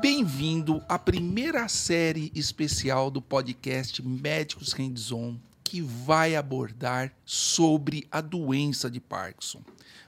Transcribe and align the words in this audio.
Bem-vindo 0.00 0.82
à 0.88 0.98
primeira 0.98 1.68
série 1.68 2.30
especial 2.34 3.10
do 3.10 3.20
podcast 3.20 4.00
Médicos 4.02 4.72
Hands-On, 4.72 5.36
que 5.64 5.80
vai 5.80 6.36
abordar 6.36 7.12
sobre 7.24 8.06
a 8.10 8.20
doença 8.20 8.90
de 8.90 9.00
Parkinson. 9.00 9.60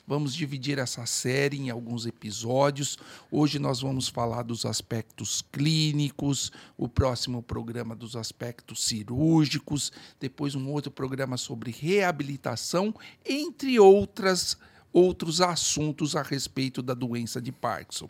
Vamos 0.06 0.34
dividir 0.34 0.78
essa 0.78 1.06
série 1.06 1.58
em 1.58 1.70
alguns 1.70 2.06
episódios. 2.06 2.98
Hoje 3.30 3.58
nós 3.58 3.80
vamos 3.80 4.08
falar 4.08 4.42
dos 4.42 4.66
aspectos 4.66 5.42
clínicos, 5.52 6.50
o 6.76 6.88
próximo 6.88 7.42
programa 7.42 7.94
dos 7.94 8.16
aspectos 8.16 8.84
cirúrgicos, 8.84 9.92
depois 10.18 10.54
um 10.54 10.68
outro 10.68 10.90
programa 10.90 11.36
sobre 11.36 11.70
reabilitação, 11.70 12.94
entre 13.24 13.78
outras 13.78 14.56
outros 14.92 15.40
assuntos 15.40 16.16
a 16.16 16.22
respeito 16.22 16.82
da 16.82 16.94
doença 16.94 17.40
de 17.40 17.52
Parkinson. 17.52 18.08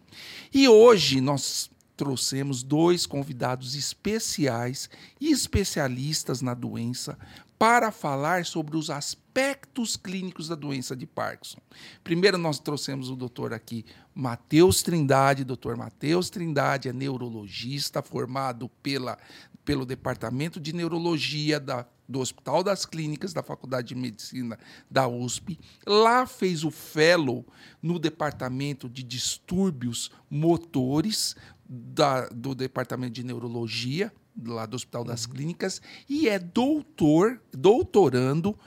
E 0.52 0.68
hoje 0.68 1.20
nós 1.20 1.70
trouxemos 1.96 2.62
dois 2.62 3.04
convidados 3.04 3.74
especiais 3.74 4.88
e 5.20 5.30
especialistas 5.30 6.40
na 6.40 6.54
doença 6.54 7.18
para 7.58 7.92
falar 7.92 8.46
sobre 8.46 8.74
os 8.74 8.88
aspectos 8.88 9.94
clínicos 9.94 10.48
da 10.48 10.54
doença 10.54 10.96
de 10.96 11.06
Parkinson. 11.06 11.58
Primeiro 12.02 12.38
nós 12.38 12.58
trouxemos 12.58 13.10
o 13.10 13.16
doutor 13.16 13.52
aqui, 13.52 13.84
Matheus 14.14 14.82
Trindade. 14.82 15.44
Doutor 15.44 15.76
Matheus 15.76 16.30
Trindade 16.30 16.88
é 16.88 16.92
neurologista 16.94 18.00
formado 18.00 18.70
pela, 18.82 19.18
pelo 19.62 19.84
Departamento 19.84 20.58
de 20.58 20.72
Neurologia 20.72 21.60
da 21.60 21.86
do 22.10 22.18
Hospital 22.18 22.64
das 22.64 22.84
Clínicas 22.84 23.32
da 23.32 23.42
Faculdade 23.42 23.88
de 23.88 23.94
Medicina 23.94 24.58
da 24.90 25.06
USP. 25.06 25.58
Lá 25.86 26.26
fez 26.26 26.64
o 26.64 26.70
fellow 26.70 27.46
no 27.80 28.00
Departamento 28.00 28.88
de 28.88 29.04
Distúrbios 29.04 30.10
Motores 30.28 31.36
da, 31.64 32.28
do 32.28 32.52
Departamento 32.52 33.12
de 33.12 33.22
Neurologia, 33.22 34.12
lá 34.44 34.66
do 34.66 34.74
Hospital 34.74 35.04
das 35.04 35.24
uhum. 35.24 35.32
Clínicas, 35.32 35.80
e 36.08 36.28
é 36.28 36.38
doutor, 36.38 37.40
doutorando 37.52 38.58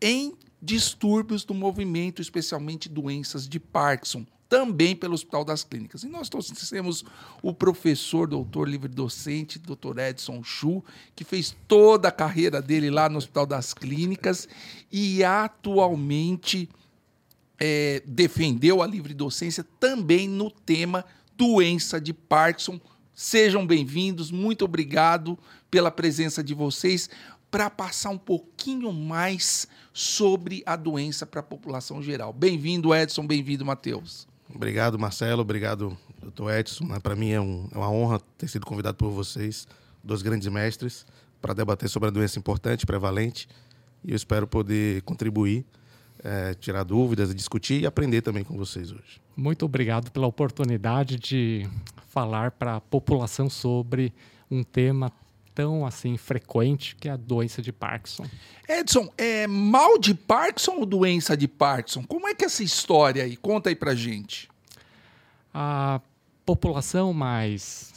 em 0.00 0.34
distúrbios 0.60 1.44
do 1.44 1.54
movimento, 1.54 2.20
especialmente 2.20 2.88
doenças 2.88 3.48
de 3.48 3.58
Parkinson, 3.58 4.26
também 4.52 4.94
pelo 4.94 5.14
Hospital 5.14 5.46
das 5.46 5.64
Clínicas. 5.64 6.02
E 6.02 6.08
nós 6.08 6.28
trouxemos 6.28 7.02
o 7.40 7.54
professor, 7.54 8.28
doutor 8.28 8.68
livre-docente, 8.68 9.58
doutor 9.58 9.98
Edson 9.98 10.44
Chu, 10.44 10.84
que 11.16 11.24
fez 11.24 11.56
toda 11.66 12.08
a 12.08 12.12
carreira 12.12 12.60
dele 12.60 12.90
lá 12.90 13.08
no 13.08 13.16
Hospital 13.16 13.46
das 13.46 13.72
Clínicas 13.72 14.46
e 14.92 15.24
atualmente 15.24 16.68
é, 17.58 18.02
defendeu 18.04 18.82
a 18.82 18.86
livre-docência 18.86 19.64
também 19.80 20.28
no 20.28 20.50
tema 20.50 21.02
doença 21.34 21.98
de 21.98 22.12
Parkinson. 22.12 22.78
Sejam 23.14 23.66
bem-vindos, 23.66 24.30
muito 24.30 24.66
obrigado 24.66 25.38
pela 25.70 25.90
presença 25.90 26.44
de 26.44 26.52
vocês 26.52 27.08
para 27.50 27.70
passar 27.70 28.10
um 28.10 28.18
pouquinho 28.18 28.92
mais 28.92 29.66
sobre 29.94 30.62
a 30.66 30.76
doença 30.76 31.24
para 31.24 31.40
a 31.40 31.42
população 31.42 32.02
geral. 32.02 32.34
Bem-vindo, 32.34 32.94
Edson, 32.94 33.26
bem-vindo, 33.26 33.64
Matheus. 33.64 34.30
Obrigado, 34.54 34.98
Marcelo, 34.98 35.42
obrigado, 35.42 35.96
doutor 36.20 36.52
Edson. 36.52 36.86
Para 37.00 37.16
mim 37.16 37.30
é, 37.30 37.40
um, 37.40 37.68
é, 37.72 37.78
uma 37.78 37.90
honra 37.90 38.20
ter 38.36 38.48
sido 38.48 38.66
convidado 38.66 38.96
por 38.96 39.10
vocês, 39.10 39.66
dois 40.02 40.22
grandes 40.22 40.48
mestres, 40.48 41.06
para 41.40 41.54
debater 41.54 41.88
sobre 41.88 42.08
a 42.08 42.12
doença 42.12 42.38
importante, 42.38 42.86
prevalente, 42.86 43.48
e 44.04 44.10
eu 44.10 44.16
espero 44.16 44.46
poder 44.46 45.02
contribuir 45.02 45.64
é, 46.22 46.54
tirar 46.54 46.84
dúvidas, 46.84 47.34
discutir 47.34 47.80
e 47.82 47.86
aprender 47.86 48.22
também 48.22 48.44
com 48.44 48.56
vocês 48.56 48.92
hoje. 48.92 49.20
Muito 49.36 49.64
obrigado 49.64 50.10
pela 50.10 50.26
oportunidade 50.26 51.16
de 51.16 51.68
falar 52.08 52.52
para 52.52 52.76
a 52.76 52.80
população 52.80 53.50
sobre 53.50 54.12
um 54.50 54.62
tema 54.62 55.10
tão 55.54 55.84
assim 55.86 56.16
frequente 56.16 56.96
que 56.96 57.08
é 57.08 57.12
a 57.12 57.16
doença 57.16 57.60
de 57.60 57.72
Parkinson. 57.72 58.24
Edson, 58.68 59.12
é 59.16 59.46
mal 59.46 59.98
de 59.98 60.14
Parkinson 60.14 60.76
ou 60.76 60.86
doença 60.86 61.36
de 61.36 61.46
Parkinson? 61.48 62.04
Como 62.04 62.28
é 62.28 62.34
que 62.34 62.44
é 62.44 62.46
essa 62.46 62.62
história 62.62 63.24
aí? 63.24 63.36
Conta 63.36 63.68
aí 63.68 63.76
para 63.76 63.94
gente. 63.94 64.48
A 65.52 66.00
população 66.44 67.12
mais 67.12 67.92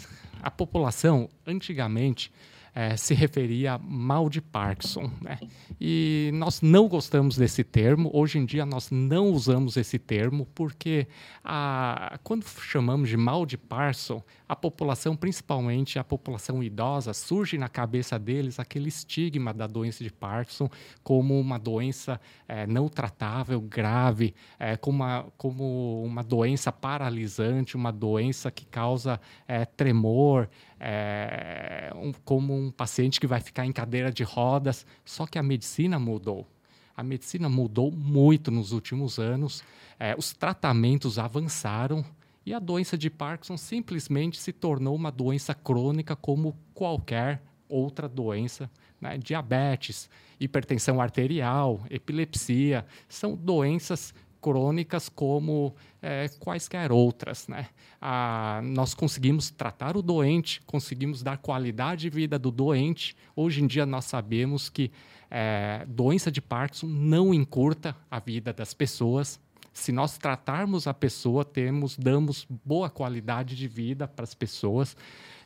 a 0.46 0.52
população 0.52 1.28
antigamente 1.48 2.32
é, 2.76 2.98
se 2.98 3.14
referia 3.14 3.76
a 3.76 3.78
mal 3.78 4.30
de 4.30 4.42
Parkinson. 4.42 5.10
Né? 5.22 5.40
E 5.80 6.30
nós 6.34 6.62
não 6.62 6.90
gostamos 6.90 7.38
desse 7.38 7.64
termo. 7.64 8.12
Hoje 8.14 8.38
em 8.38 8.46
dia, 8.46 8.66
nós 8.66 8.92
não 8.92 9.30
usamos 9.30 9.78
esse 9.78 9.98
termo 9.98 10.46
porque 10.54 11.08
a, 11.42 12.20
quando 12.22 12.46
chamamos 12.46 13.08
de 13.08 13.16
mal 13.16 13.46
de 13.46 13.58
Parkinson, 13.58 14.22
a 14.48 14.56
população, 14.56 15.16
principalmente 15.16 15.98
a 15.98 16.04
população 16.04 16.62
idosa, 16.62 17.14
surge 17.14 17.58
na 17.58 17.70
cabeça 17.70 18.20
deles 18.20 18.60
aquele 18.60 18.90
estigma 18.90 19.54
da 19.54 19.68
doença 19.68 20.04
de 20.04 20.12
Parkinson 20.12 20.70
como 21.02 21.40
uma 21.40 21.58
doença 21.58 22.20
é, 22.46 22.68
não 22.68 22.90
tratável, 22.90 23.62
grave, 23.62 24.36
é, 24.60 24.76
como, 24.76 24.98
uma, 24.98 25.26
como 25.38 26.04
uma 26.04 26.24
doença 26.24 26.74
paralisante, 26.74 27.78
uma 27.78 27.92
doença 27.92 28.52
que 28.52 28.66
causa 28.66 29.20
é, 29.48 29.64
tremor, 29.64 30.50
é, 30.80 31.92
um, 31.96 32.12
como 32.12 32.56
um 32.56 32.72
paciente 32.72 33.20
que 33.20 33.28
vai 33.28 33.40
ficar 33.40 33.66
em 33.66 33.72
cadeira 33.72 34.12
de 34.12 34.24
rodas. 34.24 34.86
Só 35.04 35.26
que 35.26 35.38
a 35.38 35.44
medicina 35.44 36.00
mudou. 36.00 36.48
A 36.96 37.04
medicina 37.04 37.50
mudou 37.50 37.92
muito 37.92 38.50
nos 38.50 38.72
últimos 38.72 39.20
anos, 39.20 39.62
é, 40.00 40.16
os 40.18 40.34
tratamentos 40.34 41.20
avançaram 41.20 42.06
e 42.46 42.54
a 42.54 42.60
doença 42.60 42.98
de 42.98 43.10
Parkinson 43.10 43.58
simplesmente 43.58 44.40
se 44.40 44.54
tornou 44.54 44.96
uma 44.96 45.12
doença 45.12 45.54
crônica 45.54 46.16
como 46.16 46.56
qualquer 46.74 47.42
outra 47.68 48.08
doença. 48.08 48.70
Né? 49.02 49.18
Diabetes, 49.18 50.10
hipertensão 50.40 51.02
arterial, 51.02 51.82
epilepsia, 51.90 52.86
são 53.10 53.36
doenças 53.36 54.14
crônicas 54.46 55.10
como 55.10 55.76
é, 56.00 56.30
quaisquer 56.40 56.92
outras. 56.92 57.48
Né? 57.48 57.68
Ah, 58.00 58.62
nós 58.64 58.94
conseguimos 58.94 59.50
tratar 59.50 59.98
o 59.98 60.04
doente, 60.04 60.62
conseguimos 60.68 61.24
dar 61.24 61.40
qualidade 61.40 62.02
de 62.02 62.12
vida 62.12 62.38
do 62.38 62.52
doente. 62.52 63.16
Hoje 63.36 63.64
em 63.64 63.66
dia 63.66 63.88
nós 63.88 64.06
sabemos 64.06 64.70
que 64.70 64.92
é, 65.32 65.84
doença 65.88 66.32
de 66.32 66.44
Parkinson 66.44 66.86
não 66.86 67.34
encurta 67.34 67.96
a 68.12 68.20
vida 68.20 68.54
das 68.54 68.72
pessoas. 68.72 69.40
Se 69.76 69.92
nós 69.92 70.18
tratarmos 70.18 70.88
a 70.88 70.94
pessoa, 70.94 71.44
temos, 71.44 71.98
damos 71.98 72.48
boa 72.64 72.90
qualidade 72.90 73.58
de 73.58 73.68
vida 73.68 74.08
para 74.08 74.24
as 74.24 74.34
pessoas. 74.34 74.96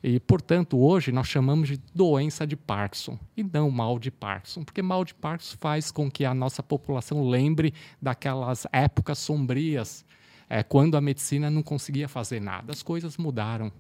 E, 0.04 0.20
portanto, 0.20 0.78
hoje 0.78 1.12
nós 1.12 1.28
chamamos 1.28 1.68
de 1.68 1.78
doença 1.96 2.46
de 2.46 2.56
Parkinson 2.56 3.18
e 3.36 3.44
não 3.44 3.72
mal 3.72 3.98
de 3.98 4.12
Parkinson, 4.12 4.64
porque 4.64 4.84
mal 4.84 5.04
de 5.04 5.16
Parkinson 5.16 5.58
faz 5.60 5.90
com 5.92 6.12
que 6.12 6.26
a 6.26 6.34
nossa 6.36 6.62
população 6.62 7.28
lembre 7.28 7.74
daquelas 8.00 8.68
épocas 8.72 9.18
sombrias, 9.18 10.06
é, 10.48 10.62
quando 10.62 10.96
a 10.96 11.02
medicina 11.02 11.50
não 11.50 11.64
conseguia 11.64 12.08
fazer 12.08 12.40
nada. 12.40 12.72
As 12.72 12.84
coisas 12.84 13.18
mudaram. 13.18 13.72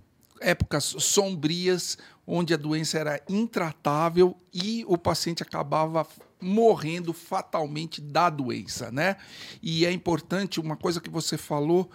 Épocas 0.42 0.96
sombrias, 0.98 1.96
onde 2.31 2.53
a 2.53 2.57
doença 2.57 3.00
era 3.00 3.19
intratável 3.28 4.38
e 4.53 4.85
o 4.88 4.97
paciente 4.97 5.41
acabava 5.41 6.06
morrendo 6.40 7.12
fatalmente 7.12 8.00
da 8.00 8.29
doença, 8.29 8.91
né? 8.91 9.17
E 9.63 9.84
é 9.84 9.91
importante, 9.91 10.59
uma 10.59 10.78
coisa 10.78 11.01
que 11.01 11.09
você 11.09 11.38
falou 11.38 11.89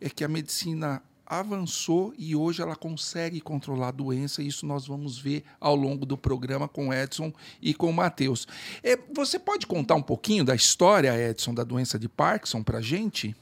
é 0.00 0.08
que 0.08 0.22
a 0.22 0.28
medicina 0.28 1.02
avançou 1.26 2.14
e 2.16 2.36
hoje 2.36 2.62
ela 2.62 2.76
consegue 2.76 3.40
controlar 3.40 3.88
a 3.88 3.92
doença. 3.92 4.42
Isso 4.42 4.64
nós 4.64 4.86
vamos 4.86 5.18
ver 5.18 5.44
ao 5.60 5.74
longo 5.74 6.06
do 6.06 6.16
programa 6.16 6.68
com 6.68 6.94
Edson 6.94 7.32
e 7.60 7.74
com 7.74 7.90
o 7.90 7.92
Matheus. 7.92 8.46
É, 8.82 8.96
você 9.12 9.40
pode 9.40 9.66
contar 9.66 9.96
um 9.96 10.02
pouquinho 10.02 10.44
da 10.44 10.54
história, 10.54 11.30
Edson, 11.30 11.52
da 11.52 11.64
doença 11.64 11.98
de 11.98 12.08
Parkinson 12.08 12.62
para 12.62 12.80
gente? 12.80 13.34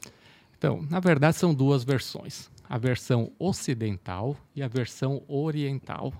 Então, 0.57 0.85
na 0.89 0.99
verdade, 0.99 1.37
são 1.37 1.53
duas 1.53 1.83
versões: 1.83 2.49
a 2.67 2.77
versão 2.77 3.31
ocidental 3.39 4.35
e 4.55 4.63
a 4.63 4.67
versão 4.67 5.23
oriental. 5.27 6.11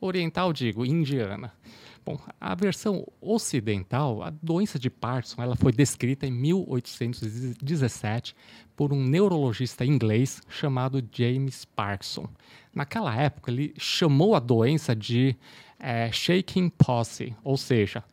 Oriental, 0.00 0.52
digo, 0.52 0.84
indiana. 0.84 1.52
Bom, 2.04 2.20
a 2.40 2.54
versão 2.54 3.04
ocidental, 3.20 4.22
a 4.22 4.30
doença 4.30 4.78
de 4.78 4.88
Parkinson, 4.88 5.42
ela 5.42 5.56
foi 5.56 5.72
descrita 5.72 6.24
em 6.24 6.30
1817 6.30 8.36
por 8.76 8.92
um 8.92 9.02
neurologista 9.02 9.84
inglês 9.84 10.40
chamado 10.48 11.02
James 11.10 11.64
Parkinson. 11.64 12.28
Naquela 12.72 13.12
época, 13.16 13.50
ele 13.50 13.74
chamou 13.76 14.36
a 14.36 14.38
doença 14.38 14.94
de 14.94 15.34
é, 15.80 16.12
shaking 16.12 16.68
palsy, 16.68 17.34
ou 17.42 17.56
seja, 17.56 18.04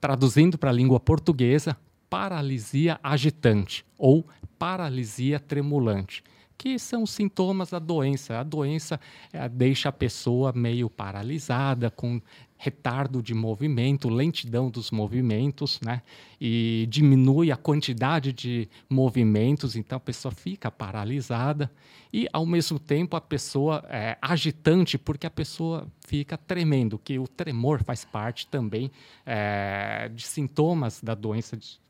traduzindo 0.00 0.58
para 0.58 0.70
a 0.70 0.74
língua 0.74 0.98
portuguesa, 0.98 1.76
paralisia 2.10 2.98
agitante 3.04 3.84
ou 3.96 4.26
paralisia 4.58 5.38
tremulante 5.38 6.24
que 6.62 6.78
são 6.78 7.04
sintomas 7.04 7.70
da 7.70 7.80
doença. 7.80 8.38
A 8.38 8.44
doença 8.44 9.00
é, 9.32 9.48
deixa 9.48 9.88
a 9.88 9.92
pessoa 9.92 10.52
meio 10.52 10.88
paralisada, 10.88 11.90
com 11.90 12.22
retardo 12.56 13.20
de 13.20 13.34
movimento, 13.34 14.08
lentidão 14.08 14.70
dos 14.70 14.92
movimentos, 14.92 15.80
né? 15.84 16.02
E 16.40 16.86
diminui 16.88 17.50
a 17.50 17.56
quantidade 17.56 18.32
de 18.32 18.68
movimentos, 18.88 19.74
então 19.74 19.96
a 19.96 20.00
pessoa 20.00 20.30
fica 20.30 20.70
paralisada 20.70 21.68
e, 22.12 22.28
ao 22.32 22.46
mesmo 22.46 22.78
tempo, 22.78 23.16
a 23.16 23.20
pessoa 23.20 23.84
é 23.88 24.16
agitante, 24.22 24.96
porque 24.96 25.26
a 25.26 25.30
pessoa 25.30 25.88
fica 26.06 26.38
tremendo, 26.38 26.96
que 26.96 27.18
o 27.18 27.26
tremor 27.26 27.82
faz 27.82 28.04
parte 28.04 28.46
também 28.46 28.88
é, 29.26 30.08
de 30.14 30.22
sintomas 30.22 31.00
da 31.02 31.16
doença 31.16 31.56
de, 31.56 31.80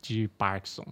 de 0.00 0.28
Parkinson. 0.38 0.86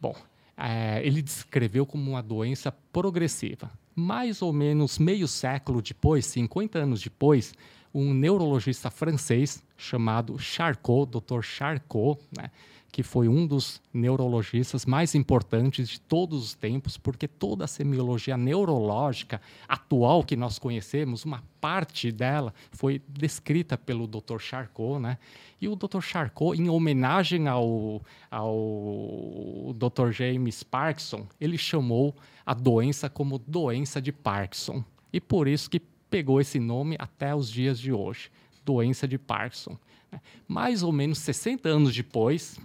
Bom, 0.00 0.16
é, 0.56 1.04
ele 1.04 1.22
descreveu 1.22 1.86
como 1.86 2.10
uma 2.10 2.22
doença 2.22 2.72
progressiva. 2.92 3.70
Mais 3.94 4.42
ou 4.42 4.52
menos 4.52 4.98
meio 4.98 5.28
século 5.28 5.82
depois, 5.82 6.26
50 6.26 6.78
anos 6.78 7.02
depois, 7.02 7.54
um 7.92 8.14
neurologista 8.14 8.90
francês 8.90 9.62
chamado 9.76 10.38
Charcot, 10.38 11.10
Dr. 11.10 11.42
Charcot, 11.42 12.20
né, 12.36 12.50
que 12.92 13.02
foi 13.02 13.26
um 13.26 13.46
dos 13.46 13.80
neurologistas 13.92 14.84
mais 14.84 15.14
importantes 15.14 15.88
de 15.88 15.98
todos 15.98 16.44
os 16.44 16.54
tempos, 16.54 16.98
porque 16.98 17.26
toda 17.26 17.64
a 17.64 17.66
semiologia 17.66 18.36
neurológica 18.36 19.40
atual 19.66 20.22
que 20.22 20.36
nós 20.36 20.58
conhecemos, 20.58 21.24
uma 21.24 21.42
parte 21.58 22.12
dela 22.12 22.52
foi 22.70 23.00
descrita 23.08 23.78
pelo 23.78 24.06
Dr. 24.06 24.38
Charcot, 24.38 25.00
né? 25.00 25.16
E 25.58 25.68
o 25.68 25.74
Dr. 25.74 26.02
Charcot, 26.02 26.60
em 26.60 26.68
homenagem 26.68 27.48
ao, 27.48 28.02
ao 28.30 29.74
Dr. 29.74 30.10
James 30.10 30.62
Parkinson, 30.62 31.26
ele 31.40 31.56
chamou 31.56 32.14
a 32.44 32.52
doença 32.52 33.08
como 33.08 33.38
doença 33.38 34.02
de 34.02 34.12
Parkinson. 34.12 34.84
E 35.10 35.18
por 35.18 35.48
isso 35.48 35.70
que 35.70 35.80
pegou 36.10 36.42
esse 36.42 36.60
nome 36.60 36.96
até 36.98 37.34
os 37.34 37.50
dias 37.50 37.80
de 37.80 37.90
hoje, 37.90 38.30
doença 38.66 39.08
de 39.08 39.16
Parkinson. 39.16 39.78
Né? 40.10 40.20
Mais 40.46 40.82
ou 40.82 40.92
menos 40.92 41.18
60 41.20 41.70
anos 41.70 41.94
depois, 41.94 42.58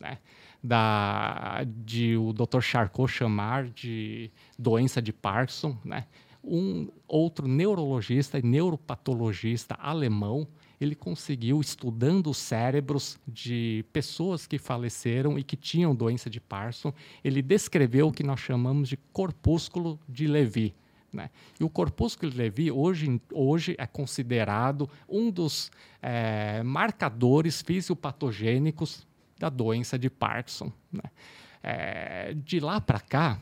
né, 0.00 0.18
da, 0.62 1.64
de 1.64 2.16
o 2.16 2.32
Dr. 2.32 2.60
Charcot 2.60 3.10
chamar 3.10 3.68
de 3.68 4.30
doença 4.58 5.00
de 5.00 5.12
Parkinson, 5.12 5.76
né, 5.84 6.06
um 6.42 6.88
outro 7.06 7.46
neurologista 7.46 8.38
e 8.38 8.42
neuropatologista 8.42 9.76
alemão, 9.80 10.46
ele 10.80 10.94
conseguiu, 10.94 11.60
estudando 11.60 12.30
os 12.30 12.38
cérebros 12.38 13.18
de 13.26 13.84
pessoas 13.92 14.46
que 14.46 14.58
faleceram 14.58 15.38
e 15.38 15.42
que 15.42 15.56
tinham 15.56 15.94
doença 15.94 16.30
de 16.30 16.40
Parkinson, 16.40 16.92
ele 17.24 17.42
descreveu 17.42 18.08
o 18.08 18.12
que 18.12 18.22
nós 18.22 18.40
chamamos 18.40 18.88
de 18.88 18.96
corpúsculo 19.12 19.98
de 20.08 20.26
Levy. 20.26 20.74
Né? 21.12 21.30
E 21.58 21.64
o 21.64 21.70
corpúsculo 21.70 22.30
de 22.30 22.38
Levy 22.38 22.70
hoje, 22.70 23.20
hoje 23.32 23.74
é 23.78 23.86
considerado 23.86 24.88
um 25.08 25.30
dos 25.30 25.70
é, 26.00 26.62
marcadores 26.62 27.60
fisiopatogênicos 27.62 29.07
da 29.38 29.48
doença 29.48 29.98
de 29.98 30.10
Parkinson. 30.10 30.72
Né? 30.92 31.10
É, 31.62 32.34
de 32.34 32.60
lá 32.60 32.80
para 32.80 33.00
cá, 33.00 33.38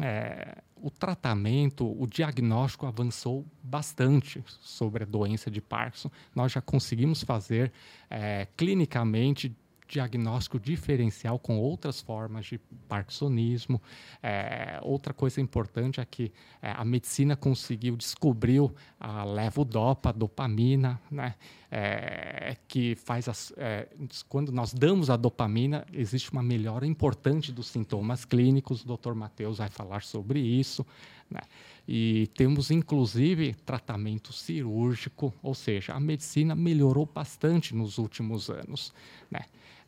é, 0.00 0.58
o 0.76 0.90
tratamento, 0.90 1.86
o 2.00 2.06
diagnóstico 2.06 2.86
avançou 2.86 3.46
bastante 3.62 4.42
sobre 4.60 5.04
a 5.04 5.06
doença 5.06 5.50
de 5.50 5.60
Parkinson. 5.60 6.10
Nós 6.34 6.52
já 6.52 6.60
conseguimos 6.60 7.22
fazer 7.22 7.72
é, 8.10 8.48
clinicamente 8.56 9.56
diagnóstico 9.92 10.58
diferencial 10.58 11.38
com 11.38 11.58
outras 11.58 12.00
formas 12.00 12.46
de 12.46 12.58
parkinsonismo. 12.88 13.80
É, 14.22 14.80
outra 14.82 15.12
coisa 15.12 15.40
importante 15.40 16.00
é 16.00 16.04
que 16.04 16.32
é, 16.62 16.70
a 16.70 16.84
medicina 16.84 17.36
conseguiu, 17.36 17.94
descobriu 17.94 18.74
a 18.98 19.22
levodopa, 19.22 20.10
dopamina, 20.12 20.98
né? 21.10 21.34
É, 21.70 22.56
que 22.68 22.94
faz 22.96 23.28
as, 23.28 23.52
é, 23.56 23.88
quando 24.28 24.52
nós 24.52 24.74
damos 24.74 25.08
a 25.08 25.16
dopamina, 25.16 25.86
existe 25.92 26.30
uma 26.30 26.42
melhora 26.42 26.86
importante 26.86 27.50
dos 27.50 27.66
sintomas 27.68 28.24
clínicos. 28.24 28.84
O 28.84 28.96
Dr. 28.96 29.12
Matheus 29.14 29.58
vai 29.58 29.68
falar 29.68 30.02
sobre 30.02 30.38
isso. 30.40 30.86
Né? 31.30 31.40
E 31.88 32.28
temos, 32.34 32.70
inclusive, 32.70 33.54
tratamento 33.64 34.32
cirúrgico, 34.32 35.32
ou 35.42 35.54
seja, 35.54 35.94
a 35.94 36.00
medicina 36.00 36.54
melhorou 36.54 37.06
bastante 37.06 37.74
nos 37.74 37.96
últimos 37.96 38.50
anos. 38.50 38.92
Né? 39.30 39.40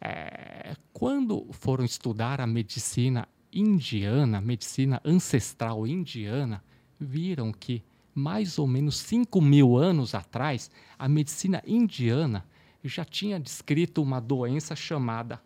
É, 0.05 0.77
quando 0.93 1.47
foram 1.53 1.85
estudar 1.85 2.41
a 2.41 2.47
medicina 2.47 3.27
indiana, 3.53 4.41
medicina 4.41 5.01
ancestral 5.05 5.87
indiana, 5.87 6.62
viram 7.01 7.53
que 7.53 7.83
mais 8.15 8.59
ou 8.59 8.67
menos 8.67 8.99
5 8.99 9.41
mil 9.41 9.77
anos 9.77 10.15
atrás, 10.15 10.71
a 10.99 11.09
medicina 11.09 11.62
indiana 11.67 12.45
já 12.85 13.05
tinha 13.05 13.41
descrito 13.41 14.03
uma 14.03 14.21
doença 14.21 14.77
chamada 14.77 15.41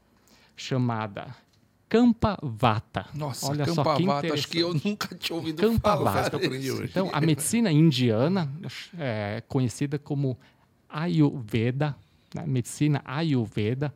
chamada 0.57 1.35
Campavata. 1.89 3.07
Nossa, 3.15 3.49
Olha 3.49 3.65
Campavata, 3.65 4.05
só 4.05 4.21
que 4.21 4.33
acho 4.33 4.49
que 4.49 4.59
eu 4.59 4.75
nunca 4.75 5.15
tinha 5.15 5.35
ouvido 5.37 5.63
Campavata. 5.63 6.29
falar. 6.39 6.85
Então, 6.85 7.09
a 7.13 7.21
medicina 7.21 7.73
indiana, 7.73 8.53
é, 8.99 9.43
conhecida 9.49 9.99
como 9.99 10.37
Ayurveda, 10.89 11.97
né, 12.35 12.45
medicina 12.47 13.01
Ayurveda, 13.07 13.95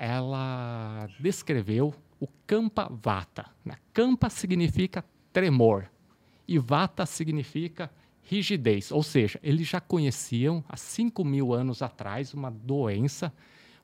ela 0.00 1.10
descreveu 1.20 1.94
o 2.18 2.26
Kampa 2.46 2.90
Vata. 2.90 3.44
Né? 3.62 3.76
Kampa 3.92 4.30
significa 4.30 5.04
tremor 5.30 5.90
e 6.48 6.58
Vata 6.58 7.04
significa 7.04 7.90
rigidez, 8.22 8.90
ou 8.90 9.02
seja, 9.02 9.38
eles 9.42 9.68
já 9.68 9.80
conheciam 9.80 10.64
há 10.68 10.76
5 10.76 11.22
mil 11.22 11.52
anos 11.52 11.82
atrás 11.82 12.32
uma 12.32 12.50
doença, 12.50 13.30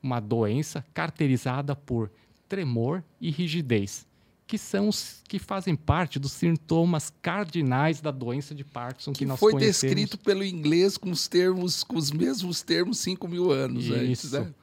uma 0.02 0.18
doença 0.18 0.82
caracterizada 0.94 1.76
por 1.76 2.10
tremor 2.48 3.04
e 3.20 3.30
rigidez, 3.30 4.06
que 4.46 4.56
são 4.56 4.88
os 4.88 5.22
que 5.28 5.38
fazem 5.38 5.76
parte 5.76 6.18
dos 6.18 6.32
sintomas 6.32 7.12
cardinais 7.20 8.00
da 8.00 8.10
doença 8.10 8.54
de 8.54 8.64
Parkinson 8.64 9.12
que, 9.12 9.18
que 9.18 9.26
nós 9.26 9.38
foi 9.38 9.52
conhecemos. 9.52 9.80
Foi 9.80 9.88
descrito 9.88 10.18
pelo 10.18 10.44
inglês 10.44 10.96
com 10.96 11.10
os 11.10 11.28
termos, 11.28 11.84
com 11.84 11.96
os 11.96 12.10
mesmos 12.10 12.62
termos 12.62 12.98
5 13.00 13.28
mil 13.28 13.50
anos 13.50 13.84
Isso. 13.84 13.94
antes, 13.94 14.32
né? 14.32 14.54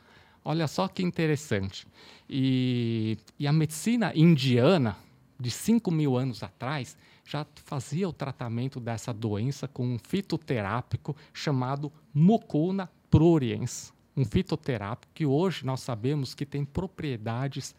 Olha 0.45 0.67
só 0.67 0.87
que 0.87 1.01
interessante. 1.03 1.87
E, 2.29 3.17
e 3.39 3.47
a 3.47 3.53
medicina 3.53 4.11
indiana, 4.15 4.97
de 5.39 5.49
5 5.49 5.89
mil 5.91 6.17
anos 6.17 6.43
atrás, 6.43 6.97
já 7.25 7.45
fazia 7.65 8.07
o 8.07 8.13
tratamento 8.13 8.79
dessa 8.79 9.13
doença 9.13 9.67
com 9.67 9.85
um 9.85 9.97
fitoterápico 9.97 11.15
chamado 11.33 11.91
Mucuna 12.13 12.89
pruriens, 13.09 13.93
um 14.15 14.25
fitoterápico 14.25 15.11
que 15.13 15.25
hoje 15.25 15.65
nós 15.65 15.81
sabemos 15.81 16.33
que 16.33 16.45
tem 16.45 16.65
propriedades 16.65 17.73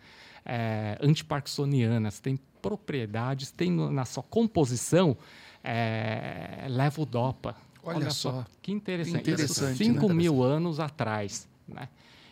é, 0.45 0.99
antiparkinsonianas, 1.01 2.21
tem 2.21 2.39
propriedades, 2.63 3.51
tem 3.51 3.71
na 3.71 4.05
sua 4.05 4.23
composição 4.23 5.17
é, 5.63 6.67
levodopa. 6.69 7.57
Olha, 7.83 7.99
Olha 7.99 8.11
só. 8.11 8.33
só. 8.33 8.47
que 8.63 8.73
interessante. 8.73 9.31
interessante 9.31 9.77
5 9.77 10.09
né? 10.09 10.15
mil 10.15 10.43
anos 10.43 10.81
atrás. 10.81 11.47
Né? 11.69 11.89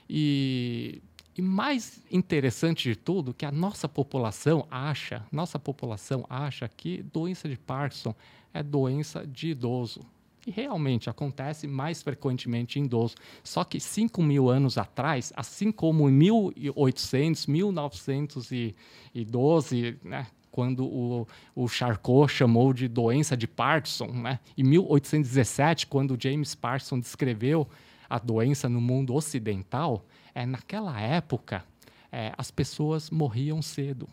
E, 0.08 1.02
e 1.36 1.42
mais 1.42 2.02
interessante 2.10 2.88
de 2.88 2.96
tudo, 2.96 3.32
que 3.32 3.46
a 3.46 3.52
nossa 3.52 3.88
população 3.88 4.66
acha, 4.70 5.24
nossa 5.32 5.58
população 5.58 6.26
acha 6.28 6.68
que 6.68 7.02
doença 7.02 7.48
de 7.48 7.56
Parkinson 7.56 8.14
é 8.52 8.62
doença 8.62 9.26
de 9.26 9.48
idoso. 9.50 10.02
E 10.46 10.50
realmente 10.50 11.08
acontece 11.08 11.66
mais 11.68 12.02
frequentemente 12.02 12.78
em 12.78 12.84
idoso. 12.84 13.14
Só 13.44 13.64
que 13.64 13.78
5 13.78 14.20
mil 14.22 14.50
anos 14.50 14.76
atrás, 14.76 15.32
assim 15.36 15.70
como 15.70 16.08
em 16.08 16.12
1800, 16.12 17.46
1912, 17.46 19.96
né, 20.02 20.26
quando 20.50 20.84
o, 20.84 21.28
o 21.54 21.68
Charcot 21.68 22.30
chamou 22.30 22.74
de 22.74 22.88
doença 22.88 23.36
de 23.36 23.46
Parkinson, 23.46 24.08
né, 24.08 24.40
em 24.58 24.64
1817, 24.64 25.86
quando 25.86 26.18
James 26.20 26.54
Parkinson 26.54 27.00
descreveu 27.00 27.66
a 28.12 28.18
doença 28.18 28.68
no 28.68 28.78
mundo 28.78 29.14
ocidental, 29.14 30.04
é, 30.34 30.44
naquela 30.44 31.00
época 31.00 31.64
é, 32.12 32.30
as 32.36 32.50
pessoas 32.50 33.08
morriam 33.08 33.62
cedo. 33.62 34.06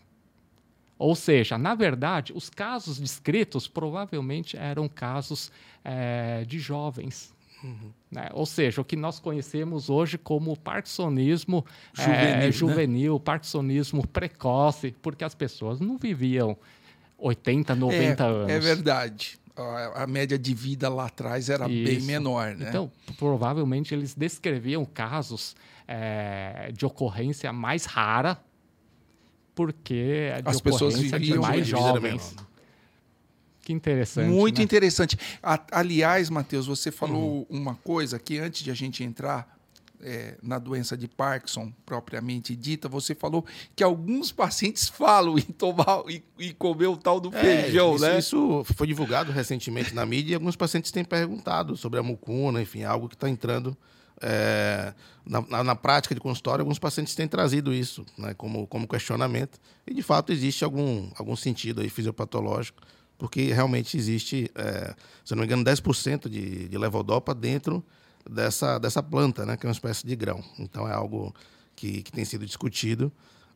Ou 0.98 1.14
seja, 1.14 1.58
na 1.58 1.74
verdade, 1.74 2.32
os 2.34 2.48
casos 2.48 2.98
descritos 2.98 3.68
provavelmente 3.68 4.56
eram 4.56 4.88
casos 4.88 5.52
é, 5.84 6.46
de 6.46 6.58
jovens. 6.58 7.34
Uhum. 7.62 7.92
Né? 8.10 8.30
Ou 8.32 8.46
seja, 8.46 8.80
o 8.80 8.84
que 8.86 8.96
nós 8.96 9.20
conhecemos 9.20 9.90
hoje 9.90 10.16
como 10.16 10.56
parkinsonismo 10.56 11.62
juvenil, 11.92 12.48
é, 12.48 12.50
juvenil 12.52 13.14
né? 13.14 13.20
parkinsonismo 13.22 14.06
precoce, 14.06 14.94
porque 15.02 15.24
as 15.24 15.34
pessoas 15.34 15.78
não 15.78 15.98
viviam 15.98 16.56
80, 17.18 17.74
90 17.74 18.24
é, 18.24 18.26
anos. 18.26 18.50
É 18.50 18.58
verdade 18.58 19.39
a, 19.56 20.06
média 20.06 20.38
de 20.38 20.54
vida 20.54 20.88
lá 20.88 21.06
atrás 21.06 21.48
era 21.48 21.68
Isso. 21.68 21.84
bem 21.84 22.00
menor, 22.02 22.54
né? 22.54 22.68
Então, 22.68 22.90
provavelmente 23.18 23.94
eles 23.94 24.14
descreviam 24.14 24.84
casos 24.84 25.54
é, 25.86 26.70
de 26.72 26.86
ocorrência 26.86 27.52
mais 27.52 27.84
rara, 27.84 28.40
porque 29.54 30.32
as 30.44 30.60
pessoas 30.60 30.98
viviam 30.98 31.42
mais 31.42 31.66
jovens. 31.66 32.34
Que 33.62 33.72
interessante. 33.72 34.28
Muito 34.28 34.58
né? 34.58 34.64
interessante. 34.64 35.18
A, 35.42 35.60
aliás, 35.72 36.30
Matheus, 36.30 36.66
você 36.66 36.90
falou 36.90 37.40
uhum. 37.40 37.46
uma 37.50 37.74
coisa 37.74 38.18
que 38.18 38.38
antes 38.38 38.62
de 38.62 38.70
a 38.70 38.74
gente 38.74 39.04
entrar 39.04 39.59
é, 40.02 40.36
na 40.42 40.58
doença 40.58 40.96
de 40.96 41.06
Parkinson 41.08 41.72
propriamente 41.84 42.54
dita, 42.56 42.88
você 42.88 43.14
falou 43.14 43.44
que 43.74 43.82
alguns 43.82 44.32
pacientes 44.32 44.88
falam 44.88 45.38
em 45.38 45.42
tomar 45.42 46.02
e, 46.08 46.22
e 46.38 46.52
comer 46.54 46.86
o 46.86 46.96
tal 46.96 47.20
do 47.20 47.34
é, 47.34 47.40
feijão, 47.40 47.94
isso, 47.94 48.04
né? 48.04 48.18
Isso 48.18 48.64
foi 48.76 48.86
divulgado 48.86 49.32
recentemente 49.32 49.94
na 49.94 50.04
mídia 50.06 50.32
e 50.32 50.34
alguns 50.34 50.56
pacientes 50.56 50.90
têm 50.90 51.04
perguntado 51.04 51.76
sobre 51.76 51.98
a 51.98 52.02
mucuna, 52.02 52.60
enfim, 52.60 52.84
algo 52.84 53.08
que 53.08 53.14
está 53.14 53.28
entrando 53.28 53.76
é, 54.20 54.92
na, 55.24 55.40
na, 55.42 55.64
na, 55.64 55.76
prática 55.76 56.14
de 56.14 56.20
consultório. 56.20 56.62
Alguns 56.62 56.78
pacientes 56.78 57.14
têm 57.14 57.26
trazido 57.26 57.72
isso 57.72 58.04
né, 58.18 58.34
como, 58.34 58.66
como 58.66 58.86
questionamento 58.86 59.58
e, 59.86 59.94
de 59.94 60.02
fato, 60.02 60.32
existe 60.32 60.64
algum, 60.64 61.10
algum 61.16 61.36
sentido 61.36 61.80
aí 61.80 61.88
fisiopatológico 61.88 62.80
porque 63.20 63.52
realmente 63.52 63.98
existe, 63.98 64.50
é, 64.54 64.94
se 65.22 65.34
não 65.34 65.40
me 65.40 65.44
engano, 65.44 65.62
10% 65.62 66.26
de, 66.26 66.66
de 66.70 66.78
levodopa 66.78 67.34
dentro 67.34 67.84
dessa, 68.30 68.78
dessa 68.78 69.02
planta, 69.02 69.44
né, 69.44 69.56
que 69.56 69.66
é 69.66 69.68
uma 69.68 69.72
espécie 69.72 70.06
de 70.06 70.14
grão. 70.14 70.42
Então 70.58 70.88
é 70.88 70.92
algo 70.92 71.34
que, 71.74 72.02
que 72.02 72.12
tem 72.12 72.24
sido 72.24 72.46
discutido. 72.46 73.12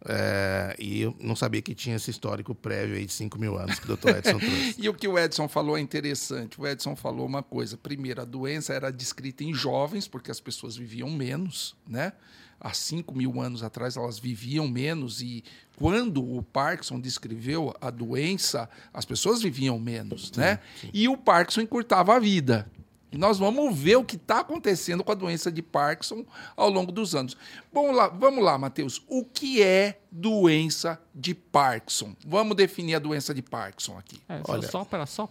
É, 0.06 0.76
e 0.78 1.00
eu 1.00 1.16
não 1.18 1.34
sabia 1.34 1.62
que 1.62 1.74
tinha 1.74 1.96
esse 1.96 2.10
histórico 2.10 2.54
prévio 2.54 2.96
aí 2.96 3.06
de 3.06 3.12
5 3.12 3.38
mil 3.38 3.56
anos 3.56 3.78
que 3.78 3.86
o 3.86 3.88
doutor 3.88 4.16
Edson 4.18 4.36
trouxe. 4.38 4.74
e 4.76 4.86
o 4.86 4.92
que 4.92 5.08
o 5.08 5.18
Edson 5.18 5.48
falou 5.48 5.78
é 5.78 5.80
interessante. 5.80 6.60
O 6.60 6.66
Edson 6.66 6.94
falou 6.94 7.26
uma 7.26 7.42
coisa. 7.42 7.76
Primeiro, 7.76 8.20
a 8.20 8.24
doença 8.24 8.74
era 8.74 8.90
descrita 8.92 9.42
em 9.44 9.54
jovens, 9.54 10.06
porque 10.06 10.30
as 10.30 10.40
pessoas 10.40 10.76
viviam 10.76 11.08
menos, 11.08 11.74
né? 11.88 12.12
Há 12.60 12.72
5 12.72 13.14
mil 13.14 13.40
anos 13.40 13.62
atrás 13.62 13.96
elas 13.96 14.18
viviam 14.18 14.68
menos, 14.68 15.20
e 15.20 15.42
quando 15.76 16.24
o 16.24 16.42
Parkinson 16.42 17.00
descreveu 17.00 17.74
a 17.80 17.90
doença, 17.90 18.70
as 18.92 19.04
pessoas 19.04 19.42
viviam 19.42 19.78
menos, 19.78 20.30
sim, 20.32 20.40
né? 20.40 20.60
Sim. 20.80 20.90
E 20.94 21.08
o 21.08 21.16
Parkinson 21.16 21.62
encurtava 21.62 22.14
a 22.14 22.18
vida. 22.18 22.70
E 23.14 23.16
nós 23.16 23.38
vamos 23.38 23.78
ver 23.78 23.94
o 23.94 24.04
que 24.04 24.16
está 24.16 24.40
acontecendo 24.40 25.04
com 25.04 25.12
a 25.12 25.14
doença 25.14 25.50
de 25.52 25.62
Parkinson 25.62 26.26
ao 26.56 26.68
longo 26.68 26.90
dos 26.90 27.14
anos. 27.14 27.36
Bom, 27.72 27.92
lá, 27.92 28.08
vamos 28.08 28.42
lá, 28.42 28.58
Matheus. 28.58 29.04
O 29.06 29.24
que 29.24 29.62
é 29.62 30.00
doença 30.10 31.00
de 31.14 31.32
Parkinson? 31.32 32.16
Vamos 32.26 32.56
definir 32.56 32.96
a 32.96 32.98
doença 32.98 33.32
de 33.32 33.40
Parkinson 33.40 33.96
aqui. 33.96 34.20
É, 34.28 34.40
Olha. 34.48 34.66
Só 34.66 34.84
para 34.84 35.06
só 35.06 35.30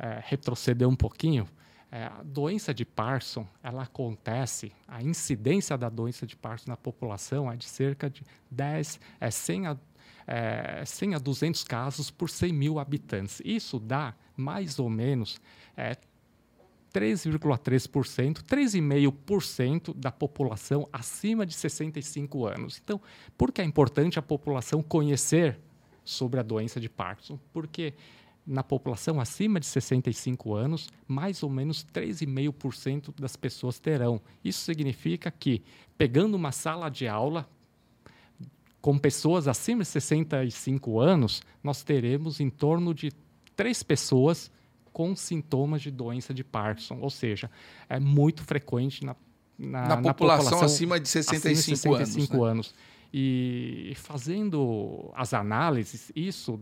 é, 0.00 0.20
retroceder 0.24 0.88
um 0.88 0.96
pouquinho, 0.96 1.48
é, 1.92 2.06
a 2.06 2.22
doença 2.24 2.74
de 2.74 2.84
Parkinson, 2.84 3.46
ela 3.62 3.84
acontece, 3.84 4.72
a 4.88 5.00
incidência 5.00 5.78
da 5.78 5.88
doença 5.88 6.26
de 6.26 6.34
Parkinson 6.34 6.72
na 6.72 6.76
população 6.76 7.52
é 7.52 7.54
de 7.54 7.66
cerca 7.66 8.10
de 8.10 8.24
10, 8.50 8.98
é 9.20 9.30
100 9.30 9.66
a, 9.68 9.76
é, 10.26 10.82
100 10.84 11.14
a 11.14 11.18
200 11.18 11.62
casos 11.62 12.10
por 12.10 12.28
100 12.28 12.52
mil 12.52 12.80
habitantes. 12.80 13.40
Isso 13.44 13.78
dá 13.78 14.12
mais 14.36 14.80
ou 14.80 14.90
menos 14.90 15.40
é, 15.76 15.96
3,3%, 16.92 18.42
3,5% 18.42 19.94
da 19.94 20.10
população 20.10 20.88
acima 20.92 21.46
de 21.46 21.54
65 21.54 22.46
anos. 22.46 22.80
Então, 22.82 23.00
por 23.36 23.52
que 23.52 23.60
é 23.60 23.64
importante 23.64 24.18
a 24.18 24.22
população 24.22 24.82
conhecer 24.82 25.58
sobre 26.04 26.40
a 26.40 26.42
doença 26.42 26.80
de 26.80 26.88
Parkinson? 26.88 27.38
Porque 27.52 27.94
na 28.46 28.62
população 28.62 29.20
acima 29.20 29.60
de 29.60 29.66
65 29.66 30.54
anos, 30.54 30.88
mais 31.06 31.42
ou 31.42 31.50
menos 31.50 31.86
3,5% 31.94 33.14
das 33.20 33.36
pessoas 33.36 33.78
terão. 33.78 34.20
Isso 34.42 34.64
significa 34.64 35.30
que, 35.30 35.62
pegando 35.96 36.34
uma 36.34 36.50
sala 36.50 36.88
de 36.88 37.06
aula 37.06 37.48
com 38.80 38.98
pessoas 38.98 39.46
acima 39.46 39.82
de 39.82 39.88
65 39.88 40.98
anos, 40.98 41.42
nós 41.62 41.82
teremos 41.82 42.40
em 42.40 42.48
torno 42.48 42.94
de 42.94 43.12
três 43.54 43.82
pessoas 43.82 44.50
com 45.00 45.16
sintomas 45.16 45.80
de 45.80 45.90
doença 45.90 46.34
de 46.34 46.44
Parkinson, 46.44 46.98
ou 47.00 47.08
seja, 47.08 47.50
é 47.88 47.98
muito 47.98 48.44
frequente 48.44 49.02
na, 49.02 49.16
na, 49.58 49.96
na, 49.96 49.96
população, 49.96 50.44
população, 50.44 50.60
acima 50.60 51.00
de 51.00 51.08
65, 51.08 51.48
acima 51.48 51.98
de 51.98 52.06
65 52.06 52.44
anos. 52.44 52.44
Né? 52.44 52.50
anos. 52.50 52.74
E 53.10 53.94
fazendo 53.96 55.10
as 55.14 55.32
análises, 55.32 56.12
isso 56.14 56.60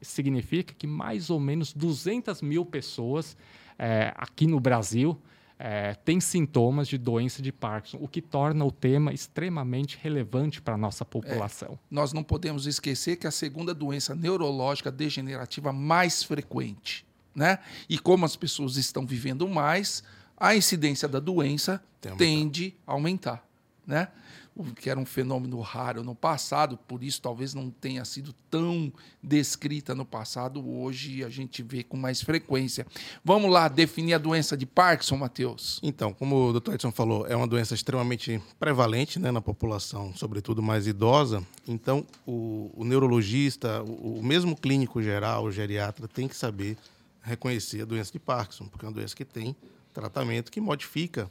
significa 0.00 0.72
que 0.72 0.86
mais 0.86 1.28
ou 1.28 1.40
menos 1.40 1.72
200 1.72 2.40
mil 2.40 2.64
pessoas 2.64 3.36
é, 3.76 4.12
aqui 4.16 4.46
no 4.46 4.60
Brasil 4.60 5.20
é, 5.58 5.94
têm 6.04 6.20
sintomas 6.20 6.86
de 6.86 6.96
doença 6.96 7.42
de 7.42 7.50
Parkinson, 7.50 7.98
o 8.00 8.06
que 8.06 8.22
torna 8.22 8.64
o 8.64 8.70
tema 8.70 9.12
extremamente 9.12 9.98
relevante 10.00 10.62
para 10.62 10.74
a 10.74 10.78
nossa 10.78 11.04
população. 11.04 11.72
É, 11.72 11.78
nós 11.90 12.12
não 12.12 12.22
podemos 12.22 12.64
esquecer 12.64 13.16
que 13.16 13.26
a 13.26 13.32
segunda 13.32 13.74
doença 13.74 14.14
neurológica 14.14 14.88
degenerativa 14.88 15.72
mais 15.72 16.22
frequente 16.22 17.04
né? 17.34 17.58
E 17.88 17.98
como 17.98 18.24
as 18.24 18.36
pessoas 18.36 18.76
estão 18.76 19.06
vivendo 19.06 19.48
mais, 19.48 20.02
a 20.36 20.56
incidência 20.56 21.08
da 21.08 21.20
doença 21.20 21.82
tende 22.18 22.74
a 22.86 22.92
aumentar, 22.92 23.46
né? 23.86 24.08
O 24.54 24.64
que 24.64 24.90
era 24.90 25.00
um 25.00 25.06
fenômeno 25.06 25.58
raro 25.60 26.04
no 26.04 26.14
passado, 26.14 26.76
por 26.76 27.02
isso 27.02 27.22
talvez 27.22 27.54
não 27.54 27.70
tenha 27.70 28.04
sido 28.04 28.34
tão 28.50 28.92
descrita 29.22 29.94
no 29.94 30.04
passado, 30.04 30.62
hoje 30.68 31.24
a 31.24 31.30
gente 31.30 31.62
vê 31.62 31.82
com 31.82 31.96
mais 31.96 32.20
frequência. 32.20 32.86
Vamos 33.24 33.50
lá 33.50 33.66
definir 33.66 34.12
a 34.12 34.18
doença 34.18 34.54
de 34.54 34.66
Parkinson, 34.66 35.16
Matheus? 35.16 35.80
Então, 35.82 36.12
como 36.12 36.50
o 36.50 36.60
Dr. 36.60 36.74
Edson 36.74 36.92
falou, 36.92 37.26
é 37.26 37.34
uma 37.34 37.46
doença 37.46 37.74
extremamente 37.74 38.42
prevalente 38.60 39.18
né, 39.18 39.30
na 39.30 39.40
população, 39.40 40.14
sobretudo 40.14 40.62
mais 40.62 40.86
idosa. 40.86 41.42
Então, 41.66 42.06
o, 42.26 42.70
o 42.74 42.84
neurologista, 42.84 43.82
o, 43.82 44.18
o 44.18 44.22
mesmo 44.22 44.54
clínico 44.54 45.02
geral, 45.02 45.44
o 45.44 45.52
geriatra, 45.52 46.06
tem 46.06 46.28
que 46.28 46.36
saber 46.36 46.76
reconhecer 47.22 47.82
a 47.82 47.84
doença 47.84 48.12
de 48.12 48.18
Parkinson, 48.18 48.66
porque 48.66 48.84
é 48.84 48.88
uma 48.88 48.94
doença 48.94 49.14
que 49.14 49.24
tem 49.24 49.56
tratamento 49.92 50.50
que 50.50 50.60
modifica 50.60 51.30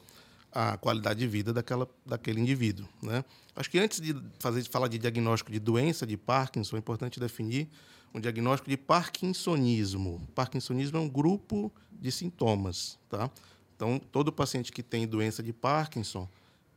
a 0.52 0.78
qualidade 0.78 1.20
de 1.20 1.28
vida 1.28 1.54
daquela, 1.54 1.88
daquele 2.06 2.40
indivíduo. 2.40 2.88
Né? 3.02 3.24
Acho 3.56 3.70
que 3.70 3.80
antes 3.80 4.02
de 4.02 4.16
fazer, 4.40 4.64
falar 4.66 4.88
de 4.88 4.98
diagnóstico 4.98 5.52
de 5.52 5.60
doença 5.60 6.06
de 6.06 6.18
Parkinson, 6.18 6.76
é 6.76 6.80
importante 6.80 7.20
definir 7.20 7.70
um 8.14 8.20
diagnóstico 8.20 8.70
de 8.70 8.78
parkinsonismo. 8.78 10.28
Parkinsonismo 10.36 10.98
é 10.98 11.02
um 11.02 11.10
grupo 11.10 11.72
de 11.92 12.12
sintomas. 12.12 13.00
Tá? 13.10 13.30
Então, 13.76 14.00
todo 14.12 14.32
paciente 14.32 14.72
que 14.72 14.84
tem 14.84 15.08
doença 15.08 15.42
de 15.42 15.54
Parkinson 15.54 16.28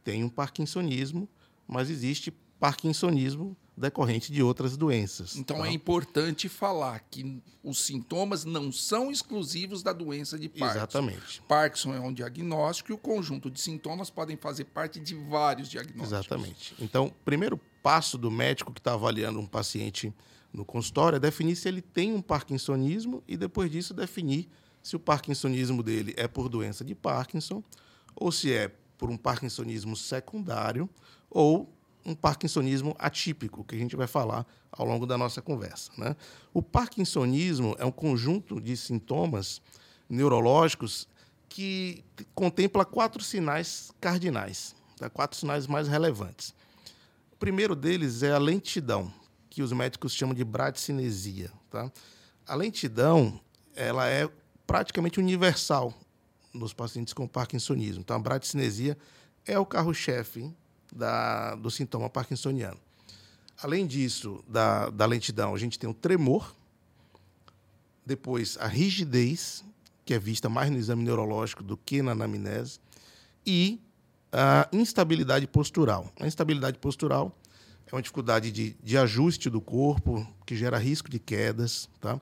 tem 0.04 0.22
um 0.22 0.28
parkinsonismo, 0.28 1.28
mas 1.66 1.90
existe 1.90 2.30
parkinsonismo 2.60 3.56
decorrente 3.76 4.32
de 4.32 4.42
outras 4.42 4.76
doenças. 4.76 5.36
Então 5.36 5.58
tá? 5.58 5.66
é 5.66 5.72
importante 5.72 6.48
falar 6.48 7.00
que 7.10 7.42
os 7.62 7.80
sintomas 7.84 8.44
não 8.44 8.70
são 8.70 9.10
exclusivos 9.10 9.82
da 9.82 9.92
doença 9.92 10.38
de 10.38 10.48
Parkinson. 10.48 10.78
Exatamente. 10.78 11.42
Parkinson 11.48 11.94
é 11.94 12.00
um 12.00 12.12
diagnóstico 12.12 12.92
e 12.92 12.94
o 12.94 12.98
conjunto 12.98 13.50
de 13.50 13.60
sintomas 13.60 14.10
podem 14.10 14.36
fazer 14.36 14.64
parte 14.66 15.00
de 15.00 15.14
vários 15.14 15.68
diagnósticos. 15.68 16.12
Exatamente. 16.12 16.74
Então, 16.78 17.12
primeiro 17.24 17.58
passo 17.82 18.16
do 18.16 18.30
médico 18.30 18.72
que 18.72 18.80
está 18.80 18.94
avaliando 18.94 19.40
um 19.40 19.46
paciente 19.46 20.12
no 20.52 20.64
consultório 20.64 21.16
é 21.16 21.20
definir 21.20 21.56
se 21.56 21.68
ele 21.68 21.82
tem 21.82 22.14
um 22.14 22.22
parkinsonismo 22.22 23.24
e 23.26 23.36
depois 23.36 23.70
disso 23.70 23.92
definir 23.92 24.48
se 24.80 24.94
o 24.94 25.00
parkinsonismo 25.00 25.82
dele 25.82 26.14
é 26.16 26.28
por 26.28 26.48
doença 26.48 26.84
de 26.84 26.94
Parkinson 26.94 27.62
ou 28.14 28.30
se 28.30 28.52
é 28.52 28.70
por 28.96 29.10
um 29.10 29.16
parkinsonismo 29.16 29.96
secundário 29.96 30.88
ou 31.28 31.73
um 32.04 32.14
parkinsonismo 32.14 32.94
atípico, 32.98 33.64
que 33.64 33.74
a 33.74 33.78
gente 33.78 33.96
vai 33.96 34.06
falar 34.06 34.46
ao 34.70 34.86
longo 34.86 35.06
da 35.06 35.16
nossa 35.16 35.40
conversa. 35.40 35.90
Né? 35.96 36.14
O 36.52 36.62
parkinsonismo 36.62 37.74
é 37.78 37.84
um 37.84 37.90
conjunto 37.90 38.60
de 38.60 38.76
sintomas 38.76 39.62
neurológicos 40.08 41.08
que 41.48 42.04
contempla 42.34 42.84
quatro 42.84 43.22
sinais 43.22 43.92
cardinais, 44.00 44.74
tá? 44.98 45.08
quatro 45.08 45.38
sinais 45.38 45.66
mais 45.66 45.88
relevantes. 45.88 46.54
O 47.32 47.36
primeiro 47.36 47.74
deles 47.74 48.22
é 48.22 48.32
a 48.32 48.38
lentidão, 48.38 49.12
que 49.48 49.62
os 49.62 49.72
médicos 49.72 50.12
chamam 50.12 50.34
de 50.34 50.44
bradicinesia. 50.44 51.50
Tá? 51.70 51.90
A 52.46 52.54
lentidão 52.54 53.40
ela 53.74 54.08
é 54.08 54.28
praticamente 54.66 55.18
universal 55.18 55.94
nos 56.52 56.72
pacientes 56.72 57.12
com 57.12 57.26
parkinsonismo. 57.26 58.00
Então, 58.00 58.16
a 58.16 58.18
bradicinesia 58.18 58.96
é 59.46 59.58
o 59.58 59.66
carro-chefe 59.66 60.54
da, 60.94 61.54
do 61.56 61.70
sintoma 61.70 62.08
parkinsoniano. 62.08 62.78
Além 63.62 63.86
disso, 63.86 64.44
da, 64.48 64.90
da 64.90 65.06
lentidão, 65.06 65.54
a 65.54 65.58
gente 65.58 65.78
tem 65.78 65.88
o 65.88 65.94
tremor, 65.94 66.54
depois 68.04 68.56
a 68.58 68.66
rigidez, 68.66 69.64
que 70.04 70.14
é 70.14 70.18
vista 70.18 70.48
mais 70.48 70.70
no 70.70 70.76
exame 70.76 71.02
neurológico 71.02 71.62
do 71.62 71.76
que 71.76 72.02
na 72.02 72.12
anamnese, 72.12 72.78
e 73.46 73.80
a 74.32 74.68
instabilidade 74.72 75.46
postural. 75.46 76.12
A 76.18 76.26
instabilidade 76.26 76.78
postural 76.78 77.36
é 77.86 77.94
uma 77.94 78.02
dificuldade 78.02 78.50
de, 78.50 78.76
de 78.82 78.98
ajuste 78.98 79.48
do 79.48 79.60
corpo, 79.60 80.26
que 80.44 80.56
gera 80.56 80.76
risco 80.78 81.08
de 81.08 81.18
quedas. 81.18 81.88
Tá? 82.00 82.20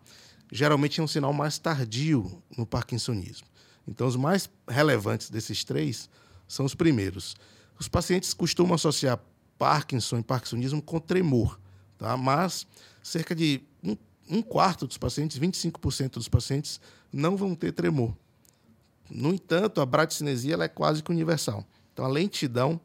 Geralmente 0.50 1.00
é 1.00 1.02
um 1.02 1.08
sinal 1.08 1.32
mais 1.32 1.58
tardio 1.58 2.42
no 2.56 2.66
parkinsonismo. 2.66 3.46
Então, 3.88 4.06
os 4.06 4.16
mais 4.16 4.48
relevantes 4.68 5.30
desses 5.30 5.64
três 5.64 6.08
são 6.46 6.66
os 6.66 6.74
primeiros. 6.74 7.34
Os 7.82 7.88
pacientes 7.88 8.32
costumam 8.32 8.76
associar 8.76 9.18
Parkinson 9.58 10.20
e 10.20 10.22
Parkinsonismo 10.22 10.80
com 10.80 11.00
tremor, 11.00 11.58
tá? 11.98 12.16
mas 12.16 12.64
cerca 13.02 13.34
de 13.34 13.60
um 14.30 14.40
quarto 14.40 14.86
dos 14.86 14.96
pacientes, 14.96 15.36
25% 15.36 16.12
dos 16.12 16.28
pacientes, 16.28 16.80
não 17.12 17.36
vão 17.36 17.56
ter 17.56 17.72
tremor. 17.72 18.16
No 19.10 19.34
entanto, 19.34 19.80
a 19.80 19.84
braticinesia 19.84 20.54
ela 20.54 20.62
é 20.62 20.68
quase 20.68 21.02
que 21.02 21.10
universal. 21.10 21.66
Então, 21.92 22.04
a 22.04 22.08
lentidão 22.08 22.80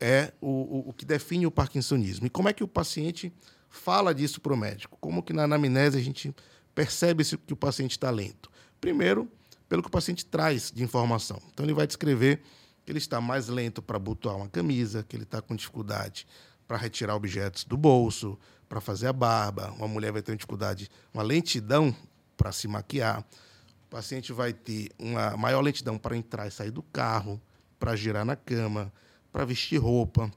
é 0.00 0.32
o, 0.40 0.48
o, 0.48 0.88
o 0.88 0.92
que 0.92 1.04
define 1.04 1.46
o 1.46 1.50
parkinsonismo. 1.52 2.26
E 2.26 2.30
como 2.30 2.48
é 2.48 2.52
que 2.52 2.64
o 2.64 2.68
paciente 2.68 3.32
fala 3.70 4.12
disso 4.12 4.40
para 4.40 4.52
o 4.52 4.56
médico? 4.56 4.98
Como 5.00 5.22
que 5.22 5.32
na 5.32 5.44
anamnese 5.44 5.96
a 5.96 6.02
gente 6.02 6.34
percebe 6.74 7.22
se 7.22 7.38
que 7.38 7.52
o 7.52 7.56
paciente 7.56 7.92
está 7.92 8.10
lento? 8.10 8.50
Primeiro, 8.80 9.30
pelo 9.68 9.82
que 9.82 9.88
o 9.88 9.92
paciente 9.92 10.26
traz 10.26 10.72
de 10.74 10.82
informação. 10.82 11.40
Então, 11.52 11.64
ele 11.64 11.72
vai 11.72 11.86
descrever 11.86 12.42
que 12.84 12.92
ele 12.92 12.98
está 12.98 13.20
mais 13.20 13.48
lento 13.48 13.80
para 13.80 13.96
abotoar 13.96 14.36
uma 14.36 14.48
camisa, 14.48 15.02
que 15.02 15.16
ele 15.16 15.24
está 15.24 15.40
com 15.40 15.54
dificuldade 15.54 16.26
para 16.66 16.76
retirar 16.76 17.14
objetos 17.14 17.64
do 17.64 17.76
bolso, 17.76 18.38
para 18.68 18.80
fazer 18.80 19.06
a 19.06 19.12
barba. 19.12 19.70
Uma 19.72 19.88
mulher 19.88 20.12
vai 20.12 20.22
ter 20.22 20.34
dificuldade, 20.34 20.90
uma 21.12 21.22
lentidão 21.22 21.94
para 22.36 22.50
se 22.52 22.66
maquiar. 22.66 23.24
O 23.86 23.90
paciente 23.90 24.32
vai 24.32 24.52
ter 24.52 24.90
uma 24.98 25.36
maior 25.36 25.60
lentidão 25.60 25.98
para 25.98 26.16
entrar 26.16 26.46
e 26.46 26.50
sair 26.50 26.70
do 26.70 26.82
carro, 26.82 27.40
para 27.78 27.94
girar 27.94 28.24
na 28.24 28.36
cama, 28.36 28.92
para 29.30 29.44
vestir 29.44 29.78
roupa. 29.78 30.32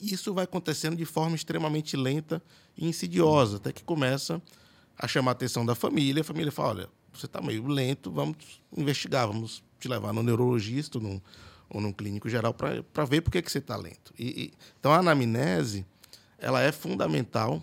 Isso 0.00 0.32
vai 0.32 0.44
acontecendo 0.44 0.96
de 0.96 1.04
forma 1.04 1.34
extremamente 1.34 1.96
lenta 1.96 2.40
e 2.76 2.86
insidiosa, 2.86 3.56
até 3.56 3.72
que 3.72 3.82
começa 3.82 4.40
a 4.96 5.08
chamar 5.08 5.32
a 5.32 5.32
atenção 5.32 5.66
da 5.66 5.74
família. 5.74 6.20
A 6.20 6.24
família 6.24 6.52
fala: 6.52 6.68
olha, 6.68 6.88
você 7.12 7.26
está 7.26 7.40
meio 7.40 7.66
lento, 7.66 8.12
vamos 8.12 8.62
investigar, 8.76 9.26
vamos 9.26 9.62
te 9.80 9.88
levar 9.88 10.12
no 10.12 10.22
neurologista 10.22 11.00
num, 11.00 11.20
ou 11.70 11.80
num 11.80 11.92
clínico 11.92 12.28
geral 12.28 12.54
para 12.54 13.04
ver 13.04 13.20
por 13.20 13.30
que, 13.30 13.42
que 13.42 13.50
você 13.50 13.58
está 13.58 13.76
lento. 13.76 14.12
E, 14.18 14.44
e, 14.44 14.52
então, 14.78 14.92
a 14.92 14.98
anamnese 14.98 15.84
ela 16.38 16.62
é 16.62 16.72
fundamental 16.72 17.62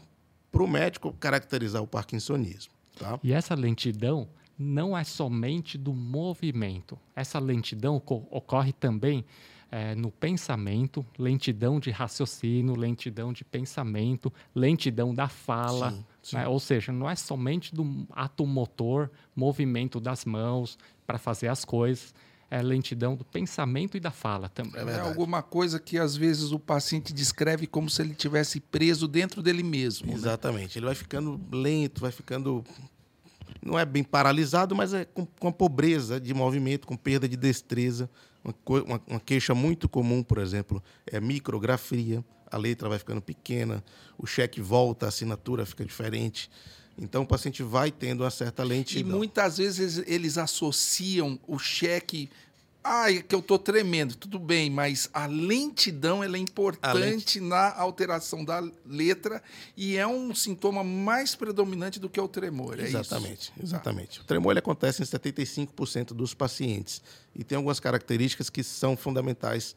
para 0.52 0.64
o 0.64 0.68
médico 0.68 1.14
caracterizar 1.14 1.82
o 1.82 1.88
parkinsonismo. 1.88 2.74
Tá? 2.98 3.20
E 3.24 3.34
essa 3.34 3.56
lentidão 3.56 4.28
não 4.58 4.98
é 4.98 5.04
somente 5.04 5.78
do 5.78 5.94
movimento. 5.94 6.98
Essa 7.16 7.40
lentidão 7.40 8.02
ocorre 8.30 8.72
também 8.72 9.26
é, 9.72 9.96
no 9.96 10.12
pensamento, 10.12 11.06
lentidão 11.18 11.80
de 11.80 11.92
raciocínio, 11.92 12.76
lentidão 12.76 13.34
de 13.34 13.44
pensamento, 13.44 14.32
lentidão 14.54 15.14
da 15.14 15.28
fala. 15.28 15.92
Sim, 15.92 16.06
sim. 16.22 16.36
Né? 16.38 16.48
Ou 16.48 16.60
seja, 16.60 16.92
não 16.92 17.10
é 17.10 17.16
somente 17.16 17.76
do 17.76 18.08
ato 18.12 18.46
motor, 18.46 19.12
movimento 19.36 20.00
das 20.00 20.24
mãos 20.24 20.78
para 21.06 21.18
fazer 21.18 21.50
as 21.50 21.66
coisas, 21.66 22.14
é 22.50 22.62
lentidão 22.62 23.16
do 23.16 23.26
pensamento 23.26 23.98
e 23.98 24.00
da 24.00 24.12
fala 24.12 24.50
também. 24.50 24.88
É, 24.88 24.98
é 24.98 25.00
alguma 25.00 25.42
coisa 25.42 25.80
que 25.80 25.98
às 25.98 26.16
vezes 26.16 26.52
o 26.52 26.60
paciente 26.60 27.14
descreve 27.14 27.68
como 27.68 27.90
se 27.90 28.02
ele 28.02 28.14
tivesse 28.14 28.60
preso 28.60 29.08
dentro 29.08 29.42
dele 29.42 29.64
mesmo. 29.64 30.08
Né? 30.08 30.14
Exatamente. 30.14 30.76
Né? 30.76 30.80
Ele 30.80 30.86
vai 30.86 30.96
ficando 30.96 31.40
lento, 31.52 32.02
vai 32.02 32.12
ficando 32.12 32.64
não 33.66 33.80
é 33.80 33.84
bem 33.84 34.04
paralisado, 34.04 34.76
mas 34.76 34.94
é 34.94 35.06
com, 35.06 35.26
com 35.26 35.48
a 35.48 35.52
pobreza 35.52 36.20
de 36.20 36.34
movimento, 36.34 36.86
com 36.86 36.96
perda 36.96 37.28
de 37.28 37.36
destreza. 37.36 38.08
Uma, 38.44 38.54
uma, 38.84 39.02
uma, 39.08 39.20
queixa 39.20 39.56
muito 39.56 39.90
comum, 39.90 40.22
por 40.22 40.38
exemplo, 40.38 40.82
é 41.08 41.20
micrografia. 41.20 42.24
A 42.52 42.58
letra 42.58 42.88
vai 42.88 43.00
ficando 43.00 43.22
pequena, 43.22 43.84
o 44.18 44.28
cheque 44.28 44.62
volta, 44.62 45.08
a 45.08 45.10
assinatura 45.10 45.66
fica 45.66 45.84
diferente. 45.84 46.50
Então 46.98 47.24
o 47.24 47.28
paciente 47.28 47.62
vai 47.62 47.92
tendo 47.92 48.24
uma 48.24 48.32
certa 48.32 48.64
lentidão. 48.64 49.12
E 49.12 49.18
muitas 49.18 49.58
vezes 49.58 50.02
eles 50.08 50.38
associam 50.38 51.40
o 51.48 51.60
cheque 51.60 52.30
ah, 52.88 53.12
é 53.12 53.20
que 53.20 53.34
eu 53.34 53.40
estou 53.40 53.58
tremendo, 53.58 54.16
tudo 54.16 54.38
bem, 54.38 54.70
mas 54.70 55.10
a 55.12 55.26
lentidão 55.26 56.24
ela 56.24 56.38
é 56.38 56.40
importante 56.40 57.40
na 57.40 57.74
alteração 57.76 58.46
da 58.46 58.64
letra 58.86 59.42
e 59.76 59.98
é 59.98 60.06
um 60.06 60.36
sintoma 60.36 60.84
mais 60.84 61.34
predominante 61.34 62.00
do 62.00 62.08
que 62.08 62.22
o 62.22 62.28
tremor. 62.28 62.80
É 62.80 62.84
exatamente, 62.84 63.42
isso? 63.42 63.54
exatamente. 63.60 64.20
Tá. 64.20 64.24
O 64.24 64.28
tremor 64.28 64.52
ele 64.52 64.60
acontece 64.60 65.02
em 65.02 65.06
75% 65.06 66.14
dos 66.14 66.36
pacientes 66.36 67.02
e 67.34 67.44
tem 67.44 67.56
algumas 67.56 67.80
características 67.80 68.52
que 68.52 68.62
são 68.62 68.96
fundamentais 68.96 69.76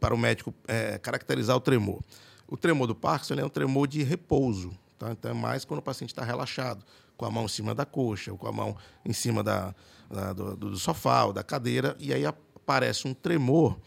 para 0.00 0.14
o 0.14 0.18
médico 0.18 0.54
é, 0.66 0.96
caracterizar 0.96 1.54
o 1.54 1.60
tremor. 1.60 2.02
O 2.46 2.56
tremor 2.56 2.86
do 2.86 2.94
Parkinson 2.94 3.34
é 3.34 3.44
um 3.44 3.50
tremor 3.50 3.86
de 3.86 4.02
repouso, 4.02 4.70
tá? 4.98 5.10
então 5.12 5.30
é 5.30 5.34
mais 5.34 5.64
quando 5.64 5.80
o 5.80 5.82
paciente 5.82 6.10
está 6.10 6.24
relaxado, 6.24 6.84
com 7.16 7.24
a 7.24 7.30
mão 7.30 7.44
em 7.44 7.48
cima 7.48 7.74
da 7.74 7.84
coxa, 7.84 8.32
ou 8.32 8.38
com 8.38 8.46
a 8.46 8.52
mão 8.52 8.76
em 9.04 9.12
cima 9.12 9.42
da, 9.42 9.74
da 10.10 10.32
do, 10.32 10.56
do, 10.56 10.76
sofá 10.78 11.24
ou 11.24 11.32
da 11.32 11.42
cadeira, 11.42 11.96
e 11.98 12.12
aí 12.12 12.24
aparece 12.24 13.06
um 13.06 13.14
tremor, 13.14 13.78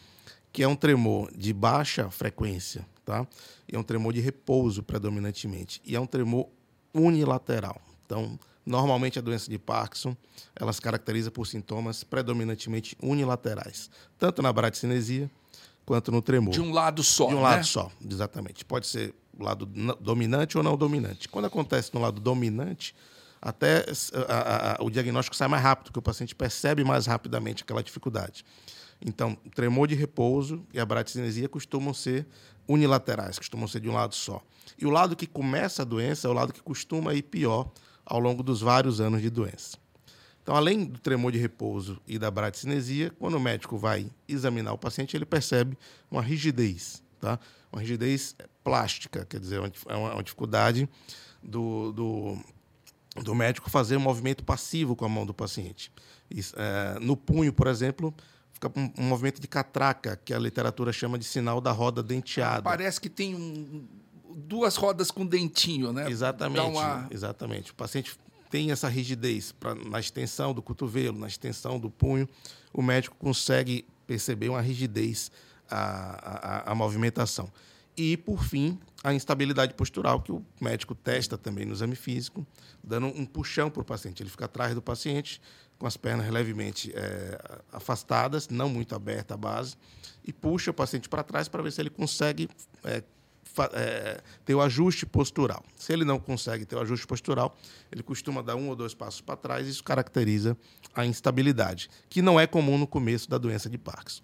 que 0.52 0.64
é 0.64 0.68
um 0.68 0.76
tremor 0.76 1.32
de 1.36 1.54
baixa 1.54 2.10
frequência, 2.10 2.86
tá? 3.06 3.26
E 3.72 3.76
é 3.76 3.80
um 3.80 3.84
tremor 3.84 4.14
de 4.14 4.20
repouso 4.20 4.84
predominantemente, 4.84 5.82
e 5.86 5.96
é 5.96 6.00
um 6.00 6.06
tremor 6.06 6.48
unilateral. 6.94 7.82
Então, 8.06 8.38
normalmente 8.66 9.18
a 9.18 9.22
doença 9.22 9.50
de 9.50 9.58
Parkinson, 9.58 10.16
ela 10.56 10.74
se 10.74 10.82
caracteriza 10.82 11.32
por 11.32 11.48
sintomas 11.48 12.04
predominantemente 12.04 12.98
unilaterais, 13.02 13.90
tanto 14.20 14.42
na 14.42 14.52
bradicinesia 14.52 15.30
quanto 15.86 16.12
no 16.12 16.22
tremor. 16.22 16.54
De 16.54 16.62
um 16.62 16.72
lado 16.72 17.04
só, 17.04 17.28
De 17.28 17.34
um 17.34 17.38
né? 17.38 17.44
lado 17.44 17.66
só, 17.66 17.92
exatamente. 18.10 18.64
Pode 18.66 18.88
ser 18.88 19.14
lado 19.42 19.66
dominante 20.00 20.58
ou 20.58 20.64
não 20.64 20.78
dominante. 20.78 21.28
Quando 21.28 21.46
acontece 21.46 21.94
no 21.94 22.02
lado 22.02 22.20
dominante, 22.20 22.96
até 23.42 23.86
a, 24.28 24.82
a, 24.82 24.84
o 24.84 24.90
diagnóstico 24.90 25.36
sai 25.36 25.48
mais 25.48 25.64
rápido, 25.64 25.92
que 25.92 26.00
o 26.00 26.02
paciente 26.02 26.36
percebe 26.36 26.84
mais 26.84 27.08
rapidamente 27.08 27.64
aquela 27.64 27.82
dificuldade. 27.82 28.46
Então, 29.04 29.36
tremor 29.56 29.88
de 29.88 29.96
repouso 29.96 30.64
e 30.72 30.80
a 30.80 30.86
bradicinesia 30.86 31.50
costumam 31.50 31.94
ser 31.94 32.28
unilaterais, 32.68 33.40
costumam 33.40 33.68
ser 33.68 33.80
de 33.80 33.90
um 33.90 33.94
lado 33.94 34.14
só. 34.14 34.42
E 34.78 34.86
o 34.86 34.92
lado 34.92 35.16
que 35.16 35.26
começa 35.26 35.82
a 35.82 35.86
doença 35.86 36.28
é 36.28 36.30
o 36.30 36.34
lado 36.34 36.54
que 36.54 36.62
costuma 36.62 37.14
ir 37.16 37.24
pior 37.24 37.72
ao 38.06 38.20
longo 38.20 38.44
dos 38.44 38.62
vários 38.62 39.02
anos 39.02 39.22
de 39.22 39.30
doença. 39.30 39.78
Então, 40.44 40.56
além 40.56 40.86
do 40.86 41.00
tremor 41.00 41.32
de 41.32 41.38
repouso 41.38 42.00
e 42.08 42.18
da 42.18 42.30
bradicinesia, 42.32 43.12
quando 43.20 43.36
o 43.36 43.40
médico 43.40 43.78
vai 43.78 44.10
examinar 44.28 44.74
o 44.74 44.78
paciente, 44.78 45.16
ele 45.16 45.26
percebe 45.26 45.78
uma 46.10 46.22
rigidez, 46.22 47.02
tá? 47.20 47.40
Uma 47.72 47.82
rigidez 47.82 48.36
plástica, 48.64 49.26
quer 49.26 49.40
dizer, 49.40 49.60
é 49.88 49.96
uma, 49.96 50.14
uma 50.14 50.24
dificuldade 50.24 50.88
do, 51.42 51.92
do, 51.92 52.38
do, 53.24 53.36
médico 53.36 53.70
fazer 53.70 53.98
um 53.98 54.02
movimento 54.02 54.44
passivo 54.44 54.96
com 54.96 55.06
a 55.06 55.10
mão 55.10 55.26
do 55.26 55.34
paciente. 55.34 55.92
Isso, 56.30 56.56
é, 56.58 57.00
no 57.00 57.18
punho, 57.18 57.52
por 57.52 57.68
exemplo, 57.68 58.14
fica 58.54 58.72
um, 58.76 58.92
um, 58.98 59.04
movimento 59.04 59.42
de 59.42 59.48
catraca, 59.48 60.20
que 60.24 60.34
a 60.34 60.40
literatura 60.40 60.94
chama 60.94 61.18
de 61.18 61.26
sinal 61.26 61.60
da 61.60 61.72
roda 61.72 62.04
denteada. 62.04 62.62
Parece 62.62 63.02
que 63.02 63.10
tem 63.10 63.36
um, 63.36 63.88
duas 64.36 64.76
rodas 64.76 65.10
com 65.12 65.26
dentinho, 65.26 65.92
né? 65.92 66.10
Exatamente, 66.10 66.62
uma... 66.62 67.08
exatamente. 67.10 67.72
O 67.72 67.76
paciente 67.76 68.18
tem 68.50 68.72
essa 68.72 68.88
rigidez 68.88 69.52
pra, 69.52 69.74
na 69.74 70.00
extensão 70.00 70.54
do 70.54 70.62
cotovelo, 70.62 71.18
na 71.18 71.28
extensão 71.28 71.80
do 71.80 71.90
punho, 71.90 72.28
o 72.74 72.82
médico 72.82 73.16
consegue 73.18 73.86
perceber 74.06 74.50
uma 74.50 74.62
rigidez 74.62 75.32
a 75.74 76.74
movimentação. 76.76 77.50
E, 77.96 78.16
por 78.18 78.44
fim, 78.44 78.80
a 79.04 79.14
instabilidade 79.14 79.74
postural, 79.74 80.22
que 80.22 80.32
o 80.32 80.46
médico 80.60 80.96
testa 80.96 81.38
também 81.38 81.66
no 81.66 81.74
exame 81.74 81.96
físico, 81.96 82.46
dando 82.84 83.08
um 83.08 83.26
puxão 83.26 83.70
para 83.70 83.82
o 83.82 83.86
paciente. 83.86 84.22
Ele 84.22 84.30
fica 84.30 84.46
atrás 84.46 84.74
do 84.74 84.82
paciente, 84.82 85.42
com 85.78 85.88
as 85.88 85.98
pernas 85.98 86.30
levemente 86.30 86.92
é, 86.96 87.62
afastadas, 87.72 88.48
não 88.48 88.70
muito 88.70 88.94
aberta 88.94 89.34
a 89.34 89.38
base, 89.38 89.76
e 90.24 90.32
puxa 90.32 90.72
o 90.72 90.74
paciente 90.74 91.10
para 91.10 91.24
trás 91.24 91.48
para 91.48 91.64
ver 91.64 91.72
se 91.72 91.82
ele 91.82 91.90
consegue 91.90 92.48
é, 92.84 93.04
é, 93.74 94.22
ter 94.46 94.54
o 94.54 94.62
ajuste 94.62 95.06
postural. 95.06 95.64
Se 95.76 95.92
ele 95.92 96.06
não 96.06 96.20
consegue 96.20 96.66
ter 96.66 96.76
o 96.76 96.80
ajuste 96.80 97.08
postural, 97.08 97.58
ele 97.92 98.04
costuma 98.04 98.44
dar 98.44 98.56
um 98.56 98.70
ou 98.70 98.76
dois 98.76 98.94
passos 98.94 99.22
para 99.22 99.36
trás, 99.36 99.68
e 99.68 99.72
isso 99.72 99.84
caracteriza 99.84 100.56
a 100.94 101.06
instabilidade, 101.06 101.90
que 102.08 102.22
não 102.22 102.40
é 102.40 102.46
comum 102.46 102.78
no 102.78 102.86
começo 102.86 103.28
da 103.28 103.40
doença 103.40 103.68
de 103.68 103.78
Parkinson. 103.80 104.22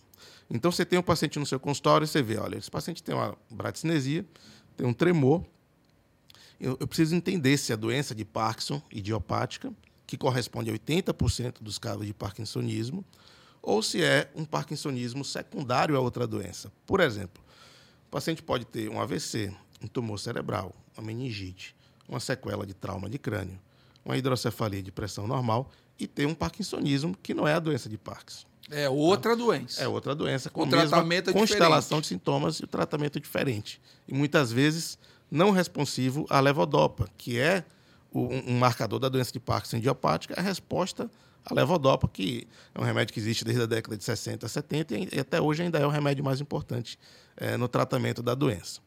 Então, 0.50 0.72
você 0.72 0.86
tem 0.86 0.98
um 0.98 1.04
paciente 1.04 1.38
no 1.38 1.46
seu 1.46 1.60
consultório 1.60 2.06
e 2.06 2.08
você 2.08 2.22
vê, 2.22 2.38
olha, 2.38 2.58
esse 2.58 2.72
paciente 2.72 3.04
tem 3.04 3.14
uma 3.14 3.38
bradicinesia, 3.50 4.26
tem 4.76 4.88
um 4.88 4.94
tremor. 4.94 5.44
Eu, 6.60 6.78
eu 6.80 6.88
preciso 6.88 7.16
entender 7.16 7.58
se 7.58 7.74
a 7.74 7.76
doença 7.76 8.16
de 8.16 8.24
Parkinson 8.24 8.82
idiopática, 8.92 9.74
que 10.06 10.18
corresponde 10.18 10.70
a 10.70 10.74
80% 10.74 11.62
dos 11.62 11.78
casos 11.78 12.06
de 12.06 12.14
parkinsonismo, 12.14 13.04
ou 13.62 13.84
se 13.84 14.02
é 14.02 14.32
um 14.34 14.46
parkinsonismo 14.46 15.26
secundário 15.26 15.98
a 15.98 16.00
outra 16.00 16.26
doença. 16.26 16.72
Por 16.86 17.02
exemplo, 17.02 17.44
o 18.08 18.10
paciente 18.10 18.42
pode 18.42 18.64
ter 18.64 18.90
um 18.90 19.02
AVC, 19.02 19.54
um 19.84 19.88
tumor 19.88 20.18
cerebral, 20.18 20.74
uma 20.98 21.06
meningite, 21.06 21.76
uma 22.08 22.22
sequela 22.22 22.66
de 22.66 22.74
trauma 22.74 23.10
de 23.10 23.20
crânio, 23.20 23.60
uma 24.06 24.18
hidrocefalia 24.18 24.82
de 24.82 24.92
pressão 24.92 25.28
normal 25.28 25.70
e 26.00 26.08
ter 26.08 26.26
um 26.26 26.34
parkinsonismo 26.34 27.16
que 27.22 27.34
não 27.34 27.46
é 27.46 27.54
a 27.54 27.60
doença 27.60 27.90
de 27.90 27.98
Parkinson. 27.98 28.48
É 28.70 28.90
outra 28.90 29.36
doença. 29.36 29.82
É 29.82 29.88
outra 29.88 30.14
doença 30.14 30.50
com 30.50 30.64
o 30.64 30.68
tratamento 30.68 31.30
é 31.30 31.34
constelação 31.34 32.02
de 32.02 32.08
sintomas 32.08 32.58
e 32.58 32.64
o 32.64 32.68
tratamento 32.68 33.18
é 33.18 33.22
diferente. 33.22 33.82
E 34.08 34.14
muitas 34.14 34.52
vezes 34.52 34.98
não 35.30 35.52
responsivo 35.52 36.26
à 36.30 36.40
levodopa, 36.40 37.08
que 37.18 37.40
é 37.40 37.64
um 38.14 38.58
marcador 38.58 39.00
da 39.00 39.10
doença 39.10 39.32
de 39.32 39.40
Parkinson 39.40 39.78
idiopática, 39.78 40.34
é 40.34 40.40
a 40.40 40.44
resposta 40.44 41.10
à 41.46 41.54
levodopa, 41.54 42.08
que 42.08 42.48
é 42.74 42.80
um 42.80 42.84
remédio 42.84 43.14
que 43.14 43.20
existe 43.20 43.46
desde 43.46 43.64
a 43.64 43.66
década 43.66 43.96
de 43.96 44.04
60 44.04 44.48
70 44.48 44.96
e 45.16 45.20
até 45.20 45.40
hoje 45.40 45.64
ainda 45.64 45.78
é 45.78 45.86
o 45.86 45.90
remédio 45.90 46.24
mais 46.24 46.42
importante 46.42 46.98
é, 47.36 47.58
no 47.58 47.68
tratamento 47.68 48.24
da 48.24 48.34
doença. 48.34 48.82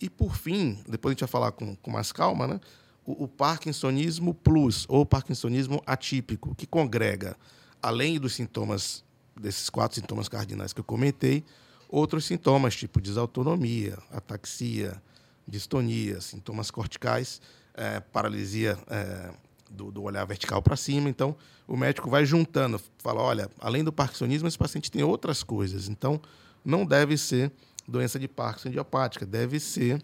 E, 0.00 0.10
por 0.10 0.36
fim, 0.36 0.82
depois 0.88 1.12
a 1.12 1.14
gente 1.14 1.20
vai 1.20 1.28
falar 1.28 1.52
com, 1.52 1.76
com 1.76 1.90
mais 1.90 2.10
calma, 2.10 2.46
né? 2.46 2.60
o, 3.04 3.24
o 3.24 3.28
Parkinsonismo 3.28 4.34
plus 4.34 4.86
ou 4.88 5.04
Parkinsonismo 5.04 5.82
atípico, 5.86 6.54
que 6.54 6.66
congrega, 6.66 7.36
além 7.82 8.18
dos 8.18 8.34
sintomas, 8.34 9.03
desses 9.36 9.68
quatro 9.68 10.00
sintomas 10.00 10.28
cardinais 10.28 10.72
que 10.72 10.80
eu 10.80 10.84
comentei, 10.84 11.44
outros 11.88 12.24
sintomas, 12.24 12.74
tipo 12.74 13.00
desautonomia, 13.00 13.98
ataxia, 14.10 15.00
distonia, 15.46 16.20
sintomas 16.20 16.70
corticais, 16.70 17.40
é, 17.74 18.00
paralisia 18.00 18.78
é, 18.88 19.30
do, 19.70 19.90
do, 19.90 20.02
olhar 20.02 20.24
vertical 20.24 20.62
para 20.62 20.76
cima. 20.76 21.08
Então, 21.08 21.36
o 21.66 21.76
médico 21.76 22.08
vai 22.08 22.24
juntando, 22.24 22.80
fala: 22.98 23.20
olha, 23.20 23.50
além 23.60 23.84
do 23.84 23.92
parkinsonismo, 23.92 24.48
esse 24.48 24.58
paciente 24.58 24.90
tem 24.90 25.02
outras 25.02 25.42
coisas. 25.42 25.88
Então, 25.88 26.20
não 26.64 26.86
deve 26.86 27.16
ser 27.16 27.52
doença 27.86 28.18
de 28.18 28.26
Parkinson 28.26 28.68
idiopática, 28.68 29.26
deve 29.26 29.60
ser 29.60 30.02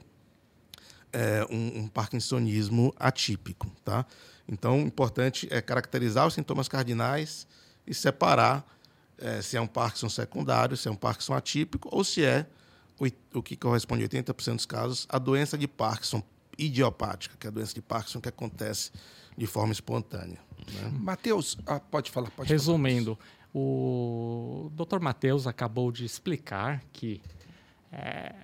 é, 1.12 1.46
um, 1.50 1.80
um, 1.80 1.88
parkinsonismo 1.88 2.94
atípico. 2.98 3.70
Tá? 3.84 4.04
Então, 4.46 4.82
o 4.82 4.86
importante 4.86 5.48
é 5.50 5.60
caracterizar 5.60 6.26
os 6.26 6.34
sintomas 6.34 6.68
cardinais 6.68 7.46
e 7.86 7.94
separar 7.94 8.64
é, 9.20 9.42
se 9.42 9.56
é 9.56 9.60
um 9.60 9.66
Parkinson 9.66 10.08
secundário, 10.08 10.76
se 10.76 10.88
é 10.88 10.90
um 10.90 10.96
Parkinson 10.96 11.34
atípico 11.34 11.88
ou 11.92 12.02
se 12.02 12.24
é 12.24 12.46
o, 12.98 13.38
o 13.38 13.42
que 13.42 13.56
corresponde 13.56 14.04
a 14.04 14.08
80% 14.08 14.54
dos 14.56 14.66
casos, 14.66 15.06
a 15.08 15.18
doença 15.18 15.56
de 15.56 15.68
Parkinson 15.68 16.22
idiopática, 16.58 17.36
que 17.38 17.46
é 17.46 17.48
a 17.48 17.52
doença 17.52 17.74
de 17.74 17.82
Parkinson 17.82 18.20
que 18.20 18.28
acontece 18.28 18.90
de 19.36 19.46
forma 19.46 19.72
espontânea. 19.72 20.38
Né? 20.72 20.92
Matheus, 20.92 21.56
ah, 21.66 21.80
pode 21.80 22.10
falar. 22.10 22.30
Pode 22.30 22.48
Resumindo, 22.48 23.16
falar 23.16 23.40
o 23.52 24.70
Dr. 24.74 25.00
Matheus 25.00 25.46
acabou 25.46 25.90
de 25.90 26.04
explicar 26.04 26.82
que 26.92 27.20
é, 27.90 28.34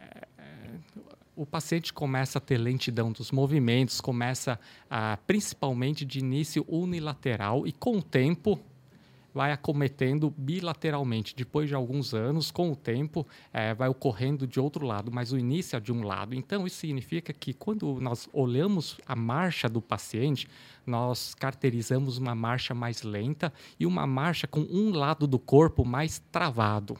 o 1.36 1.46
paciente 1.46 1.92
começa 1.92 2.38
a 2.38 2.40
ter 2.40 2.56
lentidão 2.56 3.12
dos 3.12 3.30
movimentos, 3.30 4.00
começa 4.00 4.58
a, 4.90 5.18
principalmente 5.26 6.04
de 6.04 6.18
início 6.18 6.64
unilateral 6.66 7.66
e 7.66 7.72
com 7.72 7.98
o 7.98 8.02
tempo 8.02 8.58
vai 9.36 9.52
acometendo 9.52 10.32
bilateralmente. 10.34 11.36
Depois 11.36 11.68
de 11.68 11.74
alguns 11.74 12.14
anos, 12.14 12.50
com 12.50 12.72
o 12.72 12.74
tempo, 12.74 13.26
é, 13.52 13.74
vai 13.74 13.86
ocorrendo 13.86 14.46
de 14.46 14.58
outro 14.58 14.86
lado, 14.86 15.12
mas 15.12 15.30
o 15.30 15.36
início 15.36 15.76
é 15.76 15.80
de 15.80 15.92
um 15.92 16.02
lado. 16.02 16.34
Então, 16.34 16.66
isso 16.66 16.76
significa 16.76 17.34
que 17.34 17.52
quando 17.52 18.00
nós 18.00 18.26
olhamos 18.32 18.96
a 19.06 19.14
marcha 19.14 19.68
do 19.68 19.82
paciente, 19.82 20.48
nós 20.86 21.34
caracterizamos 21.34 22.16
uma 22.16 22.34
marcha 22.34 22.72
mais 22.72 23.02
lenta 23.02 23.52
e 23.78 23.84
uma 23.84 24.06
marcha 24.06 24.46
com 24.46 24.60
um 24.60 24.90
lado 24.90 25.26
do 25.26 25.38
corpo 25.38 25.84
mais 25.84 26.18
travado. 26.32 26.96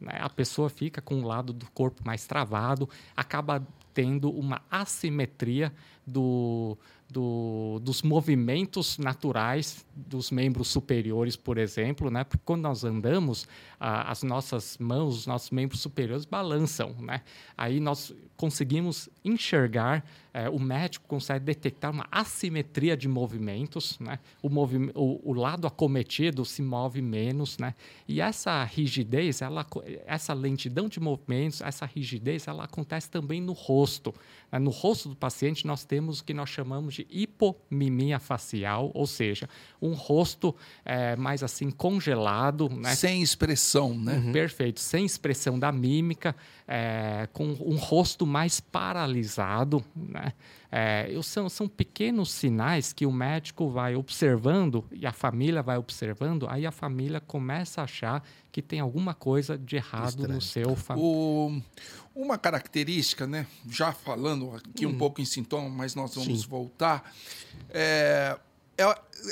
Né? 0.00 0.18
A 0.20 0.28
pessoa 0.28 0.68
fica 0.68 1.00
com 1.00 1.20
um 1.20 1.24
lado 1.24 1.52
do 1.52 1.70
corpo 1.70 2.02
mais 2.04 2.26
travado, 2.26 2.88
acaba 3.16 3.64
tendo 3.94 4.28
uma 4.28 4.60
assimetria 4.68 5.72
do, 6.04 6.76
do, 7.10 7.80
dos 7.82 8.02
movimentos 8.02 8.98
naturais 8.98 9.84
dos 9.94 10.30
membros 10.30 10.68
superiores, 10.68 11.36
por 11.36 11.58
exemplo, 11.58 12.10
né? 12.10 12.24
Porque 12.24 12.42
quando 12.44 12.62
nós 12.62 12.84
andamos, 12.84 13.46
ah, 13.78 14.10
as 14.10 14.22
nossas 14.22 14.78
mãos, 14.78 15.18
os 15.18 15.26
nossos 15.26 15.50
membros 15.50 15.80
superiores 15.80 16.24
balançam, 16.24 16.94
né? 17.00 17.22
Aí 17.56 17.80
nós 17.80 18.14
conseguimos 18.36 19.08
enxergar, 19.22 20.04
eh, 20.32 20.48
o 20.48 20.58
médico 20.58 21.06
consegue 21.06 21.44
detectar 21.44 21.90
uma 21.90 22.06
assimetria 22.10 22.96
de 22.96 23.06
movimentos, 23.06 23.98
né? 23.98 24.18
O, 24.42 24.48
movi 24.48 24.90
o, 24.94 25.30
o, 25.30 25.34
lado 25.34 25.66
acometido 25.66 26.44
se 26.44 26.62
move 26.62 27.02
menos, 27.02 27.58
né? 27.58 27.74
E 28.08 28.20
essa 28.20 28.64
rigidez, 28.64 29.42
ela, 29.42 29.66
essa 30.06 30.32
lentidão 30.32 30.88
de 30.88 30.98
movimentos, 30.98 31.60
essa 31.60 31.84
rigidez, 31.84 32.48
ela 32.48 32.64
acontece 32.64 33.10
também 33.10 33.40
no 33.42 33.52
rosto. 33.52 34.14
Né? 34.50 34.58
No 34.58 34.70
rosto 34.70 35.10
do 35.10 35.16
paciente 35.16 35.66
nós 35.66 35.84
temos 35.84 36.20
o 36.20 36.24
que 36.24 36.32
nós 36.32 36.48
chamamos 36.48 36.94
de 36.94 36.99
hipomimia 37.08 38.18
facial, 38.18 38.90
ou 38.94 39.06
seja, 39.06 39.48
um 39.80 39.92
rosto 39.92 40.54
é, 40.84 41.16
mais 41.16 41.42
assim 41.42 41.70
congelado, 41.70 42.68
né? 42.68 42.94
sem 42.94 43.22
expressão, 43.22 43.94
né? 43.94 44.14
Uhum. 44.16 44.32
Perfeito, 44.32 44.80
sem 44.80 45.04
expressão 45.04 45.58
da 45.58 45.70
mímica, 45.70 46.34
é, 46.66 47.28
com 47.32 47.44
um 47.60 47.76
rosto 47.76 48.26
mais 48.26 48.60
paralisado, 48.60 49.84
né? 49.94 50.32
É, 50.72 51.08
são, 51.22 51.48
são 51.48 51.68
pequenos 51.68 52.30
sinais 52.30 52.92
que 52.92 53.04
o 53.04 53.12
médico 53.12 53.68
vai 53.68 53.96
observando 53.96 54.84
e 54.92 55.04
a 55.04 55.12
família 55.12 55.62
vai 55.62 55.76
observando, 55.76 56.46
aí 56.48 56.64
a 56.64 56.70
família 56.70 57.20
começa 57.20 57.80
a 57.80 57.84
achar 57.84 58.22
que 58.52 58.62
tem 58.62 58.78
alguma 58.78 59.12
coisa 59.12 59.58
de 59.58 59.76
errado 59.76 60.10
Estranho. 60.10 60.34
no 60.34 60.40
seu 60.40 60.76
família. 60.76 61.62
Uma 62.14 62.38
característica, 62.38 63.26
né? 63.26 63.46
Já 63.68 63.92
falando 63.92 64.54
aqui 64.54 64.86
hum. 64.86 64.90
um 64.90 64.98
pouco 64.98 65.20
em 65.20 65.24
sintoma, 65.24 65.68
mas 65.68 65.94
nós 65.94 66.14
vamos 66.14 66.42
Sim. 66.42 66.48
voltar. 66.48 67.12
É, 67.70 68.38
é 68.78 68.84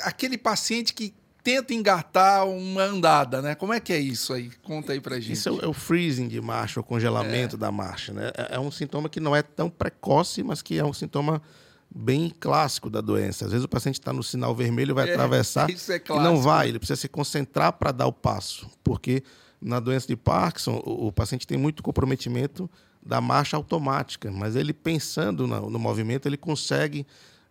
aquele 0.03 0.37
paciente 0.37 0.93
que 0.93 1.15
tenta 1.49 1.73
engatar 1.73 2.47
uma 2.47 2.83
andada, 2.83 3.41
né? 3.41 3.55
Como 3.55 3.73
é 3.73 3.81
que 3.81 3.91
é 3.91 3.99
isso 3.99 4.35
aí? 4.35 4.51
Conta 4.63 4.93
aí 4.93 5.01
pra 5.01 5.19
gente. 5.19 5.33
Isso 5.33 5.49
é 5.63 5.67
o 5.67 5.73
freezing 5.73 6.29
de 6.29 6.43
marcha, 6.43 6.79
o 6.79 6.85
congelamento 6.85 7.57
é. 7.57 7.59
da 7.59 7.73
marcha, 7.73 8.13
né? 8.13 8.31
É, 8.37 8.57
é 8.57 8.61
um 8.61 8.71
sintoma 8.71 9.09
que 9.09 9.19
não 9.19 9.35
é 9.35 9.41
tão 9.41 9.71
precoce, 9.71 10.43
mas 10.43 10.61
que 10.61 10.79
é 10.79 10.85
um 10.85 10.93
sintoma 10.93 11.41
bem 11.91 12.31
clássico 12.39 12.91
da 12.91 13.01
doença. 13.01 13.47
Às 13.47 13.53
vezes 13.53 13.65
o 13.65 13.69
paciente 13.69 13.99
está 13.99 14.13
no 14.13 14.23
sinal 14.23 14.55
vermelho, 14.55 14.95
vai 14.95 15.09
é, 15.09 15.15
atravessar 15.15 15.71
é 15.71 15.73
e 15.73 16.19
não 16.19 16.37
vai. 16.37 16.69
Ele 16.69 16.79
precisa 16.79 17.01
se 17.01 17.09
concentrar 17.09 17.73
para 17.73 17.93
dar 17.93 18.07
o 18.07 18.13
passo, 18.13 18.71
porque 18.85 19.23
na 19.59 19.81
doença 19.81 20.07
de 20.07 20.17
Parkinson 20.17 20.83
o, 20.85 21.07
o, 21.07 21.13
paciente 21.13 21.47
tem 21.47 21.57
muito 21.57 21.83
comprometimento 21.83 22.69
da 23.03 23.23
marcha 23.23 23.57
automática, 23.57 24.31
mas 24.31 24.55
ele 24.55 24.75
pensando 24.75 25.47
no, 25.47 25.71
no 25.71 25.79
movimento 25.79 26.29
ele 26.29 26.37
consegue 26.37 27.07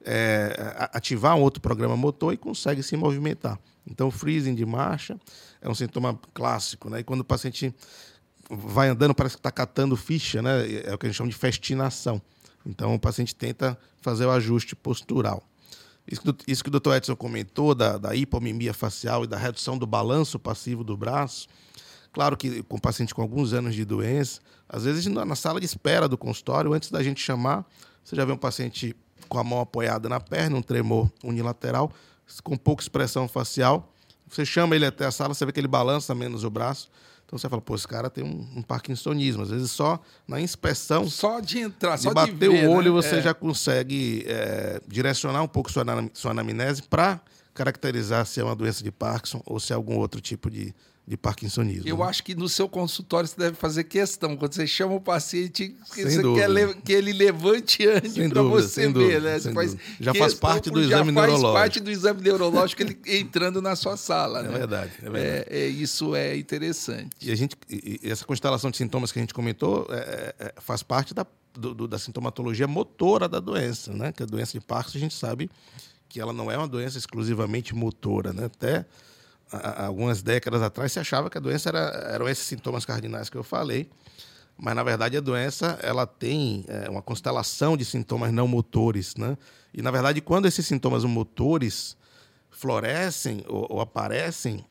é, 0.06 0.88
ativar 0.94 1.36
um 1.36 1.42
outro 1.42 1.60
programa 1.60 1.98
motor 1.98 2.32
e 2.32 2.38
consegue 2.38 2.84
se 2.84 2.96
movimentar. 2.96 3.60
Então, 3.90 4.12
freezing 4.12 4.54
de 4.54 4.66
marcha 4.66 5.20
é 5.62 5.70
um 5.70 5.76
sintoma 5.76 6.20
clássico, 6.34 6.90
né? 6.90 7.00
E 7.00 7.04
quando 7.04 7.22
o 7.22 7.26
paciente 7.26 7.74
vai 8.50 8.90
andando, 8.90 9.16
parece 9.16 9.36
que 9.36 9.40
está 9.40 9.52
catando 9.52 9.96
ficha, 9.96 10.42
né? 10.42 10.82
É 10.84 10.94
o 10.94 10.98
que 10.98 11.06
a 11.06 11.10
gente 11.10 11.18
chama 11.18 11.30
de 11.30 11.36
festinação. 11.36 12.22
Então, 12.66 12.94
o 12.94 13.00
paciente 13.00 13.34
tenta 13.34 13.78
fazer 14.02 14.26
o 14.26 14.32
ajuste 14.32 14.76
postural. 14.76 15.42
Isso 16.48 16.64
que, 16.64 16.70
o 16.70 16.80
Dr. 16.80 16.94
Edson 16.96 17.16
comentou, 17.16 17.76
da, 17.76 17.98
da 17.98 18.16
hipomimia 18.16 18.74
facial 18.74 19.26
e 19.26 19.28
da 19.28 19.38
redução 19.38 19.78
do 19.78 19.86
balanço 19.86 20.40
passivo 20.40 20.82
do 20.82 20.96
braço, 20.96 21.50
claro 22.14 22.38
que 22.38 22.64
com 22.64 22.80
paciente 22.80 23.14
com 23.14 23.22
alguns 23.22 23.52
anos 23.52 23.76
de 23.76 23.84
doença, 23.84 24.40
às 24.70 24.86
vezes 24.86 25.06
na 25.08 25.36
sala 25.36 25.60
de 25.60 25.66
espera 25.66 26.08
do 26.08 26.18
consultório, 26.18 26.72
antes 26.72 26.90
da 26.92 27.04
gente 27.04 27.22
chamar, 27.22 27.66
você 28.04 28.16
já 28.16 28.24
vê 28.24 28.32
um 28.32 28.38
paciente 28.38 28.96
com 29.28 29.38
a 29.38 29.44
mão 29.44 29.60
apoiada 29.60 30.08
na 30.08 30.20
perna, 30.20 30.56
um 30.56 30.62
tremor 30.62 31.12
unilateral, 31.22 31.92
com 32.44 32.58
pouca 32.58 32.82
expressão 32.82 33.28
facial. 33.28 33.94
Você 34.28 34.46
chama 34.46 34.76
ele 34.76 34.86
até 34.86 35.06
a 35.06 35.12
sala, 35.12 35.34
você 35.34 35.46
vê 35.46 35.52
que 35.52 35.60
ele 35.60 35.68
balança 35.68 36.14
menos 36.14 36.44
o 36.44 36.50
braço. 36.50 36.90
Então 37.26 37.38
você 37.38 37.50
fala, 37.50 37.62
pô, 37.62 37.76
esse 37.76 37.88
cara 37.88 38.10
tem 38.10 38.24
um, 38.24 38.60
um 38.60 38.62
parkinsonismo. 38.62 39.44
Às 39.44 39.50
vezes 39.50 39.72
só 39.72 40.00
na 40.26 40.40
inspeção. 40.40 41.10
Só 41.10 41.42
de 41.42 41.60
entrar, 41.60 41.98
de 41.98 42.04
só 42.04 42.14
bater 42.14 42.34
de 42.34 42.38
ver, 42.38 42.68
o 42.68 42.72
olho, 42.72 42.94
né? 42.96 43.02
você 43.02 43.18
é. 43.18 43.22
já 43.22 43.34
consegue 43.34 44.24
é, 44.28 44.82
direcionar 44.88 45.44
um 45.44 45.48
pouco 45.48 45.70
sua, 45.70 45.84
sua 46.14 46.32
anamnese 46.32 46.84
para 46.84 47.20
caracterizar 47.54 48.26
se 48.26 48.40
é 48.40 48.44
uma 48.44 48.56
doença 48.56 48.84
de 48.84 48.92
Parkinson 48.92 49.42
ou 49.46 49.60
se 49.60 49.74
é 49.74 49.76
algum 49.76 49.98
outro 49.98 50.22
tipo 50.22 50.50
de, 50.50 50.74
de 51.08 51.16
parkinsonismo. 51.16 51.88
Eu 51.88 52.00
né? 52.00 52.04
acho 52.04 52.22
que 52.22 52.36
no 52.36 52.50
seu 52.50 52.68
consultório 52.68 53.30
você 53.30 53.38
deve 53.38 53.56
fazer 53.56 53.86
questão. 53.86 54.36
Quando 54.36 54.54
você 54.54 54.68
chama 54.68 54.94
o 54.94 55.00
paciente, 55.00 55.74
que 55.94 56.04
você 56.04 56.22
quer 56.22 56.82
que 56.82 56.92
ele 56.92 57.14
levante 57.14 57.88
antes 57.88 58.14
para 58.28 58.42
você 58.42 58.92
ver, 58.92 59.22
né? 59.22 59.40
Você 59.40 59.54
faz 59.54 59.78
já 60.02 60.14
faz 60.14 60.34
parte 60.34 60.70
do 60.70 60.82
exame 60.82 61.14
neurológico. 61.14 61.48
Já 61.48 61.54
faz 61.54 61.64
parte 61.64 61.80
do 61.80 61.90
exame 61.90 62.22
neurológico 62.22 62.82
ele 62.82 63.00
entrando 63.08 63.62
na 63.62 63.78
sua 63.78 63.96
sala. 63.96 64.40
É 64.40 64.44
né? 64.44 64.58
verdade, 64.58 64.92
é 65.02 65.10
verdade. 65.10 65.46
É, 65.50 65.60
é, 65.60 65.68
isso 65.68 66.14
é 66.14 66.36
interessante. 66.36 67.12
E 67.22 67.32
a 67.32 67.36
gente, 67.36 67.56
e 67.70 68.02
essa 68.04 68.26
constelação 68.26 68.70
de 68.70 68.76
sintomas 68.76 69.10
que 69.10 69.20
a 69.20 69.22
gente 69.22 69.34
comentou 69.34 69.88
é, 69.90 70.36
é, 70.38 70.54
faz 70.58 70.84
parte 70.84 71.14
da, 71.14 71.26
do, 71.54 71.74
do, 71.74 71.88
da 71.88 71.98
sintomatologia 71.98 72.68
motora 72.68 73.30
da 73.30 73.40
doença, 73.40 73.94
né? 73.94 74.12
Que 74.12 74.24
a 74.24 74.26
doença 74.26 74.52
de 74.52 74.60
Parkinson 74.60 74.98
a 74.98 75.02
gente 75.02 75.16
sabe 75.16 75.50
que 76.10 76.20
ela 76.20 76.34
não 76.34 76.52
é 76.52 76.58
uma 76.58 76.68
doença 76.68 76.98
exclusivamente 76.98 77.74
motora, 77.74 78.34
né? 78.34 78.46
Até 78.46 78.86
algumas 79.52 80.22
décadas 80.22 80.62
atrás 80.62 80.92
se 80.92 81.00
achava 81.00 81.30
que 81.30 81.38
a 81.38 81.42
doença 81.42 81.70
era, 81.70 81.80
eram 82.12 82.28
esses 82.28 82.46
sintomas 82.46 82.86
cardinais 82.86 83.30
que 83.30 83.38
eu 83.38 83.44
falei, 83.44 83.90
mas 84.58 84.76
na 84.76 84.84
verdade 84.84 85.16
a 85.16 85.22
doença 85.22 85.80
ela 85.82 86.06
tem 86.06 86.66
é, 86.68 86.90
uma 86.90 87.02
constelação 87.02 87.78
de 87.78 87.86
sintomas 87.86 88.32
não 88.32 88.48
motores, 88.48 89.16
né? 89.16 89.38
E 89.74 89.82
na 89.82 89.92
verdade 89.92 90.20
quando 90.20 90.48
esses 90.48 90.66
sintomas 90.66 91.04
motores 91.04 91.96
florescem 92.50 93.44
ou, 93.48 93.68
ou 93.70 93.82
aparecem 93.82 94.66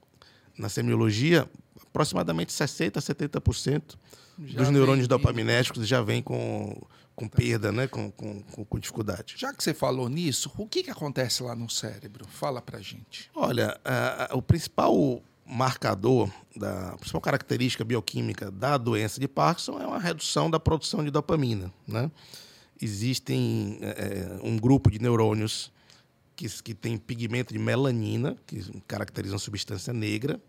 na 0.59 0.69
semiologia, 0.69 1.49
aproximadamente 1.83 2.53
60 2.53 2.99
a 2.99 3.03
70% 3.03 3.97
já 4.45 4.59
dos 4.59 4.71
neurônios 4.71 5.09
dopaminérgicos 5.09 5.87
já 5.87 6.03
vem 6.03 6.23
com 6.23 6.81
com 7.15 7.27
perda, 7.27 7.73
né? 7.73 7.87
Com, 7.87 8.11
com, 8.11 8.43
com, 8.43 8.79
dificuldade. 8.79 9.37
Já 9.39 9.51
que 9.51 9.65
você 9.65 9.73
falou 9.73 10.07
nisso, 10.07 10.53
o 10.59 10.67
que, 10.67 10.83
que 10.83 10.91
acontece 10.91 11.43
lá 11.43 11.57
no 11.57 11.71
cérebro? 11.71 12.27
Fala 12.29 12.61
pra 12.61 12.79
gente. 12.79 13.31
Olha, 13.35 13.81
o 14.35 14.43
principal 14.43 15.23
marcador, 15.47 16.31
da, 16.55 16.91
a 16.91 16.97
principal 16.99 17.23
característica 17.23 17.83
bioquímica 17.85 18.51
da 18.51 18.77
doença 18.77 19.19
de 19.19 19.27
Parkinson 19.27 19.81
é 19.81 19.87
uma 19.87 19.99
redução 19.99 20.51
da 20.51 20.61
produção 20.61 21.03
de 21.03 21.11
dopamina, 21.11 21.73
né? 21.89 22.11
existem 22.81 23.79
é, 23.81 24.39
um 24.43 24.57
grupo 24.59 24.91
de 24.91 24.99
neurônios 24.99 25.73
que, 26.35 26.49
que 26.63 26.75
tem 26.75 26.99
pigmento 26.99 27.53
de 27.53 27.59
melanina, 27.59 28.37
que 28.47 28.63
caracteriza 28.87 29.35
uma 29.35 29.39
substância 29.39 29.93
negra, 29.93 30.41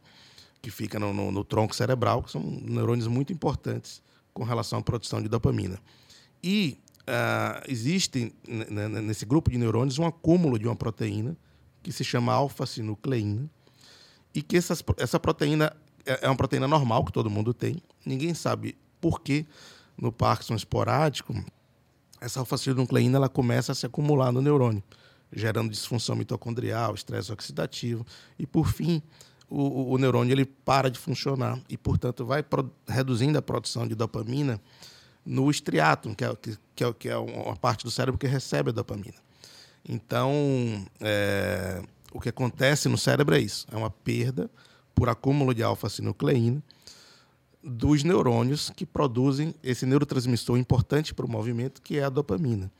que 0.67 0.71
fica 0.71 0.99
no, 0.99 1.13
no, 1.13 1.31
no 1.31 1.45
tronco 1.45 1.73
cerebral, 1.73 2.21
que 2.21 2.29
são 2.29 2.41
neurônios 2.41 3.07
muito 3.07 3.31
importantes 3.31 4.01
com 4.33 4.43
relação 4.43 4.79
à 4.79 4.81
produção 4.81 5.21
de 5.21 5.29
dopamina. 5.29 5.79
E 6.43 6.77
uh, 7.03 7.63
existe 7.69 8.35
nesse 9.01 9.25
grupo 9.25 9.49
de 9.49 9.57
neurônios 9.57 9.97
um 9.97 10.05
acúmulo 10.05 10.59
de 10.59 10.67
uma 10.67 10.75
proteína 10.75 11.37
que 11.81 11.89
se 11.93 12.03
chama 12.03 12.33
alfa-sinucleína 12.33 13.49
e 14.35 14.41
que 14.41 14.57
essas, 14.57 14.83
essa 14.97 15.17
proteína 15.17 15.73
é, 16.05 16.25
é 16.25 16.27
uma 16.27 16.35
proteína 16.35 16.67
normal 16.67 17.05
que 17.05 17.13
todo 17.13 17.29
mundo 17.29 17.53
tem. 17.53 17.81
Ninguém 18.05 18.33
sabe 18.33 18.77
por 18.99 19.21
que 19.21 19.45
no 19.97 20.11
Parkinson 20.11 20.55
esporádico 20.55 21.33
essa 22.19 22.41
alfa-sinucleína 22.41 23.15
ela 23.15 23.29
começa 23.29 23.71
a 23.71 23.75
se 23.75 23.85
acumular 23.85 24.33
no 24.33 24.41
neurônio, 24.41 24.83
gerando 25.31 25.71
disfunção 25.71 26.13
mitocondrial, 26.13 26.93
estresse 26.93 27.31
oxidativo 27.31 28.05
e 28.37 28.45
por 28.45 28.67
fim 28.67 29.01
o, 29.49 29.93
o, 29.93 29.97
neurônio 29.97 30.33
ele 30.33 30.45
para 30.45 30.89
de 30.89 30.99
funcionar 30.99 31.59
e 31.69 31.77
portanto 31.77 32.25
vai 32.25 32.43
reduzindo 32.87 33.37
a 33.37 33.41
produção 33.41 33.87
de 33.87 33.95
dopamina 33.95 34.59
no 35.25 35.49
estriato, 35.49 36.13
que 36.15 36.23
é, 36.23 36.35
que, 36.75 36.83
é, 36.83 36.93
que 36.93 37.09
é 37.09 37.17
uma 37.17 37.55
parte 37.55 37.83
do 37.83 37.91
cérebro 37.91 38.19
que 38.19 38.27
recebe 38.27 38.69
a 38.69 38.73
dopamina. 38.73 39.15
Então, 39.87 40.31
é, 40.99 41.81
o 42.11 42.19
que 42.19 42.29
acontece 42.29 42.89
no 42.89 42.97
cérebro 42.97 43.35
é 43.35 43.39
isso: 43.39 43.65
é 43.71 43.75
uma 43.75 43.89
perda 43.89 44.49
por 44.95 45.09
acúmulo 45.09 45.53
de 45.53 45.63
alfa-sinucleína 45.63 46.61
dos 47.63 48.03
neurônios 48.03 48.71
que 48.75 48.85
produzem 48.85 49.53
esse 49.61 49.85
neurotransmissor 49.85 50.57
importante 50.57 51.13
para 51.13 51.25
o 51.25 51.29
movimento, 51.29 51.81
que 51.81 51.97
é 51.97 52.03
a 52.03 52.09
dopamina. 52.09 52.71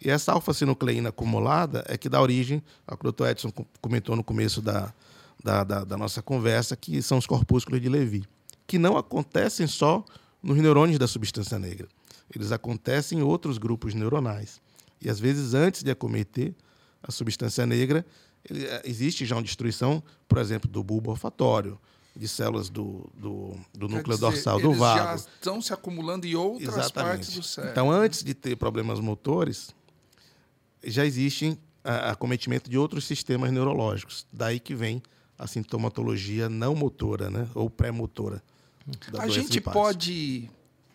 E 0.00 0.10
essa 0.10 0.32
alfa-sinucleína 0.32 1.08
acumulada 1.08 1.84
é 1.88 1.96
que 1.96 2.08
dá 2.08 2.20
origem 2.20 2.62
ao 2.86 2.96
que 2.96 3.08
o 3.08 3.12
Dr. 3.12 3.26
Edson 3.26 3.52
comentou 3.80 4.14
no 4.14 4.22
começo 4.22 4.60
da, 4.60 4.92
da, 5.42 5.64
da, 5.64 5.84
da 5.84 5.96
nossa 5.96 6.22
conversa, 6.22 6.76
que 6.76 7.00
são 7.02 7.18
os 7.18 7.26
corpúsculos 7.26 7.80
de 7.80 7.88
Levy, 7.88 8.24
que 8.66 8.78
não 8.78 8.96
acontecem 8.96 9.66
só 9.66 10.04
nos 10.42 10.56
neurônios 10.58 10.98
da 10.98 11.06
substância 11.06 11.58
negra. 11.58 11.88
Eles 12.34 12.52
acontecem 12.52 13.20
em 13.20 13.22
outros 13.22 13.58
grupos 13.58 13.94
neuronais. 13.94 14.60
E 15.00 15.08
às 15.08 15.20
vezes, 15.20 15.54
antes 15.54 15.82
de 15.82 15.90
acometer 15.90 16.54
a 17.02 17.12
substância 17.12 17.64
negra, 17.66 18.04
eh, 18.50 18.82
existe 18.84 19.24
já 19.24 19.36
uma 19.36 19.42
destruição, 19.42 20.02
por 20.28 20.38
exemplo, 20.38 20.68
do 20.68 20.82
bulbo 20.82 21.10
olfatório, 21.10 21.78
de 22.14 22.26
células 22.26 22.70
do, 22.70 23.08
do, 23.14 23.54
do 23.74 23.88
núcleo 23.88 24.16
dizer, 24.16 24.20
dorsal 24.20 24.58
do 24.58 24.72
vago. 24.72 24.98
já 24.98 25.14
estão 25.16 25.60
se 25.60 25.72
acumulando 25.72 26.26
em 26.26 26.34
outras 26.34 26.76
Exatamente. 26.76 26.92
partes 26.92 27.34
do 27.34 27.42
cérebro. 27.42 27.72
Então, 27.72 27.90
antes 27.90 28.24
de 28.24 28.32
ter 28.32 28.56
problemas 28.56 28.98
motores, 29.00 29.74
já 30.82 31.04
existe 31.04 31.58
acometimento 31.84 32.68
de 32.68 32.78
outros 32.78 33.04
sistemas 33.04 33.52
neurológicos. 33.52 34.26
Daí 34.32 34.58
que 34.58 34.74
vem 34.74 35.02
a 35.38 35.46
sintomatologia 35.46 36.48
não 36.48 36.74
motora, 36.74 37.30
né? 37.30 37.48
ou 37.54 37.68
pré-motora. 37.68 38.42
A 39.18 39.28
gente 39.28 39.60
pode 39.60 40.48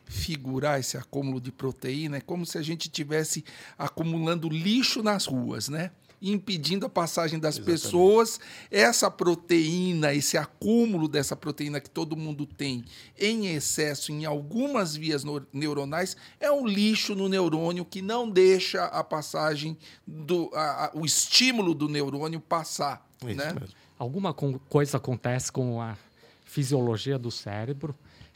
figurar 0.06 0.80
esse 0.80 0.98
acúmulo 0.98 1.40
de 1.40 1.52
proteína, 1.52 2.18
é 2.18 2.22
como 2.22 2.46
se 2.46 2.58
a 2.58 2.62
gente 2.62 2.90
tivesse 2.90 3.44
acumulando 3.78 4.50
lixo 4.50 5.02
nas 5.02 5.26
ruas, 5.26 5.70
né? 5.70 5.92
impedindo 6.22 6.86
a 6.86 6.90
passagem 6.90 7.40
das 7.40 7.56
Exatamente. 7.56 7.82
pessoas. 7.82 8.40
Essa 8.70 9.10
proteína, 9.10 10.14
esse 10.14 10.38
acúmulo 10.38 11.08
dessa 11.08 11.36
proteína 11.36 11.82
que 11.82 11.90
todo 11.90 12.16
mundo 12.16 12.46
tem 12.46 12.86
em 13.18 13.48
excesso 13.48 14.12
em 14.12 14.24
algumas 14.24 14.96
vias 14.96 15.24
neuronais, 15.52 16.16
é 16.40 16.52
um 16.52 16.68
lixo 16.68 17.16
no 17.16 17.28
neurônio 17.28 17.84
que 17.84 18.02
não 18.02 18.30
deixa 18.30 18.86
a 18.86 19.04
passagem 19.04 19.76
do 20.06 20.52
a, 20.54 20.86
a, 20.86 20.92
o 20.94 21.06
estímulo 21.06 21.74
do 21.74 21.90
neurônio 21.90 22.40
passar. 22.40 23.06
Isso 23.26 23.36
né? 23.36 23.54
mesmo. 23.54 23.82
Alguma 24.02 24.34
coisa 24.34 24.98
acontece 24.98 25.52
com 25.52 25.80
a 25.80 25.96
fisiologia 26.44 27.20
do 27.20 27.30
cérebro 27.30 27.94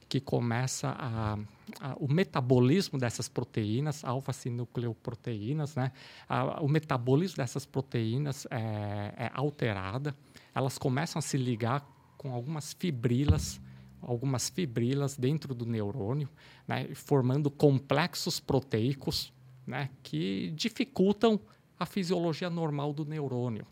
que 0.08 0.22
começa 0.22 0.90
a, 0.90 1.40
a, 1.82 1.96
o 1.96 2.08
metabolismo 2.08 3.00
dessas 3.00 3.28
proteínas, 3.28 4.06
alfa-sinucleoproteínas, 4.06 5.76
né? 5.76 5.92
A, 6.30 6.62
o 6.62 6.68
metabolismo 6.68 7.38
dessas 7.38 7.66
proteínas 7.66 8.46
é, 8.52 9.12
é 9.18 9.32
alterada, 9.34 10.16
elas 10.54 10.78
começam 10.78 11.18
a 11.18 11.22
se 11.24 11.36
ligar 11.36 11.84
com 12.16 12.32
algumas 12.32 12.74
fibrilas, 12.74 13.60
algumas 14.04 14.50
fibrilas 14.50 15.18
dentro 15.18 15.56
do 15.56 15.66
neurônio, 15.66 16.30
né? 16.68 16.94
formando 16.94 17.50
complexos 17.50 18.40
proteicos 18.40 19.34
né? 19.66 19.90
que 20.04 20.52
dificultam 20.52 21.40
a 21.80 21.88
fisiologia 21.88 22.52
normal 22.52 22.94
do 22.94 23.04
neurônio. 23.04 23.66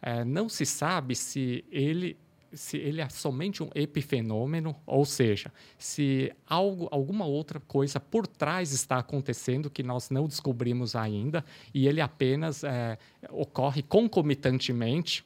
É, 0.00 0.24
não 0.24 0.48
se 0.48 0.64
sabe 0.64 1.14
se 1.14 1.64
ele 1.70 2.16
se 2.52 2.76
ele 2.78 3.00
é 3.00 3.08
somente 3.08 3.62
um 3.62 3.68
epifenômeno, 3.74 4.74
ou 4.86 5.04
seja, 5.04 5.52
se 5.78 6.32
algo, 6.46 6.88
alguma 6.90 7.26
outra 7.26 7.60
coisa 7.60 8.00
por 8.00 8.26
trás 8.26 8.72
está 8.72 8.98
acontecendo 8.98 9.70
que 9.70 9.82
nós 9.82 10.10
não 10.10 10.26
descobrimos 10.26 10.96
ainda 10.96 11.44
e 11.74 11.86
ele 11.86 12.00
apenas 12.00 12.64
é, 12.64 12.98
ocorre 13.30 13.82
concomitantemente, 13.82 15.24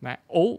né? 0.00 0.18
ou, 0.28 0.58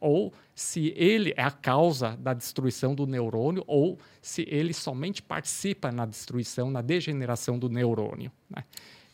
ou 0.00 0.32
se 0.54 0.92
ele 0.96 1.34
é 1.36 1.42
a 1.42 1.50
causa 1.50 2.16
da 2.16 2.32
destruição 2.34 2.94
do 2.94 3.06
neurônio 3.06 3.64
ou 3.66 3.98
se 4.20 4.46
ele 4.48 4.72
somente 4.72 5.22
participa 5.22 5.90
na 5.90 6.06
destruição, 6.06 6.70
na 6.70 6.82
degeneração 6.82 7.58
do 7.58 7.68
neurônio. 7.68 8.30
Né? 8.48 8.64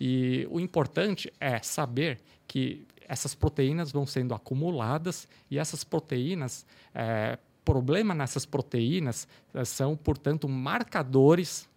E 0.00 0.46
o 0.50 0.60
importante 0.60 1.32
é 1.40 1.58
saber 1.60 2.20
que 2.46 2.86
essas 3.08 3.34
proteínas 3.34 3.90
vão 3.90 4.06
sendo 4.06 4.34
acumuladas 4.34 5.26
e 5.50 5.58
essas 5.58 5.82
proteínas, 5.82 6.66
é, 6.94 7.38
problema 7.64 8.14
nessas 8.14 8.44
proteínas 8.44 9.26
é, 9.54 9.64
são, 9.64 9.96
portanto, 9.96 10.48
marcadores 10.48 11.68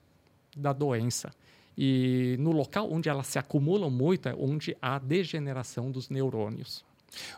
da 0.56 0.74
doença. 0.74 1.32
E 1.78 2.36
no 2.38 2.52
local 2.52 2.92
onde 2.92 3.08
elas 3.08 3.28
se 3.28 3.40
acumulam 3.40 3.90
muito 3.90 4.28
é 4.28 4.36
onde 4.38 4.76
há 4.82 5.00
degeneração 5.00 5.90
dos 5.90 6.10
neurônios. 6.10 6.84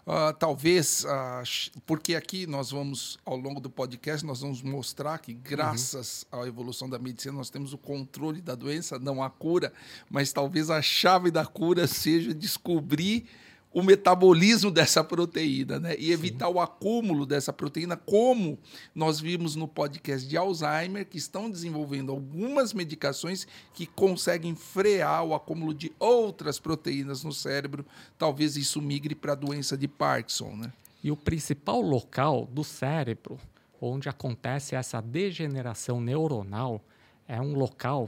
Uh, 0.06 0.34
talvez, 0.38 1.04
uh, 1.04 1.82
porque 1.86 2.16
aqui 2.16 2.46
nós 2.46 2.70
vamos, 2.72 3.18
ao 3.26 3.36
longo 3.36 3.60
do 3.60 3.70
podcast, 3.70 4.26
nós 4.26 4.42
vamos 4.42 4.62
mostrar 4.62 5.18
que, 5.18 5.34
graças 5.34 6.28
uhum. 6.32 6.42
à 6.42 6.48
evolução 6.48 6.88
da 6.90 7.00
medicina, 7.00 7.34
nós 7.34 7.50
temos 7.50 7.74
o 7.74 7.78
controle 7.78 8.40
da 8.40 8.54
doença, 8.54 9.00
não 9.00 9.24
a 9.24 9.30
cura, 9.30 9.74
mas 10.10 10.32
talvez 10.32 10.70
a 10.70 10.82
chave 10.82 11.32
da 11.32 11.46
cura 11.46 11.88
seja 11.88 12.34
descobrir 12.34 13.26
o 13.74 13.82
metabolismo 13.82 14.70
dessa 14.70 15.04
proteína, 15.04 15.80
né? 15.80 15.96
E 15.98 16.12
evitar 16.12 16.48
Sim. 16.48 16.54
o 16.54 16.60
acúmulo 16.60 17.26
dessa 17.26 17.52
proteína, 17.52 17.98
como 17.98 18.60
nós 18.94 19.20
vimos 19.20 19.56
no 19.56 19.68
podcast 19.68 20.28
de 20.28 20.38
Alzheimer, 20.38 21.06
que 21.06 21.18
estão 21.18 21.50
desenvolvendo 21.50 22.12
algumas 22.12 22.74
medicações 22.74 23.48
que 23.74 23.88
conseguem 23.88 24.56
frear 24.56 25.24
o 25.24 25.34
acúmulo 25.34 25.74
de 25.74 25.92
outras 26.00 26.60
proteínas 26.60 27.24
no 27.24 27.34
cérebro. 27.34 27.86
Talvez 28.18 28.56
isso 28.56 28.82
migre 28.82 29.16
para 29.16 29.32
a 29.32 29.36
doença 29.36 29.76
de 29.76 29.88
Parkinson, 29.88 30.56
né? 30.56 30.72
E 31.04 31.12
o 31.12 31.18
principal 31.18 31.82
local 31.82 32.48
do 32.52 32.64
cérebro 32.64 33.40
onde 33.82 34.08
acontece 34.08 34.76
essa 34.76 35.02
degeneração 35.02 36.00
neuronal 36.00 36.82
é 37.28 37.42
um 37.42 37.54
local 37.54 38.08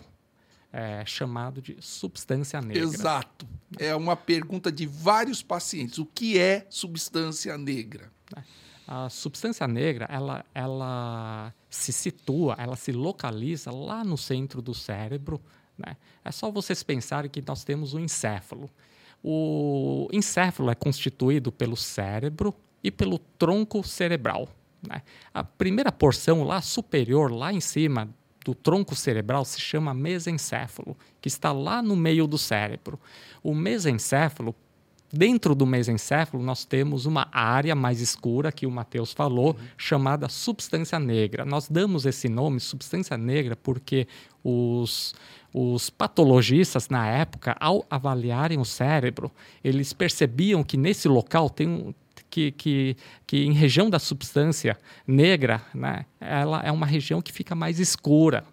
é, 0.76 1.06
chamado 1.06 1.62
de 1.62 1.78
substância 1.80 2.62
negra. 2.62 2.84
Exato. 2.84 3.48
É 3.80 3.96
uma 3.96 4.18
pergunta 4.18 4.70
de 4.70 4.86
vários 4.86 5.42
pacientes. 5.42 6.00
O 6.00 6.06
que 6.06 6.38
é 6.38 6.68
substância 6.70 7.58
negra? 7.58 8.12
É. 8.36 8.44
A 8.86 9.10
substância 9.10 9.66
negra, 9.70 10.06
ela, 10.10 10.46
ela 10.54 11.54
se 11.70 11.94
situa, 11.94 12.56
ela 12.60 12.76
se 12.76 12.92
localiza 12.92 13.72
lá 13.72 14.04
no 14.04 14.18
centro 14.18 14.62
do 14.62 14.74
cérebro. 14.74 15.42
Né? 15.78 15.96
É 16.26 16.30
só 16.30 16.52
vocês 16.52 16.84
pensarem 16.84 17.32
que 17.32 17.42
nós 17.48 17.64
temos 17.64 17.94
o 17.94 18.00
encéfalo. 18.00 18.70
O 19.24 20.10
encéfalo 20.12 20.70
é 20.70 20.76
constituído 20.76 21.54
pelo 21.54 21.78
cérebro 21.78 22.54
e 22.84 22.92
pelo 22.92 23.18
tronco 23.18 23.82
cerebral. 23.82 24.50
Né? 24.86 25.02
A 25.34 25.42
primeira 25.42 25.92
porção 25.92 26.44
lá 26.44 26.62
superior, 26.62 27.32
lá 27.32 27.54
em 27.54 27.62
cima 27.62 28.14
do 28.46 28.54
tronco 28.54 28.96
cerebral 28.96 29.44
se 29.44 29.60
chama 29.60 29.92
mesencéfalo, 29.92 30.96
que 31.20 31.28
está 31.28 31.52
lá 31.52 31.82
no 31.82 31.96
meio 31.96 32.28
do 32.28 32.38
cérebro. 32.38 33.00
O 33.42 33.56
mesencéfalo, 33.56 34.56
dentro 35.12 35.56
do 35.56 35.66
mesencéfalo, 35.66 36.44
nós 36.44 36.64
temos 36.64 37.08
uma 37.08 37.28
área 37.32 37.74
mais 37.74 38.00
escura, 38.00 38.52
que 38.52 38.68
o 38.68 38.72
Matheus 38.72 39.12
falou, 39.12 39.48
uhum. 39.48 39.68
chamada 39.76 40.30
substância 40.30 41.00
negra. 41.00 41.44
Nós 41.44 41.68
damos 41.68 42.06
esse 42.06 42.30
nome, 42.30 42.60
substância 42.60 43.18
negra, 43.18 43.56
porque 43.56 44.08
os, 44.44 45.16
os 45.52 45.90
patologistas, 45.90 46.88
na 46.88 47.08
época, 47.08 47.58
ao 47.60 47.84
avaliarem 47.90 48.60
o 48.60 48.66
cérebro, 48.66 49.32
eles 49.64 49.92
percebiam 49.92 50.64
que 50.64 50.78
nesse 50.78 51.08
local 51.08 51.50
tem 51.50 51.68
um, 51.68 51.94
que, 52.36 52.52
que, 52.52 52.98
que 53.26 53.45
em 53.45 53.54
região 53.54 53.89
da 53.89 53.98
substância 53.98 54.78
negra, 55.08 55.62
né, 55.74 56.06
ela 56.19 56.62
é 56.62 56.69
uma 56.69 56.86
região 56.86 57.21
que 57.21 57.32
fica 57.32 57.56
mais 57.56 57.80
escura. 57.80 58.43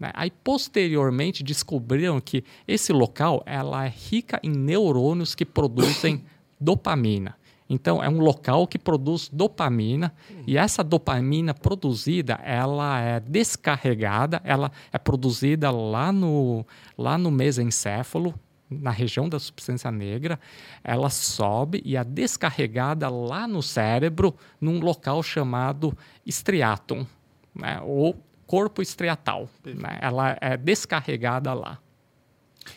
Né? 0.00 0.10
Aí, 0.14 0.30
posteriormente, 0.30 1.42
descobriram 1.42 2.18
que 2.18 2.42
esse 2.66 2.94
local 2.94 3.42
ela 3.44 3.84
é 3.84 3.92
rica 3.94 4.40
em 4.42 4.50
neurônios 4.50 5.34
que 5.34 5.44
produzem 5.44 6.24
dopamina. 6.58 7.36
Então, 7.68 8.02
é 8.02 8.08
um 8.08 8.20
local 8.20 8.66
que 8.66 8.78
produz 8.78 9.28
dopamina 9.30 10.14
e 10.46 10.56
essa 10.56 10.82
dopamina 10.82 11.52
produzida, 11.52 12.40
ela 12.42 13.00
é 13.00 13.20
descarregada, 13.20 14.40
ela 14.44 14.70
é 14.90 14.96
produzida 14.96 15.70
lá 15.70 16.10
no, 16.10 16.64
lá 16.96 17.18
no 17.18 17.30
mesencéfalo, 17.30 18.32
na 18.68 18.90
região 18.90 19.28
da 19.28 19.38
substância 19.38 19.90
negra, 19.90 20.38
ela 20.82 21.08
sobe 21.08 21.80
e 21.84 21.96
é 21.96 22.04
descarregada 22.04 23.08
lá 23.08 23.46
no 23.46 23.62
cérebro, 23.62 24.34
num 24.60 24.80
local 24.80 25.22
chamado 25.22 25.96
estriatum, 26.24 27.06
né? 27.54 27.80
ou 27.82 28.20
corpo 28.46 28.82
estriatal. 28.82 29.48
Né? 29.64 29.98
Ela 30.00 30.36
é 30.40 30.56
descarregada 30.56 31.52
lá. 31.54 31.78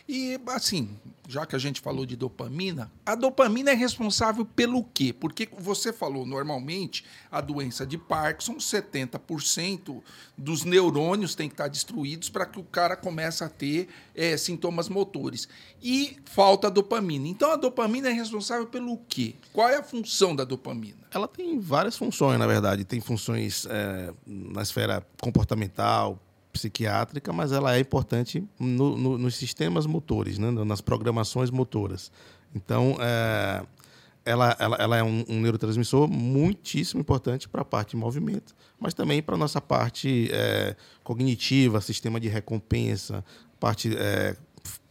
E 0.07 0.39
assim, 0.47 0.97
já 1.29 1.45
que 1.45 1.55
a 1.55 1.59
gente 1.59 1.79
falou 1.79 2.07
de 2.07 2.15
dopamina, 2.15 2.91
a 3.05 3.13
dopamina 3.13 3.69
é 3.69 3.75
responsável 3.75 4.43
pelo 4.43 4.83
quê? 4.83 5.13
Porque 5.13 5.47
você 5.59 5.93
falou, 5.93 6.25
normalmente, 6.25 7.05
a 7.31 7.39
doença 7.39 7.85
de 7.85 7.99
Parkinson, 7.99 8.55
70% 8.55 10.01
dos 10.35 10.63
neurônios 10.63 11.35
têm 11.35 11.47
que 11.47 11.53
estar 11.53 11.67
destruídos 11.67 12.29
para 12.29 12.47
que 12.47 12.59
o 12.59 12.63
cara 12.63 12.95
comece 12.95 13.43
a 13.43 13.49
ter 13.49 13.89
é, 14.15 14.35
sintomas 14.37 14.89
motores. 14.89 15.47
E 15.83 16.17
falta 16.25 16.69
dopamina. 16.69 17.27
Então, 17.27 17.51
a 17.51 17.55
dopamina 17.55 18.09
é 18.09 18.13
responsável 18.13 18.65
pelo 18.65 18.97
quê? 19.07 19.35
Qual 19.53 19.69
é 19.69 19.77
a 19.77 19.83
função 19.83 20.35
da 20.35 20.43
dopamina? 20.43 20.97
Ela 21.11 21.27
tem 21.27 21.59
várias 21.59 21.95
funções, 21.95 22.39
na 22.39 22.47
verdade. 22.47 22.83
Tem 22.83 22.99
funções 22.99 23.67
é, 23.69 24.11
na 24.25 24.63
esfera 24.63 25.05
comportamental, 25.21 26.19
psiquiátrica, 26.51 27.31
mas 27.31 27.51
ela 27.51 27.75
é 27.75 27.79
importante 27.79 28.43
no, 28.59 28.97
no, 28.97 29.17
nos 29.17 29.35
sistemas 29.35 29.85
motores, 29.85 30.37
né? 30.37 30.51
nas 30.51 30.81
programações 30.81 31.49
motoras. 31.49 32.11
Então, 32.55 32.97
é, 32.99 33.63
ela, 34.25 34.55
ela, 34.59 34.75
ela, 34.79 34.97
é 34.97 35.03
um, 35.03 35.23
um, 35.29 35.41
neurotransmissor 35.41 36.07
muitíssimo 36.07 37.01
importante 37.01 37.47
para 37.47 37.61
a 37.61 37.65
parte 37.65 37.91
de 37.91 37.97
movimento, 37.97 38.55
mas 38.79 38.93
também 38.93 39.21
para 39.21 39.35
a 39.35 39.37
nossa 39.37 39.61
parte 39.61 40.29
é, 40.31 40.75
cognitiva, 41.03 41.81
sistema 41.81 42.19
de 42.19 42.27
recompensa, 42.27 43.23
parte 43.59 43.95
é, 43.95 44.35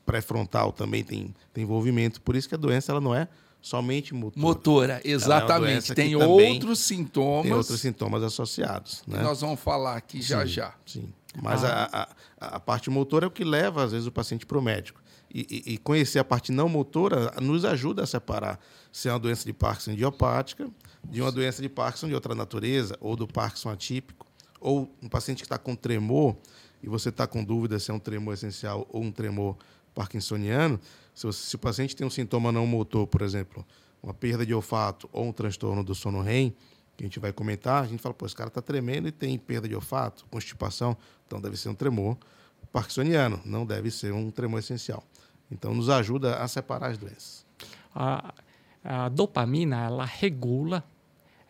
pré-frontal 0.07 0.73
também 0.73 1.05
tem, 1.05 1.35
tem 1.53 1.65
envolvimento. 1.65 2.21
Por 2.21 2.37
isso 2.37 2.49
que 2.49 2.55
a 2.55 2.59
doença 2.59 2.93
ela 2.93 3.01
não 3.01 3.15
é 3.15 3.29
somente 3.61 4.15
motora. 4.15 4.41
Motora, 4.41 5.01
é 5.05 5.11
exatamente. 5.11 5.93
É 5.93 5.95
tem 5.95 6.17
outros 6.17 6.81
sintomas. 6.81 7.43
Tem 7.43 7.53
outros 7.53 7.81
sintomas 7.81 8.23
associados. 8.23 9.03
Né? 9.07 9.23
nós 9.23 9.41
vamos 9.41 9.61
falar 9.61 9.97
aqui 9.97 10.23
já 10.23 10.43
sim, 10.43 10.53
já. 10.53 10.75
Sim. 10.87 11.13
Mas 11.43 11.65
ah. 11.65 11.89
a, 11.93 12.03
a, 12.47 12.57
a, 12.57 12.61
parte 12.61 12.91
motora 12.91 13.27
é 13.27 13.29
o 13.29 13.31
que 13.31 13.45
leva, 13.45 13.85
às 13.85 13.93
vezes, 13.93 14.07
o 14.07 14.13
paciente 14.13 14.47
para 14.47 14.59
o 14.59 14.63
médico. 14.63 15.01
E, 15.33 15.47
e, 15.67 15.75
e, 15.75 15.79
conhecer 15.79 16.19
a 16.19 16.25
parte 16.25 16.51
não 16.51 16.69
motora 16.69 17.33
nos 17.41 17.65
ajuda 17.65 18.03
a 18.03 18.07
separar 18.07 18.59
se 18.91 19.09
é 19.09 19.13
uma 19.13 19.19
doença 19.19 19.45
de 19.45 19.53
Parkinson 19.53 19.91
idiopática, 19.91 20.71
de 21.05 21.21
uma 21.21 21.31
doença 21.31 21.61
de 21.61 21.69
Parkinson 21.69 22.09
de 22.09 22.15
outra 22.15 22.35
natureza, 22.35 22.97
ou 22.99 23.15
do 23.15 23.29
Parkinson 23.29 23.71
atípico, 23.71 24.27
ou 24.59 24.91
um 25.03 25.09
paciente 25.09 25.39
que 25.39 25.45
está 25.45 25.59
com 25.59 25.75
tremor, 25.75 26.35
e 26.83 26.89
você 26.89 27.11
está 27.11 27.27
com 27.27 27.45
dúvida 27.45 27.79
se 27.79 27.91
é 27.91 27.95
um 27.95 27.99
tremor 27.99 28.35
essencial 28.35 28.87
ou 28.91 29.03
um 29.03 29.13
tremor 29.13 29.57
parkinsoniano, 29.95 30.81
se, 31.15 31.27
você, 31.27 31.47
se 31.47 31.57
o 31.57 31.59
paciente 31.59 31.97
tem 31.97 32.07
um 32.07 32.11
sintoma 32.11 32.53
não 32.53 32.67
motor, 32.67 33.07
por 33.07 33.23
exemplo, 33.23 33.67
uma 34.03 34.15
perda 34.15 34.47
de 34.47 34.55
olfato 34.55 35.09
ou 35.13 35.27
um 35.27 35.33
transtorno 35.33 35.83
do 35.83 35.95
sono 35.95 36.23
REM, 36.23 36.55
que 36.97 37.05
a 37.05 37.07
gente 37.07 37.21
vai 37.21 37.33
comentar, 37.33 37.83
a 37.85 37.87
gente 37.87 38.01
fala, 38.01 38.15
pô, 38.15 38.27
esse 38.27 38.35
cara 38.35 38.49
está 38.49 38.63
tremendo 38.63 39.09
e 39.09 39.13
tem 39.13 39.39
perda 39.39 39.69
de 39.69 39.75
olfato, 39.75 40.25
constipação, 40.31 40.97
então 41.29 41.41
deve 41.41 41.57
ser 41.57 41.69
um 41.69 41.75
tremor 41.75 42.17
parkinsoniano, 42.73 43.41
não 43.45 43.65
deve 43.65 43.91
ser 43.91 44.13
um 44.13 44.31
tremor 44.31 44.61
essencial. 44.61 45.05
Então, 45.51 45.75
nos 45.75 45.89
ajuda 45.89 46.37
a 46.37 46.49
separar 46.49 46.91
as 46.91 46.99
doenças. 46.99 47.47
A, 47.95 48.35
a 48.85 49.09
dopamina, 49.09 49.85
ela 49.85 50.05
regula, 50.05 50.85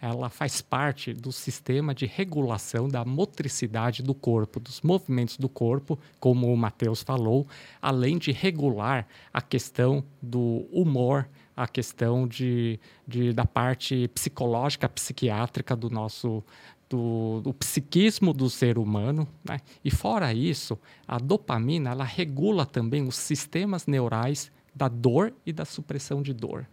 ela 0.01 0.29
faz 0.29 0.61
parte 0.61 1.13
do 1.13 1.33
sistema 1.33 1.93
de 1.95 2.07
regulação 2.07 2.89
da 2.89 3.05
motricidade 3.05 4.03
do 4.03 4.15
corpo, 4.15 4.61
dos 4.61 4.81
movimentos 4.83 5.37
do 5.37 5.49
corpo, 5.49 5.99
como 6.21 6.53
o 6.53 6.57
Matheus 6.57 7.03
falou, 7.03 7.47
além 7.83 8.19
de 8.19 8.31
regular 8.31 9.07
a 9.33 9.43
questão 9.43 10.05
do 10.23 10.69
humor, 10.71 11.29
a 11.57 11.67
questão 11.67 12.29
de, 12.29 12.79
de, 13.07 13.33
da 13.33 13.45
parte 13.45 14.07
psicológica, 14.15 14.89
psiquiátrica 14.89 15.75
do 15.75 15.91
nosso 15.91 16.45
do, 16.89 17.41
do, 17.43 17.53
psiquismo 17.53 18.33
do 18.33 18.49
ser 18.49 18.79
humano. 18.79 19.29
Né? 19.45 19.61
E 19.85 19.91
fora 19.91 20.33
isso, 20.33 20.79
a 21.07 21.19
dopamina 21.19 21.91
ela 21.91 22.05
regula 22.05 22.65
também 22.65 23.07
os 23.07 23.17
sistemas 23.17 23.87
neurais 23.87 24.51
da 24.75 24.89
dor 24.89 25.33
e 25.45 25.53
da 25.53 25.65
supressão 25.65 26.23
de 26.23 26.33
dor. 26.33 26.67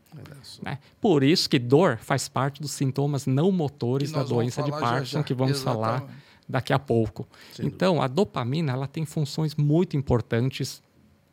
Né? 0.62 0.78
Por 1.02 1.24
isso 1.24 1.50
que 1.50 1.58
dor 1.58 1.98
faz 1.98 2.28
parte 2.28 2.62
dos 2.62 2.72
sintomas 2.72 3.26
não 3.26 3.52
motores 3.52 4.12
da 4.12 4.24
doença 4.24 4.62
de 4.62 4.72
Parkinson, 4.72 5.06
já, 5.06 5.20
já. 5.20 5.24
que 5.24 5.34
vamos 5.34 5.58
Exatamente. 5.58 5.84
falar 5.84 6.14
daqui 6.48 6.72
a 6.72 6.80
pouco. 6.80 7.28
Sem 7.52 7.66
então, 7.66 7.96
dúvida. 7.96 8.06
a 8.06 8.08
dopamina 8.08 8.72
ela 8.72 8.88
tem 8.88 9.06
funções 9.06 9.56
muito 9.56 9.98
importantes 9.98 10.82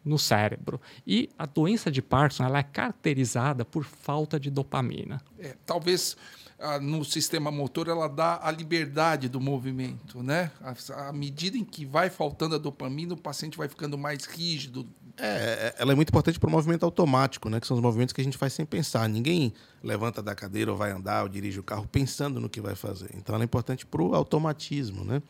no 0.05 0.19
cérebro. 0.19 0.81
E 1.07 1.31
a 1.39 1.47
doença 1.47 1.91
de 1.91 2.03
Parkinson 2.03 2.45
ela 2.45 2.59
é 2.59 2.63
caracterizada 2.63 3.65
por 3.65 3.85
falta 3.85 4.39
de 4.39 4.51
dopamina. 4.51 5.21
É, 5.39 5.57
talvez 5.65 6.17
ah, 6.63 6.79
no 6.79 7.05
sistema 7.05 7.51
motor 7.51 7.89
ela 7.89 8.09
dá 8.09 8.39
a 8.41 8.51
liberdade 8.51 9.29
do 9.29 9.41
movimento, 9.41 10.23
né? 10.23 10.53
À 10.95 11.13
medida 11.13 11.59
em 11.59 11.65
que 11.65 11.85
vai 11.85 12.09
faltando 12.09 12.55
a 12.55 12.59
dopamina, 12.59 13.15
o 13.15 13.17
paciente 13.17 13.59
vai 13.59 13.69
ficando 13.69 13.99
mais 13.99 14.25
rígido. 14.25 14.87
É, 15.19 15.27
é 15.27 15.75
ela 15.79 15.91
é 15.91 15.95
muito 15.95 16.11
importante 16.11 16.39
para 16.39 16.49
o 16.49 16.51
movimento 16.53 16.85
automático, 16.85 17.49
né? 17.49 17.59
Que 17.59 17.67
são 17.67 17.77
os 17.77 17.83
movimentos 17.83 18.13
que 18.13 18.21
a 18.21 18.25
gente 18.25 18.39
faz 18.39 18.53
sem 18.53 18.65
pensar. 18.65 19.09
Ninguém 19.09 19.53
levanta 19.83 20.23
da 20.23 20.37
cadeira 20.37 20.71
ou 20.71 20.77
vai 20.77 20.93
andar 20.93 21.25
ou 21.25 21.29
dirige 21.29 21.59
o 21.59 21.65
carro 21.65 21.85
pensando 21.91 22.39
no 22.39 22.49
que 22.49 22.61
vai 22.61 22.77
fazer. 22.77 23.11
Então 23.15 23.35
ela 23.35 23.43
é 23.43 23.47
importante 23.47 23.85
para 23.85 24.01
o 24.01 24.15
automatismo, 24.15 25.05
né? 25.05 25.21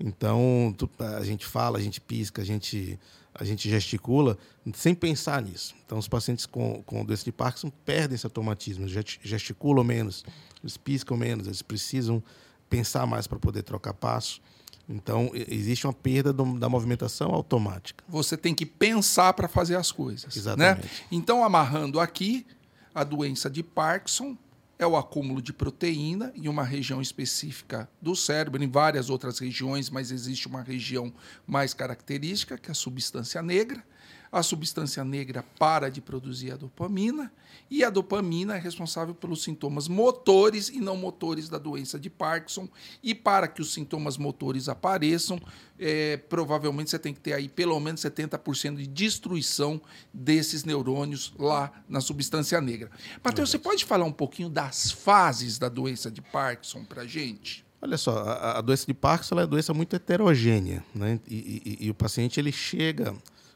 Então 0.00 0.74
a 1.16 1.22
gente 1.22 1.46
fala, 1.46 1.78
a 1.78 1.80
gente 1.80 2.00
pisca, 2.00 2.42
a 2.42 2.44
gente 2.44 2.98
a 3.34 3.44
gente 3.44 3.68
gesticula 3.68 4.36
sem 4.74 4.94
pensar 4.94 5.40
nisso. 5.42 5.74
Então, 5.84 5.98
os 5.98 6.08
pacientes 6.08 6.46
com, 6.46 6.82
com 6.84 7.04
doença 7.04 7.24
de 7.24 7.32
Parkinson 7.32 7.70
perdem 7.84 8.14
esse 8.14 8.26
automatismo, 8.26 8.86
gesticulam 8.88 9.84
menos, 9.84 10.24
eles 10.62 10.76
piscam 10.76 11.16
menos, 11.16 11.46
eles 11.46 11.62
precisam 11.62 12.22
pensar 12.68 13.06
mais 13.06 13.26
para 13.26 13.38
poder 13.38 13.62
trocar 13.62 13.94
passo. 13.94 14.40
Então, 14.88 15.30
existe 15.34 15.86
uma 15.86 15.92
perda 15.92 16.32
do, 16.32 16.58
da 16.58 16.68
movimentação 16.68 17.30
automática. 17.30 18.04
Você 18.08 18.36
tem 18.36 18.54
que 18.54 18.66
pensar 18.66 19.32
para 19.32 19.48
fazer 19.48 19.76
as 19.76 19.92
coisas. 19.92 20.34
Né? 20.34 20.40
Exatamente. 20.40 20.86
Né? 20.86 20.90
Então, 21.10 21.44
amarrando 21.44 22.00
aqui, 22.00 22.46
a 22.94 23.04
doença 23.04 23.48
de 23.48 23.62
Parkinson 23.62 24.36
é 24.82 24.86
o 24.86 24.96
acúmulo 24.96 25.40
de 25.40 25.52
proteína 25.52 26.32
em 26.34 26.48
uma 26.48 26.64
região 26.64 27.00
específica 27.00 27.88
do 28.00 28.16
cérebro, 28.16 28.62
em 28.62 28.68
várias 28.68 29.10
outras 29.10 29.38
regiões, 29.38 29.90
mas 29.90 30.10
existe 30.10 30.46
uma 30.46 30.62
região 30.62 31.12
mais 31.46 31.72
característica, 31.74 32.58
que 32.58 32.68
é 32.68 32.72
a 32.72 32.74
substância 32.74 33.40
negra 33.42 33.84
a 34.32 34.42
substância 34.42 35.04
negra 35.04 35.44
para 35.58 35.90
de 35.90 36.00
produzir 36.00 36.52
a 36.52 36.56
dopamina 36.56 37.30
e 37.70 37.84
a 37.84 37.90
dopamina 37.90 38.56
é 38.56 38.58
responsável 38.58 39.14
pelos 39.14 39.42
sintomas 39.42 39.88
motores 39.88 40.70
e 40.70 40.80
não 40.80 40.96
motores 40.96 41.48
da 41.48 41.58
doença 41.58 41.98
de 41.98 42.08
Parkinson. 42.08 42.68
E 43.02 43.14
para 43.14 43.46
que 43.46 43.60
os 43.60 43.72
sintomas 43.72 44.16
motores 44.16 44.68
apareçam, 44.68 45.38
é, 45.78 46.16
provavelmente 46.16 46.90
você 46.90 46.98
tem 46.98 47.12
que 47.12 47.20
ter 47.20 47.34
aí 47.34 47.48
pelo 47.48 47.78
menos 47.78 48.00
70% 48.00 48.76
de 48.76 48.86
destruição 48.86 49.80
desses 50.12 50.64
neurônios 50.64 51.34
lá 51.38 51.70
na 51.88 52.00
substância 52.00 52.60
negra. 52.60 52.90
Matheus, 53.22 53.50
você 53.50 53.58
pode 53.58 53.84
falar 53.84 54.04
um 54.04 54.12
pouquinho 54.12 54.48
das 54.48 54.90
fases 54.90 55.58
da 55.58 55.68
doença 55.68 56.10
de 56.10 56.22
Parkinson 56.22 56.84
para 56.84 57.02
a 57.02 57.06
gente? 57.06 57.64
Olha 57.80 57.98
só, 57.98 58.18
a, 58.18 58.58
a, 58.58 58.60
doença 58.60 58.86
de 58.86 58.94
Parkinson 58.94 59.34
é 59.34 59.38
uma 59.38 59.46
doença 59.46 59.74
muito 59.74 59.96
heterogênea, 59.96 60.84
né? 60.94 61.18
E, 61.26 61.78
e, 61.80 61.86
e, 61.86 61.90
o 61.90 61.94
paciente 61.94 62.38
ele 62.38 62.52
chega 62.52 63.12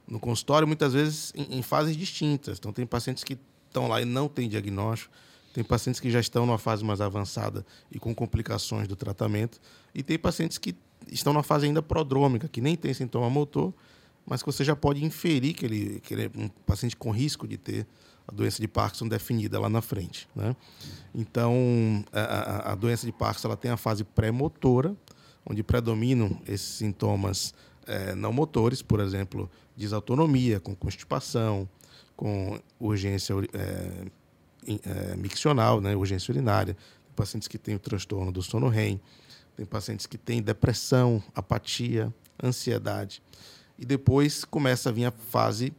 no 0.06 0.20
consultório, 0.20 0.66
muitas 0.66 0.92
vezes 0.92 1.32
em, 1.34 1.58
em 1.58 1.62
fases 1.62 1.96
distintas. 1.96 2.58
Então, 2.58 2.72
tem 2.72 2.86
pacientes 2.86 3.24
que 3.24 3.38
estão 3.66 3.88
lá 3.88 4.00
e 4.00 4.04
não 4.04 4.28
têm 4.28 4.48
diagnóstico, 4.48 5.12
tem 5.52 5.64
pacientes 5.64 6.00
que 6.00 6.10
já 6.10 6.20
estão 6.20 6.46
numa 6.46 6.58
fase 6.58 6.84
mais 6.84 7.00
avançada 7.00 7.64
e 7.90 7.98
com 7.98 8.14
complicações 8.14 8.86
do 8.86 8.94
tratamento, 8.94 9.60
e 9.94 10.02
tem 10.02 10.18
pacientes 10.18 10.58
que 10.58 10.76
estão 11.10 11.32
numa 11.32 11.42
fase 11.42 11.66
ainda 11.66 11.82
prodrômica, 11.82 12.48
que 12.48 12.60
nem 12.60 12.76
tem 12.76 12.92
sintoma 12.92 13.30
motor, 13.30 13.72
mas 14.26 14.42
que 14.42 14.46
você 14.46 14.64
já 14.64 14.74
pode 14.74 15.04
inferir 15.04 15.54
que 15.54 15.64
ele, 15.64 16.00
que 16.00 16.14
ele 16.14 16.24
é 16.24 16.30
um 16.36 16.48
paciente 16.48 16.96
com 16.96 17.10
risco 17.10 17.46
de 17.46 17.56
ter 17.56 17.86
a 18.26 18.34
doença 18.34 18.60
de 18.60 18.66
Parkinson 18.66 19.06
definida 19.06 19.58
lá 19.60 19.68
na 19.68 19.80
frente. 19.80 20.28
Né? 20.34 20.56
Então, 21.14 22.04
a, 22.12 22.72
a, 22.72 22.74
doença 22.74 23.06
de 23.06 23.12
Parkinson 23.12 23.48
ela 23.48 23.56
tem 23.56 23.70
a 23.70 23.76
fase 23.76 24.02
pré-motora, 24.02 24.96
onde 25.48 25.62
predominam 25.62 26.40
esses 26.46 26.66
sintomas 26.66 27.54
é, 27.86 28.16
não 28.16 28.32
motores, 28.32 28.82
por 28.82 28.98
exemplo, 28.98 29.48
desautonomia, 29.76 30.58
com 30.58 30.74
constipação, 30.74 31.68
com 32.16 32.58
urgência 32.80 33.34
é, 33.52 34.06
é, 34.84 35.16
miccional, 35.16 35.80
né, 35.80 35.94
urgência 35.94 36.32
urinária, 36.32 36.76
pacientes 37.14 37.46
que 37.46 37.58
têm 37.58 37.74
o 37.74 37.78
transtorno 37.78 38.32
do 38.32 38.42
sono 38.42 38.68
REM, 38.68 39.00
tem 39.56 39.64
pacientes 39.64 40.06
que 40.06 40.18
têm 40.18 40.42
depressão, 40.42 41.22
apatia, 41.34 42.12
ansiedade. 42.42 43.22
E 43.78 43.84
depois 43.84 44.44
começa 44.44 44.88
a 44.88 44.92
vir 44.92 45.06
a 45.06 45.10
fase 45.10 45.72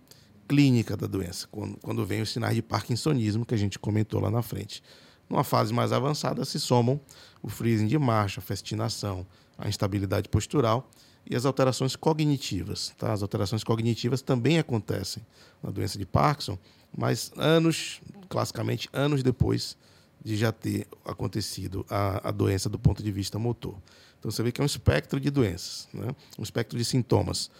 clínica 0.47 0.95
da 0.95 1.05
doença, 1.05 1.47
quando, 1.51 1.77
quando 1.77 2.05
vem 2.05 2.21
os 2.21 2.31
sinais 2.31 2.55
de 2.55 2.61
parkinsonismo 2.61 3.45
que 3.45 3.53
a 3.53 3.57
gente 3.57 3.77
comentou 3.77 4.19
lá 4.19 4.31
na 4.31 4.41
frente. 4.41 4.81
Numa 5.29 5.43
fase 5.43 5.73
mais 5.73 5.91
avançada 5.91 6.45
se 6.45 6.59
somam 6.59 6.99
o 7.41 7.49
freezing 7.49 7.87
de 7.87 7.97
marcha, 7.99 8.39
a 8.39 8.43
festinação, 8.43 9.27
a 9.57 9.67
instabilidade 9.67 10.29
postural 10.29 10.89
e 11.29 11.35
as 11.35 11.45
alterações 11.45 11.95
cognitivas. 11.95 12.93
Tá? 12.97 13.11
As 13.11 13.21
alterações 13.21 13.63
cognitivas 13.63 14.21
também 14.21 14.57
acontecem 14.59 15.25
na 15.61 15.69
doença 15.69 15.97
de 15.97 16.05
Parkinson, 16.05 16.57
mas 16.95 17.31
anos, 17.35 18.01
classicamente 18.29 18.89
anos 18.93 19.21
depois 19.21 19.77
de 20.23 20.35
já 20.35 20.51
ter 20.51 20.87
acontecido 21.05 21.85
a, 21.89 22.29
a 22.29 22.31
doença 22.31 22.69
do 22.69 22.79
ponto 22.79 23.03
de 23.03 23.11
vista 23.11 23.37
motor. 23.37 23.75
Então 24.19 24.31
você 24.31 24.41
vê 24.41 24.51
que 24.51 24.61
é 24.61 24.63
um 24.63 24.65
espectro 24.65 25.19
de 25.19 25.29
doenças, 25.29 25.87
né? 25.93 26.15
um 26.37 26.43
espectro 26.43 26.77
de 26.77 26.85
sintomas 26.85 27.51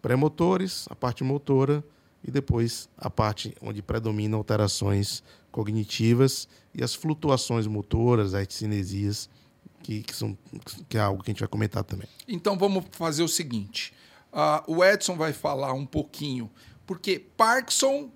pré-motores, 0.00 0.86
a 0.90 0.96
parte 0.96 1.22
motora 1.22 1.84
e 2.24 2.30
depois 2.30 2.88
a 2.96 3.10
parte 3.10 3.54
onde 3.60 3.82
predominam 3.82 4.38
alterações 4.38 5.22
cognitivas 5.52 6.48
e 6.74 6.82
as 6.82 6.94
flutuações 6.94 7.66
motoras, 7.66 8.34
as 8.34 8.46
cinesias, 8.50 9.28
que, 9.82 10.02
que, 10.02 10.14
são, 10.14 10.36
que 10.88 10.96
é 10.96 11.00
algo 11.00 11.22
que 11.22 11.30
a 11.30 11.32
gente 11.32 11.40
vai 11.40 11.48
comentar 11.48 11.84
também. 11.84 12.08
Então 12.28 12.56
vamos 12.56 12.84
fazer 12.92 13.22
o 13.22 13.28
seguinte: 13.28 13.92
uh, 14.32 14.62
o 14.72 14.84
Edson 14.84 15.16
vai 15.16 15.32
falar 15.32 15.72
um 15.72 15.86
pouquinho, 15.86 16.50
porque 16.86 17.18
Parkinson 17.36 18.10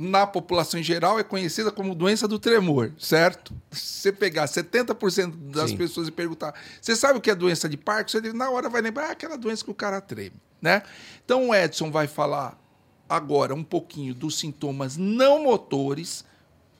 na 0.00 0.28
população 0.28 0.78
em 0.78 0.82
geral 0.82 1.18
é 1.18 1.24
conhecida 1.24 1.72
como 1.72 1.92
doença 1.92 2.28
do 2.28 2.38
tremor, 2.38 2.92
certo? 2.96 3.52
Se 3.72 4.00
você 4.00 4.12
pegar 4.12 4.44
70% 4.44 5.50
das 5.50 5.70
Sim. 5.70 5.76
pessoas 5.76 6.06
e 6.06 6.12
perguntar, 6.12 6.54
você 6.80 6.94
sabe 6.94 7.18
o 7.18 7.20
que 7.20 7.28
é 7.28 7.34
doença 7.34 7.68
de 7.68 7.76
Parkinson? 7.76 8.18
Ele 8.18 8.32
na 8.32 8.48
hora 8.48 8.68
vai 8.68 8.80
lembrar 8.80 9.08
ah, 9.08 9.10
aquela 9.10 9.36
doença 9.36 9.64
que 9.64 9.72
o 9.72 9.74
cara 9.74 10.00
treme, 10.00 10.36
né? 10.62 10.84
Então 11.24 11.48
o 11.48 11.54
Edson 11.54 11.90
vai 11.90 12.06
falar 12.06 12.56
agora 13.08 13.52
um 13.52 13.64
pouquinho 13.64 14.14
dos 14.14 14.38
sintomas 14.38 14.96
não 14.96 15.42
motores 15.42 16.24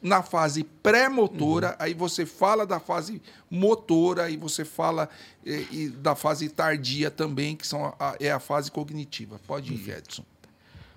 na 0.01 0.23
fase 0.23 0.65
pré-motora, 0.65 1.71
uhum. 1.71 1.77
aí 1.79 1.95
você 1.95 2.25
fala 2.25 2.67
da 2.67 2.79
fase 2.79 3.21
motora 3.51 4.31
e 4.31 4.37
você 4.37 4.65
fala 4.65 5.09
e, 5.45 5.67
e 5.73 5.89
da 5.89 6.15
fase 6.15 6.49
tardia 6.49 7.11
também, 7.11 7.57
que 7.57 7.67
são 7.67 7.95
a, 7.99 8.17
é 8.21 8.31
a 8.31 8.39
fase 8.39 8.71
cognitiva. 8.71 9.41
Pode 9.47 9.75
ir, 9.75 9.91
Edson. 9.91 10.25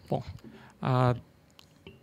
Bom, 0.10 0.24
a 0.82 1.16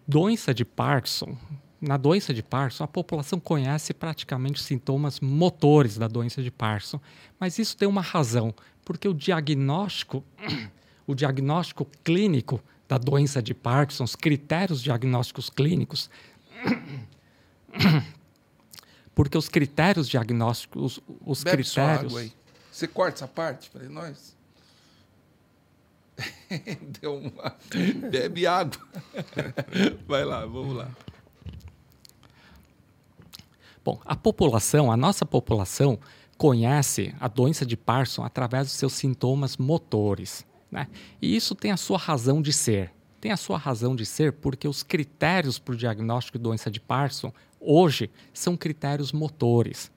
doença 0.06 0.52
de 0.52 0.64
Parkinson, 0.64 1.36
na 1.80 1.96
doença 1.96 2.34
de 2.34 2.42
Parkinson, 2.42 2.84
a 2.84 2.88
população 2.88 3.38
conhece 3.38 3.94
praticamente 3.94 4.60
os 4.60 4.66
sintomas 4.66 5.20
motores 5.20 5.96
da 5.96 6.08
doença 6.08 6.42
de 6.42 6.50
Parkinson, 6.50 7.00
mas 7.38 7.58
isso 7.58 7.76
tem 7.76 7.86
uma 7.86 8.02
razão, 8.02 8.52
porque 8.84 9.06
o 9.06 9.14
diagnóstico, 9.14 10.24
o 11.06 11.14
diagnóstico 11.14 11.86
clínico 12.02 12.60
da 12.88 12.98
doença 12.98 13.42
de 13.42 13.54
Parkinson, 13.54 14.04
os 14.04 14.16
critérios 14.16 14.82
diagnósticos 14.82 15.50
clínicos, 15.50 16.10
porque 19.14 19.36
os 19.36 19.48
critérios 19.48 20.08
diagnósticos, 20.08 21.00
os 21.24 21.42
Bebe 21.42 21.62
critérios. 21.62 22.12
Água 22.12 22.20
aí. 22.20 22.32
Você 22.70 22.86
corta 22.86 23.18
essa 23.18 23.28
parte 23.28 23.70
para 23.70 23.88
nós? 23.88 24.36
Deu 27.00 27.18
uma. 27.18 27.56
Bebe 28.10 28.46
água. 28.46 28.80
Vai 30.06 30.24
lá, 30.24 30.46
vamos 30.46 30.76
lá. 30.76 30.90
Bom, 33.84 34.00
a 34.04 34.14
população, 34.14 34.92
a 34.92 34.96
nossa 34.96 35.24
população, 35.24 35.98
conhece 36.36 37.14
a 37.18 37.26
doença 37.26 37.64
de 37.64 37.76
Parkinson 37.76 38.22
através 38.22 38.66
dos 38.66 38.74
seus 38.74 38.92
sintomas 38.92 39.56
motores. 39.56 40.46
Né? 40.70 40.86
E 41.20 41.34
isso 41.34 41.54
tem 41.54 41.72
a 41.72 41.76
sua 41.76 41.98
razão 41.98 42.42
de 42.42 42.52
ser. 42.52 42.92
Tem 43.20 43.32
a 43.32 43.36
sua 43.36 43.58
razão 43.58 43.96
de 43.96 44.06
ser 44.06 44.32
porque 44.32 44.68
os 44.68 44.82
critérios 44.82 45.58
para 45.58 45.74
o 45.74 45.76
diagnóstico 45.76 46.38
de 46.38 46.44
doença 46.44 46.70
de 46.70 46.80
Parkinson 46.80 47.32
hoje 47.60 48.10
são 48.32 48.56
critérios 48.56 49.12
motores. 49.12 49.90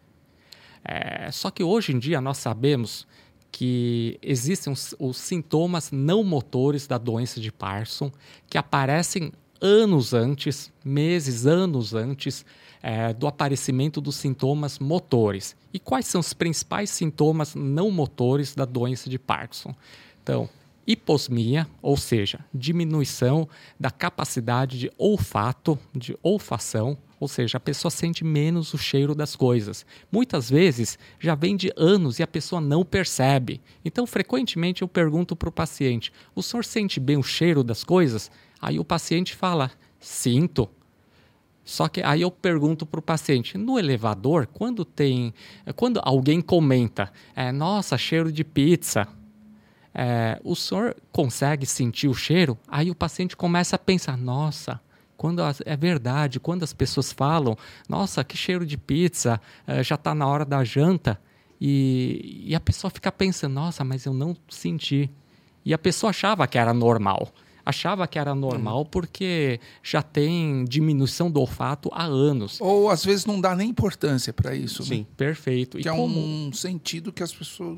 É, 0.83 1.31
só 1.31 1.51
que 1.51 1.63
hoje 1.63 1.93
em 1.93 1.99
dia 1.99 2.19
nós 2.19 2.37
sabemos 2.37 3.05
que 3.51 4.17
existem 4.21 4.71
os, 4.71 4.95
os, 4.97 5.17
sintomas 5.17 5.91
não 5.91 6.23
motores 6.23 6.87
da 6.87 6.97
doença 6.97 7.39
de 7.39 7.51
Parkinson 7.51 8.11
que 8.49 8.57
aparecem 8.57 9.31
anos 9.59 10.13
antes, 10.13 10.71
meses, 10.83 11.45
anos 11.45 11.93
antes 11.93 12.43
é, 12.81 13.13
do 13.13 13.27
aparecimento 13.27 14.01
dos 14.01 14.15
sintomas 14.15 14.79
motores. 14.79 15.55
E 15.71 15.79
quais 15.79 16.07
são 16.07 16.21
os 16.21 16.33
principais 16.33 16.89
sintomas 16.89 17.53
não 17.53 17.91
motores 17.91 18.55
da 18.55 18.65
doença 18.65 19.09
de 19.09 19.19
Parkinson? 19.19 19.75
Então, 20.23 20.49
hiposmia, 20.85 21.67
ou 21.81 21.95
seja, 21.95 22.39
diminuição 22.53 23.47
da 23.79 23.91
capacidade 23.91 24.79
de 24.79 24.91
olfato, 24.97 25.77
de 25.95 26.17
olfação, 26.23 26.97
ou 27.19 27.27
seja, 27.27 27.57
a 27.57 27.61
pessoa 27.61 27.91
sente 27.91 28.23
menos 28.23 28.73
o 28.73 28.79
cheiro 28.79 29.13
das 29.13 29.35
coisas. 29.35 29.85
Muitas 30.11 30.49
vezes 30.49 30.97
já 31.19 31.35
vem 31.35 31.55
de 31.55 31.71
anos 31.77 32.17
e 32.17 32.23
a 32.23 32.27
pessoa 32.27 32.59
não 32.59 32.83
percebe. 32.83 33.61
Então, 33.85 34.07
frequentemente 34.07 34.81
eu 34.81 34.87
pergunto 34.87 35.35
para 35.35 35.49
o 35.49 35.51
paciente: 35.51 36.11
o 36.33 36.41
senhor 36.41 36.65
sente 36.65 36.99
bem 36.99 37.17
o 37.17 37.23
cheiro 37.23 37.63
das 37.63 37.83
coisas? 37.83 38.31
Aí 38.59 38.79
o 38.79 38.83
paciente 38.83 39.35
fala: 39.35 39.69
sinto. 39.99 40.67
Só 41.63 41.87
que 41.87 42.01
aí 42.01 42.21
eu 42.23 42.31
pergunto 42.31 42.87
para 42.87 42.99
o 42.99 43.03
paciente, 43.03 43.55
no 43.55 43.77
elevador, 43.77 44.47
quando 44.47 44.83
tem, 44.83 45.31
quando 45.75 46.01
alguém 46.03 46.41
comenta, 46.41 47.13
é, 47.35 47.51
nossa, 47.51 47.99
cheiro 47.99 48.31
de 48.31 48.43
pizza, 48.43 49.07
é, 49.93 50.39
o 50.43 50.55
senhor 50.55 50.95
consegue 51.11 51.65
sentir 51.65 52.07
o 52.07 52.13
cheiro? 52.13 52.57
Aí 52.67 52.89
o 52.89 52.95
paciente 52.95 53.35
começa 53.35 53.75
a 53.75 53.79
pensar: 53.79 54.17
nossa, 54.17 54.79
quando 55.17 55.41
as, 55.41 55.61
é 55.65 55.75
verdade, 55.75 56.39
quando 56.39 56.63
as 56.63 56.73
pessoas 56.73 57.11
falam: 57.11 57.57
nossa, 57.87 58.23
que 58.23 58.37
cheiro 58.37 58.65
de 58.65 58.77
pizza, 58.77 59.39
é, 59.67 59.83
já 59.83 59.95
está 59.95 60.15
na 60.15 60.27
hora 60.27 60.45
da 60.45 60.63
janta. 60.63 61.19
E, 61.59 62.43
e 62.47 62.55
a 62.55 62.59
pessoa 62.59 62.89
fica 62.89 63.11
pensando: 63.11 63.53
nossa, 63.53 63.83
mas 63.83 64.05
eu 64.05 64.13
não 64.13 64.35
senti. 64.49 65.09
E 65.63 65.73
a 65.73 65.77
pessoa 65.77 66.09
achava 66.09 66.47
que 66.47 66.57
era 66.57 66.73
normal 66.73 67.31
achava 67.65 68.07
que 68.07 68.19
era 68.19 68.33
normal 68.33 68.79
uhum. 68.79 68.85
porque 68.85 69.59
já 69.83 70.01
tem 70.01 70.65
diminuição 70.65 71.29
do 71.29 71.39
olfato 71.39 71.89
há 71.93 72.03
anos. 72.03 72.59
Ou 72.59 72.89
às 72.89 73.03
vezes 73.03 73.25
não 73.25 73.39
dá 73.39 73.55
nem 73.55 73.69
importância 73.69 74.33
para 74.33 74.55
isso. 74.55 74.83
Sim, 74.83 74.99
né? 74.99 75.05
perfeito. 75.15 75.77
Que 75.77 75.87
e 75.87 75.89
é 75.89 75.95
como... 75.95 76.19
um 76.19 76.51
sentido 76.53 77.11
que 77.11 77.23
as 77.23 77.33
pessoas 77.33 77.77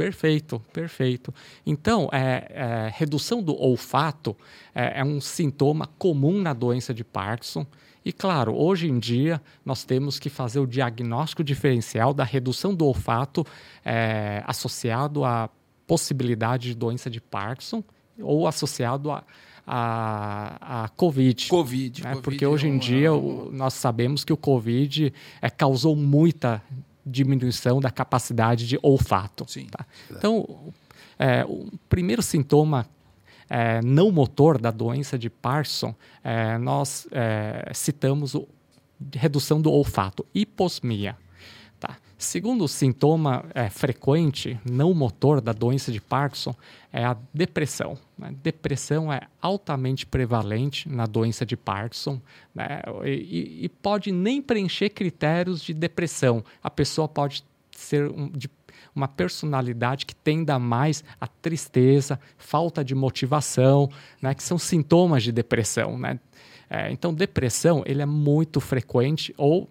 Perfeito, 0.00 0.62
perfeito. 0.72 1.34
Então, 1.66 2.08
é, 2.10 2.46
é, 2.48 2.90
redução 2.94 3.42
do 3.42 3.54
olfato 3.54 4.34
é, 4.74 5.00
é, 5.00 5.04
um 5.04 5.20
sintoma 5.20 5.86
comum 5.98 6.40
na 6.40 6.54
doença 6.54 6.94
de 6.94 7.04
Parkinson. 7.04 7.66
E, 8.02 8.10
claro, 8.10 8.54
hoje 8.54 8.88
em 8.88 8.98
dia 8.98 9.42
nós 9.62 9.84
temos 9.84 10.18
que 10.18 10.30
fazer 10.30 10.58
o 10.58 10.66
diagnóstico 10.66 11.44
diferencial 11.44 12.14
da 12.14 12.24
redução 12.24 12.74
do 12.74 12.86
olfato 12.86 13.44
é, 13.84 14.42
associado 14.46 15.22
à 15.22 15.50
possibilidade 15.86 16.68
de 16.68 16.74
doença 16.74 17.10
de 17.10 17.20
Parkinson 17.20 17.84
ou 18.18 18.46
associado 18.46 19.10
a, 19.10 19.22
a, 19.66 20.84
a 20.84 20.88
Covid. 20.88 21.46
Covid, 21.50 22.02
né? 22.02 22.10
COVID 22.12 22.24
Porque 22.24 22.46
hoje 22.46 22.68
em 22.68 22.76
é 22.76 22.78
dia 22.78 23.12
o, 23.12 23.50
nós 23.52 23.74
sabemos 23.74 24.24
que 24.24 24.32
o 24.32 24.36
Covid 24.36 25.12
é, 25.42 25.50
causou 25.50 25.94
muita 25.94 26.62
diminuição 27.10 27.80
da 27.80 27.90
capacidade 27.90 28.66
de 28.66 28.78
olfato. 28.82 29.44
Tá? 29.70 29.86
Então, 30.10 30.72
é, 31.18 31.44
o 31.44 31.66
primeiro 31.88 32.22
sintoma 32.22 32.86
é, 33.48 33.82
não 33.82 34.12
motor 34.12 34.60
da 34.60 34.70
doença 34.70 35.18
de 35.18 35.28
Parkinson, 35.28 35.94
é, 36.22 36.56
nós 36.56 37.08
é, 37.10 37.70
citamos 37.74 38.34
o, 38.34 38.46
redução 39.14 39.60
do 39.60 39.72
olfato, 39.72 40.24
hiposmia. 40.34 41.16
Segundo 42.20 42.68
sintoma 42.68 43.46
é, 43.54 43.70
frequente, 43.70 44.60
não 44.70 44.92
motor 44.92 45.40
da 45.40 45.54
doença 45.54 45.90
de 45.90 46.02
Parkinson, 46.02 46.54
é 46.92 47.02
a 47.02 47.16
depressão. 47.32 47.96
Né? 48.18 48.34
Depressão 48.42 49.10
é 49.10 49.22
altamente 49.40 50.04
prevalente 50.04 50.86
na 50.86 51.06
doença 51.06 51.46
de 51.46 51.56
Parkinson 51.56 52.20
né? 52.54 52.82
e, 53.06 53.64
e, 53.64 53.68
pode 53.70 54.12
nem 54.12 54.42
preencher 54.42 54.90
critérios 54.90 55.62
de 55.62 55.72
depressão. 55.72 56.44
A 56.62 56.68
pessoa 56.68 57.08
pode 57.08 57.42
ser 57.74 58.10
um, 58.10 58.28
de 58.28 58.50
uma 58.94 59.08
personalidade 59.08 60.04
que 60.04 60.14
tenda 60.14 60.58
mais 60.58 61.02
a 61.18 61.26
tristeza, 61.26 62.20
falta 62.36 62.84
de 62.84 62.94
motivação, 62.94 63.88
né? 64.20 64.34
que 64.34 64.42
são 64.42 64.58
sintomas 64.58 65.22
de 65.22 65.32
depressão. 65.32 65.98
Né? 65.98 66.20
É, 66.68 66.92
então, 66.92 67.14
depressão 67.14 67.82
ele 67.86 68.02
é 68.02 68.06
muito 68.06 68.60
frequente 68.60 69.34
ou 69.38 69.70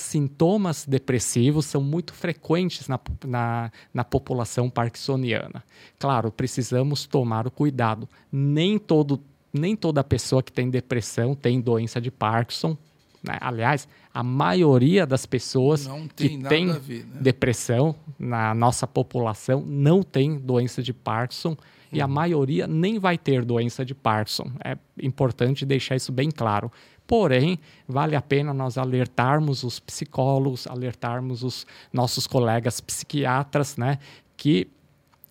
sintomas 0.00 0.86
depressivos 0.86 1.66
são 1.66 1.82
muito 1.82 2.12
frequentes 2.12 2.88
na, 2.88 2.98
na, 3.24 3.72
na, 3.92 4.04
população 4.04 4.68
parkinsoniana. 4.68 5.62
Claro, 5.98 6.30
precisamos 6.30 7.06
tomar 7.06 7.46
o 7.46 7.50
cuidado. 7.50 8.08
Nem, 8.30 8.78
todo, 8.78 9.20
nem 9.52 9.76
toda 9.76 10.02
pessoa 10.02 10.42
que 10.42 10.52
tem 10.52 10.70
depressão 10.70 11.34
tem 11.34 11.60
doença 11.60 12.00
de 12.00 12.10
Parkinson. 12.10 12.76
Né? 13.22 13.36
Aliás, 13.40 13.86
a 14.12 14.22
maioria 14.22 15.06
das 15.06 15.26
pessoas 15.26 15.86
tem 16.16 16.40
que 16.40 16.48
tem 16.48 16.72
ver, 16.72 17.04
né? 17.04 17.20
depressão 17.20 17.94
na 18.18 18.54
nossa 18.54 18.86
população 18.86 19.62
não 19.66 20.02
tem 20.02 20.36
doença 20.36 20.82
de 20.82 20.92
Parkinson 20.92 21.56
e 21.92 22.00
a 22.00 22.06
Uhum. 22.06 22.12
maioria 22.12 22.66
nem 22.66 22.98
vai 22.98 23.18
ter 23.18 23.44
doença 23.44 23.84
de 23.84 23.94
Parkinson. 23.94 24.50
É 24.64 24.76
importante 25.02 25.66
deixar 25.66 25.96
isso 25.96 26.12
bem 26.12 26.30
claro. 26.30 26.70
Porém, 27.10 27.58
vale 27.88 28.14
a 28.14 28.22
pena 28.22 28.54
nós 28.54 28.78
alertarmos 28.78 29.64
os 29.64 29.80
psicólogos, 29.80 30.68
alertarmos 30.68 31.42
os 31.42 31.66
nossos 31.92 32.24
colegas 32.24 32.80
psiquiatras, 32.80 33.76
né, 33.76 33.98
que 34.36 34.68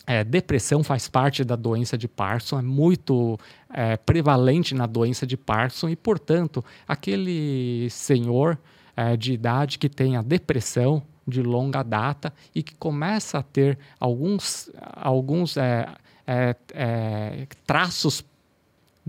é, 0.05 0.21
depressão 0.25 0.83
faz 0.83 1.07
parte 1.07 1.41
da 1.45 1.55
doença 1.55 1.97
de 1.97 2.05
Parkinson, 2.05 2.59
é 2.59 2.61
muito 2.61 3.39
é, 3.73 3.95
prevalente 3.95 4.75
na 4.75 4.85
doença 4.85 5.25
de 5.25 5.37
Parkinson 5.37 5.87
e, 5.87 5.95
portanto, 5.95 6.65
aquele 6.85 7.89
senhor 7.89 8.59
é, 8.93 9.15
de 9.15 9.31
idade 9.31 9.79
que 9.79 9.87
tem 9.87 10.17
a 10.17 10.21
depressão 10.21 11.01
de 11.25 11.41
longa 11.41 11.81
data 11.81 12.33
e 12.53 12.61
que 12.61 12.75
começa 12.75 13.37
a 13.37 13.41
ter 13.41 13.79
alguns, 13.97 14.69
alguns 14.97 15.55
é, 15.55 15.87
é, 16.27 16.55
é, 16.73 17.47
traços 17.65 18.21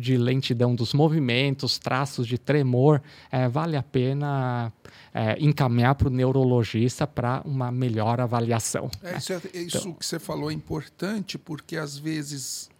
de 0.00 0.16
lentidão 0.16 0.74
dos 0.74 0.94
movimentos, 0.94 1.78
traços 1.78 2.26
de 2.26 2.38
tremor, 2.38 3.00
é, 3.30 3.46
vale 3.48 3.76
a 3.76 3.82
pena 3.82 4.72
é, 5.12 5.36
encaminhar 5.40 5.94
para 5.96 6.06
o 6.08 6.10
neurologista 6.10 7.06
para 7.06 7.42
uma 7.44 7.70
melhor 7.70 8.20
avaliação. 8.20 8.88
É, 9.02 9.16
isso, 9.18 9.32
é- 9.32 9.40
isso 9.54 9.78
Então- 9.78 9.92
que 9.92 10.06
você 10.06 10.18
falou 10.18 10.50
é 10.50 10.54
importante 10.54 11.36
porque 11.36 11.76
às 11.76 11.98
vezes 11.98 12.70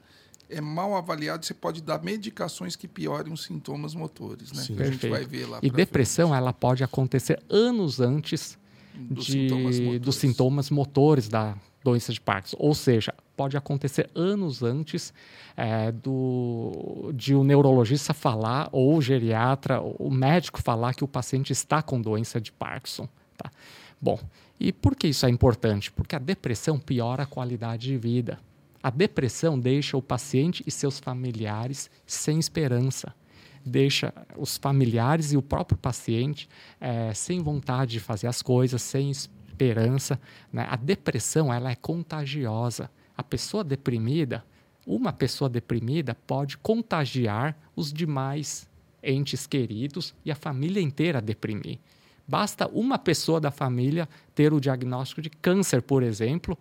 é 0.49 0.61
mal 0.61 0.97
avaliado, 0.97 1.45
você 1.45 1.55
pode 1.55 1.81
dar 1.83 2.03
medicações 2.03 2.75
que 2.77 2.89
piorem 2.89 3.33
os 3.33 3.45
sintomas 3.45 3.95
motores, 3.95 4.51
né? 4.53 4.63
Sim. 4.63 4.75
Que 4.77 4.83
a 4.83 4.87
gente 4.87 4.99
Perfeito. 5.01 5.13
vai 5.13 5.25
ver 5.25 5.47
lá. 5.47 5.59
E 5.63 5.71
depressão, 5.71 6.35
ela 6.35 6.53
pode 6.53 6.83
acontecer 6.85 7.41
anos 7.49 8.01
antes 8.01 8.59
frente, 8.93 9.09
dos 9.15 9.27
de- 9.27 9.33
sintomas 9.33 9.79
motores. 9.81 10.01
dos 10.01 10.17
sintomas 10.17 10.71
motores 10.71 11.29
da 11.29 11.57
doença 11.85 12.13
de 12.13 12.21
Parkinson. 12.21 12.57
Ou 12.61 12.75
seja, 12.75 13.15
pode 13.41 13.57
acontecer 13.57 14.11
anos 14.15 14.63
antes 14.63 15.15
é, 15.57 15.91
do, 15.91 17.11
de 17.15 17.35
o 17.35 17.43
neurologista 17.43 18.13
falar, 18.13 18.69
ou 18.71 18.99
o 18.99 19.01
geriatra, 19.01 19.81
ou 19.81 19.97
o 19.99 20.11
médico 20.11 20.61
falar 20.61 20.93
que 20.93 21.03
o 21.03 21.09
paciente 21.09 21.51
está 21.51 21.81
com 21.81 21.99
doença 21.99 22.39
de 22.39 22.53
Parkinson. 22.53 23.09
Tá? 23.39 23.51
Bom, 23.99 24.21
e 24.61 24.75
por 24.75 24.95
que 24.95 25.09
isso 25.09 25.25
é 25.25 25.31
importante? 25.31 25.91
Porque 25.91 26.15
a 26.15 26.19
depressão 26.19 26.79
piora 26.79 27.23
a 27.23 27.27
qualidade 27.27 27.89
de 27.89 27.97
vida. 27.97 28.39
A 28.83 28.91
depressão 28.91 29.59
deixa 29.59 29.97
o 29.97 30.03
paciente 30.03 30.63
e 30.67 30.71
seus 30.71 30.99
familiares 30.99 31.91
sem 32.07 32.39
esperança 32.39 33.15
deixa 33.63 34.11
os 34.39 34.57
familiares 34.57 35.33
e 35.33 35.37
o 35.37 35.43
próprio 35.43 35.77
paciente 35.77 36.49
eh, 36.81 37.13
sem 37.13 37.43
vontade 37.43 37.93
de 37.93 38.01
fazer 38.01 38.27
as 38.27 38.41
coisas, 38.41 38.81
sem 38.81 39.11
esperança. 39.11 40.19
né? 40.51 40.67
A 40.71 40.77
depressão 40.77 41.53
ela 41.53 41.71
é 41.71 41.75
contagiosa. 41.75 42.91
A 43.21 43.23
pessoa 43.23 43.63
deprimida, 43.63 44.43
uma 44.87 45.13
pessoa 45.13 45.47
deprimida 45.47 46.17
pode 46.27 46.57
contagiar 46.57 47.55
os 47.77 47.93
demais 47.93 48.67
entes 49.03 49.47
queridos 49.47 50.15
e 50.25 50.33
a 50.33 50.35
família 50.35 50.81
inteira 50.81 51.21
deprimir. 51.21 51.79
Basta 52.27 52.67
uma 52.69 52.99
pessoa 52.99 53.39
da 53.39 53.51
família 53.51 54.09
ter 54.35 54.55
o 54.55 54.61
diagnóstico 54.61 55.21
de 55.21 55.29
câncer, 55.29 55.83
por 55.83 56.03
exemplo, 56.03 56.57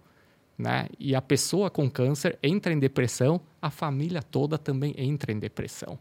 né? 0.58 0.90
E 1.00 1.16
a 1.16 1.22
pessoa 1.22 1.70
com 1.70 1.90
câncer 1.90 2.38
entra 2.44 2.74
em 2.74 2.80
depressão, 2.80 3.40
a 3.62 3.70
família 3.70 4.22
toda 4.22 4.58
também 4.58 4.94
entra 4.98 5.32
em 5.32 5.40
depressão. 5.40 5.98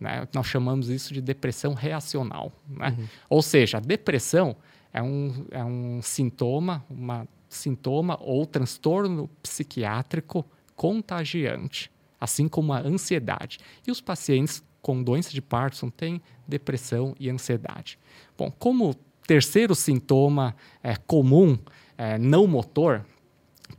Né? 0.00 0.26
Nós 0.32 0.46
chamamos 0.46 0.88
isso 0.88 1.12
de 1.12 1.20
depressão 1.20 1.74
reacional. 1.74 2.50
Né? 2.66 2.96
Ou 3.28 3.42
seja, 3.42 3.76
a 3.76 3.80
depressão 3.80 4.56
é 4.90 5.02
um, 5.02 5.44
é 5.50 5.62
um 5.62 6.00
sintoma, 6.00 6.82
uma 6.88 7.28
sintoma 7.48 8.18
ou 8.20 8.44
transtorno 8.46 9.28
psiquiátrico 9.42 10.44
contagiante, 10.76 11.90
assim 12.20 12.48
como 12.48 12.72
a 12.72 12.80
ansiedade. 12.80 13.58
E 13.86 13.90
os 13.90 14.00
pacientes 14.00 14.62
com 14.80 15.02
doença 15.02 15.30
de 15.30 15.42
Parkinson 15.42 15.90
têm 15.90 16.22
depressão 16.46 17.14
e 17.18 17.28
ansiedade. 17.28 17.98
Bom, 18.36 18.50
como 18.50 18.94
terceiro 19.26 19.74
sintoma 19.74 20.54
é, 20.82 20.96
comum, 20.96 21.58
é, 21.96 22.18
não 22.18 22.46
motor, 22.46 23.04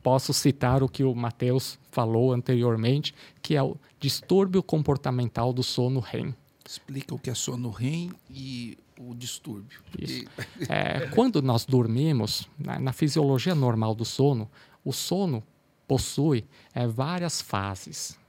posso 0.03 0.33
citar 0.33 0.83
o 0.83 0.89
que 0.89 1.03
o 1.03 1.15
Matheus 1.15 1.79
falou 1.91 2.33
anteriormente, 2.33 3.13
que 3.41 3.55
é 3.55 3.63
o 3.63 3.75
distúrbio 3.99 4.61
comportamental 4.61 5.51
do 5.51 5.63
sono 5.63 5.99
REM. 5.99 6.35
Explica 6.65 7.15
o 7.15 7.19
que 7.19 7.29
é 7.29 7.33
sono 7.33 7.71
REM 7.71 8.11
e 8.29 8.77
o 8.99 9.15
distúrbio. 9.15 9.81
Porque- 9.91 10.27
É, 10.69 11.07
quando 11.15 11.41
nós 11.41 11.65
dormimos, 11.65 12.47
na, 12.57 12.77
na 12.79 12.91
fisiologia 12.93 13.55
normal 13.55 13.95
do 13.95 14.03
sono, 14.05 14.49
o 14.83 14.91
sono 14.91 15.41
possui 15.87 16.45
é, 16.73 16.85
várias 16.85 17.41
fases. 17.41 18.19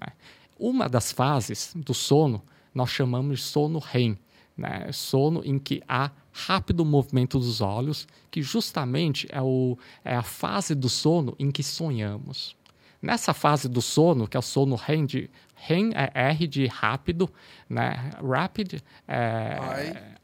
né? 0.00 0.12
Uma 0.58 0.88
das 0.88 1.10
fases 1.10 1.72
do 1.74 1.94
sono 1.94 2.42
nós 2.74 2.90
chamamos 2.90 3.40
de 3.40 3.44
sono 3.46 3.78
REM, 3.80 4.16
né? 4.56 4.92
sono 4.92 5.42
em 5.44 5.58
que 5.58 5.82
há 5.88 6.10
rápido 6.30 6.84
movimento 6.84 7.38
dos 7.38 7.60
olhos, 7.60 8.06
que 8.30 8.40
justamente 8.42 9.26
é, 9.32 9.40
o, 9.42 9.76
é 10.04 10.14
a 10.14 10.22
fase 10.22 10.74
do 10.74 10.88
sono 10.88 11.34
em 11.38 11.50
que 11.50 11.62
sonhamos. 11.62 12.54
Nessa 13.02 13.32
fase 13.32 13.68
do 13.68 13.80
sono, 13.82 14.28
que 14.28 14.36
é 14.36 14.40
o 14.40 14.42
sono 14.42 14.76
REM, 14.76 15.06
de, 15.06 15.30
REM 15.66 15.90
é 15.94 16.10
R 16.30 16.46
de 16.46 16.66
rápido, 16.66 17.30
né? 17.68 18.10
rapid 18.22 18.80
é, 19.06 19.58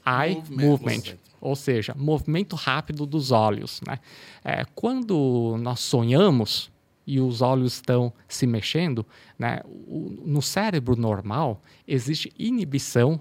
eye, 0.06 0.34
movement. 0.36 0.66
movement, 0.68 1.18
ou 1.40 1.54
seja, 1.56 1.94
movimento 1.96 2.56
rápido 2.56 3.04
dos 3.06 3.30
olhos. 3.30 3.80
Né? 3.86 3.98
É, 4.44 4.64
quando 4.74 5.56
nós 5.60 5.80
sonhamos 5.80 6.70
e 7.06 7.20
os 7.20 7.40
olhos 7.42 7.74
estão 7.74 8.12
se 8.26 8.46
mexendo, 8.46 9.06
né, 9.38 9.60
o- 9.66 10.12
no 10.24 10.42
cérebro 10.42 10.96
normal 10.96 11.60
existe 11.86 12.32
inibição 12.38 13.20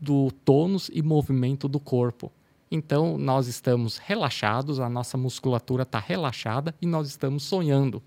do 0.00 0.30
tônus 0.44 0.90
e 0.92 1.00
movimento 1.02 1.68
do 1.68 1.78
corpo. 1.78 2.32
Então, 2.68 3.16
nós 3.18 3.46
estamos 3.46 3.98
relaxados, 3.98 4.80
a 4.80 4.88
nossa 4.88 5.16
musculatura 5.18 5.82
está 5.82 5.98
relaxada 6.00 6.74
e 6.80 6.86
nós 6.86 7.06
estamos 7.06 7.42
sonhando. 7.44 8.02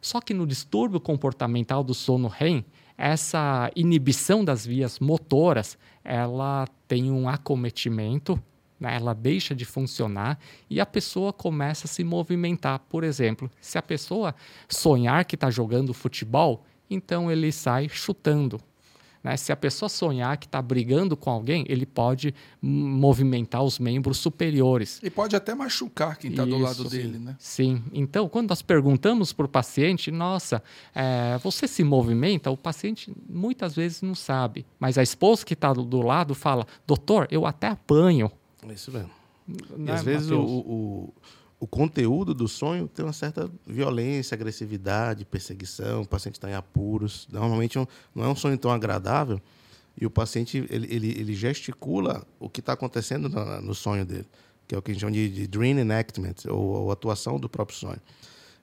Só 0.00 0.20
que 0.20 0.34
no 0.34 0.46
distúrbio 0.46 1.00
comportamental 1.00 1.82
do 1.82 1.94
sono 1.94 2.28
REM, 2.28 2.64
essa 2.96 3.70
inibição 3.76 4.44
das 4.44 4.64
vias 4.64 4.98
motoras, 4.98 5.76
ela 6.02 6.66
tem 6.88 7.10
um 7.10 7.28
acometimento, 7.28 8.40
né? 8.80 8.96
ela 8.96 9.14
deixa 9.14 9.54
de 9.54 9.64
funcionar 9.64 10.38
e 10.70 10.80
a 10.80 10.86
pessoa 10.86 11.32
começa 11.32 11.86
a 11.86 11.88
se 11.88 12.02
movimentar. 12.02 12.78
Por 12.88 13.04
exemplo, 13.04 13.50
se 13.60 13.76
a 13.76 13.82
pessoa 13.82 14.34
sonhar 14.68 15.24
que 15.24 15.34
está 15.34 15.50
jogando 15.50 15.92
futebol, 15.92 16.64
então 16.88 17.30
ele 17.30 17.52
sai 17.52 17.88
chutando. 17.88 18.60
Né? 19.26 19.36
Se 19.36 19.50
a 19.50 19.56
pessoa 19.56 19.88
sonhar 19.88 20.36
que 20.36 20.46
está 20.46 20.62
brigando 20.62 21.16
com 21.16 21.30
alguém, 21.30 21.64
ele 21.68 21.84
pode 21.84 22.32
movimentar 22.62 23.60
os 23.64 23.80
membros 23.80 24.18
superiores. 24.18 25.00
E 25.02 25.10
pode 25.10 25.34
até 25.34 25.52
machucar 25.52 26.16
quem 26.16 26.30
está 26.30 26.44
do 26.44 26.56
lado 26.56 26.88
dele, 26.88 27.18
né? 27.18 27.34
Sim. 27.36 27.82
Então, 27.92 28.28
quando 28.28 28.50
nós 28.50 28.62
perguntamos 28.62 29.32
para 29.32 29.44
o 29.44 29.48
paciente, 29.48 30.12
nossa, 30.12 30.62
é, 30.94 31.38
você 31.42 31.66
se 31.66 31.82
movimenta? 31.82 32.52
O 32.52 32.56
paciente 32.56 33.12
muitas 33.28 33.74
vezes 33.74 34.00
não 34.00 34.14
sabe. 34.14 34.64
Mas 34.78 34.96
a 34.96 35.02
esposa 35.02 35.44
que 35.44 35.54
está 35.54 35.72
do, 35.72 35.82
do 35.82 36.02
lado 36.02 36.32
fala, 36.32 36.64
doutor, 36.86 37.26
eu 37.28 37.44
até 37.44 37.66
apanho. 37.66 38.30
É 38.62 38.72
isso 38.72 38.92
mesmo. 38.92 39.10
E 39.48 39.80
Né, 39.82 39.92
às 39.92 40.04
vezes 40.04 40.30
o, 40.30 40.40
o, 40.40 41.14
o 41.66 41.68
conteúdo 41.68 42.32
do 42.32 42.46
sonho 42.46 42.86
tem 42.86 43.04
uma 43.04 43.12
certa 43.12 43.50
violência, 43.66 44.36
agressividade, 44.36 45.24
perseguição, 45.24 46.02
o 46.02 46.06
paciente 46.06 46.36
está 46.36 46.48
em 46.48 46.54
apuros. 46.54 47.26
Normalmente 47.30 47.76
não 48.14 48.24
é 48.24 48.28
um 48.28 48.36
sonho 48.36 48.56
tão 48.56 48.70
agradável 48.70 49.40
e 50.00 50.06
o 50.06 50.10
paciente 50.10 50.64
ele, 50.70 50.86
ele, 50.94 51.08
ele 51.10 51.34
gesticula 51.34 52.24
o 52.38 52.48
que 52.48 52.60
está 52.60 52.72
acontecendo 52.74 53.28
na- 53.28 53.60
no 53.60 53.74
sonho 53.74 54.06
dele, 54.06 54.26
que 54.68 54.76
é 54.76 54.78
o 54.78 54.82
que 54.82 54.92
a 54.92 54.94
gente 54.94 55.00
chama 55.00 55.12
de, 55.12 55.28
de 55.28 55.46
dream 55.48 55.76
enactment, 55.76 56.36
ou, 56.48 56.60
ou 56.60 56.92
atuação 56.92 57.36
do 57.40 57.48
próprio 57.48 57.76
sonho. 57.76 58.00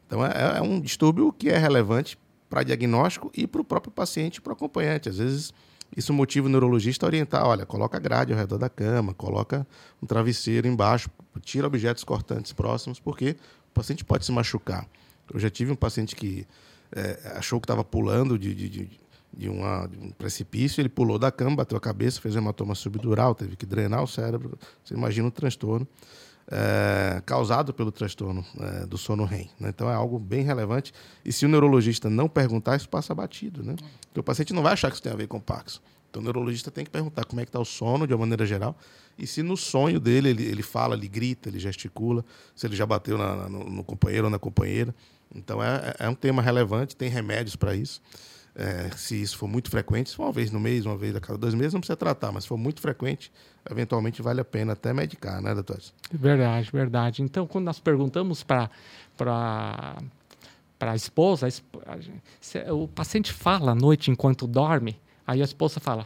Então 0.08 0.26
é, 0.26 0.60
é 0.60 0.62
um 0.62 0.80
distúrbio 0.80 1.34
que 1.34 1.49
é 1.49 1.58
relevante 1.58 2.18
para 2.49 2.64
diagnóstico 2.64 3.30
e 3.36 3.45
para 3.45 3.60
o 3.60 3.66
próprio 3.66 3.91
paciente 3.91 4.39
para 4.39 4.51
o 4.51 4.54
acompanhante. 4.54 5.10
Às 5.10 5.18
vezes 5.18 5.54
isso 5.96 6.14
motiva 6.14 6.48
o 6.48 6.50
neurologista 6.50 7.06
a 7.06 7.08
orientar, 7.08 7.46
olha, 7.46 7.66
coloca 7.66 8.00
grade 8.00 8.34
ao 8.34 8.39
redor 8.39 8.58
da 8.58 8.70
cama, 8.70 9.14
coloca 9.14 9.66
um 10.02 10.06
travesseiro 10.06 10.68
embaixo, 10.68 11.10
tira 11.41 11.68
objetos 11.68 12.04
cortantes 12.04 12.52
próximos, 12.54 13.00
porque 13.00 13.36
o 13.70 13.74
paciente 13.74 14.04
pode 14.04 14.26
se 14.26 14.32
machucar. 14.32 14.88
Eu 15.34 15.39
já 15.39 15.50
tive 15.50 15.72
um 15.72 15.76
paciente 15.76 16.16
que 16.16 16.46
eh, 16.96 17.20
achou 17.36 17.60
que 17.60 17.66
estava 17.66 17.84
pulando 17.84 18.38
de, 18.38 18.54
de, 18.54 18.70
de, 18.70 18.89
de 19.36 19.50
uma- 19.50 19.88
de 19.88 19.98
um 19.98 20.12
precipício, 20.12 20.80
ele 20.82 20.89
pulou 20.89 21.18
da 21.18 21.32
cama, 21.32 21.56
bateu 21.58 21.78
a 21.78 21.82
cabeça, 21.82 22.22
fez 22.22 22.36
hematoma 22.36 22.76
subdural, 22.76 23.34
teve 23.34 23.56
que 23.56 23.66
drenar 23.66 24.04
o 24.04 24.08
cérebro. 24.08 24.58
Você 24.84 24.94
imagina 24.94 25.28
o 25.28 25.32
transtorno 25.32 25.88
eh, 26.52 27.22
causado 27.26 27.74
pelo 27.74 27.91
transtorno 27.91 28.46
eh, 28.60 28.86
do 28.86 28.98
sono 28.98 29.26
REM. 29.26 29.50
né? 29.60 29.70
Então 29.70 29.89
é 29.89 29.94
algo 29.94 30.20
bem 30.20 30.44
relevante. 30.44 30.94
E 31.24 31.32
se 31.32 31.46
o 31.46 31.50
neurologista 31.50 32.10
não 32.10 32.28
perguntar, 32.28 32.76
isso 32.76 32.89
passa 32.89 33.14
batido. 33.14 33.64
Né? 33.64 33.76
Porque 34.08 34.20
o 34.20 34.24
paciente 34.24 34.54
não 34.54 34.64
vai 34.64 34.74
achar 34.74 34.89
que 34.89 34.96
isso 34.96 35.04
tem 35.04 35.12
a 35.12 35.16
ver 35.16 35.28
com 35.28 35.39
Parkinson. 35.39 35.82
Então 36.10 36.22
o 36.22 36.24
neurologista 36.24 36.70
tem 36.70 36.84
que 36.84 36.91
perguntar 36.91 37.26
como 37.26 37.41
é 37.41 37.46
que 37.46 37.50
está 37.50 37.60
o 37.60 37.66
sono 37.66 38.06
de 38.06 38.14
uma 38.14 38.20
maneira 38.20 38.46
geral 38.46 38.78
e 39.18 39.28
se 39.28 39.44
no 39.44 39.56
sonho 39.56 40.00
dele 40.00 40.30
ele, 40.30 40.44
ele 40.44 40.64
fala, 40.64 40.96
ele 40.96 41.08
grita, 41.08 41.50
ele 41.50 41.60
gesticula, 41.60 42.26
se 42.56 42.66
ele 42.66 42.76
já 42.76 42.86
bateu 42.86 43.18
na, 43.18 43.48
no, 43.48 43.64
no, 43.70 43.84
companheiro 43.84 44.26
ou 44.26 44.32
na 44.32 44.39
companheira. 44.39 44.94
Então 45.34 45.64
é, 45.64 45.96
é 46.00 46.10
um 46.10 46.16
tema 46.16 46.41
relevante, 46.41 46.96
tem 46.96 47.10
remédios 47.10 47.56
para 47.56 47.76
isso. 47.76 48.02
É, 48.56 48.91
se 48.95 49.20
isso 49.20 49.36
for 49.36 49.47
muito 49.47 49.70
frequente, 49.72 50.12
se 50.12 50.16
for 50.16 50.24
uma 50.24 50.32
vez 50.32 50.51
no 50.51 50.60
mês, 50.60 50.86
uma 50.86 50.95
vez 50.95 51.16
a 51.16 51.20
cada 51.20 51.39
dois 51.39 51.56
meses, 51.56 51.74
não 51.74 51.80
precisa 51.82 51.97
tratar, 51.97 52.32
mas 52.32 52.43
se 52.43 52.49
for 52.49 52.58
muito 52.58 52.82
frequente, 52.82 53.32
eventualmente 53.70 54.22
vale 54.22 54.41
a 54.41 54.45
pena 54.45 54.74
até 54.74 54.93
medicar, 54.93 55.41
né, 55.41 55.56
doutor? 55.56 55.80
Verdade, 56.12 56.70
verdade. 56.72 57.22
Então, 57.24 57.47
quando 57.47 57.66
nós 57.66 57.80
perguntamos 57.80 58.43
para 58.43 58.70
a 60.80 60.95
esposa, 60.95 61.47
o 62.72 62.88
paciente 62.88 63.34
fala 63.34 63.72
à 63.72 63.76
noite 63.76 64.12
enquanto 64.12 64.45
dorme, 64.45 64.99
aí 65.26 65.41
a 65.41 65.45
esposa 65.45 65.80
fala, 65.80 66.06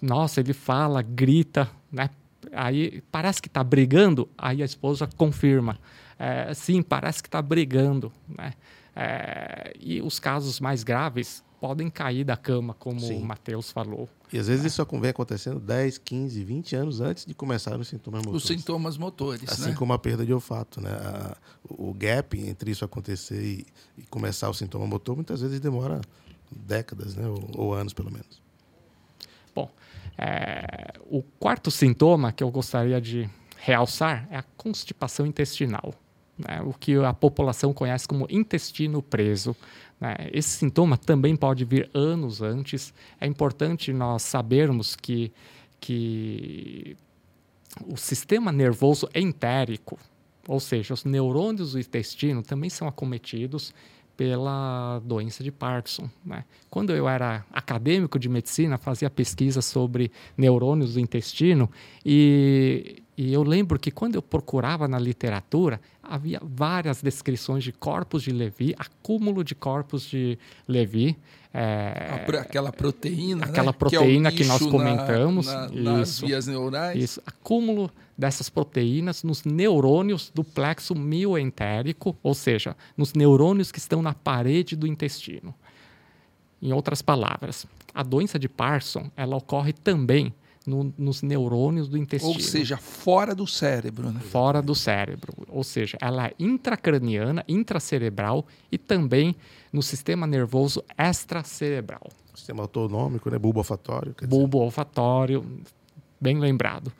nossa, 0.00 0.38
ele 0.38 0.52
fala, 0.52 1.02
grita, 1.02 1.68
né? 1.90 2.08
Aí 2.52 3.02
parece 3.10 3.42
que 3.42 3.48
está 3.48 3.64
brigando, 3.64 4.28
aí 4.38 4.62
a 4.62 4.64
esposa 4.64 5.08
confirma, 5.16 5.76
é, 6.18 6.54
sim, 6.54 6.82
parece 6.82 7.20
que 7.20 7.28
está 7.28 7.42
brigando, 7.42 8.12
né? 8.28 8.54
É, 8.94 9.72
e 9.78 10.00
os 10.00 10.20
casos 10.20 10.60
mais 10.60 10.82
graves 10.82 11.42
podem 11.60 11.90
cair 11.90 12.24
da 12.24 12.36
cama, 12.36 12.74
como 12.74 12.98
Sim. 13.00 13.18
o 13.18 13.24
Matheus 13.24 13.70
falou. 13.70 14.08
E 14.32 14.38
às 14.38 14.48
vezes 14.48 14.64
é. 14.64 14.68
isso 14.68 14.84
vem 14.98 15.10
acontecendo 15.10 15.60
10, 15.60 15.98
15, 15.98 16.42
20 16.42 16.76
anos 16.76 17.00
antes 17.00 17.26
de 17.26 17.34
começar 17.34 17.78
os 17.78 17.88
sintomas 17.88 18.24
motores. 18.24 18.42
Os 18.42 18.48
sintomas 18.48 18.96
motores, 18.96 19.52
Assim 19.52 19.70
né? 19.70 19.76
como 19.76 19.92
a 19.92 19.98
perda 19.98 20.24
de 20.24 20.32
olfato, 20.32 20.80
né? 20.80 20.90
A, 20.90 21.36
o 21.68 21.92
gap 21.92 22.38
entre 22.40 22.70
isso 22.70 22.84
acontecer 22.84 23.42
e, 23.42 23.66
e, 23.98 24.02
começar 24.06 24.48
o 24.48 24.54
sintoma 24.54 24.86
motor 24.86 25.14
muitas 25.14 25.42
vezes 25.42 25.60
demora 25.60 26.00
décadas, 26.50 27.14
né? 27.14 27.28
Ou, 27.28 27.50
ou 27.54 27.74
anos, 27.74 27.92
pelo 27.92 28.10
menos. 28.10 28.40
Bom, 29.54 29.70
é, 30.16 30.94
o 31.10 31.22
quarto 31.38 31.70
sintoma 31.70 32.32
que 32.32 32.42
eu 32.42 32.50
gostaria 32.50 33.00
de 33.00 33.28
realçar 33.58 34.26
é 34.30 34.38
a 34.38 34.42
constipação 34.56 35.26
intestinal. 35.26 35.92
Né? 36.38 36.62
O 36.62 36.72
que 36.72 36.96
a 36.96 37.12
população 37.12 37.72
conhece 37.72 38.08
como 38.08 38.26
intestino 38.30 39.02
preso. 39.02 39.54
Né? 40.00 40.16
Esse 40.32 40.50
sintoma 40.50 40.96
também 40.96 41.36
pode 41.36 41.64
vir 41.64 41.90
anos 41.92 42.40
antes. 42.40 42.94
É 43.20 43.26
importante 43.26 43.92
nós 43.92 44.22
sabermos 44.22 44.96
que, 44.96 45.32
que 45.78 46.96
o 47.86 47.96
sistema 47.96 48.50
nervoso 48.50 49.08
entérico, 49.14 49.98
ou 50.48 50.58
seja, 50.58 50.94
os 50.94 51.04
neurônios 51.04 51.72
do 51.72 51.78
intestino, 51.78 52.42
também 52.42 52.70
são 52.70 52.88
acometidos 52.88 53.74
pela 54.16 55.00
doença 55.02 55.42
de 55.42 55.50
Parkinson. 55.50 56.10
Né? 56.24 56.44
Quando 56.68 56.92
eu 56.92 57.08
era 57.08 57.44
acadêmico 57.50 58.18
de 58.18 58.28
medicina, 58.28 58.76
fazia 58.76 59.08
pesquisa 59.08 59.62
sobre 59.62 60.10
neurônios 60.36 60.94
do 60.94 61.00
intestino 61.00 61.70
e, 62.04 63.02
e 63.20 63.34
eu 63.34 63.42
lembro 63.42 63.78
que 63.78 63.90
quando 63.90 64.14
eu 64.14 64.22
procurava 64.22 64.88
na 64.88 64.98
literatura, 64.98 65.78
havia 66.02 66.40
várias 66.42 67.02
descrições 67.02 67.62
de 67.62 67.70
corpos 67.70 68.22
de 68.22 68.30
Levi, 68.30 68.74
acúmulo 68.78 69.44
de 69.44 69.54
corpos 69.54 70.08
de 70.08 70.38
Levi. 70.66 71.14
É, 71.52 72.24
aquela 72.40 72.72
proteína, 72.72 73.44
aquela 73.44 73.72
né? 73.72 73.78
proteína 73.78 74.30
que, 74.30 74.36
é 74.36 74.38
que 74.38 74.48
nós 74.48 74.64
comentamos, 74.64 75.48
na, 75.48 75.68
na, 75.68 75.98
nas 75.98 76.18
vias 76.18 76.46
neurais. 76.46 76.98
Isso, 76.98 77.22
acúmulo 77.26 77.90
dessas 78.16 78.48
proteínas 78.48 79.22
nos 79.22 79.44
neurônios 79.44 80.32
do 80.34 80.42
plexo 80.42 80.94
mioentérico, 80.94 82.16
ou 82.22 82.32
seja, 82.32 82.74
nos 82.96 83.12
neurônios 83.12 83.70
que 83.70 83.78
estão 83.78 84.00
na 84.00 84.14
parede 84.14 84.74
do 84.74 84.86
intestino. 84.86 85.54
Em 86.62 86.72
outras 86.72 87.02
palavras, 87.02 87.66
a 87.92 88.02
doença 88.02 88.38
de 88.38 88.48
Parkinson 88.48 89.10
ela 89.14 89.36
ocorre 89.36 89.74
também 89.74 90.32
no, 90.70 90.94
nos 90.96 91.22
neurônios 91.22 91.88
do 91.88 91.98
intestino. 91.98 92.32
Ou 92.32 92.40
seja, 92.40 92.76
fora 92.76 93.34
do 93.34 93.46
cérebro. 93.46 94.10
Né? 94.10 94.20
Fora 94.20 94.62
do 94.62 94.74
cérebro. 94.74 95.32
Ou 95.48 95.64
seja, 95.64 95.98
ela 96.00 96.28
é 96.28 96.34
intracraniana, 96.38 97.44
intracerebral 97.48 98.46
e 98.70 98.78
também 98.78 99.34
no 99.72 99.82
sistema 99.82 100.26
nervoso 100.26 100.82
extracerebral. 100.96 102.08
Sistema 102.34 102.62
autonômico, 102.62 103.28
né? 103.28 103.38
bulbo 103.38 103.58
olfatório. 103.58 104.14
Bulbo 104.22 104.58
olfatório, 104.58 105.44
bem 106.20 106.38
lembrado. 106.38 106.92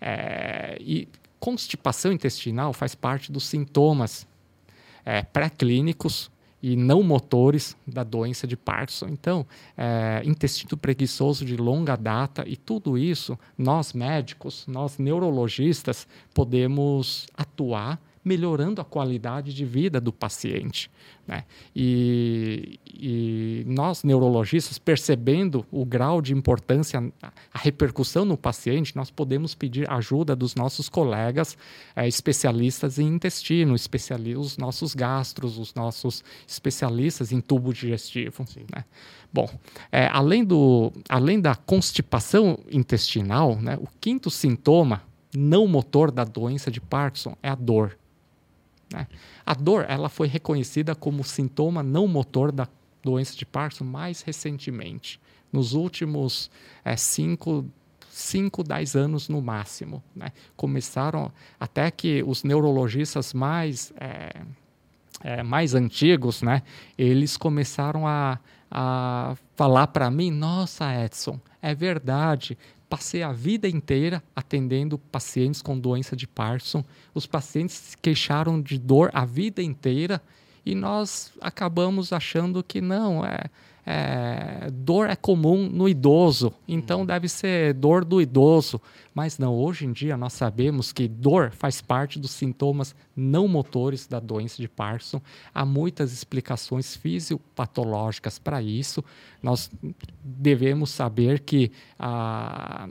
É, 0.00 0.76
e 0.80 1.08
constipação 1.38 2.12
intestinal 2.12 2.72
faz 2.72 2.94
parte 2.94 3.30
dos 3.30 3.46
sintomas 3.46 4.26
é, 5.04 5.22
pré-clínicos 5.22 6.30
e 6.62 6.76
não 6.76 7.02
motores 7.02 7.76
da 7.86 8.04
doença 8.04 8.46
de 8.46 8.56
Parkinson. 8.56 9.08
Então, 9.08 9.46
é, 9.76 10.22
intestino 10.24 10.76
preguiçoso 10.76 11.44
de 11.44 11.56
longa 11.56 11.96
data 11.96 12.44
e 12.46 12.56
tudo 12.56 12.96
isso, 12.96 13.38
nós 13.58 13.92
médicos, 13.92 14.64
nós 14.68 14.96
neurologistas, 14.98 16.06
podemos 16.32 17.26
atuar 17.36 18.00
melhorando 18.24 18.80
a 18.80 18.84
qualidade 18.84 19.52
de 19.52 19.64
vida 19.64 20.00
do 20.00 20.12
paciente. 20.12 20.90
Né? 21.26 21.44
E, 21.74 22.78
e, 22.86 23.64
nós, 23.66 24.04
neurologistas, 24.04 24.78
percebendo 24.78 25.66
o 25.70 25.84
grau 25.84 26.22
de 26.22 26.32
importância, 26.32 27.12
a 27.20 27.58
repercussão 27.58 28.24
no 28.24 28.36
paciente, 28.36 28.94
nós 28.94 29.10
podemos 29.10 29.54
pedir 29.54 29.90
ajuda 29.90 30.36
dos 30.36 30.54
nossos 30.54 30.88
colegas 30.88 31.56
é, 31.96 32.06
especialistas 32.06 32.98
em 32.98 33.08
intestino, 33.08 33.74
especiali 33.74 34.36
os 34.36 34.56
nossos 34.56 34.94
gastros, 34.94 35.58
os 35.58 35.74
nossos 35.74 36.22
especialistas 36.46 37.32
em 37.32 37.40
tubo 37.40 37.72
digestivo. 37.72 38.44
Né? 38.74 38.84
Bom, 39.32 39.48
é, 39.90 40.06
além, 40.06 40.44
do, 40.44 40.92
além 41.08 41.40
da 41.40 41.54
constipação 41.54 42.58
intestinal, 42.70 43.56
né, 43.56 43.76
o 43.80 43.88
quinto 44.00 44.30
sintoma 44.30 45.02
não 45.34 45.66
motor 45.66 46.10
da 46.10 46.24
doença 46.24 46.70
de 46.70 46.80
Parkinson 46.80 47.34
é 47.42 47.48
a 47.48 47.54
dor. 47.54 47.96
Né? 48.92 49.06
A 49.44 49.54
dor 49.54 49.86
ela 49.88 50.08
foi 50.08 50.28
reconhecida 50.28 50.94
como 50.94 51.24
sintoma 51.24 51.82
não 51.82 52.06
motor 52.06 52.52
da 52.52 52.68
doença 53.02 53.36
de 53.36 53.44
Parkinson 53.44 53.84
mais 53.84 54.22
recentemente, 54.22 55.20
nos 55.52 55.74
últimos 55.74 56.50
5, 56.96 57.60
é, 57.60 57.82
5, 58.10 58.62
10 58.62 58.96
anos 58.96 59.28
no 59.28 59.42
máximo. 59.42 60.02
Né? 60.14 60.32
Começaram 60.56 61.32
até 61.58 61.90
que 61.90 62.22
os 62.22 62.44
neurologistas 62.44 63.34
mais, 63.34 63.92
é, 63.98 64.40
é, 65.20 65.42
mais 65.42 65.74
antigos, 65.74 66.42
né? 66.42 66.62
eles 66.96 67.36
começaram 67.36 68.06
a, 68.06 68.38
a 68.70 69.34
falar 69.56 69.88
para 69.88 70.10
mim, 70.10 70.30
nossa 70.30 70.94
Edson, 71.04 71.38
é 71.60 71.74
verdade, 71.74 72.56
passei 72.92 73.22
a 73.22 73.32
vida 73.32 73.66
inteira 73.66 74.22
atendendo 74.36 74.98
pacientes 74.98 75.62
com 75.62 75.78
doença 75.78 76.14
de 76.14 76.26
Parkinson. 76.26 76.84
Os 77.14 77.26
pacientes 77.26 77.74
se 77.74 77.96
queixaram 77.96 78.60
de 78.60 78.78
dor 78.78 79.10
a 79.14 79.24
vida 79.24 79.62
inteira 79.62 80.20
e 80.62 80.74
nós 80.74 81.32
acabamos 81.40 82.12
achando 82.12 82.62
que 82.62 82.82
não, 82.82 83.24
é, 83.24 83.44
é, 83.84 84.70
dor 84.72 85.10
é 85.10 85.16
comum 85.16 85.68
no 85.68 85.88
idoso, 85.88 86.52
então 86.68 87.00
uhum. 87.00 87.06
deve 87.06 87.28
ser 87.28 87.74
dor 87.74 88.04
do 88.04 88.20
idoso. 88.20 88.80
Mas 89.14 89.38
não, 89.38 89.54
hoje 89.54 89.84
em 89.84 89.92
dia 89.92 90.16
nós 90.16 90.32
sabemos 90.32 90.92
que 90.92 91.08
dor 91.08 91.50
faz 91.50 91.82
parte 91.82 92.18
dos 92.18 92.30
sintomas 92.30 92.94
não 93.14 93.46
motores 93.46 94.06
da 94.06 94.20
doença 94.20 94.62
de 94.62 94.68
Parkinson. 94.68 95.20
Há 95.52 95.66
muitas 95.66 96.12
explicações 96.12 96.96
fisiopatológicas 96.96 98.38
para 98.38 98.62
isso. 98.62 99.04
Nós 99.42 99.70
devemos 100.22 100.90
saber 100.90 101.40
que 101.40 101.72
a, 101.98 102.88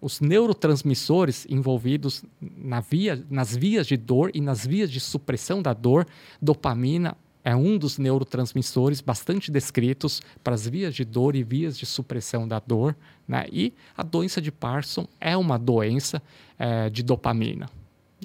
os 0.00 0.20
neurotransmissores 0.20 1.46
envolvidos 1.50 2.24
na 2.40 2.80
via, 2.80 3.22
nas 3.28 3.54
vias 3.54 3.86
de 3.86 3.96
dor 3.96 4.30
e 4.32 4.40
nas 4.40 4.66
vias 4.66 4.90
de 4.90 5.00
supressão 5.00 5.60
da 5.60 5.74
dor, 5.74 6.06
dopamina, 6.40 7.16
é 7.44 7.54
um 7.56 7.78
dos 7.78 7.98
neurotransmissores 7.98 9.00
bastante 9.00 9.50
descritos 9.50 10.20
para 10.42 10.54
as 10.54 10.66
vias 10.66 10.94
de 10.94 11.04
dor 11.04 11.34
e 11.34 11.42
vias 11.42 11.78
de 11.78 11.86
supressão 11.86 12.46
da 12.46 12.58
dor. 12.58 12.96
Né? 13.26 13.46
E 13.50 13.72
a 13.96 14.02
doença 14.02 14.40
de 14.40 14.52
Parkinson 14.52 15.06
é 15.20 15.36
uma 15.36 15.58
doença 15.58 16.22
é, 16.58 16.90
de 16.90 17.02
dopamina. 17.02 17.68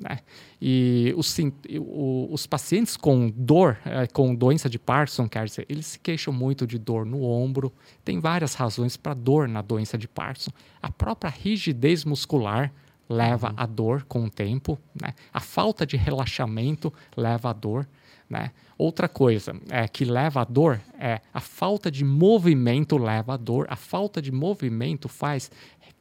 Né? 0.01 0.19
E 0.61 1.13
os, 1.15 1.37
o, 1.79 2.27
os, 2.31 2.45
pacientes 2.45 2.97
com 2.97 3.29
dor, 3.29 3.77
é, 3.85 4.07
com 4.07 4.35
doença 4.35 4.69
de 4.69 4.77
Parkinson, 4.77 5.29
quer 5.29 5.45
dizer, 5.45 5.65
eles 5.69 5.85
se 5.85 5.99
queixam 5.99 6.33
muito 6.33 6.67
de 6.67 6.77
dor 6.77 7.05
no 7.05 7.23
ombro. 7.23 7.71
Tem 8.03 8.19
várias 8.19 8.53
razões 8.55 8.97
para 8.97 9.13
dor 9.13 9.47
na 9.47 9.61
doença 9.61 9.97
de 9.97 10.07
Parkinson. 10.07 10.51
A 10.81 10.91
própria 10.91 11.31
rigidez 11.31 12.03
muscular 12.03 12.73
leva 13.07 13.49
uhum. 13.49 13.55
à 13.57 13.65
dor 13.65 14.03
com 14.03 14.25
o 14.25 14.29
tempo. 14.29 14.77
Né? 14.99 15.13
A 15.33 15.39
falta 15.39 15.85
de 15.85 15.95
relaxamento 15.95 16.91
leva 17.15 17.51
à 17.51 17.53
dor. 17.53 17.87
Né? 18.29 18.51
Outra 18.77 19.07
coisa 19.07 19.55
é, 19.69 19.87
que 19.87 20.03
leva 20.03 20.41
à 20.41 20.43
dor 20.43 20.81
é 20.99 21.21
a 21.33 21.39
falta 21.39 21.91
de 21.91 22.03
movimento 22.03 22.97
leva 22.97 23.35
à 23.35 23.37
dor. 23.37 23.67
A 23.69 23.75
falta 23.75 24.21
de 24.21 24.31
movimento 24.31 25.07
faz 25.07 25.51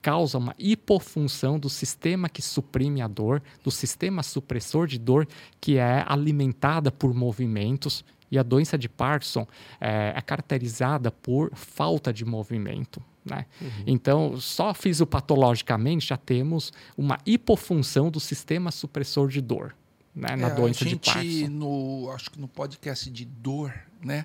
causa 0.01 0.37
uma 0.37 0.55
hipofunção 0.59 1.59
do 1.59 1.71
sistema 1.71 2.29
que 2.29 2.43
suprime 2.43 3.01
a 3.01 3.09
dor, 3.09 3.43
do 3.63 3.71
sistema 3.71 4.23
supressor 4.23 4.87
de 4.87 4.99
dor 4.99 5.27
que 5.59 5.79
é 5.79 6.05
alimentada 6.07 6.91
por 6.91 7.15
movimentos. 7.15 8.05
E 8.31 8.39
a 8.39 8.43
doença 8.43 8.77
de 8.77 8.89
Parkinson 8.89 9.47
é, 9.81 10.13
é 10.17 10.21
caracterizada 10.21 11.11
por 11.11 11.55
falta 11.55 12.13
de 12.13 12.25
movimento. 12.25 13.03
Né? 13.25 13.47
Uhum. 13.61 13.69
Então, 13.87 14.41
só 14.41 14.75
fisiopatologicamente 14.75 16.09
já 16.09 16.17
temos 16.17 16.73
uma 16.97 17.19
hipofunção 17.25 18.11
do 18.11 18.19
sistema 18.19 18.71
supressor 18.71 19.29
de 19.29 19.41
dor 19.41 19.75
né? 20.15 20.37
na 20.37 20.49
é, 20.49 20.55
doença 20.55 20.85
a 20.85 20.89
gente, 20.89 21.01
de 21.01 21.13
Parkinson. 21.13 21.49
No, 21.49 22.11
acho 22.11 22.31
que 22.31 22.41
no 22.41 22.49
podcast 22.49 23.11
de 23.11 23.25
dor, 23.25 23.73
né? 24.03 24.25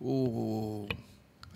o 0.00 0.86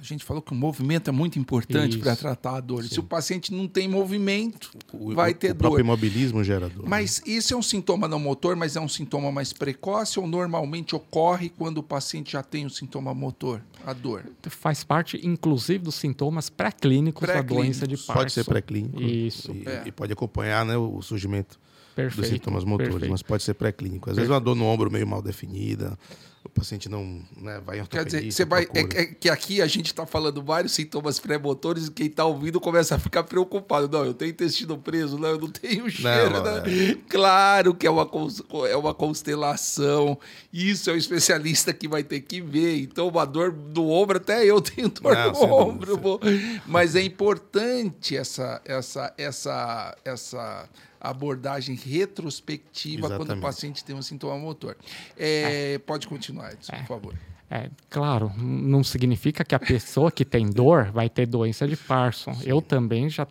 a 0.03 0.05
gente 0.05 0.25
falou 0.25 0.43
que 0.43 0.51
o 0.51 0.55
movimento 0.57 1.09
é 1.09 1.12
muito 1.12 1.39
importante 1.39 1.97
para 1.97 2.16
tratar 2.16 2.57
a 2.57 2.61
dor. 2.61 2.83
Sim. 2.83 2.89
Se 2.89 2.99
o 2.99 3.05
paciente 3.05 3.55
não 3.55 3.68
tem 3.68 3.87
movimento, 3.87 4.73
o, 4.93 5.14
vai 5.14 5.33
ter 5.33 5.53
o 5.53 5.55
dor. 5.55 5.55
O 5.55 5.59
próprio 5.61 5.85
imobilismo 5.85 6.43
gera 6.43 6.68
dor. 6.68 6.89
Mas 6.89 7.20
né? 7.20 7.35
isso 7.35 7.55
é 7.55 7.57
um 7.57 7.62
sintoma 7.62 8.09
não 8.09 8.18
motor, 8.18 8.57
mas 8.57 8.75
é 8.75 8.81
um 8.81 8.89
sintoma 8.89 9.31
mais 9.31 9.53
precoce 9.53 10.18
ou 10.18 10.27
normalmente 10.27 10.97
ocorre 10.97 11.51
quando 11.51 11.79
o 11.79 11.85
paciente 11.85 12.33
já 12.33 12.43
tem 12.43 12.66
o 12.66 12.70
sintoma 12.70 13.14
motor, 13.14 13.62
a 13.87 13.93
dor? 13.93 14.25
Faz 14.49 14.83
parte, 14.83 15.20
inclusive, 15.23 15.79
dos 15.79 15.95
sintomas 15.95 16.51
pré-clínicos 16.51 17.25
pré 17.25 17.35
da 17.35 17.43
doença 17.43 17.87
de 17.87 17.97
Parkinson. 17.97 18.12
Pode 18.12 18.33
ser 18.33 18.45
pré-clínico. 18.45 19.01
Isso. 19.01 19.53
E, 19.53 19.68
é. 19.68 19.85
e, 19.87 19.93
pode 19.93 20.12
acompanhar 20.12 20.66
né, 20.66 20.77
o 20.77 21.01
surgimento 21.01 21.61
Perfeito, 21.95 22.20
dos 22.20 22.28
sintomas 22.28 22.64
motores, 22.64 22.93
perfeito. 22.93 23.12
mas 23.12 23.22
pode 23.22 23.43
ser 23.43 23.55
pré-clínico. 23.55 24.11
Às 24.11 24.16
vezes 24.16 24.30
uma 24.30 24.40
dor 24.40 24.55
no 24.55 24.64
ombro 24.64 24.90
meio 24.90 25.07
mal 25.07 25.20
definida, 25.20 25.99
o 26.45 26.49
paciente 26.49 26.88
não 26.88 27.20
né, 27.36 27.61
vai 27.64 27.78
em 27.78 27.84
Quer 27.84 28.05
dizer, 28.05 28.30
você 28.30 28.45
vai, 28.45 28.66
é, 28.74 28.80
é, 28.80 29.07
que 29.07 29.28
aqui 29.28 29.62
a 29.62 29.66
gente 29.66 29.86
está 29.86 30.05
falando 30.05 30.43
vários 30.43 30.72
sintomas 30.72 31.20
pré-motores 31.20 31.86
e 31.86 31.90
quem 31.90 32.07
está 32.07 32.24
ouvindo 32.24 32.61
começa 32.61 32.97
a 32.97 32.99
ficar 32.99 33.22
preocupado. 33.22 33.88
Não, 33.88 34.05
eu 34.05 34.12
tenho 34.12 34.30
intestino 34.30 34.76
preso, 34.76 35.18
não, 35.18 35.28
eu 35.28 35.38
não 35.38 35.49
tenho 35.49 35.88
cheiro. 35.88 36.43
Não, 36.43 36.43
né? 36.43 36.62
é. 36.66 36.99
Claro 37.09 37.74
que 37.74 37.86
é 37.86 37.90
uma, 37.90 38.09
é 38.68 38.76
uma 38.76 38.93
constelação. 38.93 40.18
Isso 40.53 40.90
é 40.90 40.93
o 40.93 40.97
um 40.97 40.99
especialista 40.99 41.72
que 41.72 41.86
vai 41.86 42.03
ter 42.03 42.20
que 42.20 42.40
ver. 42.40 42.80
Então, 42.80 43.07
uma 43.07 43.24
dor 43.24 43.53
no 43.53 43.88
ombro, 43.90 44.16
até 44.16 44.45
eu 44.45 44.61
tenho 44.61 44.88
dor 44.88 45.14
não, 45.14 45.32
no 45.32 45.55
ombro. 45.55 46.20
Mas 46.66 46.97
é 46.97 47.03
importante 47.03 48.16
essa, 48.16 48.61
essa, 48.64 49.14
essa, 49.16 49.97
essa 50.05 50.68
abordagem 51.11 51.75
retrospectiva 51.75 53.07
Exatamente. 53.07 53.27
quando 53.27 53.39
o 53.39 53.43
paciente 53.43 53.85
tem 53.85 53.95
um 53.95 54.03
sintoma 54.03 54.39
motor. 54.39 54.77
É, 55.19 55.75
é. 55.75 55.79
Pode 55.79 56.07
continuar, 56.07 56.53
Edson, 56.53 56.73
é. 56.73 56.79
por 56.79 56.87
favor. 56.87 57.15
É, 57.51 57.69
claro, 57.91 58.33
não 58.39 58.83
significa 58.83 59.45
que 59.45 59.55
a 59.55 59.59
pessoa 59.59 60.11
que 60.11 60.25
tem 60.25 60.49
dor 60.49 60.91
vai 60.91 61.11
ter 61.11 61.27
doença 61.27 61.69
de 61.69 61.77
Parkinson. 61.77 62.35
Sim. 62.35 62.45
Eu 62.47 62.63
também 62.63 63.11
já 63.11 63.27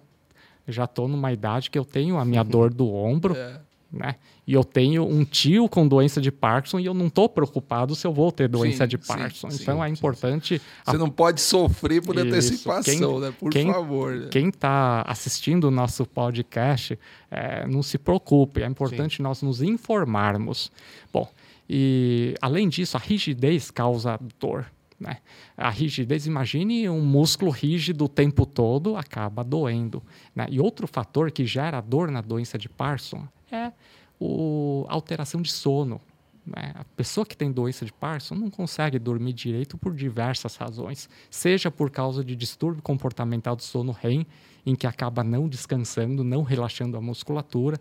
já 0.68 0.84
estou 0.84 1.08
numa 1.08 1.34
idade 1.34 1.72
que 1.72 1.80
eu 1.80 1.84
tenho 1.84 2.20
a 2.20 2.24
minha 2.24 2.44
dor 2.44 2.72
do 2.72 2.88
ombro. 2.94 3.36
É 3.36 3.60
né? 3.92 4.16
E 4.48 4.54
eu 4.54 4.64
tenho 4.64 5.06
um 5.06 5.26
tio 5.26 5.68
com 5.68 5.88
doença 5.88 6.22
de 6.22 6.32
Parkinson 6.32 6.80
e 6.80 6.86
eu 6.86 6.94
não 6.94 7.08
estou 7.08 7.28
preocupado 7.28 7.96
se 7.96 8.08
eu 8.08 8.14
vou 8.14 8.32
ter 8.32 8.48
doença 8.48 8.86
sim, 8.86 8.90
de 8.90 8.98
Parkinson. 8.98 9.52
Sim, 9.52 9.62
então 9.62 9.78
sim, 9.78 9.84
é 9.84 9.90
importante. 9.90 10.62
Você 10.86 10.98
não 10.98 11.10
pode 11.10 11.42
sofrer 11.42 12.02
por 12.02 12.16
Isso. 12.16 12.26
antecipação, 12.26 12.84
quem, 12.84 13.20
né? 13.20 13.34
Por 13.38 13.52
quem, 13.52 13.72
favor. 13.72 14.16
Né? 14.16 14.28
Quem 14.32 14.50
está 14.50 15.02
assistindo 15.02 15.66
o 15.66 15.72
nosso 15.72 16.06
podcast, 16.06 16.98
é, 17.30 17.68
não 17.68 17.84
se 17.84 17.98
preocupe. 17.98 18.64
É 18.64 18.66
importante 18.66 19.22
nós 19.22 19.42
nos 19.42 19.62
informarmos. 19.62 20.72
Bom, 21.12 21.30
e 21.70 22.36
além 22.42 22.70
disso, 22.70 22.98
a 22.98 23.00
rigidez 23.00 23.70
causa 23.72 24.20
dor. 24.40 24.66
Né? 25.00 25.18
A 25.58 25.70
rigidez, 25.70 26.28
imagine 26.28 26.88
um 26.88 27.02
músculo 27.02 27.50
rígido 27.50 28.06
o 28.06 28.10
tempo 28.10 28.46
todo, 28.46 28.96
acaba 28.96 29.44
doendo. 29.44 30.02
Né? 30.36 30.46
E 30.50 30.60
outro 30.60 30.88
fator 30.88 31.32
que 31.32 31.46
gera 31.46 31.82
dor 31.82 32.12
na 32.12 32.22
doença 32.22 32.58
de 32.58 32.70
Parkinson 32.70 33.28
é 33.52 33.72
o, 34.22 34.86
a 34.88 34.94
alteração 34.94 35.42
de 35.42 35.52
sono. 35.52 36.00
Né? 36.46 36.72
A 36.76 36.84
pessoa 36.96 37.26
que 37.26 37.36
tem 37.36 37.52
doença 37.52 37.84
de 37.84 37.92
Parkinson 37.92 38.36
não 38.36 38.52
consegue 38.52 39.00
dormir 39.00 39.34
direito 39.34 39.78
por 39.78 39.96
diversas 39.96 40.56
razões, 40.56 41.10
seja 41.30 41.72
por 41.72 41.90
causa 41.90 42.24
de 42.24 42.36
distúrbio 42.36 42.84
comportamental 42.84 43.56
do 43.56 43.64
sono 43.64 43.92
REM, 43.92 44.26
em 44.64 44.76
que 44.76 44.86
acaba 44.86 45.24
não 45.24 45.48
descansando, 45.50 46.24
não 46.24 46.44
relaxando 46.44 46.96
a 46.96 47.02
musculatura, 47.02 47.80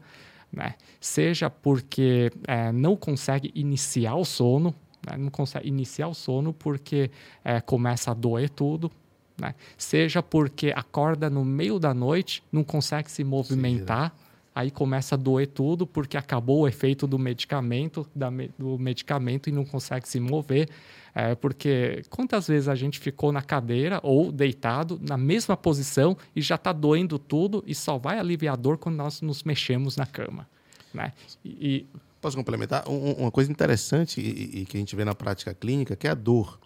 né? 0.51 0.74
seja 0.99 1.51
porque 1.51 2.32
é, 2.47 2.72
não 2.72 2.97
consegue 2.97 3.53
iniciar 3.55 4.14
o 4.14 4.24
sono, 4.24 4.74
né? 5.07 5.18
não 5.18 5.30
consegue 5.30 5.68
iniciar 5.68 6.09
o 6.09 6.14
sono 6.14 6.55
porque 6.55 7.11
é, 7.45 7.61
começa 7.61 8.12
a 8.12 8.14
doer 8.14 8.49
tudo, 8.49 8.91
né? 9.38 9.55
seja 9.76 10.22
porque 10.22 10.72
acorda 10.74 11.28
no 11.28 11.45
meio 11.45 11.78
da 11.78 11.93
noite, 11.93 12.43
não 12.51 12.64
consegue 12.64 13.11
se 13.11 13.22
movimentar. 13.22 14.11
Sim, 14.11 14.29
aí 14.55 14.70
começa 14.70 15.14
a 15.14 15.18
doer 15.18 15.46
tudo 15.46 15.86
porque 15.86 16.16
acabou 16.16 16.61
o 16.61 16.68
efeito 16.68 17.07
do 17.07 17.18
medicamento, 17.18 18.07
da, 18.14 18.30
do 18.59 18.78
medicamento 18.78 19.48
e 19.48 19.53
não 19.53 19.64
consegue 19.64 20.09
se 20.09 20.18
mover. 20.18 20.68
É, 21.12 21.34
porque 21.34 22.03
quantas 22.09 22.46
vezes 22.46 22.68
a 22.68 22.74
gente 22.74 22.98
ficou 22.98 23.32
na 23.32 23.42
cadeira 23.42 23.98
ou 24.03 24.30
deitado 24.30 25.01
na 25.03 25.16
mesma 25.16 25.57
posição 25.57 26.16
e 26.36 26.40
já 26.40 26.55
está 26.55 26.72
doendo 26.72 27.18
tudo 27.18 27.64
e 27.66 27.74
só 27.74 27.98
vai 27.98 28.18
aliviar 28.18 28.55
a 28.55 28.57
dor 28.57 28.78
quando 28.78 28.96
nós 28.96 29.20
nos 29.20 29.42
mexemos 29.42 29.96
na 29.96 30.07
cama. 30.07 30.48
Né? 30.94 31.12
E, 31.44 31.86
Posso 32.20 32.36
complementar? 32.36 32.88
Um, 32.88 33.12
uma 33.12 33.30
coisa 33.30 33.51
interessante 33.51 34.20
e, 34.20 34.61
e, 34.61 34.66
que 34.66 34.76
a 34.76 34.80
gente 34.80 34.94
vê 34.94 35.05
na 35.05 35.14
prática 35.14 35.55
clínica 35.55 35.96
que 35.96 36.07
é 36.07 36.11
a 36.11 36.14
dor 36.14 36.61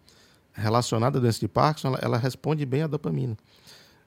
relacionada 0.53 1.19
à 1.19 1.21
doença 1.21 1.41
de 1.41 1.49
Parkinson, 1.49 1.89
ela, 1.89 1.99
ela 2.01 2.19
responde 2.19 2.65
bem 2.65 2.83
à 2.83 2.87
dopamina. 2.87 3.37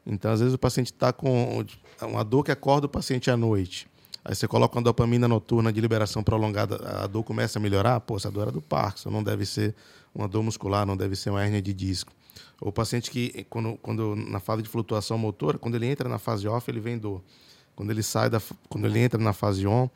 Então, 0.08 0.32
às 0.32 0.40
vezes, 0.40 0.56
o 0.56 0.58
paciente 0.58 0.88
está 0.88 1.12
com 1.12 1.64
uma 2.02 2.24
dor 2.24 2.44
que 2.44 2.52
acorda 2.52 2.86
o 2.86 2.90
paciente 2.90 3.30
à 3.30 3.36
noite. 3.36 3.88
Aí 4.24 4.34
você 4.34 4.48
coloca 4.48 4.78
uma 4.78 4.82
dopamina 4.82 5.28
noturna 5.28 5.72
de 5.72 5.80
liberação 5.80 6.24
prolongada, 6.24 7.04
a 7.04 7.08
dor 7.08 7.24
começa 7.24 7.60
a 7.60 7.62
melhorar. 7.62 8.00
Pô, 8.00 8.16
essa 8.16 8.32
dor 8.32 8.44
era 8.44 8.52
do 8.52 8.62
Parkinson, 8.62 9.10
não 9.10 9.24
deve 9.24 9.46
ser 9.46 9.76
uma 10.16 10.28
dor 10.28 10.44
muscular, 10.44 10.86
não 10.86 10.98
deve 10.98 11.16
ser 11.16 11.30
uma 11.30 11.44
hernia 11.44 11.62
de 11.62 11.74
disco. 11.74 12.12
O 12.60 12.72
paciente 12.72 13.12
que, 13.12 13.46
quando, 13.50 13.78
quando 13.82 14.16
na 14.16 14.40
fase 14.40 14.64
de 14.64 14.70
flutuação 14.70 15.18
motora, 15.18 15.58
quando 15.58 15.76
ele 15.76 15.86
entra 15.86 16.10
na 16.10 16.18
fase 16.18 16.48
off, 16.48 16.70
ele 16.70 16.80
vem 16.80 16.98
dor. 16.98 17.22
Quando 17.76 17.92
ele 17.92 18.02
sai 18.02 18.30
da, 18.30 18.42
quando 18.68 18.86
ele 18.86 19.00
entra 19.00 19.22
na 19.22 19.32
fase 19.32 19.68
on, 19.68 19.90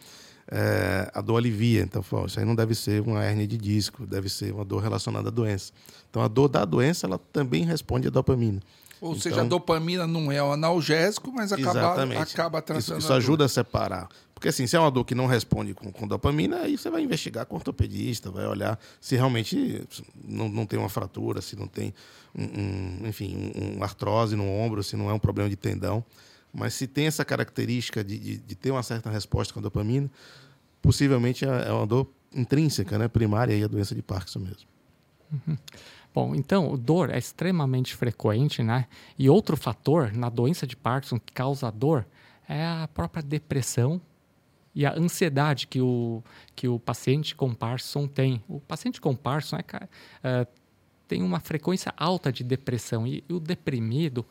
é, 0.49 1.09
a 1.13 1.21
dor 1.21 1.37
alivia. 1.37 1.81
Então, 1.81 2.03
pô, 2.03 2.25
isso 2.25 2.39
aí 2.39 2.45
não 2.45 2.55
deve 2.55 2.75
ser 2.75 3.01
uma 3.01 3.23
hernia 3.25 3.47
de 3.47 3.57
disco, 3.57 4.05
deve 4.05 4.29
ser 4.29 4.53
uma 4.53 4.63
dor 4.63 4.81
relacionada 4.81 5.29
à 5.29 5.31
doença. 5.31 5.73
Então, 6.09 6.21
a 6.21 6.27
dor 6.27 6.47
da 6.47 6.63
doença, 6.63 7.07
ela 7.07 7.19
também 7.31 7.65
responde 7.65 8.07
à 8.07 8.11
dopamina. 8.11 8.61
Ou 9.01 9.11
então, 9.11 9.21
seja, 9.21 9.41
a 9.41 9.43
dopamina 9.43 10.05
não 10.05 10.31
é 10.31 10.41
um 10.43 10.51
analgésico, 10.51 11.33
mas 11.33 11.51
acaba, 11.51 12.03
acaba 12.21 12.61
tratando. 12.61 12.79
Isso, 12.79 12.97
isso 12.97 13.11
ajuda 13.11 13.45
a 13.45 13.49
separar. 13.49 14.07
Porque 14.35 14.47
assim, 14.47 14.67
se 14.67 14.75
é 14.75 14.79
uma 14.79 14.91
dor 14.91 15.03
que 15.03 15.15
não 15.15 15.25
responde 15.25 15.73
com, 15.73 15.91
com 15.91 16.07
dopamina, 16.07 16.57
aí 16.57 16.77
você 16.77 16.87
vai 16.89 17.01
investigar 17.01 17.47
com 17.47 17.55
o 17.55 17.57
ortopedista, 17.57 18.29
vai 18.29 18.45
olhar 18.45 18.79
se 18.99 19.15
realmente 19.15 19.83
não, 20.23 20.47
não 20.47 20.67
tem 20.67 20.77
uma 20.77 20.89
fratura, 20.89 21.41
se 21.41 21.55
não 21.55 21.67
tem, 21.67 21.91
um, 22.35 22.43
um 23.03 23.07
enfim, 23.07 23.51
um, 23.55 23.79
um 23.79 23.83
artrose 23.83 24.35
no 24.35 24.47
ombro, 24.47 24.83
se 24.83 24.95
não 24.95 25.09
é 25.09 25.13
um 25.13 25.19
problema 25.19 25.49
de 25.49 25.55
tendão. 25.55 26.05
Mas 26.53 26.75
se 26.75 26.85
tem 26.85 27.07
essa 27.07 27.25
característica 27.25 28.03
de, 28.03 28.19
de, 28.19 28.37
de 28.37 28.55
ter 28.55 28.69
uma 28.69 28.83
certa 28.83 29.09
resposta 29.09 29.51
com 29.51 29.59
a 29.59 29.63
dopamina, 29.63 30.09
possivelmente 30.79 31.43
é, 31.43 31.69
é 31.69 31.71
uma 31.71 31.87
dor 31.87 32.07
intrínseca, 32.33 32.99
né, 32.99 33.07
primária, 33.07 33.53
e 33.55 33.63
a 33.63 33.67
doença 33.67 33.95
de 33.95 34.01
Parkinson 34.03 34.39
mesmo. 34.39 34.69
Uhum. 35.31 35.57
Bom, 36.13 36.35
então, 36.35 36.77
dor 36.77 37.09
é 37.09 37.17
extremamente 37.17 37.95
frequente, 37.95 38.61
né? 38.61 38.87
E 39.17 39.29
outro 39.29 39.55
fator 39.55 40.11
na 40.11 40.29
doença 40.29 40.67
de 40.67 40.75
Parkinson 40.75 41.19
que 41.19 41.31
causa 41.31 41.71
dor 41.71 42.05
é 42.47 42.65
a 42.65 42.89
própria 42.93 43.23
depressão 43.23 44.01
e 44.75 44.85
a 44.85 44.93
ansiedade 44.97 45.67
que 45.67 45.79
o, 45.79 46.21
que 46.55 46.67
o 46.67 46.79
paciente 46.79 47.35
com 47.35 47.53
Parkinson 47.53 48.07
tem. 48.07 48.43
O 48.47 48.59
paciente 48.59 48.99
com 48.99 49.15
Parkinson 49.15 49.57
é, 49.57 49.63
é, 50.23 50.47
tem 51.07 51.23
uma 51.23 51.39
frequência 51.39 51.93
alta 51.95 52.31
de 52.31 52.43
depressão 52.43 53.07
e, 53.07 53.23
e 53.27 53.33
o 53.33 53.39
deprimido 53.39 54.25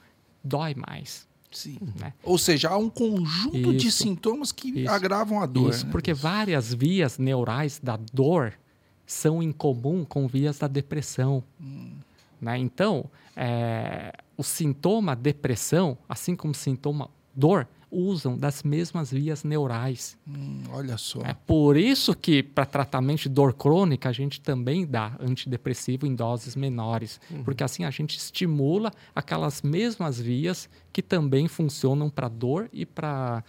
dói 0.45 0.75
mais. 0.75 1.29
Sim. 1.51 1.79
Né? 1.99 2.13
Ou 2.23 2.39
seja, 2.39 2.69
há 2.69 2.77
um 2.77 2.89
conjunto 2.89 3.57
isso, 3.57 3.73
de 3.75 3.91
sintomas 3.93 4.53
que 4.53 4.69
isso, 4.69 4.91
agravam 4.91 5.43
a 5.43 5.47
dor. 5.47 5.71
Isso, 5.71 5.87
né? 5.87 5.93
porque 5.93 6.15
várias 6.15 6.73
vias 6.73 7.19
neurais 7.19 7.81
da 7.83 7.99
dor 8.13 8.55
são 9.11 9.43
em 9.43 9.51
comum 9.51 10.05
com 10.05 10.29
vias 10.29 10.59
da 10.59 10.69
depressão. 10.69 11.43
Hum. 11.61 11.95
Né? 12.41 12.57
Então, 12.59 13.07
é, 13.37 14.13
o 14.37 14.43
sintoma 14.45 15.17
depressão, 15.17 15.99
assim 16.09 16.37
como 16.37 16.53
o 16.53 16.57
sintoma 16.57 17.11
dor, 17.35 17.67
usam 17.91 18.39
das 18.39 18.63
mesmas 18.63 19.11
vias 19.11 19.43
neurais. 19.43 20.17
Hum, 20.29 20.63
olha 20.71 20.97
só. 20.97 21.23
É 21.23 21.35
por 21.35 21.77
isso 21.77 22.15
que, 22.15 22.41
para 22.41 22.65
tratamento 22.65 23.23
de 23.23 23.29
dor 23.31 23.53
crônica, 23.53 24.09
a 24.09 24.13
gente 24.13 24.41
também 24.41 24.87
dá 24.87 25.17
antidepressivo 25.19 26.07
em 26.07 26.15
doses 26.15 26.55
menores, 26.55 27.21
uhum. 27.29 27.43
porque 27.43 27.65
assim 27.65 27.85
a 27.85 27.91
gente 27.91 28.17
estimula 28.17 28.93
aquelas 29.13 29.61
mesmas 29.61 30.21
vias 30.21 30.71
que 30.93 31.03
também 31.03 31.49
funcionam 31.49 32.09
para 32.09 32.29
dor 32.29 32.71
e 32.73 32.87
para 32.87 33.43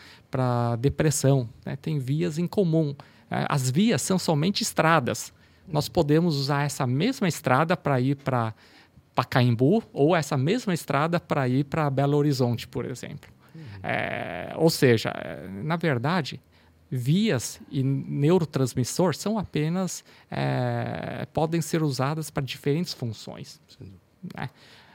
depressão. 0.79 1.47
Né? 1.63 1.75
Tem 1.75 1.99
vias 1.99 2.39
em 2.39 2.47
comum. 2.47 2.95
É, 3.29 3.45
as 3.47 3.69
vias 3.69 4.01
são 4.01 4.17
somente 4.17 4.63
estradas 4.63 5.31
nós 5.71 5.87
podemos 5.89 6.35
usar 6.35 6.63
essa 6.63 6.85
mesma 6.85 7.27
estrada 7.27 7.75
para 7.75 7.99
ir 7.99 8.15
para 8.15 8.53
Pacaembu 9.15 9.83
ou 9.93 10.15
essa 10.15 10.37
mesma 10.37 10.73
estrada 10.73 11.19
para 11.19 11.47
ir 11.47 11.65
para 11.65 11.89
Belo 11.89 12.17
Horizonte, 12.17 12.67
por 12.67 12.85
exemplo. 12.85 13.29
Uhum. 13.53 13.61
É, 13.83 14.53
ou 14.55 14.69
seja, 14.69 15.09
é, 15.09 15.47
na 15.63 15.75
verdade, 15.75 16.41
vias 16.89 17.59
e 17.69 17.83
neurotransmissor 17.83 19.15
são 19.15 19.37
apenas 19.37 20.03
é, 20.29 21.25
podem 21.33 21.61
ser 21.61 21.81
usadas 21.81 22.29
para 22.29 22.43
diferentes 22.43 22.93
funções. 22.93 23.61
Né? 24.35 24.49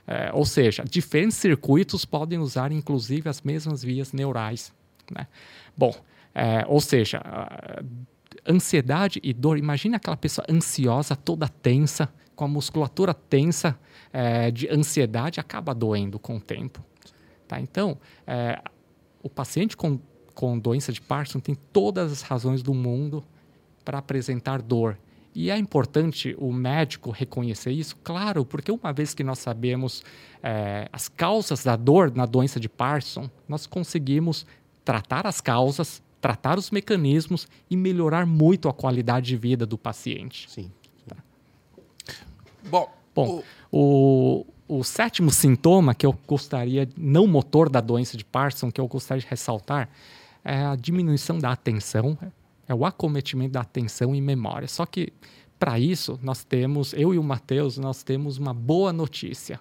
É, 0.07 0.31
ou 0.33 0.45
seja, 0.45 0.85
diferentes 0.85 1.37
circuitos 1.37 2.05
podem 2.05 2.39
usar, 2.39 2.71
inclusive, 2.71 3.29
as 3.29 3.43
mesmas 3.43 3.83
vias 3.83 4.13
neurais. 4.13 4.73
Né? 5.11 5.27
Bom, 5.77 5.95
é, 6.35 6.65
ou 6.69 6.81
seja, 6.81 7.23
ansiedade 8.49 9.21
e 9.23 9.33
dor. 9.33 9.59
Imagina 9.59 9.97
aquela 9.97 10.17
pessoa 10.17 10.47
ansiosa, 10.49 11.15
toda 11.17 11.49
tensa, 11.49 12.09
com 12.35 12.45
a 12.45 12.49
musculatura 12.49 13.15
tensa 13.15 13.79
é, 14.13 14.51
de 14.51 14.69
ansiedade, 14.69 15.41
acaba 15.41 15.75
doendo 15.75 16.19
com 16.19 16.37
o 16.37 16.41
tempo. 16.41 16.85
Tá? 17.49 17.61
Então, 17.61 17.99
é, 18.27 18.61
o 19.23 19.29
paciente 19.29 19.77
com, 19.77 19.99
com 20.35 20.59
doença 20.59 20.93
de 20.93 21.01
Parkinson 21.01 21.41
tem 21.41 21.55
todas 21.73 22.13
as 22.13 22.23
razões 22.23 22.63
do 22.63 22.75
mundo 22.75 23.25
para 23.85 23.99
apresentar 23.99 24.61
dor. 24.61 24.99
E 25.35 25.51
é 25.51 25.59
importante 25.59 26.35
o 26.39 26.51
médico 26.51 27.11
reconhecer 27.11 27.71
isso, 27.71 27.95
claro, 28.03 28.45
porque 28.45 28.73
uma 28.73 28.91
vez 28.91 29.13
que 29.13 29.23
nós 29.23 29.39
sabemos 29.39 30.03
é, 30.43 30.89
as 30.91 31.09
causas 31.09 31.63
da 31.63 31.77
dor 31.77 32.11
na 32.15 32.25
doença 32.25 32.59
de 32.59 32.71
Parkinson, 32.71 33.31
nós 33.47 33.67
conseguimos 33.67 34.47
tratar 34.83 35.27
as 35.27 35.41
causas, 35.41 36.03
tratar 36.21 36.59
os 36.59 36.71
mecanismos 36.71 37.47
e 37.71 37.77
melhorar 37.77 38.27
muito 38.27 38.69
a 38.69 38.73
qualidade 38.73 39.27
de 39.27 39.37
vida 39.37 39.65
do 39.67 39.79
paciente. 39.79 40.51
Sim. 40.51 40.71
Tá. 41.07 41.17
Bom, 42.69 42.91
Bom 43.15 43.43
o... 43.71 44.45
o, 44.69 44.79
o 44.81 44.85
sétimo 44.85 45.31
sintoma 45.31 45.95
que 45.95 46.05
eu 46.05 46.17
gostaria, 46.27 46.89
não 46.97 47.27
motor 47.27 47.69
da 47.69 47.81
doença 47.81 48.17
de 48.17 48.25
Parkinson, 48.25 48.71
que 48.71 48.81
eu 48.81 48.89
gostaria 48.89 49.21
de 49.21 49.27
ressaltar, 49.29 49.89
é 50.45 50.65
a 50.65 50.77
diminuição 50.77 51.39
da 51.39 51.51
atenção, 51.51 52.19
é 52.69 52.75
o 52.75 52.85
acometimento 52.85 53.53
da 53.53 53.61
atenção 53.61 54.15
e 54.15 54.21
memória. 54.21 54.69
Só 54.69 54.87
que 54.87 55.13
para 55.59 55.79
isso 55.79 56.19
nós 56.23 56.45
temos, 56.45 56.93
eu 56.93 57.15
e 57.15 57.19
o 57.19 57.23
Matheus, 57.23 57.79
nós 57.79 58.03
temos 58.03 58.39
uma 58.39 58.53
boa 58.53 58.93
notícia. 58.93 59.61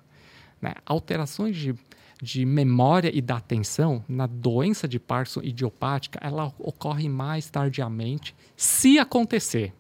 Né? 0.62 0.74
Alterações 0.86 1.56
de, 1.56 1.76
de 2.22 2.45
memória 2.45 3.11
e 3.13 3.22
da 3.22 3.38
atenção 3.38 4.03
na 4.07 4.26
doença 4.26 4.88
de 4.88 4.99
Parkinson 4.99 5.41
idiopática, 5.43 6.20
ela 6.22 6.53
ocorre 6.57 7.09
mais 7.09 7.49
tardiamente, 7.49 8.36
se 8.55 8.97
acontecer. 8.97 9.74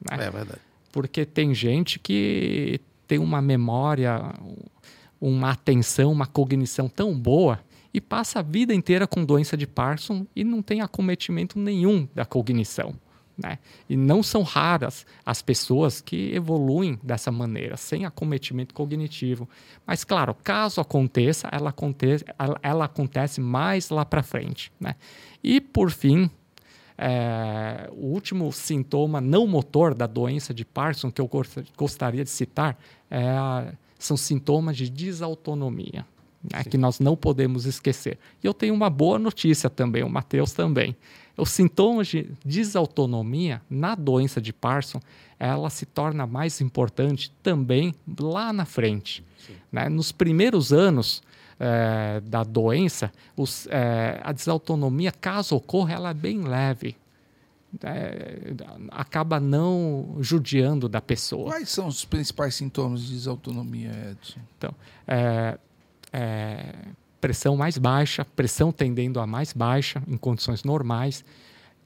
Né? 0.00 0.26
É 0.26 0.30
verdade. 0.30 0.60
Porque 0.92 1.24
tem 1.24 1.54
gente 1.54 1.98
que 1.98 2.80
tem 3.06 3.18
uma 3.18 3.42
memória, 3.42 4.34
uma 5.20 5.50
atenção, 5.50 6.12
uma 6.12 6.26
cognição 6.26 6.88
tão 6.88 7.18
boa 7.18 7.60
e 7.92 8.00
passa 8.00 8.40
a 8.40 8.42
vida 8.42 8.74
inteira 8.74 9.06
com 9.06 9.24
doença 9.24 9.56
de 9.56 9.66
Parkinson 9.66 10.26
e 10.34 10.44
não 10.44 10.62
tem 10.62 10.80
acometimento 10.80 11.58
nenhum 11.58 12.08
da 12.14 12.24
cognição. 12.24 12.94
Né? 13.36 13.58
E 13.88 13.96
não 13.96 14.22
são 14.22 14.42
raras 14.42 15.04
as 15.26 15.42
pessoas 15.42 16.00
que 16.00 16.32
evoluem 16.32 16.98
dessa 17.02 17.32
maneira, 17.32 17.76
sem 17.76 18.04
acometimento 18.04 18.72
cognitivo. 18.72 19.48
Mas, 19.86 20.04
claro, 20.04 20.34
caso 20.42 20.80
aconteça, 20.80 21.48
ela 21.50 21.70
acontece, 21.70 22.24
ela, 22.38 22.58
ela 22.62 22.84
acontece 22.84 23.40
mais 23.40 23.90
lá 23.90 24.04
para 24.04 24.22
frente. 24.22 24.70
Né? 24.78 24.94
E, 25.42 25.60
por 25.60 25.90
fim, 25.90 26.30
é, 26.96 27.90
o 27.92 28.06
último 28.06 28.52
sintoma 28.52 29.20
não 29.20 29.46
motor 29.46 29.94
da 29.94 30.06
doença 30.06 30.54
de 30.54 30.64
Parkinson 30.64 31.10
que 31.10 31.20
eu 31.20 31.28
gostaria 31.76 32.22
de 32.22 32.30
citar 32.30 32.78
é 33.10 33.30
a, 33.30 33.72
são 33.98 34.16
sintomas 34.16 34.76
de 34.76 34.88
desautonomia 34.88 36.06
né, 36.52 36.62
que 36.64 36.76
nós 36.76 37.00
não 37.00 37.16
podemos 37.16 37.64
esquecer. 37.64 38.18
E 38.42 38.46
eu 38.46 38.52
tenho 38.52 38.74
uma 38.74 38.90
boa 38.90 39.18
notícia 39.18 39.70
também, 39.70 40.02
o 40.02 40.08
Matheus 40.08 40.52
também. 40.52 40.94
Os 41.36 41.50
sintomas 41.50 42.06
de 42.06 42.30
desautonomia 42.44 43.60
na 43.68 43.94
doença 43.94 44.40
de 44.40 44.52
Parkinson, 44.52 45.00
ela 45.38 45.68
se 45.68 45.84
torna 45.84 46.26
mais 46.26 46.60
importante 46.60 47.32
também 47.42 47.94
lá 48.18 48.52
na 48.52 48.64
frente. 48.64 49.24
Né? 49.70 49.88
Nos 49.88 50.12
primeiros 50.12 50.72
anos 50.72 51.22
é, 51.58 52.20
da 52.20 52.44
doença, 52.44 53.12
os, 53.36 53.66
é, 53.68 54.20
a 54.22 54.32
desautonomia, 54.32 55.12
caso 55.12 55.56
ocorra, 55.56 55.94
ela 55.94 56.10
é 56.10 56.14
bem 56.14 56.42
leve. 56.42 56.96
É, 57.82 58.54
acaba 58.92 59.40
não 59.40 60.16
judiando 60.20 60.88
da 60.88 61.00
pessoa. 61.00 61.50
Quais 61.50 61.68
são 61.70 61.88
os 61.88 62.04
principais 62.04 62.54
sintomas 62.54 63.02
de 63.02 63.12
desautonomia, 63.12 63.90
Edson? 64.12 64.40
Então, 64.56 64.74
é, 65.08 65.58
é, 66.12 66.72
pressão 67.24 67.56
mais 67.56 67.78
baixa, 67.78 68.22
pressão 68.22 68.70
tendendo 68.70 69.18
a 69.18 69.26
mais 69.26 69.54
baixa 69.54 70.02
em 70.06 70.16
condições 70.16 70.62
normais, 70.62 71.24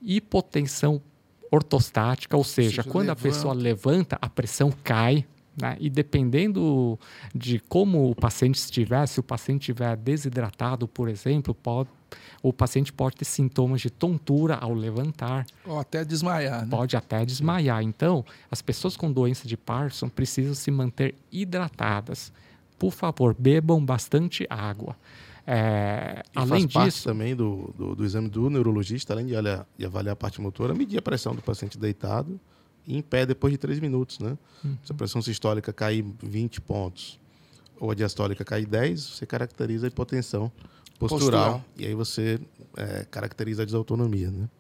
hipotensão 0.03 1.01
ortostática, 1.49 2.37
ou 2.37 2.43
seja, 2.43 2.83
quando 2.83 3.07
levanta. 3.07 3.13
a 3.13 3.17
pessoa 3.23 3.55
levanta, 3.55 4.19
a 4.21 4.29
pressão 4.29 4.73
cai, 4.83 5.25
né? 5.57 5.77
E 5.79 5.89
dependendo 5.89 6.99
de 7.33 7.61
como 7.61 8.11
o 8.11 8.17
paciente 8.17 8.57
estiver, 8.57 9.07
se 9.07 9.21
o 9.21 9.23
paciente 9.23 9.63
estiver 9.63 9.97
desidratado, 9.97 10.89
por 10.89 11.09
exemplo, 11.09 11.55
pode, 11.55 11.89
o 12.43 12.53
paciente 12.53 12.93
pode 12.93 13.17
ter 13.17 13.25
sintomas 13.25 13.81
de 13.81 13.91
tontura 13.91 14.57
ao 14.57 14.75
levantar. 14.75 15.47
Ou 15.65 15.79
até 15.79 16.05
desmaiar. 16.05 16.63
Né? 16.63 16.69
Pode 16.69 16.97
até 16.97 17.25
desmaiar. 17.25 17.83
Então, 17.83 18.25
as 18.51 18.61
pessoas 18.61 18.97
com 18.97 19.11
doença 19.11 19.47
de 19.47 19.57
Parkinson 19.57 20.09
precisam 20.09 20.55
se 20.55 20.71
manter 20.71 21.15
hidratadas 21.31 22.33
por 22.79 22.93
favor, 22.93 23.35
bebam 23.37 23.85
bastante 23.85 24.47
água. 24.49 24.97
É, 25.51 26.23
além 26.35 26.69
faz 26.69 26.93
disso, 26.93 27.09
também 27.09 27.35
do, 27.35 27.73
do, 27.75 27.97
do, 27.97 28.05
exame 28.05 28.29
do 28.29 28.51
neurologista, 28.51 29.15
além 29.15 29.25
de, 29.25 29.35
olhar, 29.35 29.67
de 29.79 29.87
avaliar 29.87 30.13
a 30.13 30.17
parte 30.17 30.43
motora, 30.43 30.75
medir 30.75 30.99
a 30.99 31.03
pressão 31.03 31.35
do 31.35 31.41
paciente 31.41 31.79
deitado 31.79 32.39
e 32.87 32.99
em 32.99 33.01
pé 33.01 33.25
depois 33.25 33.51
de 33.51 33.57
três 33.57 33.81
minutos, 33.81 34.19
né? 34.19 34.37
Uhum. 34.63 34.77
Se 34.85 34.93
a 34.93 34.95
pressão 34.95 35.23
sistólica 35.23 35.73
cair 35.73 36.05
20 36.23 36.61
pontos 36.61 37.19
ou 37.81 37.91
a 37.91 37.95
diastólica 37.95 38.45
cair 38.45 38.67
10, 38.67 39.01
você 39.01 39.25
caracteriza 39.25 39.87
a 39.87 39.89
hipotensão 39.89 40.53
postural, 40.99 41.61
postural. 41.61 41.65
e 41.79 41.87
aí 41.87 41.95
você 41.95 42.39
é, 42.77 43.07
caracteriza 43.11 43.63
a 43.63 43.65
desautonomia, 43.65 44.31
né? 44.31 44.51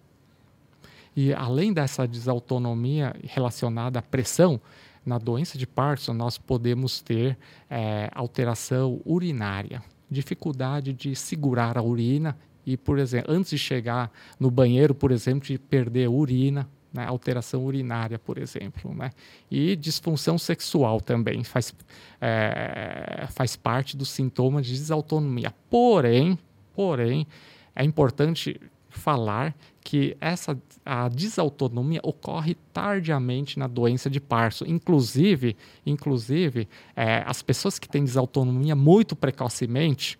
E 1.14 1.34
além 1.34 1.70
dessa 1.70 2.08
desautonomia 2.08 3.14
relacionada 3.24 3.98
à 3.98 4.02
pressão, 4.02 4.58
na 5.04 5.18
doença 5.18 5.58
de 5.58 5.66
Parkinson, 5.66 6.14
nós 6.14 6.38
podemos 6.38 7.02
ter 7.02 7.36
é, 7.68 8.08
alteração 8.14 9.02
urinária, 9.04 9.82
dificuldade 10.10 10.92
de 10.92 11.14
segurar 11.14 11.76
a 11.76 11.82
urina 11.82 12.36
e, 12.64 12.76
por 12.76 12.98
exemplo, 12.98 13.32
antes 13.32 13.50
de 13.50 13.58
chegar 13.58 14.10
no 14.38 14.50
banheiro, 14.50 14.94
por 14.94 15.10
exemplo, 15.10 15.46
de 15.46 15.58
perder 15.58 16.08
urina, 16.08 16.68
né, 16.92 17.04
alteração 17.04 17.64
urinária, 17.64 18.18
por 18.18 18.38
exemplo, 18.38 18.94
né? 18.94 19.10
E 19.50 19.76
disfunção 19.76 20.38
sexual 20.38 21.00
também 21.00 21.44
faz, 21.44 21.74
é, 22.20 23.26
faz 23.30 23.56
parte 23.56 23.96
dos 23.96 24.10
sintomas 24.10 24.66
de 24.66 24.72
desautonomia. 24.72 25.54
Porém, 25.70 26.38
porém, 26.74 27.26
é 27.74 27.84
importante 27.84 28.60
falar 28.98 29.54
que 29.82 30.16
essa 30.20 30.60
a 30.84 31.08
desautonomia 31.08 32.00
ocorre 32.02 32.54
tardiamente 32.72 33.58
na 33.58 33.66
doença 33.66 34.10
de 34.10 34.20
Parkinson. 34.20 34.64
Inclusive, 34.66 35.56
inclusive 35.86 36.68
é, 36.94 37.22
as 37.26 37.42
pessoas 37.42 37.78
que 37.78 37.88
têm 37.88 38.04
desautonomia 38.04 38.76
muito 38.76 39.16
precocemente, 39.16 40.18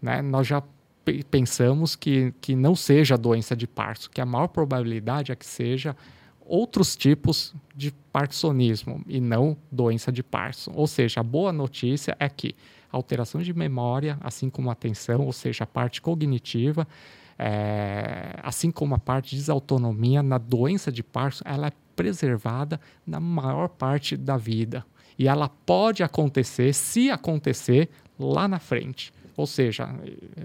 né, 0.00 0.20
nós 0.20 0.46
já 0.46 0.62
pensamos 1.30 1.94
que, 1.94 2.34
que 2.40 2.56
não 2.56 2.74
seja 2.74 3.14
a 3.14 3.18
doença 3.18 3.54
de 3.54 3.66
Parkinson, 3.66 4.10
que 4.12 4.20
a 4.20 4.26
maior 4.26 4.48
probabilidade 4.48 5.32
é 5.32 5.36
que 5.36 5.46
seja 5.46 5.96
outros 6.40 6.96
tipos 6.96 7.54
de 7.74 7.92
parkinsonismo 8.12 9.02
e 9.06 9.20
não 9.20 9.56
doença 9.70 10.10
de 10.10 10.22
Parkinson. 10.22 10.72
Ou 10.74 10.86
seja, 10.86 11.20
a 11.20 11.22
boa 11.22 11.52
notícia 11.52 12.16
é 12.18 12.28
que 12.28 12.54
alteração 12.90 13.42
de 13.42 13.52
memória, 13.52 14.16
assim 14.20 14.48
como 14.48 14.70
atenção, 14.70 15.22
ou 15.22 15.32
seja, 15.32 15.64
a 15.64 15.66
parte 15.66 16.00
cognitiva, 16.00 16.86
é, 17.38 18.38
assim 18.42 18.70
como 18.70 18.94
a 18.94 18.98
parte 18.98 19.30
de 19.30 19.36
desautonomia, 19.36 20.22
na 20.22 20.38
doença 20.38 20.90
de 20.90 21.02
Parkinson, 21.02 21.44
ela 21.46 21.68
é 21.68 21.72
preservada 21.94 22.80
na 23.06 23.20
maior 23.20 23.68
parte 23.68 24.16
da 24.16 24.36
vida. 24.36 24.84
E 25.18 25.28
ela 25.28 25.48
pode 25.48 26.02
acontecer, 26.02 26.74
se 26.74 27.10
acontecer, 27.10 27.88
lá 28.18 28.46
na 28.46 28.58
frente. 28.58 29.12
Ou 29.36 29.46
seja, 29.46 29.88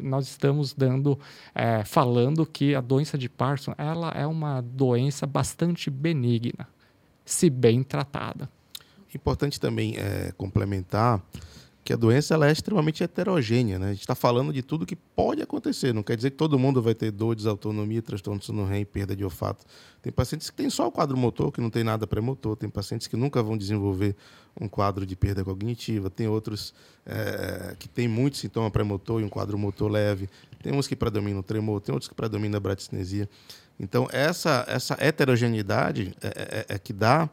nós 0.01 0.27
estamos 0.27 0.73
dando, 0.73 1.17
é, 1.55 1.83
falando 1.85 2.45
que 2.45 2.75
a 2.75 2.81
doença 2.81 3.17
de 3.17 3.29
Parkinson 3.29 3.73
ela 3.77 4.09
é 4.09 4.25
uma 4.25 4.61
doença 4.61 5.25
bastante 5.25 5.89
benigna, 5.89 6.67
se 7.23 7.49
bem 7.49 7.83
tratada. 7.83 8.49
Importante 9.13 9.59
também 9.59 9.95
é, 9.97 10.33
complementar 10.37 11.21
que 11.83 11.91
a 11.91 11.95
doença 11.95 12.35
ela 12.35 12.47
é 12.47 12.51
extremamente 12.51 13.03
heterogênea. 13.03 13.79
Né? 13.79 13.87
A 13.87 13.91
gente 13.91 14.01
está 14.01 14.13
falando 14.13 14.53
de 14.53 14.61
tudo 14.61 14.85
que 14.85 14.95
pode 14.95 15.41
acontecer. 15.41 15.93
Não 15.93 16.03
quer 16.03 16.15
dizer 16.15 16.31
que 16.31 16.37
todo 16.37 16.57
mundo 16.59 16.81
vai 16.81 16.93
ter 16.93 17.11
dor, 17.11 17.35
desautonomia, 17.35 18.01
transtorno 18.01 18.39
do 18.39 18.45
sono 18.45 18.65
REM, 18.65 18.85
perda 18.85 19.15
de 19.15 19.23
olfato. 19.23 19.65
Tem 20.01 20.11
pacientes 20.11 20.49
que 20.49 20.55
têm 20.55 20.69
só 20.69 20.87
o 20.87 20.91
quadro 20.91 21.17
motor, 21.17 21.51
que 21.51 21.59
não 21.59 21.69
tem 21.69 21.83
nada 21.83 22.05
pré-motor. 22.05 22.55
Tem 22.55 22.69
pacientes 22.69 23.07
que 23.07 23.17
nunca 23.17 23.41
vão 23.41 23.57
desenvolver 23.57 24.15
um 24.59 24.67
quadro 24.67 25.05
de 25.05 25.15
perda 25.15 25.43
cognitiva. 25.43 26.09
Tem 26.09 26.27
outros 26.27 26.73
é, 27.05 27.75
que 27.79 27.89
têm 27.89 28.07
muito 28.07 28.37
sintoma 28.37 28.69
pré-motor 28.69 29.19
e 29.19 29.23
um 29.23 29.29
quadro 29.29 29.57
motor 29.57 29.89
leve. 29.89 30.29
Tem 30.61 30.73
uns 30.73 30.87
que 30.87 30.95
predominam 30.95 31.39
o 31.39 31.43
tremor, 31.43 31.81
tem 31.81 31.93
outros 31.93 32.07
que 32.07 32.15
predominam 32.15 32.57
a 32.57 32.59
bradicinese. 32.59 33.27
Então, 33.79 34.07
essa, 34.11 34.63
essa 34.67 34.95
heterogeneidade 34.99 36.15
é, 36.21 36.65
é, 36.69 36.75
é 36.75 36.79
que 36.79 36.93
dá 36.93 37.27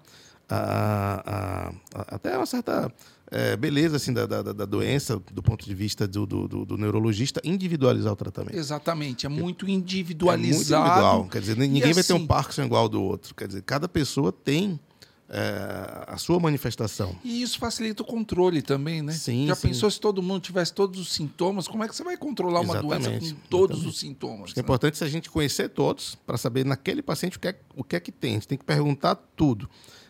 a, 0.48 1.22
a, 1.26 1.68
a, 1.94 2.14
até 2.14 2.34
uma 2.36 2.46
certa 2.46 2.90
é, 3.30 3.56
beleza 3.56 3.96
assim 3.96 4.12
da, 4.12 4.26
da, 4.26 4.42
da, 4.42 4.64
doença 4.64 5.20
do 5.32 5.42
ponto 5.42 5.64
de 5.64 5.74
vista 5.74 6.06
do, 6.06 6.26
do, 6.26 6.48
do, 6.48 6.78
neurologista 6.78 7.40
individualizar 7.44 8.12
o 8.12 8.16
tratamento. 8.16 8.56
Exatamente, 8.56 9.26
é 9.26 9.28
muito 9.28 9.68
individualizado. 9.68 10.48
É 10.50 10.54
muito 10.54 10.72
individual, 10.72 11.28
quer 11.28 11.40
dizer, 11.40 11.56
ninguém 11.56 11.92
vai 11.92 12.02
ter 12.02 12.12
um 12.12 12.16
assim 12.16 12.26
Parkinson 12.26 12.62
igual 12.64 12.82
ao 12.82 12.88
do 12.88 13.02
outro. 13.02 13.34
Quer 13.34 13.48
dizer, 13.48 13.62
cada 13.62 13.88
pessoa 13.88 14.32
tem 14.32 14.80
é, 15.28 16.04
a 16.06 16.16
sua 16.16 16.40
manifestação. 16.40 17.14
E 17.22 17.42
isso 17.42 17.58
facilita 17.58 18.02
o 18.02 18.06
controle 18.06 18.62
também, 18.62 19.02
né? 19.02 19.12
Sim, 19.12 19.46
Já 19.46 19.54
sim. 19.54 19.68
pensou 19.68 19.90
se 19.90 20.00
todo 20.00 20.22
mundo 20.22 20.40
tivesse 20.40 20.72
todos 20.72 20.98
os 20.98 21.12
sintomas? 21.12 21.68
Como 21.68 21.84
é 21.84 21.88
que 21.88 21.94
você 21.94 22.02
vai 22.02 22.16
controlar 22.16 22.60
uma 22.60 22.80
doença 22.80 23.10
com 23.10 23.34
todos 23.50 23.76
exatamente. 23.76 23.88
os 23.88 23.98
sintomas? 23.98 24.50
É 24.52 24.54
né? 24.56 24.62
importante 24.62 25.04
a 25.04 25.08
gente 25.08 25.28
conhecer 25.28 25.68
todos 25.68 26.14
para 26.14 26.38
saber 26.38 26.64
naquele 26.64 27.02
paciente 27.02 27.36
o 27.36 27.40
que, 27.40 27.48
é, 27.48 27.60
o 27.76 27.84
que 27.84 27.96
é 27.96 28.00
que 28.00 28.10
tem. 28.10 28.30
A 28.30 28.34
gente 28.34 28.48
tem 28.48 28.58
que 28.58 28.64
perguntar 28.64 29.16
tudo. 29.36 29.68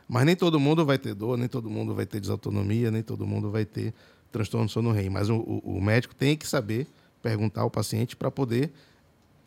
Mas 0.09 0.25
nem 0.25 0.35
todo 0.35 0.59
mundo 0.59 0.87
vai 0.87 0.97
ter 0.97 1.15
dor, 1.15 1.37
nem 1.37 1.49
todo 1.49 1.69
mundo 1.69 1.95
vai 1.95 2.07
ter 2.07 2.19
desautonomia, 2.19 2.91
nem 2.91 3.03
todo 3.03 3.27
mundo 3.27 3.51
vai 3.51 3.67
ter 3.67 3.93
transtorno 4.33 4.67
do 4.67 4.73
sono 4.73 4.91
REM. 4.91 5.11
Mas 5.11 5.29
o, 5.29 5.37
o, 5.37 5.81
médico 5.83 6.15
tem 6.15 6.37
que 6.37 6.47
saber 6.47 6.87
perguntar 7.23 7.61
ao 7.61 7.71
paciente 7.71 8.17
para 8.17 8.31
poder 8.31 8.73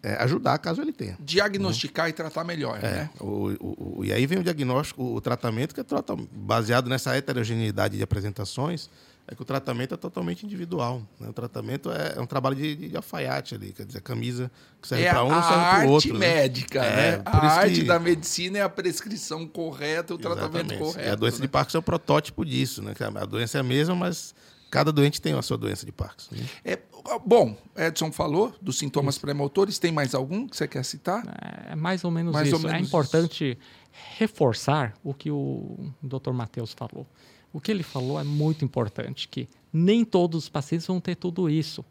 é, 0.04 0.14
ajudar 0.24 0.58
caso 0.60 0.82
ele 0.82 0.94
tenha. 0.94 1.18
Diagnosticar 1.20 2.10
e 2.10 2.14
tratar 2.14 2.44
melhor, 2.44 2.78
é, 2.78 2.82
né? 2.82 3.10
O, 3.20 3.50
o, 3.60 3.98
o, 4.00 4.06
e 4.06 4.14
aí 4.14 4.26
vem 4.28 4.38
o 4.38 4.44
diagnóstico, 4.44 5.04
o 5.04 5.20
tratamento 5.20 5.74
que 5.74 5.82
é 5.82 5.86
baseado 6.32 6.90
nessa 6.90 7.16
heterogeneidade 7.16 7.98
de 7.98 8.04
apresentações, 8.04 8.88
é 9.32 9.36
que 9.36 9.42
o 9.42 9.46
tratamento 9.46 9.94
é 9.94 9.98
totalmente 9.98 10.46
individual. 10.46 11.02
Né? 11.18 11.30
O 11.30 11.34
tratamento 11.34 11.90
é, 11.90 12.16
é 12.18 12.22
um 12.22 12.26
trabalho 12.26 12.54
de, 12.54 12.90
de, 12.90 12.98
alfaiate 12.98 13.56
ali, 13.56 13.72
quer 13.72 13.86
dizer, 13.86 14.00
a 14.00 14.02
camisa 14.02 14.52
que 14.82 14.90
serve 14.90 15.06
é 15.06 15.10
para 15.10 15.24
um 15.24 15.30
serve 15.30 15.46
para 15.46 15.88
o 15.88 15.90
outro. 15.90 16.16
A 16.16 16.20
né? 16.20 16.28
arte 16.28 16.42
médica, 16.42 16.82
né? 16.82 17.18
né? 17.18 17.22
A 17.26 17.48
arte 17.48 17.76
que... 17.76 17.84
da 17.86 17.98
medicina 17.98 18.58
é 18.58 18.62
a 18.62 18.68
prescrição 18.68 19.48
correta, 19.48 20.14
o 20.14 20.18
tratamento 20.18 20.74
Exatamente. 20.74 20.80
correto. 20.80 21.08
E 21.08 21.12
a 21.12 21.16
doença 21.16 21.38
né? 21.38 21.42
de 21.44 21.48
Parkinson 21.48 21.78
é 21.78 21.80
o 21.80 21.84
protótipo 21.84 22.46
disso, 22.46 22.82
né? 22.82 22.94
A 23.16 23.26
doença 23.26 23.58
é 23.58 23.62
a 23.62 23.64
mesma, 23.64 23.96
mas 23.96 24.36
cada 24.70 24.92
doente 24.92 25.22
tem 25.22 25.34
a 25.34 25.42
sua 25.42 25.58
doença 25.58 25.86
de 25.86 25.94
Parkinson. 25.94 26.36
Né? 26.36 26.46
É, 26.66 26.80
bom, 27.26 27.56
Edson 27.78 28.12
falou 28.12 28.54
dos 28.62 28.78
sintomas 28.78 29.18
pré-motores. 29.18 29.80
Tem 29.80 29.94
mais 29.94 30.14
algum 30.14 30.46
que 30.46 30.58
você 30.58 30.68
quer 30.68 30.84
citar? 30.84 31.24
É 31.70 31.76
mais 31.76 32.04
ou 32.04 32.12
menos 32.12 32.34
mais 32.34 32.48
isso. 32.48 32.58
Ou 32.58 32.64
menos 32.64 32.78
é 32.78 32.86
importante 32.86 33.58
reforçar 34.18 34.94
o 35.02 35.14
que 35.14 35.32
o 35.32 35.78
Dr. 36.04 36.32
Matheus 36.34 36.74
falou. 36.74 37.08
O 37.54 37.60
que 37.60 37.72
ele 37.72 37.84
falou 37.84 38.20
é 38.20 38.24
muito 38.24 38.64
importante, 38.64 39.28
que 39.28 39.48
nem 39.72 40.06
todos 40.06 40.44
os 40.44 40.50
pacientes 40.50 40.88
vão 40.88 41.00
ter 41.00 41.16
tudo 41.16 41.50
isso. 41.50 41.84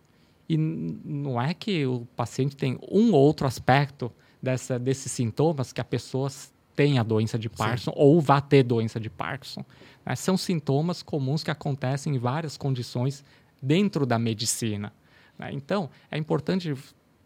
E 0.49 0.57
não 0.57 1.41
é 1.41 1.55
que 1.55 1.87
o 1.87 2.07
paciente 2.17 2.57
tem 2.57 2.79
um 2.91 3.13
ou 3.13 3.21
outro 3.21 3.47
aspecto 3.47 4.11
dessa, 4.43 4.79
desses 4.79 5.13
sintomas 5.13 5.73
que 5.73 5.81
a 5.81 5.85
pessoa 5.85 6.29
tem 6.75 6.99
a 6.99 7.03
doença 7.03 7.39
de 7.39 7.49
Parkinson 7.49 7.91
Sim. 7.91 7.97
ou 7.97 8.21
vá 8.21 8.41
ter 8.41 8.63
doença 8.63 8.99
de 8.99 9.11
Parkinson. 9.11 9.65
Né? 10.05 10.17
São 10.17 10.37
sintomas 10.37 11.03
comuns 11.03 11.45
que 11.45 11.51
acontecem 11.51 12.15
em 12.15 12.19
várias 12.19 12.57
condições 12.57 13.25
dentro 13.61 14.07
da 14.07 14.19
medicina. 14.19 14.93
Né? 15.39 15.51
Então, 15.53 15.91
é 16.11 16.17
importante 16.17 16.75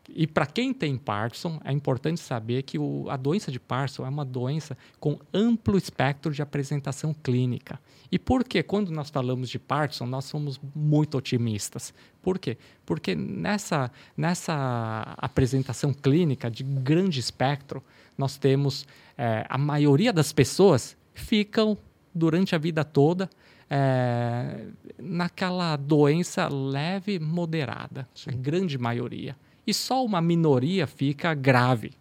e 0.08 0.26
para 0.26 0.46
quem 0.46 0.72
tem 0.72 0.96
Parkinson, 0.96 1.60
é 1.64 1.72
importante 1.72 2.20
saber 2.20 2.62
que 2.62 2.78
o, 2.78 3.06
a 3.08 3.16
doença 3.16 3.50
de 3.50 3.58
Parkinson 3.58 4.04
é 4.04 4.08
uma 4.08 4.24
doença 4.24 4.76
com 5.00 5.18
amplo 5.32 5.78
espectro 5.78 6.32
de 6.32 6.42
apresentação 6.42 7.14
clínica. 7.14 7.80
E 8.12 8.18
por 8.18 8.44
que, 8.44 8.62
quando 8.62 8.90
nós 8.90 9.08
falamos 9.08 9.48
de 9.48 9.58
Parkinson, 9.58 10.06
nós 10.06 10.26
somos 10.26 10.60
muito 10.74 11.16
otimistas? 11.16 11.94
Por 12.22 12.38
quê? 12.38 12.58
Porque 12.84 13.14
nessa, 13.14 13.90
nessa 14.16 15.14
apresentação 15.16 15.92
clínica 15.92 16.50
de 16.50 16.62
grande 16.62 17.18
espectro, 17.18 17.82
nós 18.16 18.36
temos 18.36 18.86
é, 19.16 19.46
a 19.48 19.56
maioria 19.56 20.12
das 20.12 20.32
pessoas 20.32 20.96
ficam 21.14 21.78
durante 22.14 22.54
a 22.54 22.58
vida 22.58 22.84
toda 22.84 23.28
é, 23.70 24.66
naquela 24.98 25.76
doença 25.76 26.46
leve 26.48 27.18
moderada, 27.18 28.06
Sim. 28.14 28.30
a 28.30 28.32
grande 28.34 28.76
maioria 28.76 29.34
e 29.66 29.72
só 29.72 30.04
uma 30.04 30.20
minoria 30.20 30.86
fica 30.86 31.34
grave. 31.34 31.92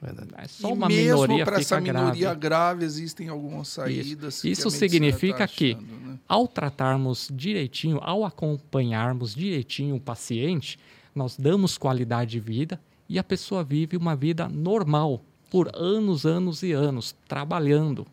Verdade. 0.00 0.32
É 0.36 0.48
só 0.48 0.70
e 0.70 0.72
uma 0.72 0.88
mesmo 0.88 1.22
minoria 1.22 1.44
para 1.44 1.60
essa 1.60 1.80
minoria 1.80 2.34
grave 2.34 2.84
existem 2.84 3.28
algumas 3.28 3.68
saídas. 3.68 4.38
Isso, 4.38 4.48
Isso 4.48 4.70
significa 4.70 5.38
tá 5.38 5.44
achando, 5.44 5.56
que, 5.56 5.74
né? 5.76 6.18
ao 6.28 6.48
tratarmos 6.48 7.28
direitinho, 7.32 8.00
ao 8.02 8.24
acompanharmos 8.24 9.32
direitinho 9.32 9.94
o 9.94 10.00
paciente, 10.00 10.76
nós 11.14 11.36
damos 11.36 11.78
qualidade 11.78 12.32
de 12.32 12.40
vida 12.40 12.80
e 13.08 13.16
a 13.16 13.22
pessoa 13.22 13.62
vive 13.62 13.96
uma 13.96 14.16
vida 14.16 14.48
normal 14.48 15.22
por 15.48 15.70
anos, 15.74 16.26
anos 16.26 16.62
e 16.64 16.72
anos, 16.72 17.14
trabalhando. 17.28 18.06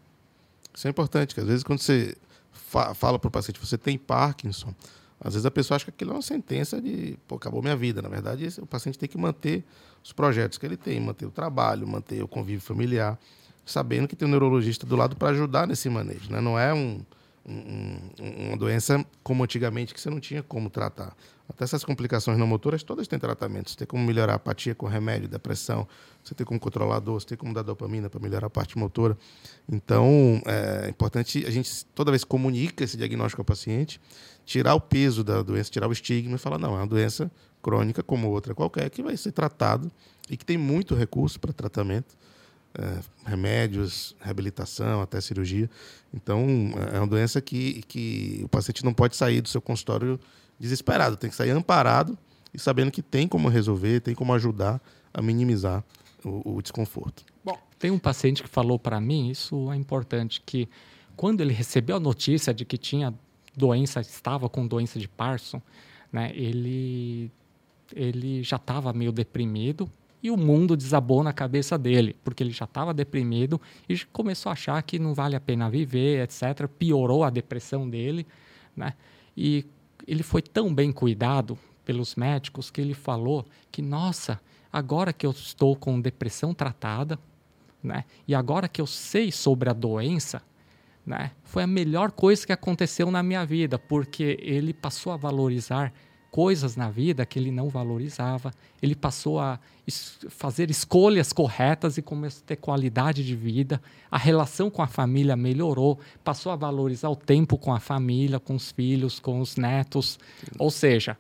Isso 0.72 0.88
é 0.88 0.92
importante, 0.92 1.34
que 1.34 1.42
às 1.42 1.48
vezes 1.48 1.64
quando 1.64 1.80
você 1.80 2.16
fa 2.52 2.94
fala 2.94 3.18
para 3.18 3.30
o 3.30 3.32
paciente, 3.32 3.60
você 3.60 3.78
tem 3.78 3.98
Parkinson, 3.98 4.76
às 5.22 5.34
vezes 5.34 5.46
a 5.46 5.52
pessoa 5.52 5.76
acha 5.76 5.86
que 5.86 5.92
aquilo 5.92 6.12
é 6.12 6.14
uma 6.14 6.22
sentença 6.22 6.82
de, 6.82 7.18
pô, 7.28 7.36
acabou 7.36 7.62
minha 7.62 7.76
vida. 7.76 8.02
Na 8.02 8.10
verdade, 8.10 8.48
o 8.62 8.66
paciente 8.66 8.98
tem 8.98 9.10
que 9.10 9.18
manter 9.18 9.66
os 10.04 10.14
projetos 10.14 10.58
que 10.58 10.66
ele 10.66 10.78
tem, 10.78 11.00
manter 11.00 11.26
o 11.26 11.32
trabalho, 11.32 11.86
manter 11.86 12.24
o 12.24 12.28
convívio 12.28 12.62
familiar, 12.62 13.20
sabendo 13.66 14.08
que 14.08 14.16
tem 14.16 14.28
um 14.28 14.32
neurologista 14.32 14.86
do 14.86 14.96
lado 14.96 15.16
para 15.16 15.30
ajudar 15.30 15.68
nesse 15.68 15.90
manejo. 15.90 16.32
Né? 16.32 16.40
Não 16.40 16.58
é 16.58 16.74
um, 16.74 17.04
um, 17.46 17.98
uma 18.48 18.58
doença 18.58 19.06
como 19.22 19.44
antigamente, 19.44 19.94
que 19.94 20.00
você 20.00 20.10
não 20.10 20.22
tinha 20.22 20.42
como 20.42 20.70
tratar. 20.70 21.14
Até 21.50 21.64
essas 21.64 21.84
complicações 21.84 22.38
não 22.38 22.46
motoras, 22.46 22.84
todas 22.84 23.08
têm 23.08 23.18
tratamento. 23.18 23.72
Você 23.72 23.78
tem 23.78 23.88
como 23.88 24.04
melhorar 24.06 24.34
a 24.34 24.36
apatia 24.36 24.76
com 24.76 24.86
remédio, 24.86 25.28
depressão, 25.28 25.88
você 26.24 26.36
tem 26.36 26.46
como 26.46 26.60
controlar 26.60 26.98
a 26.98 27.00
dor, 27.00 27.20
você 27.20 27.28
tem 27.28 27.38
como 27.38 27.54
dar 27.54 27.64
dopamina 27.64 28.10
para 28.10 28.20
melhorar 28.20 28.48
a 28.48 28.50
parte 28.50 28.78
motora. 28.78 29.18
Então, 29.68 30.42
é 30.46 30.90
importante 30.90 31.44
a 31.46 31.50
gente, 31.50 31.86
toda 31.96 32.12
vez, 32.12 32.24
comunica 32.24 32.84
esse 32.84 32.96
diagnóstico 32.96 33.42
ao 33.42 33.46
paciente, 33.46 34.00
tirar 34.50 34.74
o 34.74 34.82
peso 34.82 35.24
da 35.24 35.44
doença, 35.44 35.70
tirar 35.70 35.88
o 35.88 35.92
estigma 35.92 36.36
e 36.36 36.40
falar, 36.40 36.58
não, 36.58 36.74
é 36.74 36.80
uma 36.80 36.88
doença 36.88 37.32
crônica 37.62 38.02
como 38.02 38.28
outra 38.30 38.56
qualquer, 38.56 38.90
que 38.90 39.04
vai 39.04 39.16
ser 39.16 39.32
tratado 39.32 39.92
e 40.28 40.36
que 40.36 40.44
tem 40.44 40.58
muito 40.58 40.96
recurso 40.96 41.40
para 41.40 41.54
tratamento, 41.54 42.18
é, 42.74 43.00
remédios, 43.28 44.16
reabilitação, 44.20 45.04
até 45.04 45.22
cirurgia. 45.22 45.70
Então, 46.12 46.48
é 46.92 46.98
uma 46.98 47.06
doença 47.06 47.40
que, 47.40 47.84
que 47.88 48.42
o 48.44 48.50
paciente 48.50 48.84
não 48.84 48.92
pode 48.92 49.16
sair 49.16 49.40
do 49.40 49.48
seu 49.48 49.62
consultório 49.62 50.20
desesperado, 50.60 51.16
tem 51.16 51.30
que 51.30 51.36
sair 51.36 51.52
amparado 51.52 52.18
e 52.52 52.58
sabendo 52.58 52.90
que 52.90 53.04
tem 53.04 53.28
como 53.28 53.50
resolver, 53.50 54.00
tem 54.00 54.16
como 54.16 54.34
ajudar 54.34 54.82
a 55.14 55.22
minimizar 55.22 55.84
o, 56.26 56.56
o 56.56 56.62
desconforto. 56.64 57.24
Bom, 57.46 57.58
tem 57.78 57.92
um 57.92 58.00
paciente 58.00 58.42
que 58.42 58.50
falou 58.50 58.80
para 58.80 59.00
mim, 59.00 59.30
isso 59.30 59.72
é 59.72 59.76
importante, 59.76 60.42
que 60.44 60.68
quando 61.16 61.42
ele 61.42 61.54
recebeu 61.54 61.98
a 61.98 62.00
notícia 62.00 62.52
de 62.52 62.66
que 62.66 62.80
tinha 62.80 63.14
doença, 63.60 64.00
estava 64.02 64.50
com 64.50 64.66
doença 64.66 64.98
de 64.98 65.08
Parkinson, 65.08 65.62
né, 66.12 66.32
ele, 66.34 67.32
ele 67.96 68.42
já 68.42 68.56
estava 68.56 68.92
meio 68.94 69.12
deprimido 69.12 69.90
e 70.22 70.30
o 70.30 70.38
mundo 70.38 70.76
desabou 70.76 71.24
na 71.24 71.32
cabeça 71.32 71.78
dele, 71.78 72.16
porque 72.24 72.44
ele 72.44 72.52
já 72.52 72.66
estava 72.66 72.94
deprimido 72.94 73.60
e 73.88 73.98
começou 74.06 74.50
a 74.50 74.54
achar 74.54 74.82
que 74.84 75.00
não 75.00 75.14
vale 75.14 75.36
a 75.36 75.40
pena 75.40 75.70
viver, 75.70 76.24
etc. 76.24 76.68
Piorou 76.68 77.24
a 77.24 77.30
depressão 77.30 77.90
dele, 77.90 78.28
né? 78.76 78.94
E 79.36 79.66
ele 80.06 80.24
foi 80.24 80.42
tão 80.42 80.74
bem 80.74 80.92
cuidado 80.92 81.58
pelos 81.86 82.16
médicos 82.16 82.70
que 82.70 82.82
ele 82.82 82.94
falou 82.94 83.46
que, 83.72 83.82
nossa, 83.82 84.42
agora 84.72 85.14
que 85.14 85.26
eu 85.26 85.32
estou 85.32 85.76
com 85.76 86.02
depressão 86.02 86.54
tratada, 86.54 87.18
né? 87.82 88.04
E 88.28 88.36
agora 88.36 88.68
que 88.68 88.82
eu 88.82 88.88
sei 88.88 89.32
sobre 89.32 89.70
a 89.70 89.74
doença, 89.74 90.42
né? 91.06 91.32
Foi 91.44 91.64
a 91.64 91.68
melhor 91.68 92.12
coisa 92.12 92.46
que 92.46 92.54
aconteceu 92.54 93.10
na 93.10 93.24
minha 93.24 93.46
vida, 93.46 93.80
porque 93.80 94.38
ele 94.42 94.74
passou 94.74 95.12
a 95.12 95.18
valorizar 95.18 95.92
coisas 96.30 96.76
na 96.76 96.90
vida 96.90 97.26
que 97.26 97.40
ele 97.40 97.52
não 97.52 97.70
valorizava. 97.70 98.52
Ele 98.82 98.96
passou 98.96 99.40
a 99.40 99.60
es 99.88 100.20
fazer 100.30 100.70
escolhas 100.70 101.34
corretas 101.34 101.98
e 101.98 102.02
começou 102.02 102.44
a 102.44 102.48
ter 102.48 102.56
qualidade 102.58 103.26
de 103.26 103.36
vida. 103.36 103.82
A 104.10 104.18
relação 104.18 104.70
com 104.70 104.82
a 104.82 104.88
família 104.88 105.36
melhorou, 105.36 106.00
passou 106.24 106.52
a 106.52 106.56
valorizar 106.56 107.10
o 107.10 107.16
tempo 107.16 107.58
com 107.58 107.74
a 107.74 107.80
família, 107.80 108.40
com 108.40 108.56
os 108.56 108.72
filhos, 108.72 109.20
com 109.20 109.40
os 109.40 109.56
netos. 109.56 110.20
Ou 110.60 110.70
seja, 110.70 111.18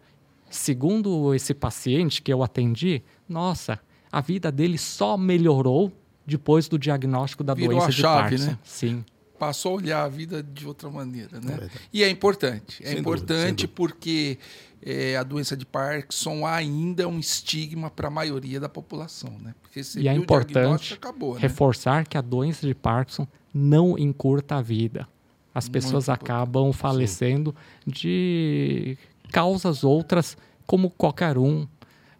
segundo 0.49 1.33
esse 1.33 1.53
paciente 1.53 2.21
que 2.21 2.31
eu 2.31 2.43
atendi, 2.43 3.01
nossa, 3.27 3.79
a 4.11 4.21
vida 4.21 4.51
dele 4.51 4.77
só 4.77 5.17
melhorou 5.17 5.91
depois 6.25 6.67
do 6.67 6.77
diagnóstico 6.77 7.43
da 7.43 7.55
Virou 7.55 7.79
doença 7.79 7.87
a 7.87 7.91
chave, 7.91 8.35
de 8.35 8.43
Parkinson. 8.43 8.51
Né? 8.51 8.59
Sim 8.63 9.03
passou 9.39 9.71
a 9.71 9.75
olhar 9.75 10.03
a 10.03 10.07
vida 10.09 10.43
de 10.43 10.67
outra 10.67 10.89
maneira, 10.89 11.39
né? 11.39 11.57
É 11.61 11.69
e 11.93 12.03
é 12.03 12.09
importante, 12.09 12.83
é 12.83 12.89
sem 12.89 12.99
importante 12.99 13.65
dúvida, 13.65 13.73
porque 13.73 14.37
é, 14.81 15.15
a 15.15 15.23
doença 15.23 15.55
de 15.55 15.65
Parkinson 15.65 16.45
ainda 16.45 17.03
é 17.03 17.07
um 17.07 17.19
estigma 17.19 17.89
para 17.89 18.09
a 18.09 18.11
maioria 18.11 18.59
da 18.59 18.69
população, 18.69 19.31
né? 19.39 19.55
Porque 19.61 19.81
e 19.97 20.07
é 20.07 20.13
importante 20.13 20.93
acabou, 20.93 21.35
né? 21.35 21.41
reforçar 21.41 22.05
que 22.05 22.17
a 22.17 22.21
doença 22.21 22.67
de 22.67 22.75
Parkinson 22.75 23.25
não 23.53 23.97
encurta 23.97 24.55
a 24.55 24.61
vida. 24.61 25.07
As 25.53 25.67
pessoas 25.67 26.07
acabam 26.07 26.71
falecendo 26.71 27.55
Sim. 27.83 27.91
de 27.91 28.97
causas 29.31 29.83
outras, 29.83 30.37
como 30.65 30.89
qualquer 30.89 31.37
um 31.37 31.67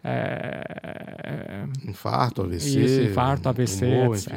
é, 0.02 1.64
Infarto, 1.86 2.42
AVC. 2.42 2.80
Isso, 2.80 3.00
infarto, 3.02 3.48
AVC. 3.48 3.86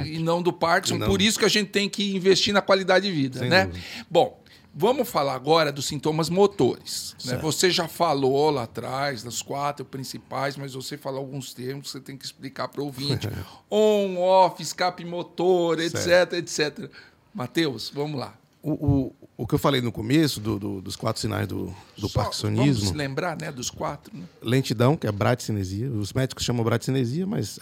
E 0.05 0.19
não 0.19 0.41
do 0.41 0.51
Parkinson, 0.51 0.97
não. 0.97 1.07
por 1.07 1.21
isso 1.21 1.39
que 1.39 1.45
a 1.45 1.49
gente 1.49 1.69
tem 1.69 1.89
que 1.89 2.15
investir 2.15 2.53
na 2.53 2.61
qualidade 2.61 3.05
de 3.07 3.11
vida, 3.11 3.39
Sem 3.39 3.49
né? 3.49 3.65
dúvida. 3.65 3.85
Bom, 4.09 4.41
vamos 4.73 5.09
falar 5.09 5.35
agora 5.35 5.71
dos 5.71 5.85
sintomas 5.85 6.29
motores. 6.29 7.15
Né? 7.25 7.37
Você 7.37 7.69
já 7.69 7.87
falou 7.87 8.49
lá 8.49 8.63
atrás 8.63 9.23
das 9.23 9.41
quatro 9.41 9.85
principais, 9.85 10.57
mas 10.57 10.73
você 10.73 10.97
falou 10.97 11.19
alguns 11.19 11.53
termos 11.53 11.87
que 11.87 11.91
você 11.91 11.99
tem 11.99 12.17
que 12.17 12.25
explicar 12.25 12.67
para 12.67 12.81
o 12.81 12.85
ouvinte. 12.85 13.29
On, 13.69 14.17
off, 14.17 14.61
escape 14.61 15.05
motor, 15.05 15.79
etc, 15.79 15.97
Certo. 15.97 16.33
etc. 16.35 16.89
Matheus, 17.33 17.91
vamos 17.93 18.19
lá. 18.19 18.35
O, 18.65 18.71
o, 18.71 19.15
o 19.37 19.45
que 19.45 19.53
eu 19.55 19.59
falei 19.59 19.81
no 19.81 19.91
começo 19.91 20.39
do- 20.39 20.57
do- 20.57 20.81
dos 20.81 20.95
quatro 20.95 21.21
sinais 21.21 21.45
do, 21.47 21.65
do 21.97 22.07
Só 22.07 22.21
parkinsonismo, 22.21 22.85
Vamos 22.85 22.91
lembrar, 22.97 23.37
né, 23.37 23.51
dos 23.51 23.69
quatro. 23.69 24.15
Né? 24.17 24.23
lentidão, 24.41 24.95
que 24.95 25.05
é 25.05 25.11
bradicinesia. 25.11 25.91
Os 25.91 26.13
médicos 26.13 26.45
chamam 26.45 26.63
bradicinesia, 26.63 27.27
mas 27.27 27.59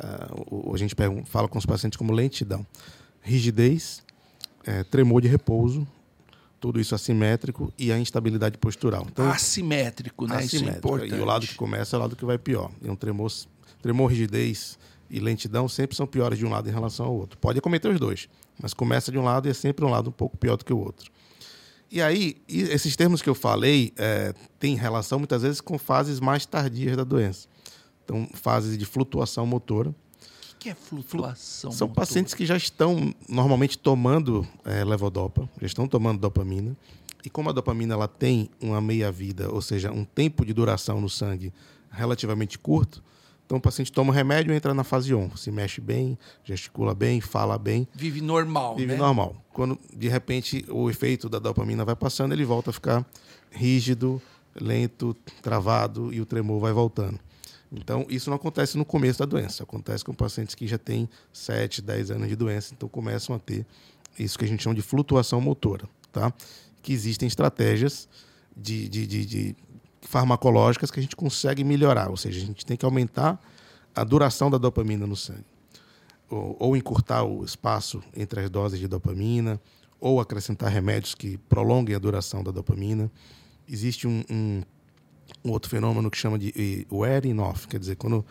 o- 0.52 0.72
a 0.74 0.78
gente 0.78 0.96
pergun- 0.96 1.26
fala 1.26 1.48
com 1.48 1.58
os 1.58 1.66
pacientes 1.66 1.98
como 1.98 2.14
lentidão. 2.14 2.64
Rigidez, 3.22 4.04
eh, 4.66 4.84
tremor 4.84 5.22
de 5.22 5.28
repouso, 5.28 5.88
tudo 6.60 6.80
isso 6.80 6.94
assimétrico 6.94 7.74
e 7.78 7.92
a 7.92 7.98
instabilidade 7.98 8.58
postural. 8.58 9.06
Então, 9.12 9.28
Assimétrico, 9.30 10.28
né? 10.28 10.36
É 10.36 10.38
assimétrico. 10.46 10.88
importante. 10.88 11.16
E 11.16 11.20
o 11.20 11.26
lado 11.26 11.48
que 11.48 11.56
começa 11.56 11.96
é 11.96 11.98
o 11.98 12.02
lado 12.02 12.16
que 12.16 12.26
vai 12.26 12.38
pior. 12.38 12.72
E 12.82 12.90
um 12.90 12.96
tremor, 12.96 13.32
tremor, 13.82 14.08
rigidez 14.12 14.78
e 15.10 15.20
lentidão 15.20 15.68
sempre 15.68 15.96
são 15.98 16.06
piores 16.08 16.38
de 16.38 16.46
um 16.46 16.50
lado 16.50 16.70
em 16.70 16.72
relação 16.72 17.08
ao 17.08 17.16
outro. 17.16 17.38
Pode 17.40 17.58
acometer 17.60 17.92
os 17.92 18.00
dois, 18.00 18.30
mas 18.62 18.74
começa 18.74 19.12
de 19.12 19.18
um 19.18 19.24
lado 19.24 19.48
e 19.48 19.52
é 19.52 19.54
sempre 19.54 19.84
um 19.84 19.90
lado 19.90 20.10
um 20.10 20.14
pouco 20.14 20.38
pior 20.38 20.56
do 20.56 20.64
que 20.64 20.74
o 20.74 20.78
outro. 20.78 21.12
E 21.92 22.02
aí, 22.02 22.42
esses 22.48 22.96
termos 22.96 23.22
que 23.22 23.30
eu 23.30 23.36
falei 23.36 23.92
é, 23.98 24.34
têm 24.58 24.76
relação 24.76 25.20
muitas 25.20 25.42
vezes 25.42 25.60
com 25.60 25.78
fases 25.78 26.22
mais 26.22 26.46
tardias 26.46 26.96
da 26.96 27.04
doença. 27.04 27.50
Então, 28.06 28.30
fases 28.34 28.78
de 28.78 28.86
flutuação 28.86 29.46
motora. 29.46 29.90
O 29.90 30.58
que 30.58 30.70
é 30.70 30.76
flutuação? 30.76 31.72
São 31.72 31.90
pacientes 31.90 32.34
que 32.34 32.46
já 32.46 32.56
estão 32.56 33.14
normalmente 33.28 33.78
tomando 33.78 34.48
é, 34.64 34.86
levodopa, 34.86 35.50
já 35.60 35.68
estão 35.68 35.86
tomando 35.86 36.20
dopamina. 36.20 36.78
E 37.26 37.30
como 37.30 37.50
a 37.50 37.52
dopamina 37.52 37.94
ela 37.94 38.08
tem 38.08 38.50
uma 38.62 38.80
meia-vida, 38.80 39.52
ou 39.52 39.62
seja, 39.62 39.92
um 39.92 40.06
tempo 40.06 40.46
de 40.46 40.54
duração 40.54 41.02
no 41.02 41.10
sangue 41.10 41.52
relativamente 41.90 42.58
curto, 42.58 43.04
então 43.52 43.58
o 43.58 43.62
paciente 43.62 43.92
toma 43.92 44.14
o 44.14 44.16
remédio 44.16 44.54
e 44.54 44.56
entra 44.56 44.74
na 44.74 44.82
fase 44.82 45.14
ON. 45.14 45.36
Se 45.36 45.52
mexe 45.52 45.82
bem, 45.82 46.18
gesticula 46.42 46.96
bem, 46.96 47.20
fala 47.20 47.58
bem, 47.58 47.86
Vive 47.94 48.22
normal, 48.22 48.78
vive 48.78 48.94
né? 48.94 48.98
normal. 48.98 49.36
Quando 49.52 49.78
de 49.94 50.08
repente 50.08 50.66
o 50.70 50.90
efeito 50.90 51.28
da 51.28 51.38
dopamina 51.38 51.84
vai 51.84 51.94
passando, 51.94 52.32
ele 52.32 52.46
volta 52.46 52.70
a 52.70 52.74
ficar 52.74 53.06
rígido, 53.52 54.22
lento, 54.56 55.14
travado 55.42 56.14
e 56.14 56.22
o 56.22 56.26
tremor 56.26 56.62
vai 56.62 56.72
voltando. 56.72 57.20
Então, 57.70 58.06
isso 58.08 58.30
não 58.30 58.38
acontece 58.38 58.78
no 58.78 58.86
começo 58.86 59.20
da 59.20 59.26
doença, 59.26 59.64
acontece 59.64 60.06
com 60.06 60.14
pacientes 60.14 60.56
que 60.56 60.66
já 60.66 60.78
têm 60.78 61.10
7, 61.34 61.82
10 61.82 62.12
anos 62.12 62.30
de 62.30 62.38
doença, 62.38 62.74
então 62.74 62.88
começam 62.88 63.36
a 63.36 63.40
ter 63.40 63.66
isso 64.18 64.40
que 64.40 64.46
a 64.46 64.48
gente 64.48 64.64
chama 64.64 64.76
de 64.76 64.82
flutuação 64.82 65.42
motora, 65.42 65.90
tá? 66.10 66.34
Que 66.82 66.94
existem 66.94 67.28
estratégias 67.28 68.08
de, 68.56 68.88
de, 68.88 69.06
de, 69.06 69.26
de 69.26 69.56
farmacológicas 70.12 70.92
que 70.92 71.00
a 71.00 71.04
gente 71.04 71.16
consegue 71.16 71.64
melhorar, 71.64 72.10
ou 72.10 72.18
seja, 72.18 72.42
a 72.42 72.46
gente 72.46 72.66
tem 72.66 72.76
que 72.76 72.86
aumentar 72.86 73.40
a 73.96 74.04
duração 74.04 74.52
da 74.52 74.58
dopamina 74.58 75.08
no 75.08 75.16
sangue 75.16 75.46
ou, 76.30 76.56
ou 76.60 76.78
encurtar 76.78 77.24
o 77.24 77.44
espaço 77.44 78.02
entre 78.16 78.42
as 78.42 78.50
doses 78.50 78.80
de 78.80 78.88
dopamina, 78.88 79.60
ou 80.00 80.20
acrescentar 80.20 80.70
remédios 80.72 81.14
que 81.14 81.38
prolonguem 81.38 81.96
a 81.96 82.00
duração 82.00 82.44
da 82.44 82.52
dopamina. 82.52 83.12
Existe 83.68 84.08
um, 84.08 84.24
um- 84.30 84.62
um 85.46 85.52
outro 85.52 85.70
fenômeno 85.70 86.10
que 86.12 86.18
chama 86.18 86.38
de 86.40 86.86
wearing 86.92 87.38
off, 87.40 87.68
quer 87.68 87.80
dizer, 87.80 87.96
quando 87.96 88.26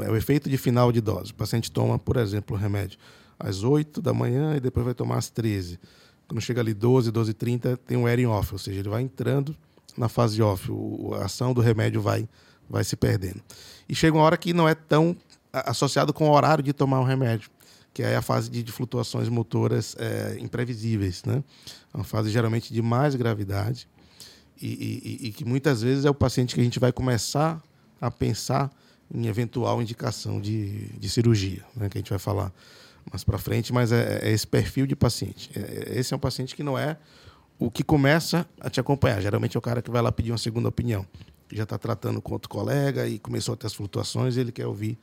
é 0.00 0.10
o 0.10 0.16
efeito 0.16 0.48
de 0.50 0.56
final 0.56 0.92
de 0.92 1.00
dose. 1.00 1.30
O 1.32 1.34
paciente 1.34 1.70
toma, 1.70 1.98
por 1.98 2.16
exemplo, 2.16 2.56
o 2.56 2.58
remédio 2.60 2.98
às 3.38 3.62
8 3.64 4.00
da 4.02 4.12
manhã 4.14 4.56
e 4.56 4.60
depois 4.60 4.84
vai 4.84 4.94
tomar 4.94 5.16
às 5.18 5.28
13. 5.30 5.78
Quando 6.28 6.40
chega 6.40 6.60
ali 6.60 6.72
12, 6.74 7.10
12 7.10 7.30
e 7.30 7.34
30, 7.34 7.76
tem 7.78 7.96
um 7.96 8.02
wearing 8.04 8.26
off, 8.26 8.52
ou 8.52 8.58
seja, 8.58 8.80
ele 8.80 8.88
vai 8.88 9.02
entrando 9.02 9.56
na 9.96 10.08
fase 10.08 10.40
off, 10.42 10.70
o- 10.70 11.14
a 11.14 11.24
ação 11.26 11.52
do 11.54 11.60
remédio 11.60 12.00
vai, 12.00 12.28
vai 12.68 12.82
se 12.84 12.96
perdendo. 12.96 13.40
E 13.88 13.94
chega 13.94 14.16
uma 14.16 14.24
hora 14.24 14.36
que 14.36 14.52
não 14.52 14.68
é 14.68 14.74
tão 14.74 15.16
associado 15.52 16.12
com 16.12 16.28
o 16.28 16.32
horário 16.32 16.62
de 16.64 16.72
tomar 16.72 17.00
o 17.00 17.04
remédio, 17.04 17.48
que 17.92 18.02
é 18.02 18.16
a 18.16 18.22
fase 18.22 18.50
de, 18.50 18.62
de 18.62 18.72
flutuações 18.72 19.28
motoras 19.28 19.94
é, 19.98 20.36
imprevisíveis, 20.40 21.22
né? 21.24 21.44
É 21.92 21.96
Uma 21.96 22.04
fase 22.04 22.30
geralmente 22.30 22.72
de 22.74 22.82
mais 22.82 23.14
gravidade 23.14 23.86
e, 24.60 24.66
e- 24.66 25.24
e- 25.24 25.28
e 25.28 25.32
que 25.32 25.44
muitas 25.44 25.80
vezes 25.82 26.04
é 26.04 26.10
o 26.10 26.14
paciente 26.14 26.54
que 26.54 26.60
a 26.60 26.64
gente 26.64 26.80
vai 26.80 26.92
começar 26.92 27.62
a 28.00 28.10
pensar 28.10 28.70
em 29.14 29.26
eventual 29.26 29.80
indicação 29.80 30.40
de, 30.40 30.88
de 30.98 31.08
cirurgia, 31.08 31.62
né? 31.76 31.88
Que 31.88 31.98
a 31.98 32.00
gente 32.00 32.10
vai 32.10 32.18
falar 32.18 32.52
mais 33.12 33.22
para 33.22 33.38
frente, 33.38 33.72
mas 33.72 33.92
é, 33.92 34.20
é 34.22 34.32
esse 34.32 34.46
perfil 34.46 34.86
de 34.86 34.96
paciente. 34.96 35.50
É- 35.54 35.60
é- 35.94 35.98
esse 36.00 36.12
é 36.12 36.16
um 36.16 36.20
paciente 36.20 36.56
que 36.56 36.62
não 36.64 36.76
é 36.76 36.96
o 37.58 37.70
que 37.70 37.82
começa 37.84 38.46
a 38.60 38.68
te 38.68 38.80
acompanhar. 38.80 39.20
Geralmente 39.20 39.56
é 39.56 39.58
o 39.58 39.62
cara 39.62 39.80
que 39.82 39.90
vai 39.90 40.02
lá 40.02 40.10
pedir 40.12 40.32
uma 40.32 40.38
segunda 40.38 40.68
opinião. 40.68 41.06
Já 41.52 41.62
está 41.64 41.78
tratando 41.78 42.20
com 42.20 42.32
outro 42.32 42.48
colega 42.48 43.06
e 43.06 43.18
começou 43.18 43.54
a 43.54 43.56
ter 43.56 43.66
as 43.66 43.74
flutuações 43.74 44.36
e 44.36 44.40
ele 44.40 44.50
quer 44.52 44.66
ouvir 44.66 44.98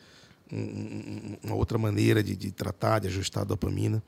um- 0.51 0.57
um- 0.57 1.37
uma 1.43 1.55
outra 1.55 1.77
maneira 1.77 2.21
de, 2.23 2.35
de 2.35 2.51
tratar, 2.51 2.99
de 2.99 3.07
ajustar 3.07 3.43
a 3.43 3.45
dopamina. 3.45 4.03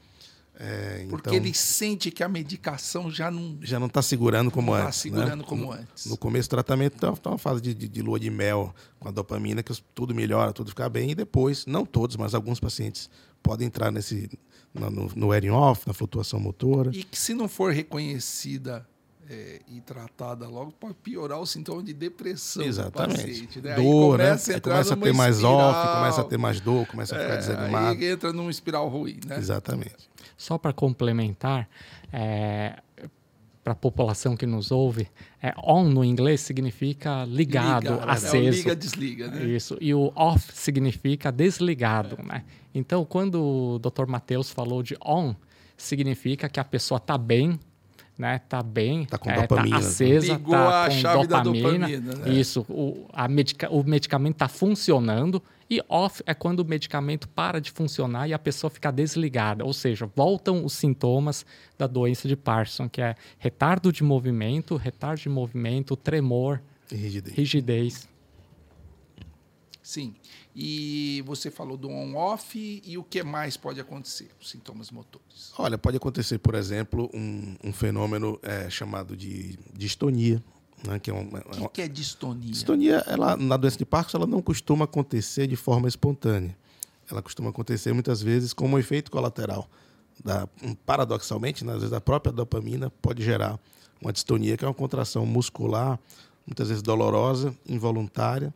É, 0.56 1.08
Porque 1.10 1.30
então, 1.30 1.34
ele 1.34 1.52
sente 1.52 2.12
que 2.12 2.22
a 2.22 2.30
medicação 2.30 3.10
já 3.10 3.32
não 3.32 3.58
já 3.62 3.80
não 3.80 3.88
está 3.88 4.04
segurando 4.04 4.52
como 4.52 4.76
está 4.76 4.88
antes. 4.88 5.00
segurando 5.00 5.38
né? 5.41 5.44
como 5.48 5.64
no, 5.64 5.72
antes. 5.72 6.06
No 6.06 6.16
começo 6.16 6.48
do 6.48 6.52
tratamento 6.52 6.94
está 6.96 7.12
tá 7.12 7.30
uma 7.32 7.39
fase 7.39 7.60
de, 7.60 7.74
de- 7.74 7.88
de 7.88 8.02
lua 8.04 8.20
de 8.20 8.30
mel 8.30 8.74
com 9.00 9.08
a 9.08 9.12
dopamina, 9.12 9.64
que 9.64 9.74
tudo 9.96 10.14
melhora, 10.14 10.54
tudo 10.54 10.70
fica 10.70 10.88
bem, 10.88 11.10
e 11.10 11.16
depois, 11.16 11.66
não 11.66 11.86
todos, 11.88 12.16
mas 12.18 12.36
alguns 12.36 12.60
pacientes 12.60 13.10
podem 13.41 13.66
entrar 13.66 13.89
nesse, 13.91 14.30
no, 14.74 14.90
no, 14.90 15.12
no 15.16 15.28
wearing 15.28 15.50
off, 15.52 15.88
na 15.88 15.94
flutuação 15.94 16.40
motora. 16.40 16.92
E 16.94 17.04
que 17.04 17.18
se 17.18 17.34
não 17.34 17.48
for 17.48 17.72
reconhecida 17.74 18.88
é, 19.30 19.62
e 19.68 19.80
tratada 19.82 20.48
logo, 20.48 20.72
pode 20.72 20.96
piorar 20.96 21.40
o 21.40 21.46
sintoma 21.46 21.82
de 21.84 21.94
depressão 21.94 22.64
Exatamente. 22.64 23.18
do 23.22 23.28
paciente. 23.28 23.62
Né? 23.62 23.76
Dor, 23.76 24.18
né? 24.18 24.26
começa 24.26 24.52
a, 24.52 24.56
Aí 24.56 24.62
começa 24.62 24.94
a 24.94 24.98
ter 24.98 25.14
mais 25.14 25.36
espiral. 25.38 25.56
off, 25.58 25.96
começa 25.98 26.22
a 26.22 26.24
ter 26.24 26.38
mais 26.38 26.60
dor, 26.60 26.88
começa 26.88 27.16
a 27.16 27.20
ficar 27.20 27.34
É, 27.34 27.38
desanimado. 27.38 28.00
Aí 28.00 28.06
entra 28.10 28.34
num 28.34 28.50
espiral 28.50 28.90
ruim, 28.90 29.20
né? 29.26 29.38
Exatamente. 29.38 30.10
Só 30.36 30.58
para 30.58 30.74
complementar, 30.74 31.70
para 33.64 33.72
a 33.72 33.76
população 33.76 34.36
que 34.36 34.46
nos 34.46 34.72
ouve, 34.72 35.08
é, 35.42 35.54
on 35.64 35.86
no 35.86 36.04
inglês 36.04 36.42
significa 36.42 37.24
ligado, 37.24 37.84
Liga, 37.92 38.04
É 38.04 38.06
o 38.06 38.10
aceso. 38.10 38.58
liga, 38.58 38.76
desliga, 38.76 39.28
né? 39.30 39.46
Isso. 39.46 39.78
E 39.80 39.94
o 39.94 40.12
off 40.16 40.52
significa 40.54 41.32
desligado, 41.32 42.18
né? 42.24 42.44
Então, 42.74 43.06
quando 43.06 43.42
o 43.42 43.80
Dr. 43.80 44.06
Matheus 44.08 44.50
falou 44.50 44.82
de 44.84 44.96
on, 45.06 45.36
significa 45.78 46.50
que 46.50 46.60
a 46.60 46.64
pessoa 46.64 46.98
está 46.98 47.18
bem, 47.18 47.60
né? 48.18 48.40
Tá 48.48 48.62
bem, 48.62 49.06
Tá 49.06 49.18
com 49.18 49.30
é, 49.30 49.42
dopamina. 49.42 49.78
acesa, 49.78 50.34
Ligou 50.34 50.54
tá 50.54 50.86
a 50.86 50.90
com 50.90 50.96
chave 50.96 51.28
da 51.28 51.42
dopamina. 51.42 51.88
dopamina, 51.88 52.16
né? 52.26 52.32
Isso. 52.34 52.62
O, 52.70 53.08
a 53.12 53.28
medica, 53.28 53.70
o 53.74 53.84
medicamento 53.84 54.36
está 54.36 54.48
funcionando 54.48 55.42
e 55.70 55.82
off 55.90 56.22
é 56.28 56.34
quando 56.34 56.60
o 56.60 56.66
medicamento 56.66 57.28
para 57.30 57.60
de 57.60 57.72
funcionar 57.72 58.28
e 58.28 58.34
a 58.34 58.38
pessoa 58.40 58.70
fica 58.70 58.92
desligada, 58.92 59.66
ou 59.66 59.74
seja, 59.74 60.08
voltam 60.16 60.64
os 60.64 60.74
sintomas 60.74 61.44
da 61.78 61.88
doença 61.88 62.28
de 62.28 62.36
Parkinson, 62.36 62.88
que 62.88 63.02
é 63.02 63.16
retardo 63.40 63.92
de 63.92 64.04
movimento, 64.04 64.76
retardo 64.76 65.22
de 65.22 65.30
movimento, 65.30 65.96
tremor, 65.96 66.62
E 66.92 66.96
rigidez. 66.96 67.36
rigidez. 67.36 68.10
Sim. 69.82 70.14
E 70.56 71.24
você 71.26 71.49
falou 71.49 71.76
do 71.76 71.89
on-off 71.89 72.82
e 72.86 72.97
o 72.97 73.04
que 73.04 73.24
mais 73.24 73.58
pode 73.58 73.80
acontecer? 73.80 74.30
Os 74.40 74.49
sintomas 74.49 74.91
motores. 74.91 75.52
Olha, 75.57 75.78
pode 75.78 75.98
acontecer, 75.98 76.38
por 76.38 76.53
exemplo, 76.53 77.10
um, 77.14 77.56
um 77.64 77.73
fenômeno 77.73 78.40
é, 78.44 78.69
chamado 78.69 79.18
de 79.18 79.57
distonia, 79.73 80.44
né, 80.88 80.99
que 80.99 81.10
é 81.10 81.14
uma, 81.14 81.40
O 81.40 81.69
que, 81.69 81.69
que 81.69 81.82
é 81.82 81.88
distonia? 81.88 82.52
Distonia, 82.52 83.03
ela, 83.07 83.36
na 83.36 83.57
doença 83.57 83.78
de 83.78 83.86
Parkinson, 83.86 84.18
ela 84.18 84.28
não 84.28 84.41
costuma 84.41 84.86
acontecer 84.86 85.48
de 85.48 85.56
forma 85.56 85.88
espontânea. 85.88 86.56
Ela 87.10 87.22
costuma 87.22 87.49
acontecer 87.49 87.91
muitas 87.91 88.22
vezes 88.22 88.53
como 88.53 88.76
um 88.76 88.80
efeito 88.80 89.10
colateral. 89.10 89.68
Da, 90.23 90.48
paradoxalmente, 90.86 91.65
né, 91.65 91.73
às 91.73 91.80
vezes 91.80 91.94
a 91.94 91.99
própria 92.02 92.32
dopamina 92.32 92.91
pode 93.02 93.23
gerar 93.23 93.60
uma 93.99 94.14
distonia, 94.14 94.56
que 94.56 94.64
é 94.64 94.68
uma 94.68 94.73
contração 94.73 95.26
muscular, 95.26 95.99
muitas 96.45 96.68
vezes 96.68 96.84
dolorosa, 96.84 97.56
involuntária. 97.68 98.53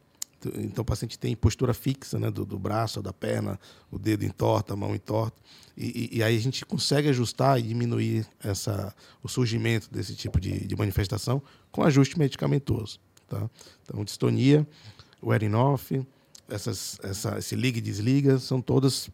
Então 0.55 0.81
o 0.81 0.85
paciente 0.85 1.17
tem 1.17 1.35
postura 1.35 1.73
fixa 1.73 2.19
né, 2.19 2.29
do, 2.29 2.45
do 2.45 2.59
braço, 2.59 3.01
da 3.01 3.11
perna, 3.11 3.59
o 3.91 3.97
dedo 3.97 4.23
entorta, 4.23 4.73
a 4.73 4.75
mão 4.75 4.93
entorta. 4.93 5.41
E, 5.75 6.09
e, 6.13 6.17
e 6.17 6.23
aí 6.23 6.35
a 6.35 6.39
gente 6.39 6.65
consegue 6.65 7.09
ajustar 7.09 7.59
e 7.59 7.63
diminuir 7.63 8.25
essa, 8.43 8.93
o 9.23 9.27
surgimento 9.27 9.89
desse 9.91 10.15
tipo 10.15 10.39
de, 10.39 10.65
de 10.65 10.75
manifestação 10.75 11.41
com 11.71 11.83
ajuste 11.83 12.17
medicamentoso. 12.17 12.99
Tá? 13.27 13.49
Então, 13.83 14.03
distonia, 14.03 14.67
wearing 15.21 15.53
off, 15.53 16.05
essas, 16.49 16.99
essa, 17.03 17.37
esse 17.37 17.55
liga 17.55 17.77
e 17.77 17.81
desliga, 17.81 18.39
são 18.39 18.61
todos 18.61 19.09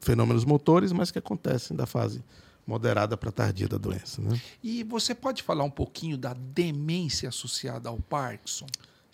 fenômenos 0.00 0.44
motores, 0.44 0.92
mas 0.92 1.10
que 1.10 1.18
acontecem 1.18 1.76
da 1.76 1.86
fase 1.86 2.22
moderada 2.66 3.16
para 3.16 3.30
tardia 3.30 3.68
da 3.68 3.78
doença. 3.78 4.20
Né? 4.20 4.40
E 4.62 4.82
você 4.82 5.14
pode 5.14 5.42
falar 5.42 5.64
um 5.64 5.70
pouquinho 5.70 6.18
da 6.18 6.34
demência 6.34 7.28
associada 7.28 7.88
ao 7.88 7.98
Parkinson? 7.98 8.66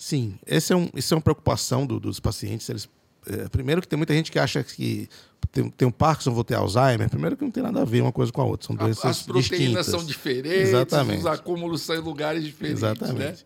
Sim, 0.04 0.34
esse 0.44 0.72
é 0.72 0.76
um, 0.76 0.88
isso 0.96 1.14
é 1.14 1.16
uma 1.16 1.20
preocupação 1.22 1.86
do, 1.86 2.00
dos 2.00 2.18
pacientes. 2.18 2.68
Eles, 2.68 2.88
é, 3.24 3.48
primeiro 3.48 3.80
que 3.80 3.86
tem 3.86 3.96
muita 3.96 4.12
gente 4.12 4.32
que 4.32 4.38
acha 4.40 4.64
que 4.64 5.08
tem, 5.52 5.70
tem 5.70 5.86
um 5.86 5.92
Parkinson, 5.92 6.32
vou 6.32 6.42
ter 6.42 6.54
Alzheimer. 6.56 7.08
Primeiro 7.08 7.36
que 7.36 7.44
não 7.44 7.52
tem 7.52 7.62
nada 7.62 7.82
a 7.82 7.84
ver 7.84 8.00
uma 8.00 8.10
coisa 8.10 8.32
com 8.32 8.40
a 8.40 8.44
outra. 8.44 8.66
São 8.66 8.74
doenças 8.74 9.04
As 9.04 9.22
proteínas 9.22 9.48
distintas. 9.50 9.86
são 9.86 10.04
diferentes, 10.04 10.68
Exatamente. 10.70 11.20
os 11.20 11.26
acúmulos 11.26 11.82
são 11.82 11.94
em 11.94 12.00
lugares 12.00 12.42
diferentes. 12.42 12.82
Exatamente. 12.82 13.18
Né? 13.20 13.36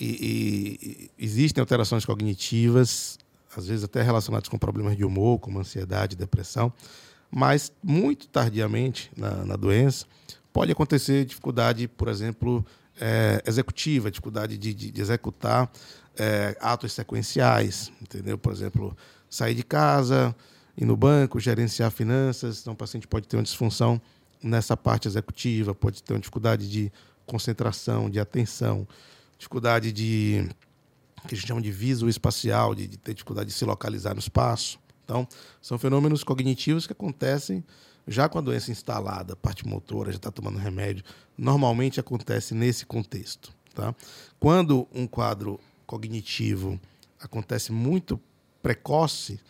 E, 0.00 1.10
e- 1.18 1.24
existem 1.24 1.60
alterações 1.60 2.06
cognitivas, 2.06 3.18
às 3.54 3.66
vezes 3.66 3.84
até 3.84 4.00
relacionadas 4.00 4.48
com 4.48 4.56
problemas 4.58 4.96
de 4.96 5.04
humor, 5.04 5.38
como 5.38 5.58
ansiedade, 5.58 6.16
depressão, 6.16 6.72
mas 7.30 7.70
muito 7.82 8.28
tardiamente 8.28 9.10
na, 9.14 9.44
na 9.44 9.56
doença 9.56 10.06
pode 10.54 10.72
acontecer 10.72 11.26
dificuldade, 11.26 11.86
por 11.86 12.08
exemplo, 12.08 12.64
eh, 13.00 13.42
executiva, 13.46 14.10
dificuldade 14.10 14.56
de, 14.56 14.72
de- 14.72 14.90
de 14.90 15.00
executar 15.00 15.70
eh, 16.18 16.56
atos 16.60 16.92
sequenciais, 16.92 17.92
entendeu? 18.02 18.36
Por 18.36 18.52
exemplo, 18.52 18.96
sair 19.30 19.54
de 19.54 19.62
casa, 19.62 20.34
ir 20.76 20.84
no 20.84 20.96
banco, 20.96 21.38
gerenciar 21.40 21.90
finanças, 21.90 22.60
então 22.60 22.72
o 22.72 22.76
paciente 22.76 23.06
pode 23.06 23.26
ter 23.26 23.36
uma 23.36 23.42
disfunção 23.42 24.00
nessa 24.42 24.76
parte 24.76 25.08
executiva, 25.08 25.74
pode 25.74 26.02
ter 26.02 26.12
uma 26.12 26.20
dificuldade 26.20 26.68
de 26.68 26.92
concentração, 27.26 28.10
de 28.10 28.18
atenção, 28.18 28.86
dificuldade 29.38 29.92
de 29.92 30.48
que 31.26 31.34
a 31.34 31.36
gente 31.36 31.46
chama 31.46 31.60
de 31.60 31.70
viso 31.70 32.08
espacial, 32.08 32.74
de, 32.74 32.86
de 32.86 32.96
ter 32.96 33.12
dificuldade 33.12 33.50
de 33.50 33.54
se 33.54 33.64
localizar 33.64 34.14
no 34.14 34.20
espaço. 34.20 34.78
Então, 35.04 35.26
são 35.60 35.78
fenômenos 35.78 36.22
cognitivos 36.22 36.86
que 36.86 36.92
acontecem 36.92 37.64
já 38.06 38.28
com 38.28 38.38
a 38.38 38.40
doença 38.40 38.70
instalada, 38.70 39.36
parte 39.36 39.66
motora, 39.66 40.10
já 40.10 40.16
está 40.16 40.30
tomando 40.30 40.58
remédio. 40.58 41.04
Normalmente 41.36 42.00
acontece 42.00 42.54
nesse 42.54 42.86
contexto. 42.86 43.52
Tá? 43.74 43.94
Quando 44.40 44.88
um 44.92 45.06
quadro 45.06 45.60
cognitivo 45.88 46.78
acontece 47.18 47.72
muito 47.72 48.20
precoce, 48.62 49.40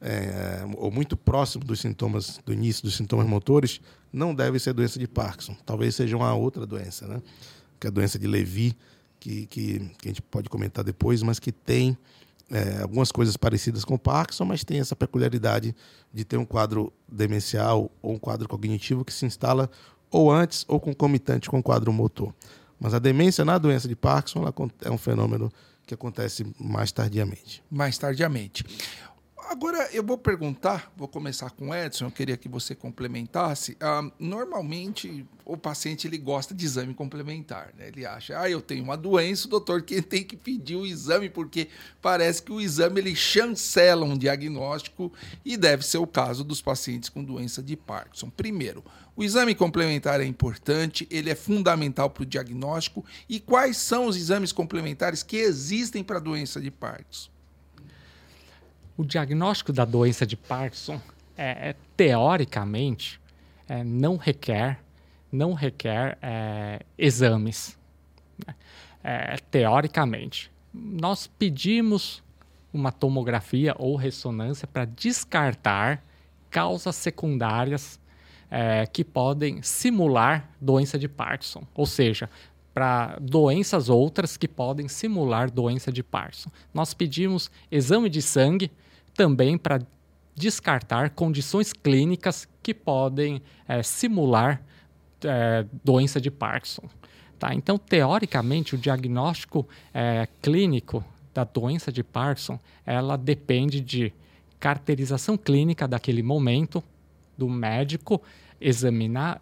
é, 0.00 0.64
ou 0.78 0.90
muito 0.90 1.16
próximo 1.16 1.64
dos 1.64 1.80
sintomas, 1.80 2.40
do 2.44 2.52
início 2.52 2.82
dos 2.82 2.96
sintomas 2.96 3.26
motores, 3.26 3.80
não 4.12 4.34
deve 4.34 4.58
ser 4.58 4.72
doença 4.72 4.98
de 4.98 5.06
Parkinson. 5.06 5.54
Talvez 5.64 5.94
seja 5.94 6.16
uma 6.16 6.34
outra 6.34 6.66
doença, 6.66 7.06
né? 7.06 7.22
Que 7.78 7.86
é 7.86 7.88
a 7.88 7.92
doença 7.92 8.18
de 8.18 8.26
Levy, 8.26 8.76
que, 9.20 9.46
que, 9.46 9.78
que 9.98 10.08
a 10.08 10.08
gente 10.08 10.22
pode 10.22 10.48
comentar 10.48 10.82
depois, 10.82 11.22
mas 11.22 11.38
que 11.38 11.52
tem 11.52 11.96
é, 12.50 12.80
algumas 12.82 13.12
coisas 13.12 13.36
parecidas 13.36 13.84
com 13.84 13.96
Parkinson, 13.96 14.46
mas 14.46 14.64
tem 14.64 14.80
essa 14.80 14.96
peculiaridade 14.96 15.76
de 16.12 16.24
ter 16.24 16.38
um 16.38 16.44
quadro 16.44 16.92
demencial 17.06 17.90
ou 18.00 18.14
um 18.14 18.18
quadro 18.18 18.48
cognitivo 18.48 19.04
que 19.04 19.12
se 19.12 19.26
instala 19.26 19.70
ou 20.10 20.32
antes 20.32 20.64
ou 20.66 20.80
concomitante 20.80 21.48
com 21.48 21.58
o 21.58 21.62
quadro 21.62 21.92
motor. 21.92 22.34
Mas 22.80 22.94
a 22.94 22.98
demência 22.98 23.44
na 23.44 23.56
doença 23.58 23.86
de 23.86 23.94
Parkinson 23.94 24.44
é 24.80 24.90
um 24.90 24.98
fenômeno 24.98 25.52
que 25.92 25.94
acontece 25.94 26.46
mais 26.58 26.90
tardiamente. 26.90 27.62
mais 27.70 27.98
tardiamente. 27.98 28.64
Agora 29.48 29.88
eu 29.92 30.02
vou 30.02 30.16
perguntar, 30.16 30.90
vou 30.96 31.08
começar 31.08 31.50
com 31.50 31.68
o 31.68 31.74
Edson, 31.74 32.06
eu 32.06 32.10
queria 32.10 32.36
que 32.36 32.48
você 32.48 32.74
complementasse. 32.74 33.76
Ah, 33.80 34.10
normalmente 34.18 35.26
o 35.44 35.56
paciente 35.56 36.06
ele 36.06 36.16
gosta 36.16 36.54
de 36.54 36.64
exame 36.64 36.94
complementar, 36.94 37.72
né? 37.76 37.88
Ele 37.88 38.06
acha, 38.06 38.38
ah, 38.40 38.48
eu 38.48 38.60
tenho 38.60 38.84
uma 38.84 38.96
doença, 38.96 39.46
o 39.46 39.50
doutor 39.50 39.82
que 39.82 40.00
tem 40.02 40.24
que 40.24 40.36
pedir 40.36 40.76
o 40.76 40.86
exame 40.86 41.28
porque 41.28 41.68
parece 42.00 42.42
que 42.42 42.52
o 42.52 42.60
exame 42.60 43.00
ele 43.00 43.16
chancela 43.16 44.04
um 44.06 44.16
diagnóstico 44.16 45.12
e 45.44 45.56
deve 45.56 45.84
ser 45.84 45.98
o 45.98 46.06
caso 46.06 46.44
dos 46.44 46.62
pacientes 46.62 47.08
com 47.08 47.22
doença 47.22 47.62
de 47.62 47.76
Parkinson. 47.76 48.30
Primeiro, 48.30 48.84
o 49.16 49.24
exame 49.24 49.54
complementar 49.54 50.20
é 50.20 50.24
importante, 50.24 51.06
ele 51.10 51.28
é 51.28 51.34
fundamental 51.34 52.08
para 52.08 52.22
o 52.22 52.26
diagnóstico 52.26 53.04
e 53.28 53.40
quais 53.40 53.76
são 53.76 54.06
os 54.06 54.16
exames 54.16 54.52
complementares 54.52 55.22
que 55.22 55.36
existem 55.36 56.02
para 56.02 56.16
a 56.16 56.20
doença 56.20 56.60
de 56.60 56.70
Parkinson? 56.70 57.31
O 58.96 59.04
diagnóstico 59.04 59.72
da 59.72 59.84
doença 59.84 60.26
de 60.26 60.36
Parkinson, 60.36 61.00
é, 61.36 61.70
é, 61.70 61.76
teoricamente, 61.96 63.20
é, 63.68 63.82
não 63.82 64.16
requer, 64.16 64.80
não 65.30 65.54
requer 65.54 66.18
é, 66.20 66.80
exames. 66.98 67.78
né? 68.46 68.54
É, 69.02 69.36
teoricamente, 69.50 70.50
nós 70.72 71.26
pedimos 71.26 72.22
uma 72.72 72.92
tomografia 72.92 73.74
ou 73.78 73.96
ressonância 73.96 74.66
para 74.66 74.84
descartar 74.84 76.02
causas 76.50 76.96
secundárias 76.96 78.00
é, 78.50 78.86
que 78.86 79.02
podem 79.02 79.62
simular 79.62 80.48
doença 80.60 80.98
de 80.98 81.08
Parkinson, 81.08 81.66
ou 81.74 81.86
seja, 81.86 82.28
para 82.74 83.18
doenças 83.20 83.88
outras 83.88 84.36
que 84.36 84.48
podem 84.48 84.88
simular 84.88 85.50
doença 85.50 85.92
de 85.92 86.02
Parkinson. 86.02 86.50
Nós 86.72 86.94
pedimos 86.94 87.50
exame 87.70 88.08
de 88.08 88.22
sangue 88.22 88.70
também 89.14 89.58
para 89.58 89.80
descartar 90.34 91.10
condições 91.10 91.72
clínicas 91.72 92.48
que 92.62 92.72
podem 92.72 93.42
é, 93.68 93.82
simular 93.82 94.62
é, 95.24 95.66
doença 95.84 96.20
de 96.20 96.30
Parkinson. 96.30 96.88
Tá? 97.38 97.54
Então, 97.54 97.76
teoricamente, 97.76 98.74
o 98.74 98.78
diagnóstico 98.78 99.68
é, 99.92 100.26
clínico 100.40 101.04
da 101.34 101.44
doença 101.44 101.90
de 101.90 102.02
Parkinson, 102.02 102.58
ela 102.86 103.16
depende 103.16 103.80
de 103.80 104.12
caracterização 104.60 105.36
clínica 105.36 105.88
daquele 105.88 106.22
momento, 106.22 106.82
do 107.36 107.48
médico, 107.48 108.22
examinar, 108.62 109.40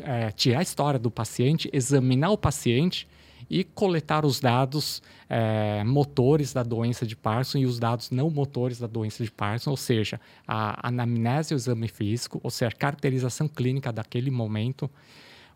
é, 0.00 0.30
tirar 0.30 0.60
a 0.60 0.62
história 0.62 0.98
do 0.98 1.10
paciente, 1.10 1.68
examinar 1.72 2.30
o 2.30 2.38
paciente 2.38 3.08
e 3.48 3.64
coletar 3.64 4.24
os 4.24 4.38
dados 4.38 5.02
é, 5.28 5.82
motores 5.84 6.52
da 6.52 6.62
doença 6.62 7.04
de 7.04 7.16
Parkinson 7.16 7.58
e 7.58 7.66
os 7.66 7.78
dados 7.80 8.10
não 8.10 8.30
motores 8.30 8.78
da 8.78 8.86
doença 8.86 9.24
de 9.24 9.30
Parkinson, 9.30 9.70
ou 9.70 9.76
seja, 9.76 10.20
a 10.46 10.86
anamnese 10.86 11.52
o 11.52 11.56
exame 11.56 11.88
físico, 11.88 12.40
ou 12.42 12.50
seja, 12.50 12.68
a 12.68 12.78
caracterização 12.78 13.48
clínica 13.48 13.92
daquele 13.92 14.30
momento. 14.30 14.88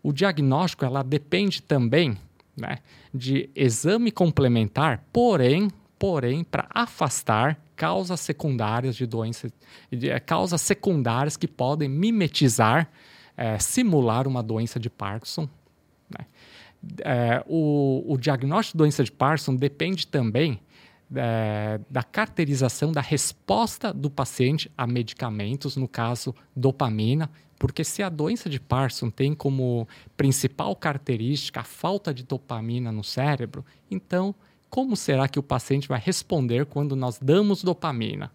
O 0.02 0.12
diagnóstico 0.12 0.84
ela 0.84 1.02
depende 1.02 1.62
também 1.62 2.16
né, 2.56 2.78
de 3.12 3.48
exame 3.54 4.10
complementar, 4.10 5.04
porém, 5.12 5.70
porém 6.04 6.44
para 6.44 6.66
afastar 6.68 7.58
causas 7.74 8.20
secundárias 8.20 8.94
de 8.94 9.06
doença, 9.06 9.50
eh, 9.90 10.20
causas 10.20 10.60
secundárias 10.60 11.34
que 11.34 11.48
podem 11.48 11.88
mimetizar, 11.88 12.90
eh, 13.34 13.58
simular 13.58 14.28
uma 14.28 14.42
doença 14.42 14.78
de 14.78 14.90
Parkinson. 14.90 15.48
né? 16.10 16.26
Eh, 16.98 17.42
o, 17.46 18.04
o 18.06 18.18
diagnóstico 18.18 18.76
de 18.76 18.82
doença 18.82 19.02
de 19.02 19.10
Parkinson 19.10 19.56
depende 19.56 20.06
também 20.06 20.60
eh, 21.16 21.80
da 21.88 22.02
caracterização 22.02 22.92
da 22.92 23.00
resposta 23.00 23.90
do 23.90 24.10
paciente 24.10 24.70
a 24.76 24.86
medicamentos, 24.86 25.74
no 25.74 25.88
caso, 25.88 26.34
dopamina, 26.54 27.30
porque 27.58 27.82
se 27.82 28.02
a 28.02 28.10
doença 28.10 28.50
de 28.50 28.60
Parkinson 28.60 29.08
tem 29.08 29.32
como 29.32 29.88
principal 30.18 30.76
característica 30.76 31.60
a 31.60 31.64
falta 31.64 32.12
de 32.12 32.24
dopamina 32.24 32.92
no 32.92 33.02
cérebro, 33.02 33.64
então 33.90 34.34
como 34.74 34.96
será 34.96 35.28
que 35.28 35.38
o 35.38 35.42
paciente 35.42 35.86
vai 35.86 36.00
responder 36.00 36.66
quando 36.66 36.96
nós 36.96 37.16
damos 37.22 37.62
dopamina 37.62 38.32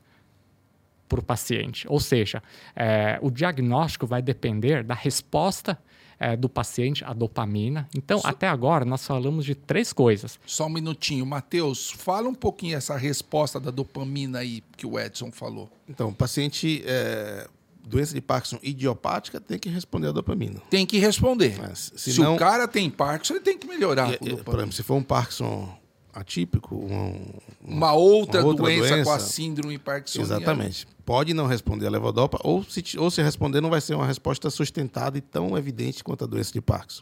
para 1.10 1.20
o 1.20 1.24
paciente? 1.24 1.86
Ou 1.90 2.00
seja, 2.00 2.42
eh, 2.74 3.20
o 3.22 3.30
diagnóstico 3.30 4.08
vai 4.08 4.22
depender 4.22 4.82
da 4.84 4.94
resposta 4.94 5.78
eh, 6.18 6.38
do 6.38 6.48
paciente 6.48 7.04
à 7.04 7.12
dopamina. 7.14 7.88
Então, 7.96 8.20
So- 8.20 8.28
até 8.28 8.48
agora, 8.48 8.86
nós 8.86 9.06
falamos 9.06 9.44
de 9.46 9.54
três 9.56 9.92
coisas. 9.92 10.40
Só 10.46 10.66
um 10.68 10.70
minutinho, 10.70 11.26
Matheus, 11.26 11.92
fala 11.92 12.28
um 12.30 12.34
pouquinho 12.36 12.78
essa 12.78 12.96
resposta 12.98 13.60
da 13.60 13.72
dopamina 13.72 14.40
aí 14.40 14.62
que 14.78 14.86
o 14.86 14.98
Edson 15.00 15.32
falou. 15.32 15.70
Então, 15.90 16.10
o 16.10 16.14
paciente 16.14 16.84
é, 16.86 17.48
doença 17.86 18.14
de 18.14 18.22
Parkinson 18.22 18.60
idiopática 18.64 19.40
tem 19.42 19.58
que 19.58 19.68
responder 19.70 20.08
a 20.08 20.12
dopamina. 20.14 20.62
Tem 20.70 20.86
que 20.86 21.00
responder. 21.00 21.58
Mas, 21.58 21.92
se 21.96 22.14
se 22.14 22.20
não- 22.22 22.36
o 22.36 22.38
cara 22.38 22.68
tem 22.68 22.90
Parkinson, 22.90 23.36
ele 23.36 23.44
tem 23.44 23.58
que 23.58 23.66
melhorar 23.68 24.14
E, 24.14 24.18
com 24.18 24.26
e, 24.26 24.30
por 24.32 24.38
dopamina. 24.38 24.62
exemplo, 24.64 24.74
se 24.76 24.84
for 24.84 24.96
um 24.96 25.04
Parkinson 25.04 25.79
atípico, 26.20 26.76
um, 26.76 27.26
Uma 27.62 27.94
outra, 27.94 28.42
uma 28.42 28.48
outra 28.50 28.66
doença, 28.66 29.04
com 29.04 29.10
a 29.12 29.16
doença. 29.16 29.20
síndrome 29.20 29.78
parkinsoniana. 29.78 30.36
Exatamente. 30.36 30.88
Pode 31.06 31.34
não 31.34 31.48
responder 31.48 31.88
a 31.88 31.90
levodopa, 31.90 32.40
ou 32.44 32.64
se, 32.64 32.84
ou 32.98 33.10
se 33.10 33.22
responder, 33.22 33.62
não 33.62 33.70
vai 33.70 33.82
ser 33.82 33.96
uma 33.96 34.06
resposta 34.06 34.50
sustentada 34.50 35.18
e 35.18 35.22
tão 35.22 35.58
evidente 35.58 36.04
quanto 36.04 36.24
a 36.24 36.28
doença 36.28 36.52
de 36.54 36.62
Parkinson. 36.62 37.02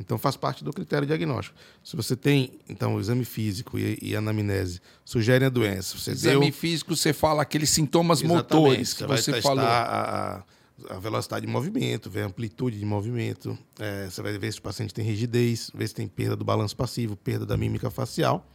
Então, 0.00 0.16
faz 0.16 0.36
parte 0.36 0.62
do 0.62 0.72
critério 0.72 1.04
diagnóstico. 1.06 1.56
Se 1.82 1.96
você 1.96 2.14
tem, 2.14 2.52
então, 2.68 2.94
o 2.94 3.00
exame 3.00 3.24
físico 3.24 3.76
e, 3.76 3.98
e 4.00 4.14
a 4.14 4.18
anamnese 4.20 4.80
sugerem 5.04 5.46
a 5.46 5.50
doença, 5.50 5.98
você 5.98 6.12
Exame 6.12 6.46
deu... 6.46 6.52
físico, 6.52 6.94
você 6.94 7.12
fala 7.12 7.42
aqueles 7.42 7.68
sintomas 7.70 8.22
Exatamente, 8.22 8.54
motores 8.54 8.92
que 8.94 9.04
vai 9.06 9.18
você 9.18 9.32
testar 9.32 9.48
falou. 9.48 9.64
A, 9.64 10.36
a- 10.36 10.42
a 10.88 10.98
velocidade 10.98 11.46
de 11.46 11.52
movimento, 11.52 12.08
ver 12.08 12.22
a 12.22 12.26
amplitude 12.26 12.78
de 12.78 12.84
movimento, 12.84 13.58
é, 13.78 14.08
você 14.08 14.22
vai 14.22 14.36
ver 14.38 14.52
se 14.52 14.58
o 14.58 14.62
paciente 14.62 14.94
tem 14.94 15.04
rigidez, 15.04 15.70
ver 15.74 15.88
se 15.88 15.94
tem 15.94 16.06
perda 16.06 16.36
do 16.36 16.44
balanço 16.44 16.76
passivo, 16.76 17.16
perda 17.16 17.44
da 17.44 17.56
mímica 17.56 17.90
facial. 17.90 18.46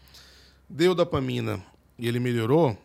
Deu 0.70 0.96
dopamina 0.96 1.64
e 1.98 2.08
ele 2.08 2.20
melhorou, 2.20 2.78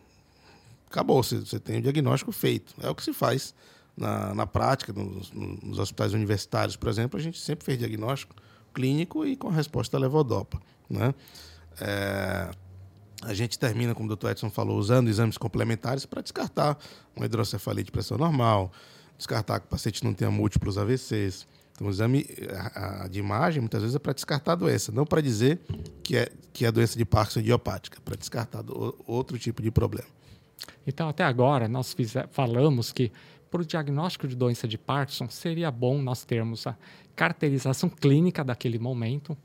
acabou, 0.89 1.23
você, 1.23 1.39
você 1.39 1.59
tem 1.59 1.77
o 1.77 1.81
diagnóstico 1.81 2.31
feito. 2.31 2.75
É 2.81 2.89
o 2.89 2.95
que 2.95 3.03
se 3.03 3.13
faz 3.13 3.53
na, 3.95 4.33
na 4.33 4.45
prática, 4.45 4.91
nos, 4.93 5.31
nos 5.31 5.79
hospitais 5.79 6.13
universitários, 6.13 6.75
por 6.75 6.89
exemplo, 6.89 7.19
a 7.19 7.23
gente 7.23 7.39
sempre 7.39 7.65
fez 7.65 7.77
diagnóstico 7.77 8.35
clínico 8.73 9.25
e 9.25 9.35
com 9.35 9.49
resposta 9.49 9.97
levodopa. 9.97 10.61
Né? 10.89 11.13
É, 11.79 12.51
a 13.23 13.33
gente 13.33 13.59
termina, 13.59 13.93
como 13.93 14.05
o 14.05 14.07
doutor 14.09 14.31
Edson 14.31 14.49
falou, 14.49 14.77
usando 14.77 15.09
exames 15.09 15.37
complementares 15.37 16.05
para 16.05 16.21
descartar 16.21 16.77
uma 17.15 17.25
hidrocefalia 17.25 17.83
de 17.83 17.91
pressão 17.91 18.17
normal, 18.17 18.71
descartar 19.19 19.59
que 19.59 19.67
o 19.67 19.69
paciente 19.69 20.03
não 20.03 20.13
tenha 20.13 20.31
múltiplos 20.31 20.77
AVCs. 20.77 21.45
Então, 21.73 21.87
o 21.87 21.89
exame 21.91 22.25
de 23.11 23.19
imagem, 23.19 23.61
muitas 23.61 23.81
vezes, 23.81 23.95
é 23.95 23.99
para 23.99 24.13
descartar 24.13 24.53
a 24.53 24.55
doença, 24.55 24.91
não 24.91 25.05
para 25.05 25.21
dizer 25.21 25.59
que 26.01 26.17
é, 26.17 26.31
que 26.51 26.65
é 26.65 26.71
doença 26.71 26.97
de 26.97 27.05
Parkinson 27.05 27.41
idiopática, 27.41 28.01
para 28.03 28.15
descartar 28.15 28.61
do, 28.63 28.97
outro 29.05 29.37
tipo 29.37 29.61
de 29.61 29.69
problema. 29.69 30.07
Então, 30.87 31.07
até 31.07 31.23
agora, 31.23 31.67
nós 31.67 31.93
fizer, 31.93 32.27
falamos 32.29 32.91
que 32.91 33.11
para 33.49 33.61
o 33.61 33.65
diagnóstico 33.65 34.27
de 34.27 34.35
doença 34.35 34.67
de 34.67 34.77
Parkinson, 34.77 35.29
seria 35.29 35.71
bom 35.71 36.01
nós 36.01 36.23
termos 36.23 36.67
a 36.67 36.77
caracterização 37.15 37.89
clínica 37.89 38.43
daquele 38.43 38.77
momento, 38.77 39.37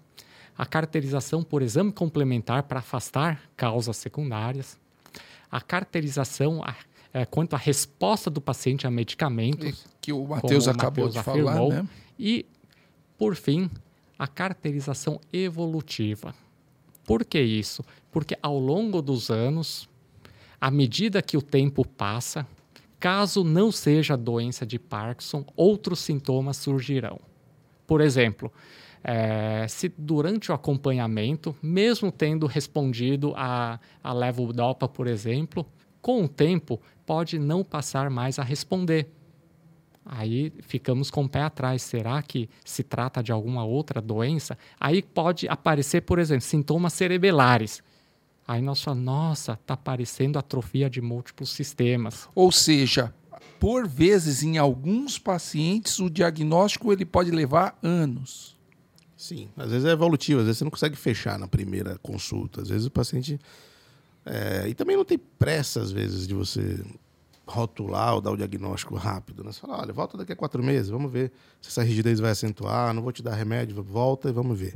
a 0.57 0.67
caracterização 0.67 1.43
por 1.43 1.63
exame 1.63 1.93
complementar 1.93 2.65
para 2.65 2.81
afastar 2.81 3.43
causas 3.57 3.97
secundárias, 3.97 4.79
a 5.51 5.61
caracterização 5.61 6.63
a, 6.63 6.75
é, 7.15 7.24
quanto 7.24 7.55
à 7.55 7.57
resposta 7.57 8.28
do 8.28 8.41
paciente 8.41 8.89
a 8.89 8.91
medicamentos, 8.91 9.86
que 10.01 10.12
o 10.12 10.27
Matheus 10.27 10.66
acabou 10.66 11.09
de 11.09 11.23
falar, 11.23 11.53
afirmou, 11.53 11.73
né? 11.73 11.89
e, 12.19 12.45
por 13.16 13.36
fim, 13.36 13.70
a 14.19 14.27
caracterização 14.27 15.20
evolutiva. 15.32 16.35
Por 17.05 17.24
que 17.24 17.41
isso? 17.41 17.85
Porque 18.11 18.36
ao 18.43 18.59
longo 18.59 19.01
dos 19.01 19.31
anos, 19.31 19.89
à 20.61 20.73
medida 20.73 21.23
que 21.23 21.36
o 21.36 21.43
tempo 21.43 21.86
passa, 21.86 22.45
caso 22.99 23.45
não 23.45 23.70
seja 23.70 24.16
doença 24.16 24.66
de 24.66 24.78
Parkinson, 24.78 25.45
outros 25.55 26.01
sintomas 26.01 26.57
surgirão. 26.57 27.20
Por 27.86 28.01
exemplo, 28.01 28.53
é, 29.05 29.66
se 29.69 29.93
durante 29.97 30.51
o 30.51 30.55
acompanhamento, 30.55 31.55
mesmo 31.62 32.11
tendo 32.11 32.47
respondido 32.47 33.32
a, 33.36 33.78
a 34.03 34.12
levodopa, 34.12 34.89
por 34.89 35.07
exemplo, 35.07 35.65
com 36.05 36.24
o 36.24 36.28
tempo 36.28 36.81
pode 37.06 37.39
não 37.39 37.64
passar 37.64 38.10
mais 38.10 38.39
a 38.39 38.43
responder. 38.43 39.09
Aí 40.05 40.52
ficamos 40.60 41.10
com 41.10 41.24
o 41.24 41.28
pé 41.28 41.43
atrás. 41.43 41.82
Será 41.82 42.22
que 42.22 42.48
se 42.64 42.82
trata 42.82 43.22
de 43.22 43.32
alguma 43.32 43.64
outra 43.64 44.01
doença? 44.01 44.59
Aí 44.78 45.02
pode 45.02 45.48
aparecer, 45.48 46.02
por 46.02 46.18
exemplo, 46.18 46.43
sintomas 46.43 46.93
cerebelares. 46.93 47.82
Aí 48.47 48.60
nós 48.60 48.82
falamos, 48.82 49.05
nossa, 49.05 49.52
está 49.55 49.74
aparecendo 49.74 50.39
atrofia 50.39 50.90
de 50.90 51.01
múltiplos 51.01 51.51
sistemas. 51.51 52.28
Ou 52.35 52.52
seja, 52.52 53.14
por 53.59 53.89
vezes, 53.89 54.43
em 54.43 54.59
alguns 54.59 55.18
pacientes, 55.18 55.98
o 55.98 56.10
diagnóstico 56.10 56.93
ele 56.93 57.06
pode 57.06 57.31
levar 57.31 57.78
anos. 57.82 58.55
Sim, 59.16 59.48
às 59.56 59.70
vezes 59.70 59.86
é 59.86 59.93
evolutivo, 59.93 60.40
às 60.40 60.47
vezes 60.47 60.59
você 60.59 60.64
não 60.64 60.70
consegue 60.70 60.97
fechar 60.97 61.39
na 61.39 61.48
primeira 61.48 61.98
consulta. 62.02 62.60
Às 62.60 62.68
vezes 62.68 62.86
o 62.86 62.90
paciente. 62.90 63.40
É, 64.27 64.69
e 64.69 64.75
também 64.75 64.97
não 64.97 65.05
tem 65.05 65.19
pressa, 65.19 65.81
às 65.81 65.91
vezes, 65.91 66.27
de 66.27 66.35
você 66.35 66.83
rotular 67.47 68.15
ou 68.15 68.21
dar 68.21 68.31
o 68.31 68.37
diagnóstico 68.37 68.95
rápido. 68.95 69.45
Né? 69.45 69.53
Você 69.53 69.61
fala, 69.61 69.81
olha, 69.81 69.93
volta 69.93 70.17
daqui 70.17 70.33
a 70.33 70.37
quatro 70.37 70.63
meses, 70.63 70.89
vamos 70.89 71.13
ver 71.13 71.31
se 71.61 71.69
essa 71.69 71.83
rigidez 71.83 72.21
vai 72.21 72.31
acentuar, 72.31 72.95
não 72.95 73.03
vou 73.03 73.13
te 73.13 73.23
dar 73.23 73.35
remédio, 73.35 73.83
volta 73.83 74.29
e 74.29 74.33
vamos 74.33 74.59
ver. 74.59 74.75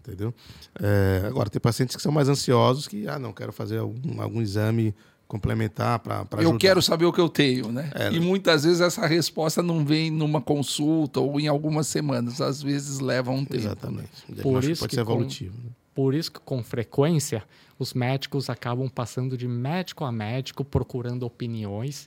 Entendeu? 0.00 0.32
É, 0.80 1.24
agora, 1.26 1.50
tem 1.50 1.60
pacientes 1.60 1.96
que 1.96 2.02
são 2.02 2.12
mais 2.12 2.28
ansiosos 2.28 2.86
que, 2.86 3.08
ah, 3.08 3.18
não, 3.18 3.32
quero 3.32 3.52
fazer 3.52 3.78
algum, 3.78 4.22
algum 4.22 4.40
exame 4.40 4.94
complementar 5.26 5.98
para 5.98 6.20
ajudar. 6.20 6.42
Eu 6.42 6.56
quero 6.56 6.80
saber 6.80 7.04
o 7.04 7.12
que 7.12 7.20
eu 7.20 7.28
tenho, 7.28 7.72
né? 7.72 7.90
É, 7.94 8.12
e 8.12 8.20
muitas 8.20 8.62
vezes 8.62 8.80
essa 8.80 9.04
resposta 9.06 9.62
não 9.62 9.84
vem 9.84 10.08
numa 10.10 10.40
consulta 10.40 11.18
ou 11.18 11.40
em 11.40 11.48
algumas 11.48 11.88
semanas, 11.88 12.40
às 12.40 12.62
vezes 12.62 13.00
leva 13.00 13.32
um 13.32 13.44
tempo. 13.44 13.56
Exatamente. 13.56 14.10
Por 14.40 14.62
isso 14.62 14.82
pode 14.82 14.94
ser 14.94 15.00
evolutivo. 15.00 15.56
Com, 15.56 15.64
né? 15.64 15.70
Por 15.96 16.14
isso 16.14 16.30
que 16.30 16.40
com 16.40 16.62
frequência 16.62 17.42
os 17.78 17.94
médicos 17.94 18.50
acabam 18.50 18.86
passando 18.86 19.34
de 19.34 19.48
médico 19.48 20.04
a 20.04 20.12
médico 20.12 20.62
procurando 20.62 21.22
opiniões 21.24 22.06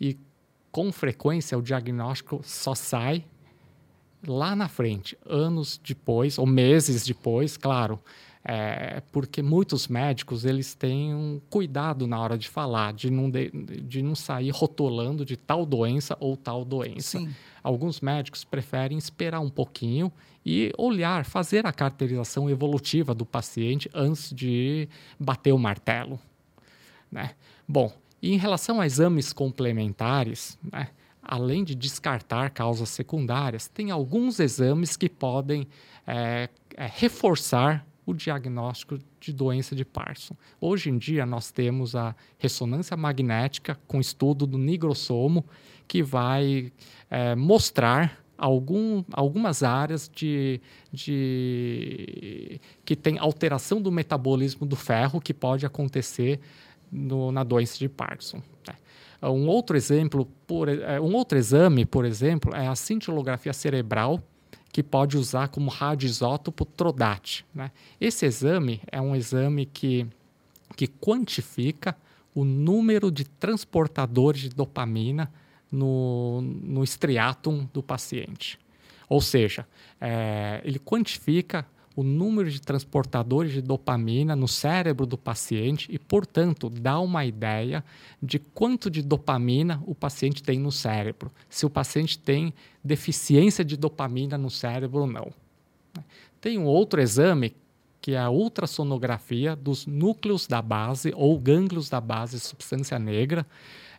e 0.00 0.16
com 0.70 0.92
frequência 0.92 1.58
o 1.58 1.62
diagnóstico 1.62 2.40
só 2.44 2.76
sai 2.76 3.24
lá 4.24 4.54
na 4.54 4.68
frente, 4.68 5.18
anos 5.26 5.80
depois 5.82 6.38
ou 6.38 6.46
meses 6.46 7.04
depois, 7.04 7.56
claro 7.56 8.00
é, 8.44 9.02
porque 9.10 9.40
muitos 9.40 9.88
médicos 9.88 10.44
eles 10.44 10.74
têm 10.74 11.14
um 11.14 11.40
cuidado 11.48 12.06
na 12.06 12.20
hora 12.20 12.36
de 12.36 12.46
falar, 12.46 12.92
de 12.92 13.10
não, 13.10 13.30
de, 13.30 13.50
de 13.50 14.02
não 14.02 14.14
sair 14.14 14.50
rotulando 14.50 15.24
de 15.24 15.34
tal 15.34 15.64
doença 15.64 16.14
ou 16.20 16.36
tal 16.36 16.62
doença. 16.62 17.18
Sim. 17.18 17.34
Alguns 17.64 18.02
médicos 18.02 18.44
preferem 18.44 18.98
esperar 18.98 19.40
um 19.40 19.48
pouquinho 19.48 20.12
e 20.44 20.70
olhar, 20.76 21.24
fazer 21.24 21.66
a 21.66 21.72
caracterização 21.72 22.50
evolutiva 22.50 23.14
do 23.14 23.24
paciente 23.24 23.90
antes 23.94 24.30
de 24.34 24.86
bater 25.18 25.52
o 25.52 25.58
martelo. 25.58 26.20
Né? 27.10 27.30
Bom, 27.66 27.90
e 28.20 28.34
em 28.34 28.36
relação 28.36 28.82
a 28.82 28.86
exames 28.86 29.32
complementares, 29.32 30.58
né, 30.70 30.88
além 31.22 31.64
de 31.64 31.74
descartar 31.74 32.50
causas 32.50 32.90
secundárias, 32.90 33.66
tem 33.66 33.90
alguns 33.90 34.38
exames 34.40 34.94
que 34.94 35.08
podem 35.08 35.66
é, 36.06 36.50
é, 36.76 36.86
reforçar 36.86 37.86
o 38.06 38.12
diagnóstico 38.12 38.98
de 39.20 39.32
doença 39.32 39.74
de 39.74 39.84
Parkinson. 39.84 40.36
Hoje 40.60 40.90
em 40.90 40.98
dia, 40.98 41.24
nós 41.24 41.50
temos 41.50 41.96
a 41.96 42.14
ressonância 42.38 42.96
magnética 42.96 43.78
com 43.86 44.00
estudo 44.00 44.46
do 44.46 44.58
nigrossomo, 44.58 45.44
que 45.86 46.02
vai 46.02 46.72
é, 47.10 47.34
mostrar 47.34 48.24
algum, 48.36 49.02
algumas 49.12 49.62
áreas 49.62 50.10
de, 50.12 50.60
de, 50.92 52.60
que 52.84 52.96
tem 52.96 53.18
alteração 53.18 53.80
do 53.80 53.90
metabolismo 53.90 54.66
do 54.66 54.76
ferro 54.76 55.20
que 55.20 55.32
pode 55.32 55.64
acontecer 55.64 56.40
no, 56.90 57.32
na 57.32 57.42
doença 57.42 57.78
de 57.78 57.88
Parkinson. 57.88 58.42
Né? 58.66 58.74
Um 59.22 59.46
outro 59.48 59.76
exemplo, 59.76 60.26
por, 60.46 60.68
é, 60.68 61.00
um 61.00 61.14
outro 61.14 61.38
exame, 61.38 61.86
por 61.86 62.04
exemplo, 62.04 62.54
é 62.54 62.66
a 62.66 62.74
cintilografia 62.74 63.52
cerebral, 63.52 64.20
que 64.74 64.82
pode 64.82 65.16
usar 65.16 65.46
como 65.50 65.70
radioisótopo 65.70 66.64
TRODAT. 66.64 67.46
Né? 67.54 67.70
Esse 68.00 68.26
exame 68.26 68.80
é 68.90 69.00
um 69.00 69.14
exame 69.14 69.66
que, 69.66 70.04
que 70.74 70.88
quantifica 70.88 71.96
o 72.34 72.44
número 72.44 73.08
de 73.08 73.24
transportadores 73.24 74.40
de 74.40 74.48
dopamina 74.48 75.32
no, 75.70 76.40
no 76.40 76.82
estriatum 76.82 77.68
do 77.72 77.84
paciente. 77.84 78.58
Ou 79.08 79.20
seja, 79.20 79.64
é, 80.00 80.60
ele 80.64 80.80
quantifica 80.80 81.64
o 81.96 82.02
número 82.02 82.50
de 82.50 82.60
transportadores 82.60 83.52
de 83.52 83.62
dopamina 83.62 84.34
no 84.34 84.48
cérebro 84.48 85.06
do 85.06 85.16
paciente 85.16 85.88
e, 85.92 85.98
portanto, 85.98 86.68
dá 86.68 86.98
uma 86.98 87.24
ideia 87.24 87.84
de 88.22 88.38
quanto 88.38 88.90
de 88.90 89.02
dopamina 89.02 89.82
o 89.86 89.94
paciente 89.94 90.42
tem 90.42 90.58
no 90.58 90.72
cérebro, 90.72 91.30
se 91.48 91.64
o 91.64 91.70
paciente 91.70 92.18
tem 92.18 92.52
deficiência 92.82 93.64
de 93.64 93.76
dopamina 93.76 94.36
no 94.36 94.50
cérebro 94.50 95.02
ou 95.02 95.06
não. 95.06 95.32
Tem 96.40 96.58
um 96.58 96.64
outro 96.64 97.00
exame 97.00 97.54
que 98.00 98.12
é 98.12 98.18
a 98.18 98.28
ultrassonografia 98.28 99.56
dos 99.56 99.86
núcleos 99.86 100.46
da 100.46 100.60
base 100.60 101.10
ou 101.16 101.38
gânglios 101.38 101.88
da 101.88 102.02
base 102.02 102.38
substância 102.38 102.98
negra, 102.98 103.46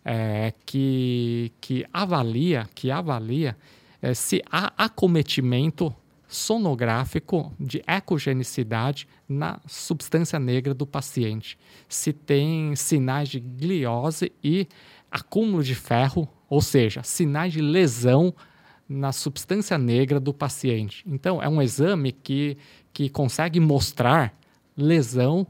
é, 0.03 0.53
que, 0.63 1.51
que 1.59 1.83
avalia, 1.91 2.69
que 2.75 2.91
avalia 2.91 3.57
é, 3.99 4.13
se 4.13 4.43
há 4.51 4.71
acometimento 4.77 5.91
sonográfico 6.27 7.53
de 7.59 7.83
ecogenicidade 7.87 9.07
na 9.27 9.59
substância 9.67 10.39
negra 10.39 10.73
do 10.73 10.85
paciente. 10.85 11.57
Se 11.87 12.11
tem 12.11 12.75
sinais 12.75 13.29
de 13.29 13.39
gliose 13.39 14.31
e 14.43 14.67
acúmulo 15.09 15.63
de 15.63 15.75
ferro, 15.75 16.27
ou 16.49 16.61
seja, 16.61 17.03
sinais 17.03 17.53
de 17.53 17.61
lesão 17.61 18.33
na 18.87 19.11
substância 19.11 19.77
negra 19.77 20.19
do 20.19 20.33
paciente. 20.33 21.03
Então, 21.07 21.41
é 21.41 21.49
um 21.49 21.61
exame 21.61 22.11
que, 22.11 22.57
que 22.93 23.09
consegue 23.09 23.59
mostrar 23.59 24.37
lesão 24.77 25.47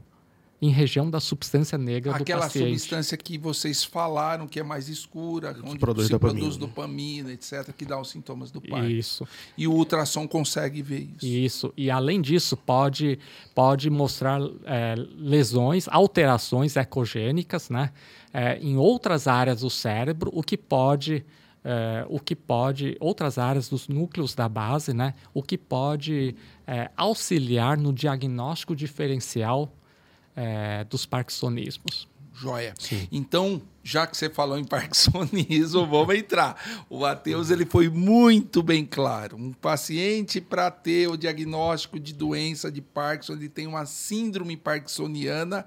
em 0.60 0.70
região 0.70 1.10
da 1.10 1.20
substância 1.20 1.76
negra 1.76 2.16
Aquela 2.16 2.40
do 2.40 2.44
paciente. 2.44 2.64
Aquela 2.64 2.78
substância 2.78 3.16
que 3.16 3.36
vocês 3.36 3.84
falaram 3.84 4.46
que 4.46 4.58
é 4.58 4.62
mais 4.62 4.88
escura, 4.88 5.52
que 5.52 5.60
onde 5.60 5.78
produz 5.78 6.06
se 6.06 6.12
dopamina. 6.12 6.38
produz 6.40 6.56
dopamina, 6.56 7.32
etc., 7.32 7.72
que 7.76 7.84
dá 7.84 8.00
os 8.00 8.08
sintomas 8.08 8.50
do 8.50 8.60
Parkinson. 8.60 8.88
Isso. 8.88 9.28
E 9.56 9.66
o 9.66 9.72
ultrassom 9.72 10.26
consegue 10.26 10.80
ver 10.80 11.08
isso. 11.16 11.26
Isso. 11.26 11.74
E 11.76 11.90
além 11.90 12.20
disso, 12.22 12.56
pode, 12.56 13.18
pode 13.54 13.90
mostrar 13.90 14.40
é, 14.64 14.94
lesões, 15.18 15.86
alterações 15.88 16.76
ecogênicas, 16.76 17.68
né? 17.68 17.92
É, 18.32 18.58
em 18.58 18.76
outras 18.76 19.26
áreas 19.26 19.60
do 19.60 19.70
cérebro, 19.70 20.30
o 20.34 20.42
que 20.42 20.56
pode 20.56 21.24
é, 21.64 22.06
o 22.08 22.20
que 22.20 22.36
pode, 22.36 22.96
outras 23.00 23.38
áreas 23.38 23.68
dos 23.68 23.88
núcleos 23.88 24.36
da 24.36 24.48
base, 24.48 24.94
né, 24.94 25.14
o 25.34 25.42
que 25.42 25.58
pode 25.58 26.36
é, 26.64 26.92
auxiliar 26.96 27.76
no 27.76 27.92
diagnóstico 27.92 28.76
diferencial 28.76 29.72
é, 30.36 30.84
dos 30.84 31.06
parkinsonismos. 31.06 32.06
Joia. 32.38 32.74
Sim. 32.78 33.08
Então, 33.10 33.62
já 33.82 34.06
que 34.06 34.14
você 34.14 34.28
falou 34.28 34.58
em 34.58 34.64
parkinsonismo, 34.64 35.86
vamos 35.88 36.14
entrar. 36.14 36.84
O 36.90 37.00
Matheus 37.00 37.50
ele 37.50 37.64
foi 37.64 37.88
muito 37.88 38.62
bem 38.62 38.84
claro. 38.84 39.36
Um 39.38 39.54
paciente 39.54 40.38
para 40.38 40.70
ter 40.70 41.08
o 41.08 41.16
diagnóstico 41.16 41.98
de 41.98 42.12
doença 42.12 42.70
de 42.70 42.82
Parkinson, 42.82 43.32
ele 43.32 43.48
tem 43.48 43.66
uma 43.66 43.86
síndrome 43.86 44.54
parkinsoniana, 44.54 45.66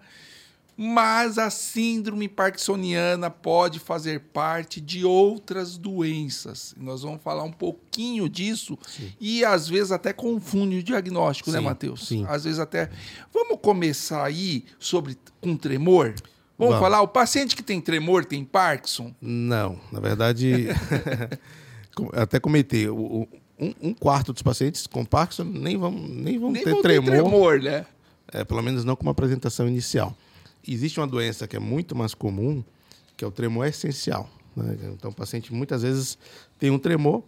Mas 0.82 1.38
a 1.38 1.50
síndrome 1.50 2.30
parkinsoniana 2.30 3.30
pode 3.30 3.80
fazer 3.80 4.22
parte 4.32 4.80
de 4.80 5.04
outras 5.04 5.78
doenças. 5.78 6.74
Nós 6.78 7.02
vamos 7.02 7.22
falar 7.22 7.44
um 7.44 7.52
pouquinho 7.52 8.30
disso 8.30 8.80
sim. 8.88 9.12
e 9.20 9.44
às 9.44 9.68
vezes 9.68 9.92
até 9.92 10.14
confunde 10.14 10.78
o 10.78 10.84
diagnóstico, 10.84 11.52
né, 11.52 11.58
sim, 11.58 11.64
né, 11.64 11.70
Matheus? 11.70 12.08
Sim. 12.08 12.26
Às 12.30 12.46
vezes 12.46 12.60
até. 12.60 12.90
Vamos 13.34 13.60
começar 13.62 14.24
aí 14.24 14.64
sobre 14.80 15.18
com 15.42 15.58
tremor? 15.58 16.14
Vamos, 16.58 16.76
Vamos, 16.76 16.80
falar, 16.80 17.02
o 17.02 17.10
paciente 17.10 17.58
que 17.58 17.64
tem 17.64 17.82
tremor 17.82 18.24
tem 18.24 18.46
Parkinson? 18.46 19.14
Não, 19.22 19.78
na 19.92 20.00
verdade, 20.00 20.68
até 22.14 22.40
comentei, 22.40 22.90
um, 22.90 23.28
um, 23.60 23.94
quarto 23.94 24.32
dos 24.32 24.42
pacientes 24.42 24.88
com 24.88 25.04
Parkinson 25.04 25.44
nem 25.44 25.78
vão, 25.78 25.92
nem 25.92 26.40
vão 26.40 26.54
nem 26.54 26.64
ter 26.64 26.72
vão 26.72 26.82
tremor. 26.82 27.12
Ter 27.12 27.22
tremor, 27.22 27.60
né? 27.60 27.86
É, 28.32 28.46
pelo 28.46 28.62
menos 28.62 28.86
não 28.86 28.96
com 28.96 29.04
uma 29.04 29.12
apresentação 29.12 29.68
inicial. 29.68 30.16
Existe 30.74 31.00
uma 31.00 31.08
doença 31.08 31.48
que 31.48 31.56
é 31.56 31.60
muito 31.60 31.96
mais 31.96 32.14
comum, 32.14 32.64
que 33.18 33.24
é 33.24 33.28
o 33.28 33.32
tremor 33.32 33.68
essencial. 33.68 34.30
Né? 34.56 34.78
Então, 34.94 35.12
o 35.12 35.14
paciente 35.14 35.54
muitas 35.54 35.82
vezes 35.82 36.18
tem 36.58 36.70
um 36.70 36.80
tremor 36.80 37.24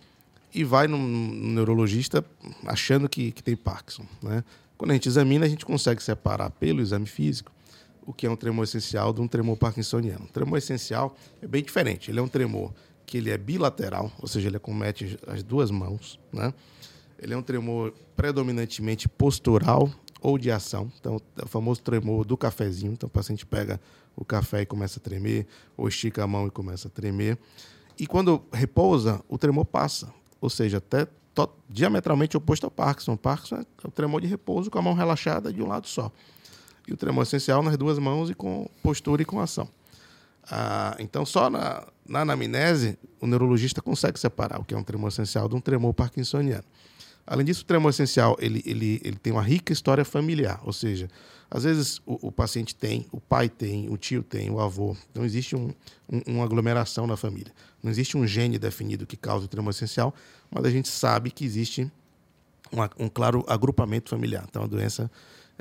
e 0.54 0.64
vai 0.64 0.88
no 0.88 0.98
neurologista 0.98 2.24
achando 2.66 3.08
que, 3.08 3.32
que 3.32 3.42
tem 3.42 3.56
Parkinson. 3.56 4.06
Né? 4.22 4.44
Quando 4.78 4.92
a 4.92 4.94
gente 4.94 5.08
examina, 5.08 5.46
a 5.46 5.50
gente 5.50 5.66
consegue 5.66 6.02
separar 6.04 6.50
pelo 6.52 6.82
exame 6.82 7.06
físico 7.06 7.52
o 8.06 8.14
que 8.14 8.26
é 8.26 8.30
um 8.30 8.36
tremor 8.36 8.64
essencial 8.64 9.14
de 9.14 9.22
um 9.22 9.28
tremor 9.28 9.58
parkinsoniano. 9.58 10.26
O 10.26 10.32
tremor 10.32 10.58
essencial 10.58 11.16
é 11.42 11.48
bem 11.48 11.64
diferente. 11.64 12.12
Ele 12.12 12.20
é 12.20 12.22
um 12.22 12.28
tremor 12.28 12.74
que 13.06 13.18
ele 13.18 13.30
é 13.30 13.38
bilateral, 13.38 14.12
ou 14.20 14.28
seja, 14.28 14.48
ele 14.48 14.58
acomete 14.58 15.20
as 15.28 15.44
duas 15.44 15.70
mãos, 15.70 16.20
né? 16.32 16.54
Ele 17.20 17.34
é 17.34 17.38
um 17.38 17.42
tremor 17.44 17.94
predominantemente 18.16 19.08
postural 19.08 19.92
ou 20.22 20.38
de 20.38 20.52
ação. 20.52 20.92
Então, 21.00 21.20
o 21.44 21.48
famoso 21.48 21.82
tremor 21.82 22.24
do 22.24 22.38
cafezinho. 22.38 22.94
Então, 22.94 23.08
o 23.08 23.10
paciente 23.10 23.46
pega 23.46 23.82
o 24.16 24.24
café 24.24 24.62
e 24.62 24.66
começa 24.66 25.00
a 25.00 25.02
tremer, 25.02 25.48
ou 25.76 25.88
estica 25.88 26.24
a 26.24 26.28
mão 26.28 26.48
e 26.48 26.52
começa 26.52 26.88
a 26.88 26.92
tremer. 26.92 27.38
E 28.00 28.08
quando 28.08 28.42
repousa, 28.54 29.22
o 29.28 29.38
tremor 29.38 29.66
passa, 29.66 30.14
ou 30.40 30.50
seja, 30.50 30.78
até 30.78 31.08
diametralmente 31.70 32.38
oposto 32.38 32.66
ao 32.66 32.72
Parkinson. 32.72 33.14
O 33.14 33.18
Parkinson 33.18 33.56
é 33.56 33.66
o 33.84 33.92
tremor 33.92 34.22
de 34.22 34.28
repouso 34.28 34.70
com 34.70 34.78
a 34.78 34.82
mão 34.82 34.94
relaxada 34.94 35.52
de 35.52 35.62
um 35.62 35.68
lado 35.68 35.88
só 35.88 36.12
e 36.88 36.94
o 36.94 36.98
tremor 36.98 37.24
essencial 37.24 37.62
nas 37.62 37.78
duas 37.78 38.00
mãos 38.00 38.30
e 38.30 38.36
com 38.36 38.70
postura 38.82 39.22
e 39.22 39.26
com 39.26 39.40
ação. 39.40 39.68
Ah, 40.50 40.96
então, 41.00 41.26
só 41.26 41.50
na, 41.50 41.88
na 42.08 42.22
anamnese, 42.22 42.98
o 43.20 43.28
neurologista 43.28 43.82
consegue 43.82 44.20
separar 44.20 44.60
o 44.60 44.66
que 44.66 44.74
é 44.74 44.78
um 44.78 44.84
tremor 44.84 45.10
essencial 45.10 45.48
de 45.48 45.56
um 45.56 45.62
tremor 45.62 45.94
parkinsoniano. 45.94 46.64
Além 47.26 47.46
disso, 47.46 47.64
o 47.64 47.66
tremor 47.66 47.92
essencial 47.92 48.36
ele, 48.40 48.62
ele, 48.66 49.02
ele 49.04 49.18
tem 49.18 49.32
uma 49.32 49.42
rica 49.42 49.72
história 49.72 50.04
familiar, 50.04 50.60
ou 50.64 50.74
seja, 50.74 51.08
às 51.50 51.64
vezes 51.64 52.02
o, 52.06 52.28
o 52.28 52.32
paciente 52.32 52.74
tem, 52.76 53.06
o 53.12 53.20
pai 53.20 53.50
tem, 53.50 53.90
o 53.90 53.98
tio 53.98 54.24
tem, 54.24 54.50
o 54.50 54.60
avô. 54.60 54.96
Não 55.14 55.24
existe 55.24 55.56
um, 55.56 55.74
um, 56.10 56.22
uma 56.28 56.46
aglomeração 56.46 57.06
na 57.06 57.18
família. 57.18 57.54
Não 57.84 57.92
existe 57.92 58.18
um 58.18 58.26
gene 58.26 58.58
definido 58.58 59.06
que 59.06 59.18
causa 59.18 59.46
o 59.46 59.48
tremor 59.48 59.72
essencial, 59.72 60.14
mas 60.50 60.66
a 60.66 60.70
gente 60.70 60.88
sabe 60.88 61.30
que 61.32 61.46
existe 61.46 61.92
uma, 62.72 62.90
um 62.98 63.10
claro 63.10 63.44
agrupamento 63.48 64.10
familiar. 64.10 64.46
Então, 64.48 64.64
a 64.64 64.68
doença 64.68 65.12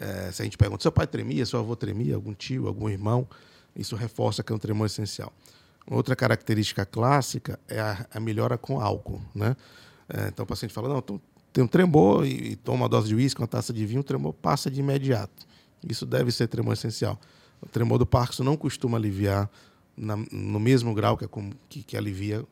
é, 0.00 0.32
se 0.32 0.40
a 0.40 0.44
gente 0.44 0.56
pergunta, 0.56 0.82
seu 0.82 0.90
pai 0.90 1.06
tremia, 1.06 1.44
seu 1.44 1.60
avô 1.60 1.76
tremia, 1.76 2.14
algum 2.14 2.32
tio, 2.32 2.66
algum 2.66 2.88
irmão, 2.88 3.28
isso 3.76 3.94
reforça 3.94 4.42
que 4.42 4.50
é 4.50 4.56
um 4.56 4.58
tremor 4.58 4.86
essencial. 4.86 5.30
Outra 5.86 6.16
característica 6.16 6.86
clássica 6.86 7.60
é 7.68 7.78
a, 7.78 8.06
a 8.14 8.18
melhora 8.18 8.56
com 8.56 8.80
álcool. 8.80 9.20
Né? 9.34 9.54
É, 10.08 10.28
então 10.28 10.44
o 10.44 10.46
paciente 10.46 10.72
fala, 10.72 10.88
não, 10.88 11.02
tem 11.52 11.64
um 11.64 11.66
tremor 11.66 12.26
e, 12.26 12.52
e 12.52 12.56
toma 12.56 12.84
uma 12.84 12.88
dose 12.88 13.08
de 13.08 13.14
uísque, 13.14 13.40
uma 13.40 13.46
taça 13.46 13.72
de 13.72 13.84
vinho, 13.84 14.00
o 14.00 14.04
tremor 14.04 14.32
passa 14.32 14.70
de 14.70 14.80
imediato. 14.80 15.46
Isso 15.88 16.06
deve 16.06 16.30
ser 16.30 16.46
tremor 16.46 16.74
essencial. 16.74 17.18
O 17.60 17.68
tremor 17.68 17.98
do 17.98 18.06
Parkinson 18.06 18.44
não 18.44 18.56
costuma 18.56 18.96
aliviar 18.96 19.50
na, 19.96 20.16
no 20.16 20.60
mesmo 20.60 20.94
grau 20.94 21.16
que, 21.16 21.24
é 21.24 21.28
que, 21.68 21.82
que 21.82 21.96
alivia 21.96 22.44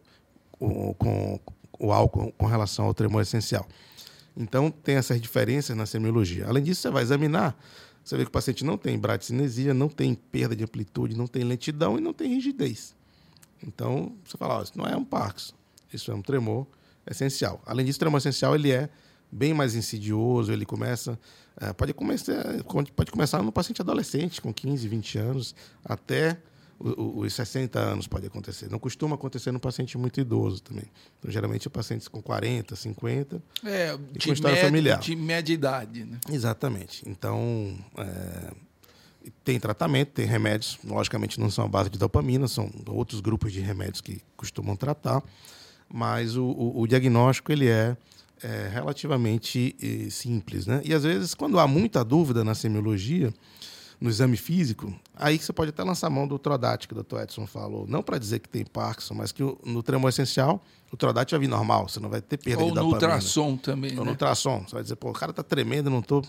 o, 0.59 0.95
com 0.95 1.41
o 1.79 1.93
álcool 1.93 2.33
com 2.33 2.47
relação 2.47 2.87
ao 2.87 2.95
tremor 2.95 3.23
essencial. 3.23 3.67
Então, 4.37 4.71
tem 4.71 4.97
essas 4.97 5.21
diferenças 5.21 5.77
na 5.77 5.87
semiologia. 5.87 6.47
Além 6.47 6.63
disso, 6.63 6.83
você 6.83 6.91
vai 6.91 7.03
examinar, 7.03 7.59
você 8.05 8.17
vê 8.17 8.23
que 8.25 8.29
o 8.29 8.33
paciente 8.33 8.65
não 8.65 8.77
tem 8.77 8.99
bradicinesia, 8.99 9.75
não 9.75 9.89
tem 9.89 10.15
perda 10.15 10.55
de 10.55 10.65
amplitude, 10.65 11.17
não 11.17 11.27
tem 11.27 11.45
lentidão 11.45 11.99
e 11.99 12.01
não 12.01 12.13
tem 12.13 12.35
rigidez. 12.35 12.95
Então, 13.63 14.13
você 14.25 14.37
fala, 14.37 14.59
ó, 14.59 14.63
isso 14.63 14.73
não 14.77 14.87
é 14.87 14.97
um 14.97 15.05
Parkinson, 15.05 15.55
isso 15.93 16.11
é 16.11 16.15
um 16.15 16.23
tremor 16.23 16.67
essencial. 17.11 17.63
Além 17.67 17.85
disso, 17.85 17.97
o 17.97 18.01
tremor 18.01 18.19
essencial 18.19 18.55
ele 18.55 18.71
é 18.71 18.89
bem 19.31 19.53
mais 19.53 19.75
insidioso, 19.75 20.53
ele 20.53 20.65
começa, 20.65 21.19
é, 21.61 21.73
pode, 21.73 21.93
começar, 21.93 22.35
pode 22.97 23.11
começar 23.11 23.43
no 23.43 23.53
paciente 23.53 23.83
adolescente, 23.83 24.41
com 24.41 24.53
15, 24.53 24.89
20 24.89 25.19
anos, 25.19 25.55
até 25.85 26.39
os 26.81 27.33
60 27.33 27.79
anos 27.79 28.07
pode 28.07 28.27
acontecer. 28.27 28.71
Não 28.71 28.79
costuma 28.79 29.17
acontecer 29.17 29.51
no 29.51 29.59
paciente 29.59 29.99
muito 29.99 30.21
idoso 30.21 30.63
também. 30.63 30.85
Então, 31.19 31.31
geralmente, 31.31 31.69
pacientes 31.69 32.07
com 32.07 32.23
40, 32.23 32.77
50. 32.77 33.43
É, 33.65 33.97
de, 33.97 34.27
com 34.27 34.33
história 34.33 34.55
média, 34.55 34.69
familiar. 34.69 35.01
de 35.01 35.17
média 35.17 35.53
idade. 35.53 36.05
Né? 36.05 36.19
Exatamente. 36.31 37.03
Então, 37.05 37.77
é, 37.97 38.53
tem 39.43 39.59
tratamento, 39.59 40.11
tem 40.13 40.25
remédios. 40.25 40.79
Logicamente, 40.85 41.41
não 41.41 41.51
são 41.51 41.65
a 41.65 41.69
base 41.69 41.91
de 41.91 41.99
dopamina, 41.99 42.47
são 42.47 42.71
outros 42.87 43.21
grupos 43.21 43.53
de 43.53 43.61
remédios 43.61 44.01
que 44.01 44.23
costumam 44.37 44.77
tratar. 44.77 45.23
Mas 45.93 46.37
o, 46.37 46.45
o, 46.45 46.83
o 46.83 46.87
diagnóstico 46.87 47.51
ele 47.51 47.69
é, 47.69 47.97
é 48.43 48.69
relativamente 48.73 49.75
é, 49.83 50.11
simples. 50.11 50.67
Né? 50.67 50.83
E, 50.85 50.93
às 50.93 51.03
vezes, 51.03 51.35
quando 51.35 51.59
há 51.59 51.67
muita 51.67 52.05
dúvida 52.05 52.45
na 52.45 52.55
semiologia 52.55 53.33
no 54.01 54.09
exame 54.09 54.37
físico, 54.37 54.95
aí 55.17 55.39
você 55.39 55.53
pode 55.53 55.71
até 55.71 55.83
lançar 55.83 56.07
a 56.07 56.11
mão 56.11 56.27
do 56.29 56.39
Trodat, 56.39 56.87
que 56.87 56.95
o 56.95 57.03
Dr. 57.03 57.23
Edson 57.23 57.47
falou. 57.47 57.85
Não 57.89 58.03
para 58.03 58.17
dizer 58.17 58.39
que 58.39 58.49
tem 58.49 58.65
Parkinson, 58.65 59.15
mas 59.15 59.33
que 59.33 59.43
no 59.65 59.83
tremor 59.83 60.11
essencial, 60.11 60.63
o 60.93 60.97
Trodat 60.97 61.31
vai 61.31 61.41
vir 61.41 61.49
normal, 61.49 61.89
você 61.89 61.99
não 61.99 62.09
vai 62.09 62.21
ter 62.21 62.37
perda 62.37 62.63
Ou 62.63 62.69
de 62.69 62.75
dopamina. 62.77 62.83
Ou 62.83 62.89
no 62.89 62.95
ultrassom 62.95 63.57
também, 63.57 63.91
Ou 63.93 63.99
né? 63.99 64.05
no 64.05 64.11
ultrassom. 64.11 64.63
Você 64.67 64.75
vai 64.75 64.83
dizer, 64.83 64.97
pô, 64.97 65.11
o 65.11 65.13
cara 65.13 65.31
está 65.31 65.43
tremendo, 65.43 65.91
não 65.91 65.99
estou 65.99 66.23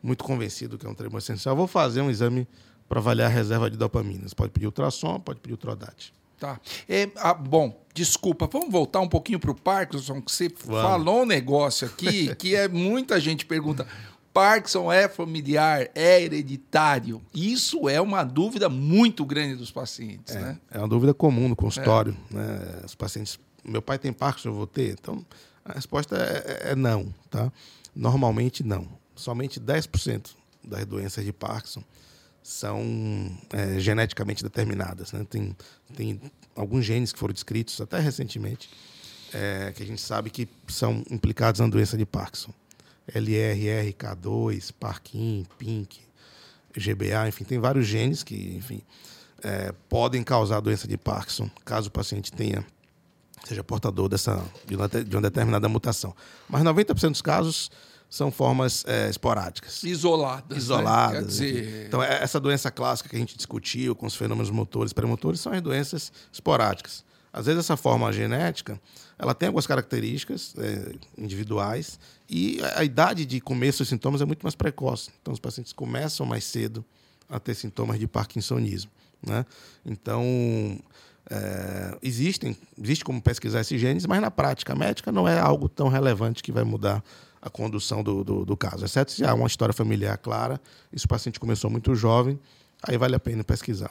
muito 0.00 0.22
convencido 0.22 0.78
que 0.78 0.86
é 0.86 0.88
um 0.88 0.94
tremor 0.94 1.18
essencial. 1.18 1.56
Vou 1.56 1.66
fazer 1.66 2.00
um 2.00 2.10
exame 2.10 2.46
para 2.88 3.00
avaliar 3.00 3.28
a 3.28 3.34
reserva 3.34 3.68
de 3.68 3.76
dopamina. 3.76 4.28
Você 4.28 4.34
pode 4.34 4.52
pedir 4.52 4.66
ultrassom, 4.66 5.18
pode 5.18 5.40
pedir 5.40 5.54
o 5.54 5.56
Trodat. 5.56 6.12
Tá. 6.38 6.60
É, 6.88 7.08
ah, 7.16 7.32
bom, 7.32 7.82
desculpa, 7.94 8.46
vamos 8.46 8.70
voltar 8.70 9.00
um 9.00 9.08
pouquinho 9.08 9.40
para 9.40 9.50
o 9.50 9.54
Parkinson, 9.54 10.20
que 10.20 10.30
você 10.30 10.48
vamos. 10.48 10.82
falou 10.82 11.22
um 11.22 11.26
negócio 11.26 11.86
aqui 11.86 12.34
que 12.36 12.54
é 12.54 12.68
muita 12.68 13.18
gente 13.18 13.46
pergunta. 13.46 13.86
Parkinson 14.34 14.92
é 14.92 15.08
familiar, 15.08 15.88
é 15.94 16.22
hereditário? 16.22 17.22
Isso 17.34 17.88
é 17.88 17.98
uma 18.02 18.22
dúvida 18.22 18.68
muito 18.68 19.24
grande 19.24 19.56
dos 19.56 19.70
pacientes, 19.70 20.36
é, 20.36 20.40
né? 20.40 20.60
É 20.70 20.78
uma 20.78 20.88
dúvida 20.88 21.14
comum 21.14 21.48
no 21.48 21.56
consultório. 21.56 22.14
É. 22.30 22.34
Né? 22.34 22.80
Os 22.84 22.94
pacientes, 22.94 23.38
meu 23.64 23.80
pai 23.80 23.98
tem 23.98 24.12
Parkinson, 24.12 24.50
eu 24.50 24.54
vou 24.54 24.66
ter? 24.66 24.92
Então, 24.92 25.24
a 25.64 25.72
resposta 25.72 26.16
é, 26.16 26.68
é, 26.68 26.72
é 26.72 26.76
não, 26.76 27.14
tá? 27.30 27.50
Normalmente 27.94 28.62
não. 28.62 28.86
Somente 29.14 29.58
10% 29.58 30.32
das 30.62 30.84
doenças 30.84 31.24
de 31.24 31.32
Parkinson 31.32 31.82
são 32.46 33.36
é, 33.52 33.80
geneticamente 33.80 34.40
determinadas. 34.40 35.10
Né? 35.10 35.26
Tem, 35.28 35.56
tem 35.96 36.20
alguns 36.54 36.84
genes 36.84 37.12
que 37.12 37.18
foram 37.18 37.34
descritos 37.34 37.80
até 37.80 37.98
recentemente 37.98 38.70
é, 39.34 39.72
que 39.74 39.82
a 39.82 39.86
gente 39.86 40.00
sabe 40.00 40.30
que 40.30 40.48
são 40.68 41.02
implicados 41.10 41.60
na 41.60 41.66
doença 41.66 41.98
de 41.98 42.06
Parkinson. 42.06 42.52
LR, 43.12 43.92
RK2, 43.92 44.72
Parkin, 44.78 45.44
PINK, 45.58 45.98
GBA, 46.76 47.28
enfim, 47.28 47.42
tem 47.42 47.58
vários 47.58 47.84
genes 47.84 48.22
que, 48.22 48.54
enfim, 48.56 48.80
é, 49.42 49.72
podem 49.88 50.22
causar 50.22 50.60
doença 50.60 50.86
de 50.86 50.96
Parkinson, 50.96 51.50
caso 51.64 51.88
o 51.88 51.92
paciente 51.92 52.30
tenha 52.30 52.64
seja 53.44 53.62
portador 53.62 54.08
dessa 54.08 54.44
de 54.66 54.74
uma, 54.74 54.88
de 54.88 55.16
uma 55.16 55.22
determinada 55.22 55.68
mutação. 55.68 56.14
Mas 56.48 56.62
90% 56.62 57.10
dos 57.10 57.22
casos 57.22 57.70
são 58.08 58.30
formas 58.30 58.84
é, 58.86 59.08
esporádicas. 59.08 59.82
Isoladas. 59.82 60.48
Né? 60.50 60.56
Isoladas. 60.56 61.22
Né? 61.22 61.28
Dizer... 61.28 61.86
Então, 61.86 62.02
é, 62.02 62.22
essa 62.22 62.40
doença 62.40 62.70
clássica 62.70 63.08
que 63.08 63.16
a 63.16 63.18
gente 63.18 63.36
discutiu 63.36 63.94
com 63.94 64.06
os 64.06 64.14
fenômenos 64.14 64.50
motores, 64.50 64.92
premotores, 64.92 65.40
são 65.40 65.52
as 65.52 65.60
doenças 65.60 66.12
esporádicas. 66.32 67.04
Às 67.32 67.46
vezes, 67.46 67.60
essa 67.60 67.76
forma 67.76 68.10
genética 68.12 68.80
ela 69.18 69.34
tem 69.34 69.46
algumas 69.46 69.66
características 69.66 70.54
é, 70.58 70.94
individuais 71.16 71.98
e 72.28 72.60
a, 72.62 72.80
a 72.80 72.84
idade 72.84 73.24
de 73.24 73.40
começo 73.40 73.78
dos 73.78 73.88
sintomas 73.88 74.20
é 74.20 74.24
muito 74.24 74.42
mais 74.42 74.54
precoce. 74.54 75.10
Então, 75.20 75.32
os 75.32 75.40
pacientes 75.40 75.72
começam 75.72 76.26
mais 76.26 76.44
cedo 76.44 76.84
a 77.28 77.40
ter 77.40 77.54
sintomas 77.54 77.98
de 77.98 78.06
parkinsonismo. 78.06 78.90
Né? 79.26 79.44
Então, 79.84 80.22
é, 81.30 81.96
existem, 82.02 82.56
existe 82.80 83.04
como 83.04 83.20
pesquisar 83.20 83.60
esses 83.60 83.80
genes, 83.80 84.06
mas 84.06 84.20
na 84.20 84.30
prática 84.30 84.74
médica 84.74 85.10
não 85.10 85.26
é 85.26 85.38
algo 85.38 85.68
tão 85.68 85.88
relevante 85.88 86.42
que 86.42 86.52
vai 86.52 86.64
mudar 86.64 87.02
a 87.40 87.50
condução 87.50 88.02
do, 88.02 88.24
do, 88.24 88.44
do 88.44 88.56
caso. 88.56 88.84
Exceto 88.84 89.12
se 89.12 89.24
há 89.24 89.34
uma 89.34 89.46
história 89.46 89.72
familiar 89.72 90.18
clara, 90.18 90.60
e 90.92 90.98
se 90.98 91.06
o 91.06 91.08
paciente 91.08 91.38
começou 91.38 91.70
muito 91.70 91.94
jovem, 91.94 92.38
aí 92.82 92.96
vale 92.96 93.14
a 93.14 93.20
pena 93.20 93.44
pesquisar. 93.44 93.90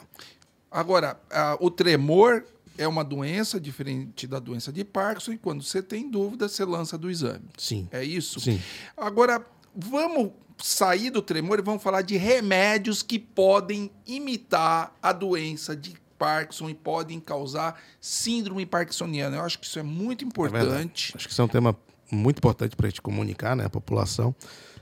Agora, 0.70 1.18
o 1.60 1.70
tremor 1.70 2.44
é 2.78 2.86
uma 2.86 3.02
doença 3.02 3.58
diferente 3.58 4.26
da 4.26 4.38
doença 4.38 4.72
de 4.72 4.84
Parkinson 4.84 5.32
e 5.32 5.38
quando 5.38 5.62
você 5.62 5.82
tem 5.82 6.10
dúvida, 6.10 6.48
você 6.48 6.64
lança 6.64 6.98
do 6.98 7.10
exame. 7.10 7.44
Sim. 7.56 7.88
É 7.90 8.04
isso? 8.04 8.40
Sim. 8.40 8.60
Agora, 8.96 9.44
vamos 9.74 10.32
sair 10.62 11.10
do 11.10 11.22
tremor 11.22 11.58
e 11.58 11.62
vamos 11.62 11.82
falar 11.82 12.02
de 12.02 12.16
remédios 12.16 13.02
que 13.02 13.18
podem 13.18 13.90
imitar 14.06 14.94
a 15.02 15.12
doença 15.12 15.76
de 15.76 15.94
Parkinson 16.18 16.70
e 16.70 16.74
podem 16.74 17.20
causar 17.20 17.80
síndrome 18.00 18.64
parkinsoniana. 18.64 19.36
Eu 19.36 19.42
acho 19.42 19.58
que 19.58 19.66
isso 19.66 19.78
é 19.78 19.82
muito 19.82 20.24
importante. 20.24 21.12
É 21.12 21.16
acho 21.16 21.26
que 21.26 21.32
isso 21.32 21.42
é 21.42 21.44
um 21.44 21.48
tema 21.48 21.76
muito 22.10 22.38
importante 22.38 22.76
para 22.76 22.86
a 22.86 22.90
gente 22.90 23.02
comunicar, 23.02 23.56
né, 23.56 23.64
a 23.64 23.70
população. 23.70 24.34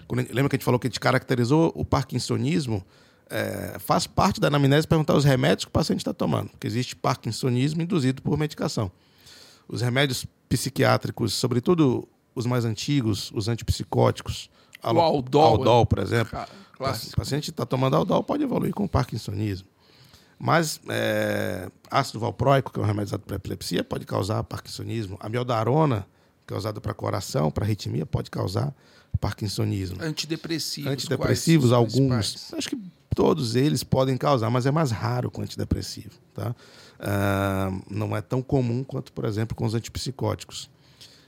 Quando, 0.07 0.21
lembra 0.33 0.49
que 0.49 0.57
a 0.57 0.59
gente 0.59 0.65
falou 0.65 0.79
que 0.79 0.87
a 0.87 0.91
gente 0.91 1.01
caracterizou 1.01 1.73
o 1.75 1.85
parkinsonismo? 1.85 2.85
É, 3.31 3.79
faz 3.79 4.07
parte 4.07 4.39
da 4.39 4.49
anamnese 4.49 4.87
perguntar 4.87 5.15
os 5.15 5.25
remédios 5.25 5.65
que 5.65 5.71
o 5.71 5.73
paciente 5.73 6.01
está 6.01 6.13
tomando, 6.13 6.51
porque 6.51 6.67
existe 6.67 6.95
parkinsonismo 6.95 7.81
induzido 7.81 8.21
por 8.21 8.37
medicação. 8.37 8.93
Os 9.67 9.81
remédios 9.81 10.27
psiquiátricos, 10.49 11.33
sobretudo 11.33 12.07
os 12.35 12.45
mais 12.45 12.67
antigos, 12.67 13.33
os 13.35 13.49
antipsicóticos, 13.49 14.51
o 14.83 15.01
Aldol, 15.01 15.59
Aldol 15.59 15.87
por 15.87 16.01
exemplo. 16.01 16.39
O 16.79 17.17
paciente 17.17 17.51
está 17.51 17.65
tomando 17.65 17.97
Aldol 17.97 18.23
pode 18.23 18.43
evoluir 18.43 18.75
com 18.75 18.87
parkinsonismo. 18.87 19.69
Mas 20.39 20.81
é, 20.89 21.71
ácido 21.91 22.21
valproico, 22.21 22.73
que 22.73 22.79
é 22.79 22.83
um 22.83 22.87
remédio 22.87 23.07
usado 23.07 23.23
para 23.23 23.37
epilepsia, 23.37 23.83
pode 23.83 24.05
causar 24.05 24.43
parkinsonismo. 24.45 25.17
A 25.21 25.29
miodarona, 25.29 26.07
que 26.47 26.55
é 26.55 26.73
para 26.81 26.95
coração, 26.95 27.51
para 27.51 27.65
arritmia, 27.65 28.05
pode 28.05 28.31
causar 28.31 28.75
parkinsonismo. 29.21 30.03
Antidepressivos. 30.03 30.93
Antidepressivos, 30.93 31.73
alguns. 31.73 32.53
Acho 32.53 32.69
que 32.69 32.79
todos 33.15 33.55
eles 33.55 33.83
podem 33.83 34.17
causar, 34.17 34.51
mas 34.51 34.67
é 34.67 34.71
mais 34.71 34.91
raro 34.91 35.31
com 35.31 35.43
antidepressivo. 35.43 36.11
Tá? 36.35 36.55
Uh, 37.01 37.83
não 37.91 38.17
é 38.17 38.21
tão 38.21 38.43
comum 38.43 38.85
quanto, 38.85 39.13
por 39.13 39.25
exemplo, 39.25 39.57
com 39.57 39.65
os 39.65 39.75
antipsicóticos. 39.75 40.69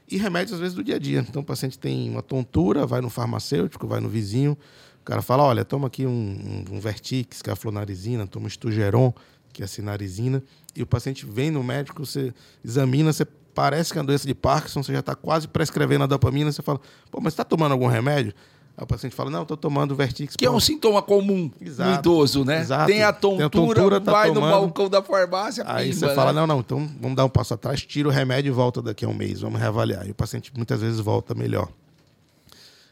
E 0.09 0.19
remédios, 0.19 0.55
às 0.55 0.61
vezes, 0.61 0.75
do 0.75 0.85
dia 0.85 0.97
a 0.97 0.99
dia. 0.99 1.25
Então, 1.27 1.43
o 1.43 1.45
paciente 1.45 1.79
tem 1.79 2.11
uma 2.11 2.23
tontura, 2.23 2.87
vai 2.87 3.01
no 3.01 3.11
farmacêutico, 3.11 3.87
vai 3.87 4.01
no 4.01 4.09
vizinho, 4.09 4.57
o 5.01 5.05
cara 5.05 5.23
fala, 5.23 5.43
olha, 5.45 5.65
toma 5.65 5.87
aqui 5.87 6.07
um, 6.07 6.65
um, 6.71 6.77
um 6.77 6.81
Vertix, 6.81 7.41
que 7.41 7.49
é 7.49 7.53
a 7.53 7.57
flonarizina, 7.57 8.27
toma 8.27 8.47
um 8.47 8.51
Stugeron, 8.51 9.13
que 9.53 9.63
é 9.63 9.65
a 9.65 9.69
sinarizina, 9.69 10.43
e 10.75 10.83
o 10.83 10.87
paciente 10.87 11.25
vem 11.25 11.51
no 11.51 11.65
médico, 11.65 12.05
você 12.05 12.35
examina, 12.63 13.13
você 13.13 13.27
parece 13.57 13.91
que 13.91 13.99
é 13.99 14.03
uma 14.03 14.07
doença 14.07 14.27
de 14.27 14.35
Parkinson, 14.35 14.83
você 14.83 14.93
já 14.93 15.01
está 15.01 15.15
quase 15.15 15.49
prescrevendo 15.49 16.05
a 16.05 16.07
dopamina, 16.07 16.53
você 16.53 16.61
fala, 16.61 16.79
pô, 17.11 17.21
mas 17.23 17.33
está 17.33 17.43
tomando 17.43 17.73
algum 17.73 17.87
remédio? 17.87 18.35
Aí 18.77 18.85
o 18.85 18.87
paciente 18.87 19.15
fala, 19.15 19.31
não, 19.31 19.43
estou 19.43 19.57
tomando 19.57 19.97
Vertix. 19.97 20.37
Que 20.37 20.45
é 20.45 20.51
um 20.51 20.61
sintoma 20.61 21.01
comum 21.01 21.51
Exato. 21.59 21.91
no 21.91 21.97
idoso, 21.97 22.45
né? 22.45 22.61
Exato. 22.61 22.87
Tem 22.87 23.03
a 23.03 23.11
tontura, 23.15 23.49
Tem 23.49 23.63
a 23.63 23.67
tontura 23.67 24.01
tá 24.03 24.13
vai 24.13 24.29
tomando. 24.29 24.45
no 24.45 24.61
balcão 24.61 24.91
da 24.91 25.03
farmácia, 25.03 25.65
Aí 25.67 25.89
pimba, 25.89 26.01
você 26.01 26.07
né? 26.07 26.15
fala, 26.15 26.35
não, 26.35 26.47
não, 26.47 26.61
então 26.61 26.87
vamos 27.01 27.17
dar 27.17 27.25
um 27.25 27.31
passo 27.31 27.55
atrás, 27.55 27.81
tira 27.81 28.07
o 28.07 28.13
remédio 28.13 28.51
e 28.51 28.53
volta 28.53 28.83
daqui 28.83 29.07
a 29.07 29.09
um 29.09 29.15
mês, 29.15 29.41
vamos 29.41 29.59
reavaliar. 29.59 30.07
E 30.07 30.11
o 30.11 30.15
paciente 30.15 30.53
muitas 30.55 30.83
vezes 30.83 31.01
volta 31.01 31.35
melhor. 31.35 31.71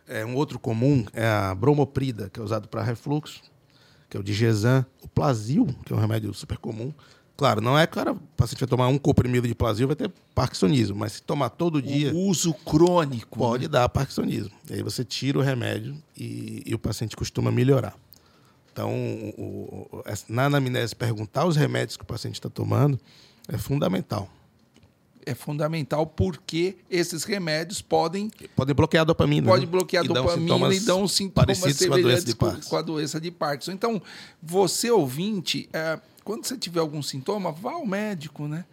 É, 0.08 0.24
um 0.24 0.34
outro 0.34 0.58
comum 0.58 1.04
é 1.12 1.26
a 1.26 1.54
bromoprida, 1.54 2.30
que 2.32 2.40
é 2.40 2.42
usado 2.42 2.66
para 2.68 2.82
refluxo, 2.82 3.42
que 4.08 4.16
é 4.16 4.20
o 4.20 4.22
Digesan. 4.22 4.86
O 5.02 5.08
Plasil, 5.08 5.66
que 5.84 5.92
é 5.92 5.96
um 5.96 6.00
remédio 6.00 6.32
super 6.32 6.56
comum, 6.56 6.94
Claro, 7.36 7.60
não 7.60 7.76
é 7.76 7.84
claro, 7.86 8.12
o 8.12 8.36
paciente 8.36 8.60
vai 8.60 8.68
tomar 8.68 8.86
um 8.86 8.96
comprimido 8.96 9.48
de 9.48 9.54
plasio 9.56 9.88
vai 9.88 9.96
ter 9.96 10.10
parkinsonismo, 10.34 10.96
mas 10.96 11.14
se 11.14 11.22
tomar 11.22 11.50
todo 11.50 11.82
dia. 11.82 12.12
O 12.12 12.28
uso 12.28 12.54
crônico. 12.54 13.38
Pode 13.38 13.64
né? 13.64 13.68
dar 13.68 13.88
parkinsonismo. 13.88 14.52
E 14.70 14.74
aí 14.74 14.82
você 14.82 15.04
tira 15.04 15.38
o 15.38 15.42
remédio 15.42 15.96
e, 16.16 16.62
e 16.64 16.74
o 16.74 16.78
paciente 16.78 17.16
costuma 17.16 17.50
melhorar. 17.50 17.96
Então, 18.72 18.92
o, 19.36 19.88
o, 19.90 20.04
na 20.28 20.46
anamnese, 20.46 20.94
perguntar 20.94 21.44
os 21.46 21.56
remédios 21.56 21.96
que 21.96 22.02
o 22.04 22.06
paciente 22.06 22.34
está 22.34 22.48
tomando 22.48 22.98
é 23.48 23.58
fundamental. 23.58 24.28
É 25.26 25.34
fundamental 25.34 26.06
porque 26.06 26.76
esses 26.90 27.24
remédios 27.24 27.80
podem. 27.80 28.30
Podem 28.54 28.74
bloquear 28.74 29.02
a 29.02 29.04
dopamina. 29.04 29.46
Pode 29.48 29.64
né? 29.64 29.70
bloquear 29.70 30.04
a 30.04 30.06
dopamina 30.06 30.74
e 30.74 30.80
dão 30.80 31.08
sintomas 31.08 31.58
semelhantes 31.58 32.34
com 32.34 32.46
a, 32.46 32.56
com 32.56 32.76
a 32.76 32.82
doença 32.82 33.20
de 33.20 33.30
Parkinson. 33.30 33.72
Então, 33.72 34.02
você 34.42 34.90
ouvinte. 34.90 35.68
É, 35.72 35.98
quando 36.24 36.46
você 36.46 36.56
tiver 36.56 36.80
algum 36.80 37.02
sintoma, 37.02 37.52
vá 37.52 37.72
ao 37.72 37.86
médico, 37.86 38.48
né? 38.48 38.64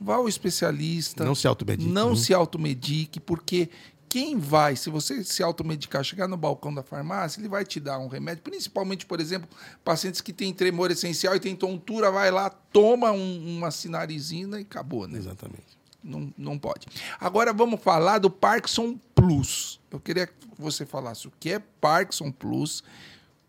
Vá 0.00 0.16
ao 0.16 0.28
especialista. 0.28 1.24
Não 1.24 1.34
se 1.34 1.48
automedique. 1.48 1.90
Não 1.90 2.10
né? 2.10 2.16
se 2.16 2.34
automedique, 2.34 3.18
porque 3.18 3.70
quem 4.08 4.38
vai, 4.38 4.76
se 4.76 4.88
você 4.90 5.24
se 5.24 5.42
automedicar, 5.42 6.04
chegar 6.04 6.28
no 6.28 6.36
balcão 6.36 6.72
da 6.72 6.82
farmácia, 6.82 7.40
ele 7.40 7.48
vai 7.48 7.64
te 7.64 7.80
dar 7.80 7.98
um 7.98 8.08
remédio, 8.08 8.42
principalmente, 8.42 9.04
por 9.04 9.20
exemplo, 9.20 9.48
pacientes 9.84 10.20
que 10.20 10.32
têm 10.32 10.52
tremor 10.52 10.90
essencial 10.90 11.34
e 11.34 11.40
têm 11.40 11.56
tontura, 11.56 12.10
vai 12.10 12.30
lá, 12.30 12.48
toma 12.48 13.10
um, 13.10 13.56
uma 13.56 13.70
sinarizina 13.70 14.58
e 14.58 14.62
acabou, 14.62 15.08
né? 15.08 15.18
Exatamente. 15.18 15.78
Não, 16.02 16.32
não 16.38 16.58
pode. 16.58 16.86
Agora 17.18 17.52
vamos 17.52 17.80
falar 17.80 18.18
do 18.18 18.30
Parkinson 18.30 18.98
Plus. 19.14 19.80
Eu 19.90 19.98
queria 19.98 20.26
que 20.26 20.34
você 20.56 20.86
falasse 20.86 21.26
o 21.26 21.32
que 21.38 21.52
é 21.52 21.58
Parkinson 21.58 22.30
Plus, 22.30 22.84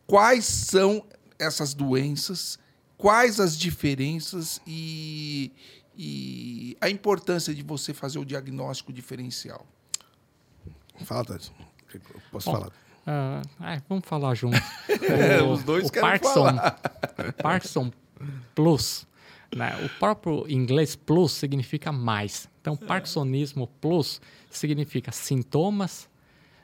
quais 0.07 0.45
são 0.45 1.05
essas 1.37 1.73
doenças 1.73 2.57
quais 2.99 3.39
as 3.39 3.57
diferenças 3.57 4.61
e, 4.67 5.51
e 5.97 6.77
a 6.81 6.89
importância 6.89 7.55
de 7.55 7.63
você 7.63 7.93
fazer 7.93 8.19
o 8.19 8.25
diagnóstico 8.25 8.91
diferencial? 8.91 9.65
Fala, 11.05 11.23
Tati. 11.23 11.51
Posso 12.29 12.51
Bom, 12.51 12.57
falar? 12.57 12.67
Uh, 12.67 13.81
vamos 13.87 14.05
falar 14.05 14.35
junto. 14.35 14.57
o, 15.47 15.51
Os 15.53 15.63
dois 15.63 15.87
o 15.87 15.91
querem 15.91 16.09
Parkinson, 16.09 16.45
falar. 16.45 16.79
Parkinson 17.41 17.91
Plus. 18.53 19.07
Né? 19.55 19.73
O 19.83 19.89
próprio 19.97 20.45
inglês 20.47 20.95
plus 20.95 21.31
significa 21.31 21.91
mais. 21.91 22.47
Então, 22.61 22.75
Parkinsonismo 22.75 23.65
plus 23.81 24.21
significa 24.51 25.11
sintomas 25.11 26.07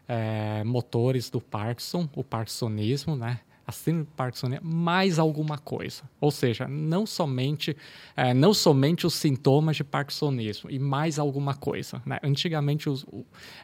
é, 0.07 0.63
motores 0.65 1.29
do 1.29 1.41
Parkinson, 1.41 2.07
o 2.13 2.23
Parkinsonismo, 2.23 3.15
né? 3.15 3.39
A 3.67 3.71
síndrome 3.71 4.07
parkinsoniana 4.15 4.61
mais 4.63 5.17
alguma 5.17 5.57
coisa. 5.57 6.03
Ou 6.21 6.29
seja, 6.29 6.67
não 6.67 7.05
somente, 7.05 7.75
é, 8.15 8.33
não 8.33 8.53
somente 8.53 9.07
os 9.07 9.15
sintomas 9.15 9.75
de 9.75 9.83
parkinsonismo 9.83 10.69
e 10.69 10.77
mais 10.77 11.17
alguma 11.17 11.55
coisa. 11.55 12.01
Né? 12.05 12.19
Antigamente 12.21 12.87
os, 12.87 13.05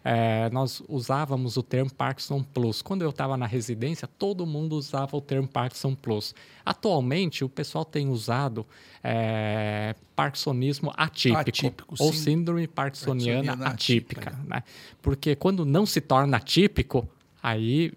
é, 0.03 0.49
nós 0.49 0.81
usávamos 0.89 1.55
o 1.55 1.61
termo 1.61 1.93
Parkinson 1.93 2.41
Plus. 2.41 2.81
Quando 2.81 3.03
eu 3.03 3.11
estava 3.11 3.37
na 3.37 3.45
residência, 3.45 4.07
todo 4.07 4.45
mundo 4.45 4.75
usava 4.75 5.15
o 5.15 5.21
termo 5.21 5.47
Parkinson 5.47 5.93
Plus. 5.93 6.33
Atualmente, 6.65 7.43
o 7.43 7.49
pessoal 7.49 7.85
tem 7.85 8.09
usado 8.09 8.65
é, 9.03 9.95
parkinsonismo 10.15 10.91
atípico, 10.95 11.39
atípico 11.39 11.95
ou 11.99 12.11
síndrome 12.11 12.67
parkinsoniana, 12.67 13.55
parkinsoniana 13.55 13.73
atípica. 13.73 14.29
atípica 14.29 14.45
né? 14.47 14.63
Porque 15.01 15.35
quando 15.35 15.63
não 15.63 15.85
se 15.85 16.01
torna 16.01 16.37
atípico, 16.37 17.07
aí 17.41 17.91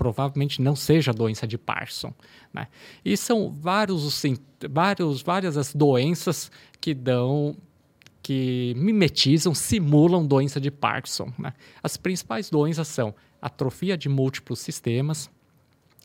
provavelmente 0.00 0.62
não 0.62 0.74
seja 0.74 1.12
doença 1.12 1.46
de 1.46 1.58
Parkinson. 1.58 2.14
Né? 2.54 2.68
E 3.04 3.18
são 3.18 3.50
vários, 3.50 4.22
vários, 4.66 5.20
várias 5.20 5.58
as 5.58 5.74
doenças 5.74 6.50
que 6.80 6.94
dão 6.94 7.54
que 8.22 8.72
mimetizam, 8.78 9.54
simulam 9.54 10.26
doença 10.26 10.58
de 10.58 10.70
Parkinson. 10.70 11.30
Né? 11.38 11.52
As 11.82 11.98
principais 11.98 12.48
doenças 12.48 12.88
são 12.88 13.14
atrofia 13.42 13.94
de 13.94 14.08
múltiplos 14.08 14.60
sistemas, 14.60 15.28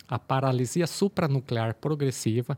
a 0.09 0.19
paralisia 0.19 0.87
supranuclear 0.87 1.75
progressiva, 1.75 2.57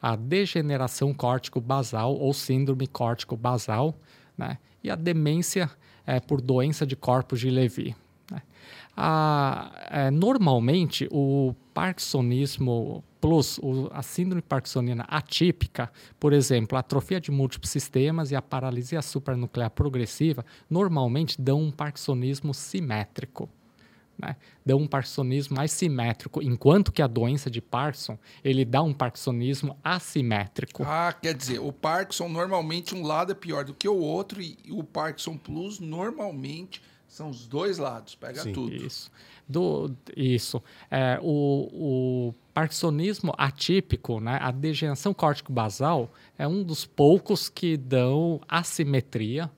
a 0.00 0.16
degeneração 0.16 1.12
córtico-basal 1.12 2.16
ou 2.16 2.32
síndrome 2.32 2.86
córtico-basal, 2.86 3.94
né? 4.38 4.56
e 4.82 4.88
a 4.88 4.96
demência 4.96 5.70
é, 6.06 6.18
por 6.18 6.40
doença 6.40 6.86
de 6.86 6.96
corpos 6.96 7.40
de 7.40 7.50
Levy. 7.50 7.94
A, 8.96 9.70
é, 9.90 10.10
normalmente, 10.10 11.08
o 11.10 11.54
parkinsonismo 11.72 13.02
plus, 13.20 13.58
o, 13.62 13.88
a 13.92 14.02
síndrome 14.02 14.42
parkinsoniana 14.42 15.04
atípica, 15.08 15.90
por 16.18 16.32
exemplo, 16.32 16.76
a 16.76 16.80
atrofia 16.80 17.20
de 17.20 17.30
múltiplos 17.30 17.70
sistemas 17.70 18.30
e 18.30 18.36
a 18.36 18.42
paralisia 18.42 19.00
supranuclear 19.00 19.70
progressiva, 19.70 20.44
normalmente 20.68 21.40
dão 21.40 21.62
um 21.62 21.70
parkinsonismo 21.70 22.52
simétrico. 22.52 23.48
Né? 24.18 24.36
Dão 24.64 24.78
um 24.78 24.86
parkinsonismo 24.86 25.56
mais 25.56 25.72
simétrico, 25.72 26.42
enquanto 26.42 26.92
que 26.92 27.00
a 27.00 27.06
doença 27.06 27.50
de 27.50 27.60
Parkinson, 27.60 28.18
ele 28.44 28.64
dá 28.64 28.82
um 28.82 28.92
parkinsonismo 28.92 29.76
assimétrico. 29.82 30.82
Ah, 30.84 31.12
quer 31.12 31.34
dizer, 31.34 31.60
o 31.60 31.72
Parkinson 31.72 32.28
normalmente 32.28 32.94
um 32.94 33.02
lado 33.02 33.32
é 33.32 33.34
pior 33.34 33.64
do 33.64 33.72
que 33.72 33.88
o 33.88 33.96
outro 33.96 34.42
e 34.42 34.56
o 34.70 34.84
Parkinson 34.84 35.36
Plus 35.36 35.80
normalmente 35.80 36.82
são 37.12 37.28
os 37.28 37.46
dois 37.46 37.76
lados, 37.76 38.14
pega 38.14 38.40
Sim, 38.40 38.54
tudo. 38.54 38.74
Isso. 38.74 39.10
Do, 39.46 39.94
isso. 40.16 40.62
É, 40.90 41.18
o, 41.20 41.68
o 42.30 42.34
parkinsonismo 42.54 43.34
atípico, 43.36 44.18
né, 44.18 44.38
a 44.40 44.50
degeneração 44.50 45.12
córtico-basal, 45.12 46.10
é 46.38 46.48
um 46.48 46.62
dos 46.62 46.86
poucos 46.86 47.50
que 47.50 47.76
dão 47.76 48.40
assimetria 48.48 49.50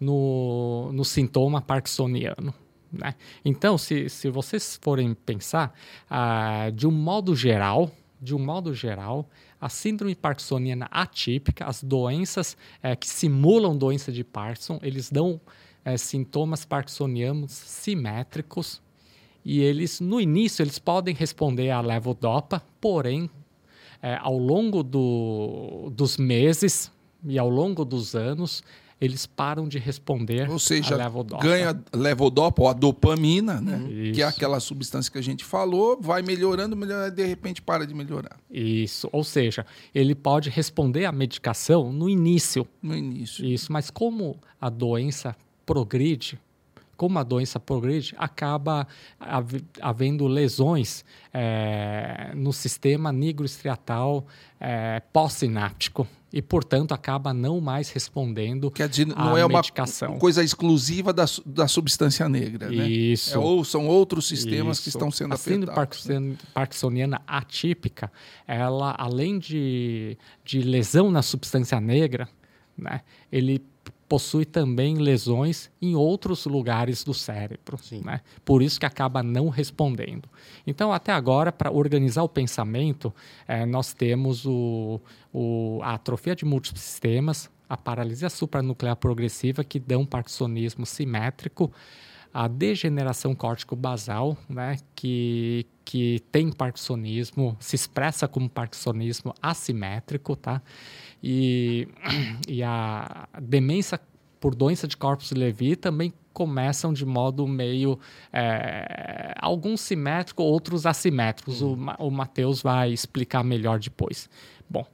no, 0.00 0.90
no 0.94 1.04
sintoma 1.04 1.60
parkinsoniano. 1.60 2.54
Né? 2.90 3.14
Então, 3.44 3.76
se, 3.76 4.08
se 4.08 4.30
vocês 4.30 4.80
forem 4.80 5.12
pensar, 5.12 5.78
ah, 6.08 6.70
de 6.74 6.86
um 6.86 6.90
modo 6.90 7.36
geral, 7.36 7.90
de 8.18 8.34
um 8.34 8.38
modo 8.38 8.72
geral, 8.72 9.28
a 9.60 9.68
síndrome 9.68 10.14
parkinsoniana 10.14 10.88
atípica, 10.90 11.66
as 11.66 11.84
doenças 11.84 12.56
é, 12.82 12.96
que 12.96 13.06
simulam 13.06 13.76
doença 13.76 14.10
de 14.10 14.24
Parkinson, 14.24 14.80
eles 14.82 15.10
dão 15.10 15.38
é, 15.84 15.96
sintomas 15.96 16.64
parkinsonianos 16.64 17.50
simétricos 17.50 18.80
E 19.44 19.60
eles, 19.60 20.00
no 20.00 20.20
início, 20.20 20.62
eles 20.62 20.78
podem 20.78 21.14
responder 21.14 21.70
a 21.70 21.80
levodopa, 21.80 22.62
porém, 22.80 23.30
é, 24.02 24.16
ao 24.16 24.36
longo 24.36 24.82
do, 24.82 25.90
dos 25.92 26.16
meses 26.16 26.92
e 27.24 27.38
ao 27.38 27.48
longo 27.48 27.84
dos 27.84 28.14
anos, 28.14 28.62
eles 29.00 29.24
param 29.24 29.66
de 29.66 29.78
responder 29.78 30.48
Ou 30.50 30.58
seja, 30.58 30.94
levodopa. 30.94 31.42
ganha 31.42 31.82
levodopa, 31.92 32.62
ou 32.62 32.68
a 32.68 32.74
dopamina, 32.74 33.60
né? 33.60 33.90
Isso. 33.90 34.14
Que 34.14 34.22
é 34.22 34.26
aquela 34.26 34.60
substância 34.60 35.10
que 35.10 35.16
a 35.16 35.22
gente 35.22 35.42
falou, 35.42 35.98
vai 36.00 36.20
melhorando, 36.20 36.76
melhorando, 36.76 37.14
de 37.14 37.24
repente 37.24 37.62
para 37.62 37.86
de 37.86 37.94
melhorar 37.94 38.36
Isso, 38.50 39.08
ou 39.10 39.24
seja, 39.24 39.64
ele 39.94 40.14
pode 40.14 40.50
responder 40.50 41.06
à 41.06 41.12
medicação 41.12 41.92
no 41.92 42.10
início, 42.10 42.66
no 42.82 42.94
início. 42.94 43.44
isso, 43.44 43.72
mas 43.72 43.90
como 43.90 44.38
a 44.60 44.68
doença 44.68 45.34
progride, 45.74 46.36
como 46.96 47.16
a 47.18 47.22
doença 47.22 47.60
progride, 47.60 48.12
acaba 48.18 48.86
hav- 49.20 49.62
havendo 49.80 50.26
lesões 50.26 51.04
eh, 51.32 52.32
no 52.34 52.52
sistema 52.52 53.12
nigroestriatal 53.12 54.26
eh, 54.60 55.00
pós-sináptico 55.12 56.06
e, 56.32 56.42
portanto, 56.42 56.92
acaba 56.92 57.32
não 57.32 57.60
mais 57.60 57.88
respondendo 57.90 58.70
Quer 58.70 58.88
dizer, 58.88 59.06
não 59.06 59.36
é 59.36 59.44
uma 59.44 59.58
medicação. 59.58 60.18
coisa 60.18 60.42
exclusiva 60.44 61.12
da, 61.12 61.24
da 61.46 61.66
substância 61.68 62.28
negra, 62.28 62.68
né? 62.68 62.88
Isso. 62.88 63.34
É, 63.34 63.38
ou 63.38 63.64
são 63.64 63.86
outros 63.86 64.26
sistemas 64.28 64.78
que 64.80 64.88
Isso. 64.88 64.98
estão 64.98 65.10
sendo 65.10 65.32
a 65.34 65.36
síndrome 65.36 65.72
afetados. 65.72 66.04
parkinson- 66.06 66.36
parkinsoniana 66.52 67.22
atípica, 67.26 68.10
ela, 68.46 68.94
além 68.98 69.38
de, 69.38 70.18
de 70.44 70.60
lesão 70.62 71.10
na 71.10 71.22
substância 71.22 71.80
negra, 71.80 72.28
né, 72.76 73.00
ele 73.32 73.62
possui 74.10 74.44
também 74.44 74.96
lesões 74.96 75.70
em 75.80 75.94
outros 75.94 76.44
lugares 76.44 77.04
do 77.04 77.14
cérebro. 77.14 77.78
Sim. 77.80 78.02
Né? 78.04 78.20
Por 78.44 78.60
isso 78.60 78.80
que 78.80 78.84
acaba 78.84 79.22
não 79.22 79.48
respondendo. 79.48 80.28
Então, 80.66 80.92
até 80.92 81.12
agora, 81.12 81.52
para 81.52 81.70
organizar 81.70 82.24
o 82.24 82.28
pensamento, 82.28 83.14
eh, 83.46 83.64
nós 83.64 83.94
temos 83.94 84.44
o, 84.44 85.00
o- 85.32 85.78
a 85.84 85.94
atrofia 85.94 86.34
de 86.34 86.44
múltiplos 86.44 86.82
sistemas, 86.82 87.48
a 87.68 87.76
paralisia 87.76 88.28
supranuclear 88.28 88.96
progressiva, 88.96 89.62
que 89.62 89.78
dão 89.78 90.04
parkinsonismo 90.04 90.84
simétrico, 90.84 91.70
a 92.34 92.48
degeneração 92.48 93.32
córtico-basal, 93.34 94.36
né, 94.48 94.76
que, 94.94 95.66
que 95.84 96.20
tem 96.32 96.50
parkinsonismo, 96.50 97.56
se 97.60 97.76
expressa 97.76 98.26
como 98.26 98.48
parkinsonismo 98.50 99.32
assimétrico, 99.40 100.34
tá? 100.36 100.60
E, 101.22 101.88
e 102.48 102.62
a 102.62 103.28
demência 103.40 104.00
por 104.40 104.54
doença 104.54 104.88
de 104.88 104.96
corpus 104.96 105.32
Levi 105.32 105.76
também 105.76 106.12
começam 106.32 106.92
de 106.92 107.04
modo 107.04 107.46
meio 107.46 107.98
é, 108.32 109.34
alguns 109.38 109.80
simétricos, 109.82 110.44
outros 110.44 110.86
assimétricos. 110.86 111.60
O, 111.60 111.76
Ma- 111.76 111.96
o 111.98 112.10
Matheus 112.10 112.62
vai 112.62 112.92
explicar 112.92 113.44
melhor 113.44 113.78
depois. 113.78 114.30
Bom, 114.68 114.86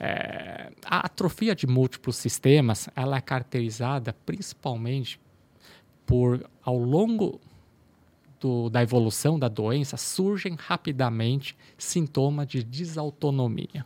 é, 0.00 0.70
a 0.84 1.00
atrofia 1.06 1.54
de 1.54 1.66
múltiplos 1.66 2.16
sistemas 2.16 2.88
ela 2.96 3.16
é 3.16 3.20
caracterizada 3.20 4.14
principalmente 4.24 5.20
por, 6.06 6.48
ao 6.62 6.78
longo 6.78 7.40
do- 8.40 8.70
da 8.70 8.82
evolução 8.82 9.38
da 9.38 9.48
doença, 9.48 9.96
surgem 9.96 10.54
rapidamente 10.58 11.56
sintomas 11.76 12.46
de 12.46 12.62
desautonomia. 12.62 13.84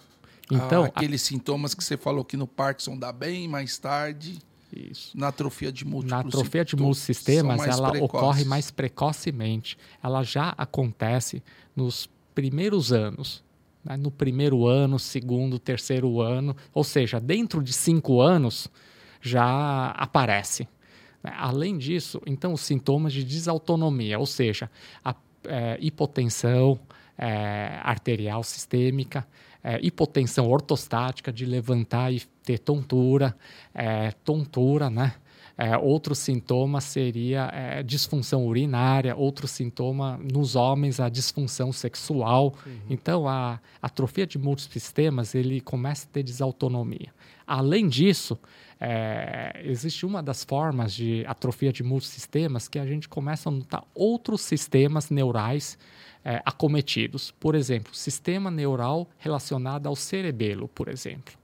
Então, 0.50 0.82
ah, 0.82 0.86
a- 0.86 0.88
aqueles 0.88 1.22
sintomas 1.22 1.74
que 1.74 1.82
você 1.84 1.96
falou 1.96 2.24
que 2.24 2.36
no 2.36 2.46
Parkinson 2.46 2.96
dá 2.98 3.12
bem, 3.12 3.46
mais 3.48 3.78
tarde, 3.78 4.38
isso. 4.74 5.16
na 5.16 5.28
atrofia 5.28 5.70
de 5.72 5.84
múltiplos 5.84 6.10
Na 6.10 6.20
atrofia 6.28 6.64
de 6.64 6.76
múltiplos 6.76 6.98
sistemas, 6.98 7.60
ela 7.66 7.90
precoces. 7.90 8.02
ocorre 8.14 8.44
mais 8.44 8.70
precocemente. 8.70 9.76
Ela 10.02 10.22
já 10.22 10.54
acontece 10.56 11.42
nos 11.74 12.08
primeiros 12.34 12.92
anos. 12.92 13.42
né? 13.84 13.96
No 13.96 14.10
primeiro 14.10 14.66
ano, 14.66 14.98
segundo, 14.98 15.58
terceiro 15.58 16.20
ano. 16.20 16.54
Ou 16.74 16.84
seja, 16.84 17.18
dentro 17.18 17.62
de 17.62 17.72
cinco 17.72 18.20
anos 18.20 18.68
já 19.22 19.90
aparece. 19.92 20.68
né? 21.22 21.32
Além 21.36 21.78
disso, 21.78 22.20
então, 22.26 22.52
os 22.52 22.60
sintomas 22.60 23.12
de 23.12 23.24
desautonomia, 23.24 24.18
ou 24.18 24.26
seja, 24.26 24.70
a 25.04 25.14
eh, 25.44 25.78
hipotensão 25.80 26.78
eh, 27.16 27.80
arterial 27.82 28.42
sistêmica, 28.42 29.26
eh, 29.62 29.78
hipotensão 29.82 30.48
ortostática 30.48 31.32
de 31.32 31.44
levantar 31.44 32.12
e 32.12 32.20
ter 32.42 32.58
tontura, 32.58 33.36
eh, 33.74 34.12
tontura, 34.24 34.88
né? 34.90 35.14
Eh, 35.62 35.76
outro 35.76 36.14
sintoma 36.14 36.80
seria 36.80 37.50
eh, 37.52 37.82
disfunção 37.82 38.46
urinária, 38.46 39.14
outro 39.14 39.46
sintoma 39.46 40.18
nos 40.32 40.56
homens 40.56 40.98
a 40.98 41.10
disfunção 41.10 41.70
sexual. 41.70 42.54
Então, 42.88 43.28
a 43.28 43.60
atrofia 43.82 44.26
de 44.26 44.38
múltiplos 44.38 44.72
sistemas 44.72 45.34
ele 45.34 45.60
começa 45.60 46.06
a 46.06 46.10
ter 46.10 46.22
desautonomia. 46.22 47.12
Além 47.46 47.88
disso, 47.88 48.38
eh, 48.80 49.60
existe 49.64 50.06
uma 50.06 50.22
das 50.22 50.44
formas 50.44 50.94
de 50.94 51.26
atrofia 51.26 51.70
de 51.70 51.82
múltiplos 51.82 52.14
sistemas 52.14 52.66
que 52.66 52.78
a 52.78 52.86
gente 52.86 53.06
começa 53.06 53.50
a 53.50 53.52
notar 53.52 53.84
outros 53.94 54.40
sistemas 54.40 55.10
neurais 55.10 55.76
eh, 56.24 56.42
acometidos. 56.44 57.30
Por 57.30 57.54
exemplo, 57.54 57.94
sistema 57.94 58.50
neural 58.50 59.08
relacionado 59.18 59.86
ao 59.86 59.96
cerebelo, 59.96 60.68
por 60.68 60.88
exemplo. 60.88 61.34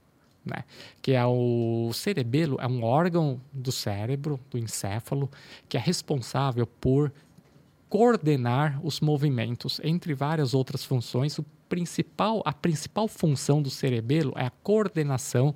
Né? 0.45 0.63
Que 1.01 1.13
é 1.13 1.25
o 1.25 1.91
cerebelo, 1.93 2.57
é 2.61 2.67
um 2.67 2.83
órgão 2.83 3.41
do 3.51 3.71
cérebro, 3.71 4.39
do 4.49 4.57
encéfalo, 4.57 5.29
que 5.67 5.77
é 5.77 5.79
responsável 5.79 6.65
por 6.65 7.11
coordenar 7.89 8.79
os 8.83 8.99
movimentos, 8.99 9.79
entre 9.83 10.13
várias 10.13 10.53
outras 10.53 10.83
funções. 10.83 11.37
O 11.37 11.45
principal, 11.67 12.41
a 12.45 12.53
principal 12.53 13.07
função 13.07 13.61
do 13.61 13.69
cerebelo 13.69 14.33
é 14.35 14.45
a 14.45 14.51
coordenação 14.63 15.53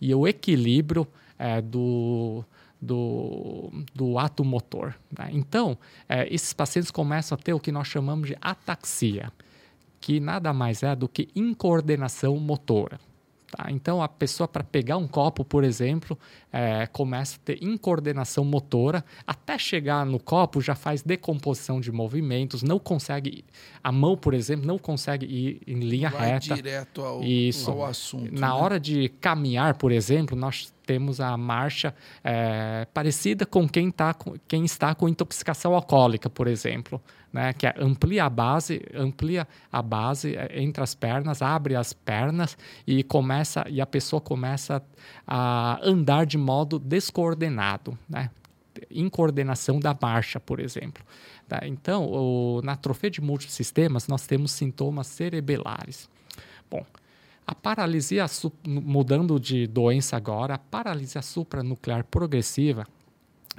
e 0.00 0.14
o 0.14 0.26
equilíbrio 0.26 1.06
eh, 1.38 1.60
do, 1.60 2.44
do, 2.82 3.70
do 3.94 4.18
ato 4.18 4.44
motor. 4.44 4.98
né? 5.16 5.30
Então, 5.32 5.78
eh, 6.08 6.26
esses 6.34 6.52
pacientes 6.52 6.90
começam 6.90 7.38
a 7.38 7.40
ter 7.40 7.52
o 7.52 7.60
que 7.60 7.70
nós 7.70 7.86
chamamos 7.86 8.30
de 8.30 8.36
ataxia, 8.40 9.32
que 10.00 10.18
nada 10.18 10.52
mais 10.52 10.82
é 10.82 10.96
do 10.96 11.08
que 11.08 11.28
incoordenação 11.36 12.36
motora. 12.38 12.98
tá? 13.52 13.70
Então, 13.70 14.02
a 14.02 14.08
pessoa, 14.08 14.48
para 14.48 14.64
pegar 14.64 14.96
um 14.96 15.06
copo, 15.06 15.44
por 15.44 15.62
exemplo, 15.62 16.18
eh, 16.52 16.86
começa 16.88 17.36
a 17.36 17.40
ter 17.44 17.62
incoordenação 17.62 18.44
motora, 18.44 19.04
até 19.26 19.58
chegar 19.58 20.04
no 20.04 20.20
copo 20.20 20.60
já 20.60 20.74
faz 20.74 21.02
decomposição 21.02 21.80
de 21.80 21.90
movimentos, 21.90 22.62
não 22.62 22.78
consegue, 22.78 23.44
a 23.82 23.90
mão, 23.90 24.16
por 24.16 24.34
exemplo, 24.34 24.66
não 24.66 24.78
consegue 24.78 25.26
ir 25.26 25.60
em 25.66 25.80
linha 25.80 26.10
Vai 26.10 26.32
reta. 26.32 26.54
direto 26.54 27.02
ao, 27.02 27.22
Isso. 27.22 27.70
ao 27.70 27.84
assunto. 27.84 28.32
Na 28.32 28.48
né? 28.48 28.52
hora 28.52 28.78
de 28.78 29.08
caminhar, 29.20 29.74
por 29.74 29.90
exemplo, 29.90 30.36
nós 30.36 30.72
temos 30.84 31.20
a 31.20 31.36
marcha 31.36 31.94
eh, 32.22 32.86
parecida 32.92 33.46
com 33.46 33.68
quem, 33.68 33.90
tá 33.90 34.12
com 34.12 34.34
quem 34.46 34.64
está 34.64 34.94
com 34.94 35.08
intoxicação 35.08 35.74
alcoólica, 35.74 36.28
por 36.28 36.46
exemplo, 36.46 37.00
né? 37.32 37.52
que 37.52 37.66
é 37.66 37.74
amplia 37.78 38.24
a 38.24 38.30
base, 38.30 38.82
amplia 38.94 39.46
a 39.70 39.80
base 39.80 40.36
eh, 40.36 40.60
entre 40.60 40.82
as 40.82 40.94
pernas, 40.94 41.40
abre 41.40 41.74
as 41.76 41.92
pernas 41.92 42.56
e 42.86 43.02
começa 43.02 43.64
e 43.68 43.80
a 43.80 43.86
pessoa 43.86 44.20
começa 44.20 44.82
a 45.26 45.80
andar 45.82 46.26
de 46.26 46.36
modo 46.42 46.78
descoordenado, 46.78 47.98
né? 48.08 48.30
incoordenação 48.90 49.78
da 49.78 49.96
marcha, 50.00 50.40
por 50.40 50.60
exemplo. 50.60 51.04
tá? 51.48 51.60
Então, 51.66 52.06
o, 52.06 52.60
na 52.62 52.72
atrofia 52.72 53.10
de 53.10 53.20
múltiplos 53.20 53.54
sistemas, 53.54 54.08
nós 54.08 54.26
temos 54.26 54.52
sintomas 54.52 55.06
cerebelares. 55.06 56.08
Bom, 56.70 56.84
a 57.46 57.54
paralisia, 57.54 58.26
mudando 58.66 59.38
de 59.38 59.66
doença 59.66 60.16
agora, 60.16 60.54
a 60.54 60.58
paralisia 60.58 61.22
supranuclear 61.22 62.04
progressiva, 62.04 62.86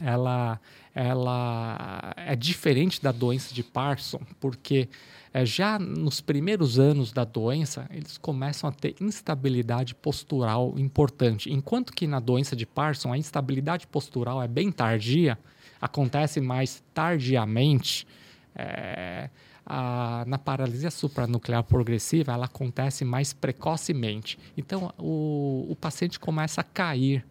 ela, 0.01 0.59
ela 0.95 2.13
é 2.17 2.35
diferente 2.35 3.01
da 3.01 3.11
doença 3.11 3.53
de 3.53 3.61
Parkinson, 3.61 4.21
porque 4.39 4.89
eh, 5.33 5.45
já 5.45 5.79
nos 5.79 6.21
primeiros 6.21 6.79
anos 6.79 7.11
da 7.11 7.23
doença, 7.23 7.87
eles 7.91 8.17
começam 8.17 8.69
a 8.69 8.73
ter 8.73 8.95
instabilidade 9.01 9.95
postural 9.95 10.73
importante. 10.77 11.51
Enquanto 11.51 11.91
que 11.93 12.05
na 12.07 12.19
doença 12.19 12.55
de 12.55 12.65
Parkinson, 12.65 13.11
a 13.13 13.17
instabilidade 13.17 13.87
postural 13.87 14.41
é 14.41 14.47
bem 14.47 14.71
tardia, 14.71 15.37
acontece 15.81 16.39
mais 16.39 16.83
tardiamente, 16.93 18.07
eh, 18.55 19.29
a- 19.65 20.23
na 20.27 20.37
paralisia 20.37 20.91
supranuclear 20.91 21.63
progressiva, 21.63 22.33
ela 22.33 22.45
acontece 22.45 23.03
mais 23.05 23.33
precocemente. 23.33 24.37
Então, 24.57 24.93
o, 24.97 25.65
o 25.69 25.75
paciente 25.75 26.19
começa 26.19 26.61
a 26.61 26.63
cair. 26.63 27.25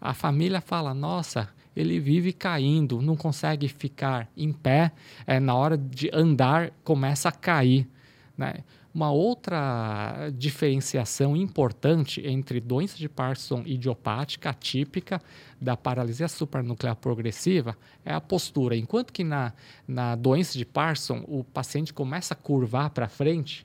A 0.00 0.14
família 0.14 0.60
fala: 0.60 0.92
nossa, 0.94 1.48
ele 1.80 1.98
vive 1.98 2.32
caindo, 2.32 3.00
não 3.00 3.16
consegue 3.16 3.68
ficar 3.68 4.28
em 4.36 4.52
pé, 4.52 4.92
é, 5.26 5.40
na 5.40 5.54
hora 5.54 5.76
de 5.76 6.10
andar 6.12 6.72
começa 6.84 7.28
a 7.28 7.32
cair. 7.32 7.88
Né? 8.36 8.64
Uma 8.92 9.12
outra 9.12 10.30
diferenciação 10.36 11.36
importante 11.36 12.26
entre 12.26 12.60
doença 12.60 12.98
de 12.98 13.08
Parkinson 13.08 13.62
idiopática 13.64 14.50
atípica 14.50 15.22
da 15.60 15.76
paralisia 15.76 16.26
supranuclear 16.26 16.96
progressiva 16.96 17.76
é 18.04 18.12
a 18.12 18.20
postura. 18.20 18.76
Enquanto 18.76 19.12
que 19.12 19.22
na, 19.22 19.52
na 19.86 20.16
doença 20.16 20.58
de 20.58 20.64
Parkinson 20.64 21.24
o 21.28 21.44
paciente 21.44 21.94
começa 21.94 22.34
a 22.34 22.36
curvar 22.36 22.90
para 22.90 23.08
frente 23.08 23.64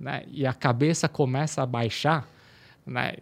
né, 0.00 0.24
e 0.30 0.46
a 0.46 0.54
cabeça 0.54 1.06
começa 1.06 1.62
a 1.62 1.66
baixar, 1.66 2.26
né, 2.86 3.12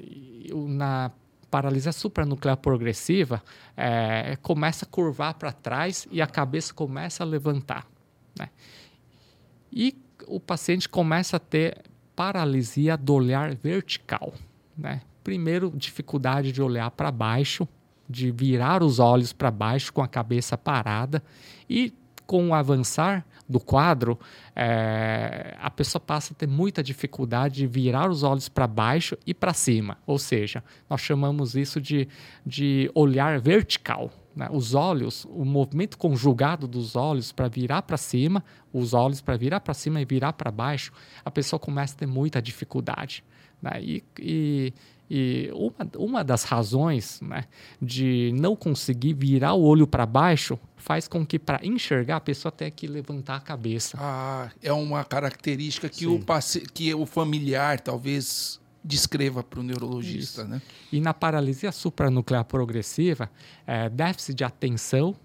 na 0.68 1.10
paralisia 1.55 1.93
supranuclear 1.93 2.56
progressiva 2.56 3.40
é, 3.76 4.36
começa 4.43 4.85
a 4.85 4.89
curvar 4.89 5.35
para 5.35 5.52
trás 5.52 6.05
e 6.10 6.20
a 6.20 6.26
cabeça 6.26 6.74
começa 6.74 7.22
a 7.22 7.26
levantar. 7.26 7.86
Né? 8.36 8.48
E 9.72 9.97
o 10.26 10.40
paciente 10.40 10.89
começa 10.89 11.36
a 11.36 11.39
ter 11.39 11.81
paralisia 12.16 12.97
do 12.97 13.14
olhar 13.14 13.55
vertical. 13.55 14.35
Né? 14.76 15.02
Primeiro, 15.22 15.72
dificuldade 15.76 16.51
de 16.51 16.60
olhar 16.60 16.90
para 16.90 17.12
baixo, 17.12 17.68
de 18.10 18.32
virar 18.32 18.82
os 18.82 18.98
olhos 18.98 19.32
para 19.32 19.48
baixo 19.48 19.93
com 19.93 20.02
a 20.02 20.09
cabeça 20.09 20.59
parada 20.59 21.22
e 21.70 21.94
com 22.26 22.48
o 22.48 22.55
avançar 22.55 23.24
do 23.48 23.60
quadro, 23.60 24.18
é, 24.56 25.56
a 25.60 25.70
pessoa 25.70 26.00
passa 26.00 26.32
a 26.32 26.36
ter 26.36 26.46
muita 26.46 26.82
dificuldade 26.82 27.56
de 27.56 27.66
virar 27.66 28.10
os 28.10 28.22
olhos 28.22 28.48
para 28.48 28.66
baixo 28.66 29.16
e 29.26 29.34
para 29.34 29.52
cima. 29.52 29.98
Ou 30.06 30.18
seja, 30.18 30.64
nós 30.88 31.00
chamamos 31.00 31.54
isso 31.54 31.80
de, 31.80 32.08
de 32.44 32.90
olhar 32.94 33.38
vertical. 33.38 34.10
Né? 34.34 34.48
Os 34.50 34.74
olhos, 34.74 35.26
o 35.30 35.44
movimento 35.44 35.96
conjugado 35.96 36.66
dos 36.66 36.96
olhos 36.96 37.32
para 37.32 37.48
virar 37.48 37.82
para 37.82 37.96
cima, 37.96 38.42
os 38.72 38.94
olhos 38.94 39.20
para 39.20 39.36
virar 39.36 39.60
para 39.60 39.74
cima 39.74 40.00
e 40.00 40.04
virar 40.04 40.32
para 40.32 40.50
baixo, 40.50 40.92
a 41.24 41.30
pessoa 41.30 41.60
começa 41.60 41.94
a 41.94 41.98
ter 41.98 42.06
muita 42.06 42.40
dificuldade. 42.40 43.22
Né? 43.62 43.72
E, 43.80 44.04
e, 44.18 44.74
e 45.08 45.50
uma, 45.52 45.90
uma 45.96 46.24
das 46.24 46.44
razões 46.44 47.20
né, 47.20 47.44
de 47.80 48.32
não 48.38 48.56
conseguir 48.56 49.14
virar 49.14 49.54
o 49.54 49.62
olho 49.62 49.86
para 49.86 50.06
baixo 50.06 50.58
faz 50.85 51.09
com 51.09 51.24
que, 51.24 51.39
para 51.39 51.65
enxergar, 51.65 52.16
a 52.16 52.20
pessoa 52.20 52.52
tenha 52.52 52.70
que 52.70 52.86
levantar 52.86 53.36
a 53.36 53.40
cabeça. 53.40 53.97
Ah, 53.98 54.51
é 54.62 54.70
uma 54.70 55.02
característica 55.02 55.89
que, 55.89 56.06
o, 56.06 56.20
paci 56.20 56.61
que 56.61 56.94
o 56.94 57.06
familiar 57.06 57.81
talvez 57.81 58.61
descreva 58.85 59.43
para 59.43 59.61
o 59.61 59.62
neurologista. 59.62 60.43
Isso. 60.43 60.51
Né? 60.51 60.61
E 60.93 61.01
na 61.01 61.15
paralisia 61.15 61.73
supranuclear 61.73 62.44
progressiva, 62.44 63.31
é, 63.66 63.89
déficit 63.89 64.35
de 64.36 64.44
atenção 64.44 65.16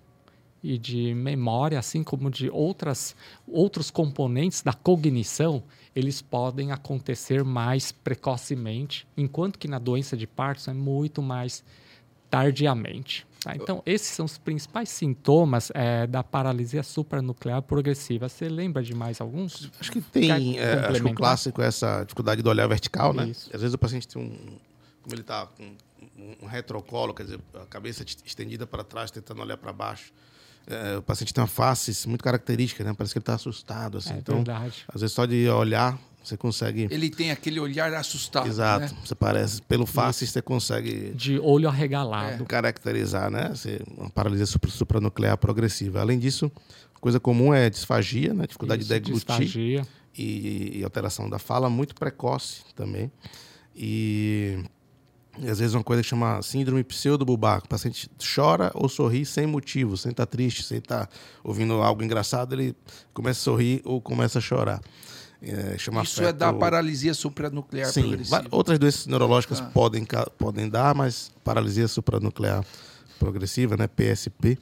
e 0.64 0.78
de 0.78 1.14
memória, 1.14 1.78
assim 1.78 2.06
como 2.06 2.32
de 2.32 2.50
outras, 2.50 3.14
outros 3.46 3.92
componentes 3.92 4.62
da 4.62 4.72
cognição, 4.72 5.62
eles 5.94 6.22
podem 6.22 6.72
acontecer 6.72 7.44
mais 7.44 7.92
precocemente, 7.92 9.06
enquanto 9.18 9.60
que 9.60 9.68
na 9.68 9.78
doença 9.78 10.16
de 10.16 10.26
Parkinson 10.26 10.72
é 10.72 10.74
muito 10.74 11.22
mais 11.22 11.66
tardiamente. 12.30 13.28
Tá? 13.44 13.56
Então, 13.56 13.82
esses 13.86 14.08
são 14.08 14.26
os 14.26 14.38
principais 14.38 14.90
sintomas 14.90 15.72
é, 15.74 16.06
da 16.06 16.22
paralisia 16.24 16.84
supranuclear 16.84 17.62
progressiva. 17.62 18.28
Você 18.28 18.50
lembra 18.50 18.84
de 18.84 18.94
mais 18.94 19.22
alguns? 19.22 19.72
Acho 19.80 19.92
que 19.92 20.02
tem. 20.02 20.60
É, 20.60 20.74
acho 20.88 21.02
que 21.02 21.08
o 21.08 21.16
clássico 21.16 21.62
é 21.62 21.68
essa 21.68 22.04
dificuldade 22.04 22.42
do 22.42 22.50
olhar 22.50 22.68
vertical, 22.68 23.14
né? 23.14 23.30
Isso. 23.30 23.50
Às 23.54 23.62
vezes 23.62 23.74
o 23.74 23.78
paciente 23.78 24.08
tem 24.08 24.22
um. 24.22 24.58
Como 25.02 25.16
ele 25.16 25.22
está 25.22 25.48
com 25.48 25.74
um 26.44 26.46
retrocolo, 26.46 27.14
quer 27.14 27.24
dizer, 27.24 27.40
a 27.54 27.66
cabeça 27.66 28.04
estendida 28.26 28.68
para 28.68 28.84
trás, 28.84 29.10
tentando 29.10 29.42
olhar 29.42 29.58
para 29.58 29.72
baixo. 29.72 30.12
É, 30.68 30.98
o 30.98 31.02
paciente 31.02 31.34
tem 31.34 31.42
uma 31.42 31.48
face 31.48 32.08
muito 32.08 32.24
característica, 32.24 32.84
né? 32.84 32.94
Parece 32.94 33.14
que 33.14 33.20
ele 33.20 33.24
está 33.24 33.36
assustado. 33.36 33.98
Assim. 34.00 34.14
É 34.14 34.18
então, 34.18 34.36
verdade. 34.36 34.86
às 34.94 35.00
vezes, 35.00 35.16
só 35.16 35.26
de 35.26 35.48
olhar 35.50 35.98
você 36.24 36.38
consegue. 36.38 36.88
Ele 36.92 37.10
tem 37.10 37.32
aquele 37.32 37.60
olhar 37.60 37.94
assustado. 37.94 38.48
Exato. 38.48 38.94
Né? 38.94 39.02
Você 39.04 39.16
parece. 39.16 39.62
Pelo 39.62 39.86
face, 39.86 40.28
você 40.28 40.42
consegue. 40.42 41.12
De 41.16 41.40
olho 41.40 41.68
arregalado. 41.68 42.44
É. 42.44 42.46
Caracterizar, 42.46 43.32
né? 43.32 43.50
Você, 43.50 43.82
uma 43.98 44.10
paralisia 44.10 44.46
supranuclear 44.46 45.38
progressiva. 45.38 46.02
Além 46.02 46.20
disso, 46.20 46.52
coisa 47.00 47.20
comum 47.20 47.54
é 47.54 47.70
disfagia, 47.70 48.34
né? 48.34 48.46
Dificuldade 48.46 48.82
Isso, 48.82 48.94
de 48.94 49.00
deglutir. 49.00 49.40
Disfagia. 49.40 49.88
E, 50.18 50.80
e 50.80 50.84
alteração 50.84 51.30
da 51.30 51.40
fala 51.40 51.70
muito 51.70 51.96
precoce 51.96 52.64
também. 52.76 53.12
E 53.76 54.64
e 55.42 55.50
às 55.50 55.60
vezes 55.60 55.74
uma 55.74 55.84
coisa 55.84 56.02
que 56.02 56.08
chama 56.08 56.42
síndrome 56.42 56.84
pseudo-bulbar. 56.84 57.62
O 57.64 57.68
paciente 57.68 58.10
chora 58.36 58.72
ou 58.74 58.90
sorri 58.90 59.26
sem 59.26 59.46
motivo, 59.46 59.96
sem 59.96 60.12
estar 60.12 60.26
triste, 60.26 60.64
sem 60.64 60.80
estar 60.80 61.10
ouvindo 61.44 61.74
algo 61.76 62.04
engraçado, 62.04 62.54
ele 62.54 62.76
começa 63.14 63.40
a 63.40 63.44
sorrir 63.44 63.82
ou 63.86 64.02
começa 64.02 64.40
a 64.40 64.42
chorar. 64.42 64.82
É, 65.42 65.78
chama 65.78 66.04
Isso 66.04 66.22
é 66.22 66.34
da 66.34 66.52
paralisia 66.52 67.14
supranuclear 67.14 67.90
Sim, 67.92 68.02
progressiva. 68.02 68.46
outras 68.52 68.78
doenças 68.78 69.08
neurológicas 69.08 69.62
ah. 69.62 69.72
podem, 69.74 70.06
podem 70.38 70.68
dar, 70.68 70.94
mas 70.94 71.32
paralisia 71.44 71.88
supranuclear 71.88 72.66
progressiva, 73.18 73.78
né, 73.78 73.88
PSP, 73.88 74.58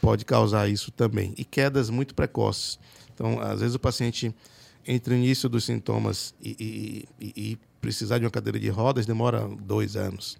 pode 0.00 0.24
causar 0.24 0.68
isso 0.68 0.90
também. 0.92 1.34
E 1.36 1.44
quedas 1.44 1.90
muito 1.90 2.14
precoces. 2.14 2.78
Então, 3.12 3.40
às 3.40 3.60
vezes 3.60 3.74
o 3.74 3.78
paciente, 3.78 4.34
entre 4.86 5.14
o 5.14 5.16
início 5.16 5.48
dos 5.48 5.64
sintomas 5.64 6.32
e, 6.40 7.06
e, 7.20 7.32
e 7.36 7.58
precisar 7.80 8.18
de 8.18 8.24
uma 8.24 8.30
cadeira 8.30 8.58
de 8.58 8.68
rodas, 8.68 9.06
demora 9.06 9.48
dois 9.62 9.96
anos. 9.96 10.38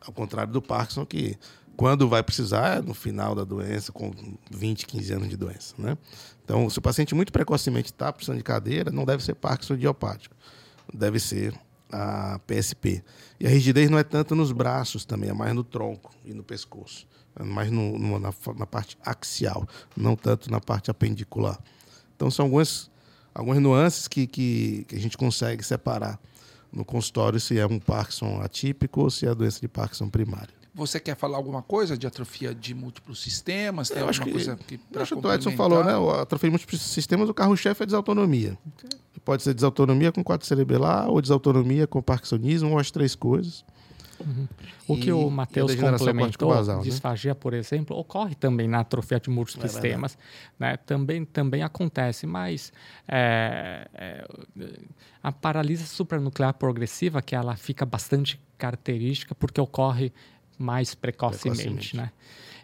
Ao 0.00 0.12
contrário 0.12 0.52
do 0.52 0.62
Parkinson, 0.62 1.04
que 1.04 1.36
quando 1.76 2.08
vai 2.08 2.22
precisar 2.22 2.82
no 2.82 2.94
final 2.94 3.34
da 3.34 3.44
doença, 3.44 3.92
com 3.92 4.10
20, 4.50 4.86
15 4.86 5.12
anos 5.12 5.28
de 5.28 5.36
doença. 5.36 5.74
Né? 5.78 5.96
Então, 6.44 6.68
se 6.70 6.78
o 6.78 6.82
paciente 6.82 7.14
muito 7.14 7.32
precocemente 7.32 7.92
está 7.92 8.12
precisando 8.12 8.38
de 8.38 8.44
cadeira, 8.44 8.90
não 8.90 9.04
deve 9.04 9.22
ser 9.22 9.34
Parkinson 9.34 9.74
idiopático, 9.74 10.34
deve 10.92 11.18
ser 11.20 11.54
a 11.92 12.40
PSP. 12.46 13.04
E 13.38 13.46
a 13.46 13.50
rigidez 13.50 13.90
não 13.90 13.98
é 13.98 14.04
tanto 14.04 14.34
nos 14.34 14.52
braços 14.52 15.04
também, 15.04 15.30
é 15.30 15.34
mais 15.34 15.54
no 15.54 15.62
tronco 15.62 16.14
e 16.24 16.32
no 16.32 16.42
pescoço, 16.42 17.06
é 17.38 17.42
mais 17.42 17.70
no, 17.70 17.98
no, 17.98 18.18
na, 18.18 18.32
na, 18.56 18.66
parte 18.66 18.96
axial, 19.04 19.68
não 19.96 20.16
tanto 20.16 20.50
na 20.50 20.60
parte 20.60 20.90
apendicular. 20.90 21.58
Então, 22.16 22.30
são 22.30 22.46
algumas, 22.46 22.90
algumas 23.34 23.60
nuances 23.60 24.08
que, 24.08 24.26
que, 24.26 24.86
que 24.88 24.96
a 24.96 25.00
gente 25.00 25.18
consegue 25.18 25.62
separar 25.62 26.18
no 26.72 26.84
consultório 26.84 27.38
se 27.38 27.58
é 27.58 27.66
um 27.66 27.78
Parkinson 27.78 28.40
atípico 28.40 29.02
ou 29.02 29.10
se 29.10 29.26
é 29.26 29.30
a 29.30 29.34
doença 29.34 29.60
de 29.60 29.68
Parkinson 29.68 30.08
primária. 30.08 30.54
Você 30.76 31.00
quer 31.00 31.16
falar 31.16 31.38
alguma 31.38 31.62
coisa 31.62 31.96
de 31.96 32.06
atrofia 32.06 32.54
de 32.54 32.74
múltiplos 32.74 33.22
sistemas? 33.22 33.88
Tem 33.88 34.02
eu 34.02 34.08
alguma 34.08 34.24
que, 34.24 34.30
coisa 34.30 34.56
que 34.56 34.78
acho 34.94 35.16
que 35.16 35.26
o 35.26 35.32
Edson 35.32 35.52
falou, 35.52 35.82
né? 35.82 35.92
A 35.92 36.20
atrofia 36.20 36.50
de 36.50 36.52
múltiplos 36.52 36.82
sistemas, 36.82 37.30
o 37.30 37.34
carro-chefe 37.34 37.82
é 37.82 37.86
desautonomia. 37.86 38.58
Pode 39.24 39.42
ser 39.42 39.54
desautonomia 39.54 40.12
com 40.12 40.22
quadro 40.22 40.46
cerebelar, 40.46 41.08
ou 41.08 41.20
desautonomia 41.22 41.86
com 41.86 42.02
parkinsonismo, 42.02 42.72
ou 42.72 42.78
as 42.78 42.90
três 42.90 43.14
coisas. 43.14 43.64
Uhum. 44.20 44.46
O 44.86 44.96
que 44.96 45.10
o 45.10 45.30
Matheus 45.30 45.74
complementou, 45.74 46.50
basal, 46.50 46.78
né? 46.78 46.82
disfagia, 46.82 47.32
né? 47.32 47.34
por 47.34 47.54
exemplo, 47.54 47.96
ocorre 47.96 48.34
também 48.34 48.68
na 48.68 48.80
atrofia 48.80 49.18
de 49.18 49.30
múltiplos 49.30 49.64
é 49.64 49.68
sistemas. 49.68 50.16
Né? 50.58 50.76
Também, 50.76 51.24
também 51.24 51.62
acontece, 51.62 52.26
mas 52.26 52.72
é, 53.08 53.88
é, 53.94 54.28
a 55.22 55.32
paralisia 55.32 55.86
supranuclear 55.86 56.54
progressiva, 56.54 57.20
que 57.20 57.34
ela 57.34 57.56
fica 57.56 57.84
bastante 57.84 58.40
característica 58.56 59.34
porque 59.34 59.60
ocorre 59.60 60.12
mais 60.58 60.94
precocemente. 60.94 61.62
precocemente. 61.62 61.96
Né? 61.96 62.10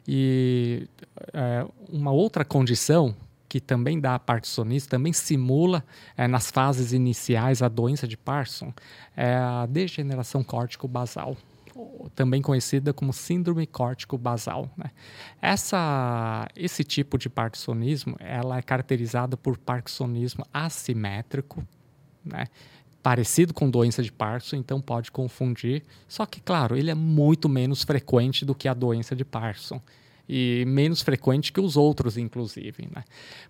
E 0.07 0.89
é, 1.33 1.67
uma 1.89 2.11
outra 2.11 2.45
condição 2.45 3.15
que 3.49 3.61
também 3.61 4.01
dá 4.01 4.15
a 4.15 4.19
Parkinsonismo, 4.19 4.89
também 4.89 5.13
simula 5.13 5.85
é, 6.17 6.27
nas 6.27 6.51
fases 6.51 6.95
iniciais 6.95 7.61
a 7.61 7.69
doença 7.69 8.09
de 8.09 8.17
Parkinson, 8.17 8.73
é 9.15 9.35
a 9.35 9.67
degeneração 9.67 10.43
córtico-basal, 10.43 11.37
também 12.15 12.41
conhecida 12.41 12.95
como 12.95 13.13
síndrome 13.13 13.67
córtico-basal. 13.67 14.71
Né? 14.75 14.91
Essa, 15.41 16.49
esse 16.57 16.83
tipo 16.83 17.19
de 17.19 17.29
Parkinsonismo 17.29 18.17
ela 18.19 18.57
é 18.57 18.63
caracterizada 18.63 19.37
por 19.37 19.59
Parkinsonismo 19.59 20.47
assimétrico, 20.51 21.63
né? 22.25 22.47
Parecido 23.03 23.53
com 23.53 23.69
doença 23.69 24.03
de 24.03 24.13
Parkinson, 24.13 24.57
então 24.57 24.81
pode 24.81 25.11
confundir. 25.11 25.83
Só 26.07 26.25
que, 26.25 26.41
claro, 26.41 26.77
ele 26.77 26.91
é 26.91 26.95
muito 26.95 27.49
menos 27.49 27.83
frequente 27.83 28.45
do 28.45 28.55
que 28.55 28.69
a 28.69 28.75
doença 28.75 29.17
de 29.17 29.25
Parkinson 29.25 29.81
e 30.29 30.65
menos 30.67 31.03
frequente 31.03 31.53
que 31.53 31.61
os 31.61 31.77
outros, 31.77 32.17
inclusive. 32.17 32.89
Né? 32.95 33.05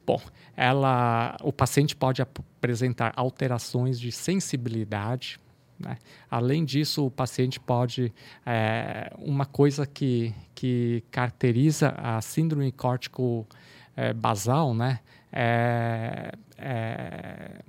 Bom, 0.07 0.21
ela, 0.57 1.37
o 1.43 1.53
paciente 1.53 1.95
pode 1.95 2.23
apresentar 2.23 3.13
alterações 3.15 4.01
de 4.01 4.11
sensibilidade. 4.11 5.39
Né? 5.79 5.99
Além 6.31 6.65
disso, 6.65 7.07
o 7.07 7.11
paciente 7.11 7.61
pode. 7.61 8.13
É, 8.47 9.13
uma 9.19 9.45
coisa 9.45 9.87
que, 9.87 10.35
que 10.55 11.05
caracteriza 11.11 11.91
a 11.91 12.21
síndrome 12.21 12.73
córtico 12.73 13.47
é, 13.95 14.13
basal 14.13 14.75
né? 14.75 15.01
é, 15.31 16.33
é 16.57 17.61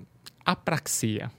apraxia. 0.45 1.31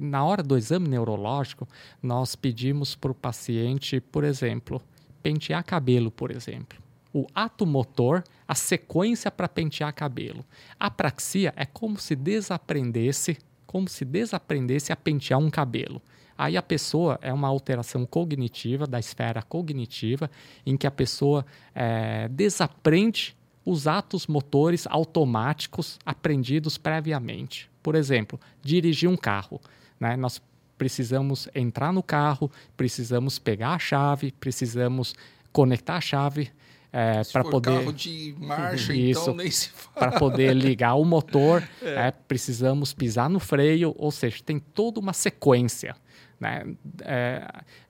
Na 0.00 0.24
hora 0.24 0.42
do 0.42 0.56
exame 0.56 0.88
neurológico, 0.88 1.68
nós 2.02 2.34
pedimos 2.34 2.94
para 2.94 3.12
o 3.12 3.14
paciente, 3.14 4.00
por 4.00 4.24
exemplo, 4.24 4.80
pentear 5.22 5.64
cabelo, 5.64 6.10
por 6.10 6.30
exemplo. 6.30 6.78
o 7.12 7.26
ato 7.34 7.66
motor, 7.66 8.24
a 8.48 8.54
sequência 8.54 9.30
para 9.30 9.48
pentear 9.48 9.92
cabelo. 9.92 10.44
A 10.80 10.86
apraxia 10.86 11.52
é 11.56 11.66
como 11.66 11.98
se 11.98 12.16
desaprendesse, 12.16 13.36
como 13.66 13.88
se 13.88 14.04
desaprendesse 14.04 14.92
a 14.92 14.96
pentear 14.96 15.38
um 15.38 15.50
cabelo. 15.50 16.00
Aí 16.36 16.56
a 16.56 16.62
pessoa 16.62 17.18
é 17.20 17.32
uma 17.32 17.48
alteração 17.48 18.06
cognitiva, 18.06 18.86
da 18.86 18.98
esfera 18.98 19.42
cognitiva, 19.42 20.30
em 20.64 20.76
que 20.76 20.86
a 20.86 20.90
pessoa 20.90 21.44
é, 21.74 22.28
desaprende 22.28 23.36
os 23.64 23.86
atos 23.86 24.26
motores 24.26 24.86
automáticos 24.88 25.98
aprendidos 26.04 26.78
previamente. 26.78 27.70
Por 27.82 27.94
exemplo, 27.94 28.38
dirigir 28.62 29.08
um 29.08 29.16
carro. 29.16 29.60
Né? 29.98 30.16
Nós 30.16 30.40
precisamos 30.78 31.48
entrar 31.54 31.92
no 31.92 32.02
carro, 32.02 32.50
precisamos 32.76 33.38
pegar 33.38 33.74
a 33.74 33.78
chave, 33.78 34.32
precisamos 34.32 35.14
conectar 35.52 35.96
a 35.96 36.00
chave 36.00 36.50
é, 36.92 37.22
para 37.32 37.42
poder 37.42 37.78
carro 37.78 37.92
de 37.92 38.34
marcha, 38.38 38.92
Isso, 38.94 39.22
então 39.22 39.34
nem 39.34 39.50
se 39.50 39.70
para 39.94 40.12
poder 40.12 40.54
ligar 40.54 40.94
o 40.94 41.04
motor, 41.04 41.66
é. 41.80 42.08
É, 42.08 42.10
precisamos 42.10 42.92
pisar 42.92 43.30
no 43.30 43.40
freio, 43.40 43.94
ou 43.96 44.10
seja, 44.10 44.42
tem 44.44 44.58
toda 44.58 45.00
uma 45.00 45.14
sequência. 45.14 45.96
Né? 46.38 46.74
É, 47.00 47.46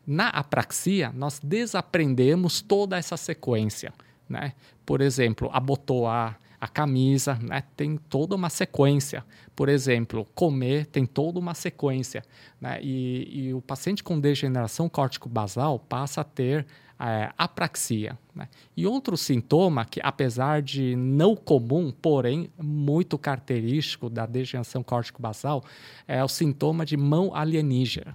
na 0.07 0.29
apraxia, 0.29 1.11
nós 1.15 1.41
desaprendemos 1.43 2.61
toda 2.61 2.97
essa 2.97 3.17
sequência. 3.17 3.93
Né? 4.29 4.53
Por 4.87 5.01
exemplo, 5.01 5.51
abotoar 5.53 6.39
a 6.63 6.69
camisa, 6.69 7.37
né? 7.43 7.65
tem 7.77 7.97
toda 7.97 8.37
uma 8.37 8.49
sequência. 8.49 9.25
Por 9.57 9.69
exemplo, 9.69 10.25
comer 10.33 10.87
tem 10.87 11.05
toda 11.05 11.41
uma 11.41 11.55
sequência. 11.55 12.23
Né? 12.61 12.79
E, 12.81 13.49
e 13.49 13.53
o 13.53 13.61
paciente 13.61 14.01
com 14.01 14.21
degeneração 14.21 14.89
córtico-basal 14.89 15.81
passa 15.81 16.21
a 16.21 16.25
ter 16.25 16.65
é, 17.01 17.33
apraxia. 17.37 18.17
Né? 18.33 18.49
E 18.77 18.87
outro 18.87 19.17
sintoma 19.17 19.85
que, 19.85 19.99
apesar 20.05 20.63
de 20.63 20.95
não 20.95 21.35
comum, 21.35 21.91
porém 21.91 22.49
muito 22.57 23.19
característico 23.19 24.09
da 24.09 24.25
degeneração 24.25 24.85
córtico-basal, 24.85 25.65
é 26.07 26.23
o 26.23 26.29
sintoma 26.29 26.87
de 26.87 26.97
mão 26.97 27.35
alienígena 27.35 28.15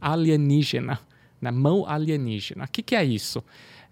alienígena, 0.00 1.00
né? 1.38 1.50
mão 1.50 1.86
alienígena. 1.86 2.64
O 2.64 2.68
que, 2.68 2.82
que 2.82 2.94
é 2.94 3.04
isso? 3.04 3.42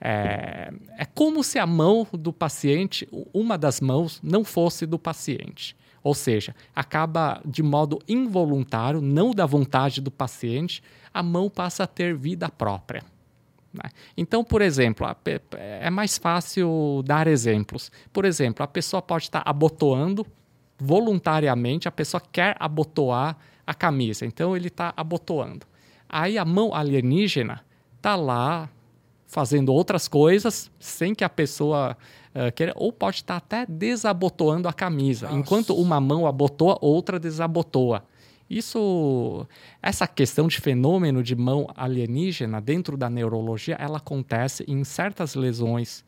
É, 0.04 0.72
é 0.98 1.04
como 1.04 1.44
se 1.44 1.60
a 1.60 1.66
mão 1.66 2.04
do 2.12 2.32
paciente, 2.32 3.08
uma 3.32 3.56
das 3.56 3.80
mãos, 3.80 4.18
não 4.20 4.42
fosse 4.42 4.84
do 4.84 4.98
paciente. 4.98 5.76
Ou 6.02 6.12
seja, 6.12 6.56
acaba 6.74 7.40
de 7.44 7.62
modo 7.62 8.00
involuntário, 8.08 9.00
não 9.00 9.30
da 9.30 9.46
vontade 9.46 10.00
do 10.00 10.10
paciente, 10.10 10.82
a 11.14 11.22
mão 11.22 11.48
passa 11.48 11.84
a 11.84 11.86
ter 11.86 12.16
vida 12.16 12.48
própria. 12.48 13.04
Né? 13.72 13.90
Então, 14.16 14.42
por 14.42 14.60
exemplo, 14.60 15.06
é 15.54 15.88
mais 15.88 16.18
fácil 16.18 17.02
dar 17.06 17.28
exemplos. 17.28 17.92
Por 18.12 18.24
exemplo, 18.24 18.64
a 18.64 18.66
pessoa 18.66 19.00
pode 19.00 19.24
estar 19.26 19.42
abotoando 19.46 20.26
voluntariamente, 20.76 21.86
a 21.86 21.92
pessoa 21.92 22.20
quer 22.20 22.56
abotoar 22.58 23.36
a 23.64 23.72
camisa, 23.72 24.26
então 24.26 24.56
ele 24.56 24.66
está 24.66 24.92
abotoando. 24.96 25.64
Aí 26.08 26.36
a 26.36 26.44
mão 26.44 26.74
alienígena 26.74 27.64
está 27.96 28.16
lá 28.16 28.68
fazendo 29.32 29.72
outras 29.72 30.06
coisas 30.08 30.70
sem 30.78 31.14
que 31.14 31.24
a 31.24 31.28
pessoa 31.28 31.96
uh, 32.34 32.52
queira, 32.52 32.74
ou 32.76 32.92
pode 32.92 33.16
estar 33.16 33.36
até 33.36 33.64
desabotoando 33.66 34.68
a 34.68 34.74
camisa. 34.74 35.26
Nossa. 35.26 35.38
Enquanto 35.38 35.74
uma 35.74 35.98
mão 35.98 36.26
abotoa, 36.26 36.76
outra 36.82 37.18
desabotoa. 37.18 38.04
Isso, 38.48 39.46
essa 39.82 40.06
questão 40.06 40.48
de 40.48 40.60
fenômeno 40.60 41.22
de 41.22 41.34
mão 41.34 41.66
alienígena 41.74 42.60
dentro 42.60 42.94
da 42.94 43.08
neurologia, 43.08 43.74
ela 43.80 43.96
acontece 43.96 44.66
em 44.68 44.84
certas 44.84 45.34
lesões 45.34 46.04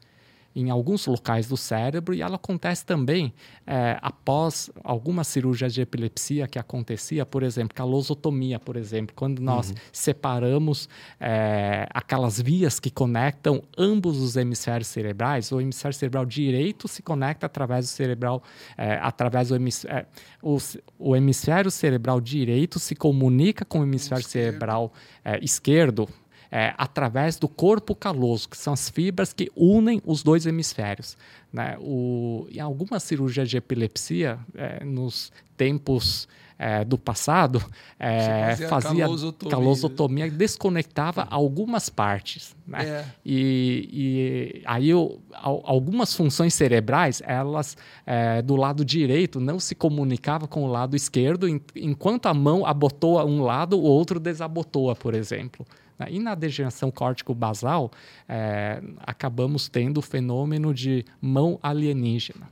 em 0.55 0.71
alguns 0.71 1.07
locais 1.07 1.49
do 1.49 1.57
cérebro 1.57 2.15
e 2.15 2.23
ela 2.23 2.37
acontece 2.37 2.85
também 2.85 3.35
é, 3.67 3.99
após 4.01 4.71
alguma 4.83 5.25
cirurgia 5.25 5.69
de 5.69 5.81
epilepsia 5.81 6.47
que 6.47 6.59
acontecia, 6.59 7.27
por 7.27 7.43
exemplo, 7.43 7.75
calosotomia, 7.75 8.61
por 8.61 8.77
exemplo, 8.77 9.15
quando 9.17 9.41
nós 9.41 9.71
uhum. 9.71 9.77
separamos 9.93 10.89
é, 11.19 11.89
aquelas 11.93 12.41
vias 12.41 12.79
que 12.79 12.91
conectam 12.91 13.63
ambos 13.77 14.19
os 14.19 14.37
hemisférios 14.37 14.89
cerebrais, 14.89 15.51
o 15.51 15.61
hemisfério 15.61 15.97
cerebral 15.97 16.25
direito 16.25 16.87
se 16.87 17.03
conecta 17.03 17.47
através 17.47 17.87
do 17.87 17.89
cerebral, 17.89 18.43
é, 18.77 18.99
através 19.03 19.49
do 19.49 19.57
hemisfério, 19.57 20.07
o, 20.43 20.59
o, 20.99 21.17
hemisfério 21.17 21.71
cerebral 21.71 22.21
direito 22.21 22.79
se 22.79 22.95
comunica 22.95 23.65
com 23.65 23.81
o 23.81 23.83
hemisfério 23.83 24.25
cerebral 24.25 24.93
é, 25.25 25.43
esquerdo 25.43 26.09
é, 26.55 26.73
através 26.79 27.37
do 27.37 27.49
corpo 27.49 27.97
caloso, 27.97 28.49
que 28.49 28.57
são 28.57 28.73
as 28.73 28.89
fibras 28.89 29.33
que 29.33 29.51
unem 29.57 30.01
os 30.07 30.23
dois 30.23 30.47
hemisférios. 30.47 31.17
Né? 31.53 31.77
O, 31.81 32.47
em 32.49 32.61
algumas 32.61 33.03
cirurgias 33.03 33.51
de 33.51 33.57
epilepsia, 33.57 34.39
é, 34.55 34.85
nos 34.85 35.33
tempos 35.57 36.29
é, 36.57 36.85
do 36.85 36.97
passado, 36.97 37.61
é, 37.99 38.51
fazia, 38.51 38.69
fazia 38.69 39.05
calosotomia. 39.05 39.51
calosotomia 39.51 40.31
desconectava 40.31 41.27
algumas 41.29 41.89
partes. 41.89 42.55
Né? 42.65 42.85
É. 42.85 43.05
E, 43.27 43.89
e, 43.93 44.63
aí 44.65 44.95
o, 44.95 45.19
algumas 45.33 46.15
funções 46.15 46.55
cerebrais, 46.55 47.21
elas 47.27 47.77
é, 48.07 48.41
do 48.41 48.55
lado 48.55 48.85
direito 48.85 49.41
não 49.41 49.59
se 49.59 49.75
comunicavam 49.75 50.47
com 50.47 50.63
o 50.63 50.69
lado 50.69 50.95
esquerdo, 50.95 51.49
enquanto 51.75 52.27
a 52.27 52.35
mão 52.35 52.65
abotoa 52.65 53.25
um 53.25 53.43
lado, 53.43 53.77
o 53.77 53.83
outro 53.83 54.21
desabotoa, 54.21 54.95
por 54.95 55.15
exemplo. 55.15 55.67
Né? 55.99 56.07
E 56.11 56.19
na 56.19 56.35
degeneração 56.35 56.91
córtico-basal, 56.91 57.91
é, 58.29 58.83
acabamos 59.01 59.69
tendo 59.69 59.99
o 59.99 60.03
fenômeno 60.03 60.73
de 60.75 61.05
mão 61.21 61.59
alienígena. 61.63 62.49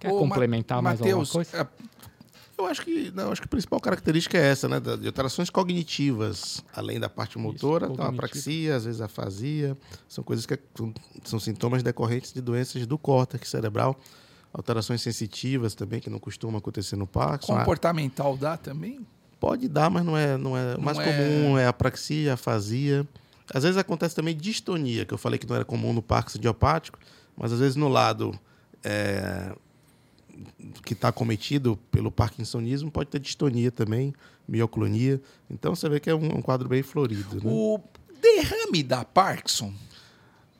Quer 0.00 0.12
Ô, 0.12 0.18
complementar 0.18 0.78
Ma 0.78 0.90
mais 0.90 1.00
Mateus, 1.00 1.28
alguma 1.28 1.44
coisa? 1.44 1.62
É, 1.62 1.86
eu 2.58 2.66
acho 2.66 2.82
que 2.82 3.10
não, 3.14 3.30
acho 3.30 3.42
que 3.42 3.46
a 3.46 3.50
principal 3.50 3.78
característica 3.80 4.38
é 4.38 4.48
essa, 4.48 4.68
né? 4.68 4.80
De 4.80 5.06
alterações 5.06 5.50
cognitivas, 5.50 6.64
além 6.74 6.98
da 6.98 7.08
parte 7.08 7.38
motora, 7.38 7.88
então 7.90 8.04
a 8.04 8.08
apraxia, 8.08 8.76
às 8.76 8.84
vezes 8.86 9.00
a 9.00 9.04
afasia, 9.04 9.76
são 10.08 10.24
coisas 10.24 10.46
que 10.46 10.58
são, 10.74 10.94
são 11.22 11.38
sintomas 11.38 11.82
decorrentes 11.82 12.32
de 12.32 12.40
doenças 12.40 12.86
do 12.86 12.96
córtex 12.96 13.50
cerebral, 13.50 13.98
alterações 14.52 15.02
sensitivas 15.02 15.74
também 15.74 16.00
que 16.00 16.08
não 16.08 16.18
costumam 16.18 16.56
acontecer 16.56 16.96
no 16.96 17.06
Parkinson. 17.06 17.58
Comportamental 17.58 18.36
dá 18.36 18.56
também? 18.56 19.06
Pode 19.46 19.68
dar, 19.68 19.88
mas 19.88 20.04
não 20.04 20.16
é, 20.16 20.36
não 20.36 20.56
é. 20.56 20.74
O 20.74 20.82
mais 20.82 20.98
é... 20.98 21.04
comum 21.04 21.56
é 21.56 21.68
apraxia, 21.68 22.34
afasia. 22.34 23.06
Às 23.54 23.62
vezes 23.62 23.78
acontece 23.78 24.12
também 24.12 24.36
distonia, 24.36 25.04
que 25.04 25.14
eu 25.14 25.18
falei 25.18 25.38
que 25.38 25.46
não 25.46 25.54
era 25.54 25.64
comum 25.64 25.92
no 25.92 26.02
Parkinson 26.02 26.38
idiopático, 26.38 26.98
mas 27.36 27.52
às 27.52 27.60
vezes 27.60 27.76
no 27.76 27.86
lado 27.86 28.36
é, 28.82 29.54
que 30.84 30.94
está 30.94 31.12
cometido 31.12 31.78
pelo 31.92 32.10
parkinsonismo 32.10 32.90
pode 32.90 33.08
ter 33.08 33.20
distonia 33.20 33.70
também, 33.70 34.12
mioclonia. 34.48 35.22
Então 35.48 35.76
você 35.76 35.88
vê 35.88 36.00
que 36.00 36.10
é 36.10 36.14
um, 36.16 36.38
um 36.38 36.42
quadro 36.42 36.68
bem 36.68 36.82
florido. 36.82 37.36
Né? 37.36 37.42
O 37.44 37.78
derrame 38.20 38.82
da 38.82 39.04
Parkinson. 39.04 39.72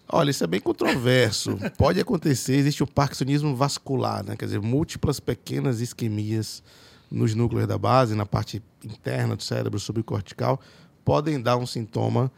Olha, 0.09 0.31
isso 0.31 0.45
é 0.45 0.47
bem 0.47 0.61
controverso. 0.61 1.59
pode 1.77 1.99
acontecer, 1.99 2.55
existe 2.55 2.85
o 2.85 2.87
parkinsonismo 2.87 3.57
vascular, 3.57 4.25
né? 4.25 4.37
quer 4.37 4.45
dizer, 4.45 4.61
múltiplas 4.61 5.19
pequenas 5.19 5.81
isquemias 5.81 6.63
nos 7.11 7.35
núcleos 7.35 7.67
da 7.67 7.79
base, 7.79 8.15
na 8.15 8.27
parte 8.27 8.63
interna 8.85 9.37
do 9.37 9.43
cérebro 9.43 9.79
subcortical, 9.79 10.61
podem 11.05 11.41
dar 11.41 11.57
um 11.57 11.67
sintoma 11.67 12.31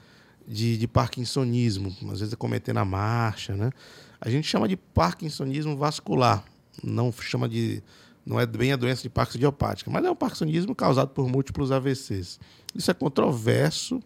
de, 0.46 0.76
de 0.78 0.88
parkinsonismo, 0.88 1.94
às 2.10 2.20
vezes 2.20 2.32
é 2.32 2.36
cometer 2.36 2.72
na 2.72 2.84
marcha, 2.84 3.54
né? 3.54 3.70
A 4.20 4.28
gente 4.30 4.46
chama 4.46 4.66
de 4.66 4.76
parkinsonismo 4.76 5.76
vascular, 5.76 6.44
não 6.82 7.12
chama 7.12 7.48
de 7.48 7.82
não 8.28 8.38
é 8.38 8.44
bem 8.44 8.72
a 8.72 8.76
doença 8.76 9.02
de 9.02 9.08
Parkinson 9.08 9.38
idiopática, 9.38 9.90
mas 9.90 10.04
é 10.04 10.10
um 10.10 10.14
parkinsonismo 10.14 10.74
causado 10.74 11.08
por 11.08 11.26
múltiplos 11.26 11.72
AVCs. 11.72 12.38
Isso 12.74 12.90
é 12.90 12.94
controverso, 12.94 14.02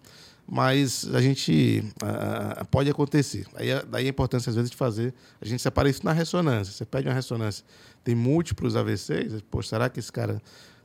mas 0.46 1.12
a 1.12 1.20
gente 1.20 1.84
uh, 1.96 2.64
pode 2.66 2.88
acontecer. 2.88 3.46
Aí, 3.56 3.68
daí 3.88 4.06
a 4.06 4.08
importância 4.08 4.48
às 4.48 4.54
vezes 4.54 4.70
de 4.70 4.76
fazer, 4.76 5.12
a 5.40 5.44
gente 5.44 5.60
separa 5.60 5.90
isso 5.90 6.04
na 6.04 6.12
ressonância. 6.12 6.72
Você 6.72 6.84
pede 6.84 7.08
uma 7.08 7.14
ressonância 7.14 7.64
tem 8.04 8.14
múltiplos 8.14 8.76
AVCs, 8.76 9.42
pô, 9.50 9.62
será 9.62 9.88
que 9.88 10.00
esse 10.00 10.10
cara, 10.10 10.40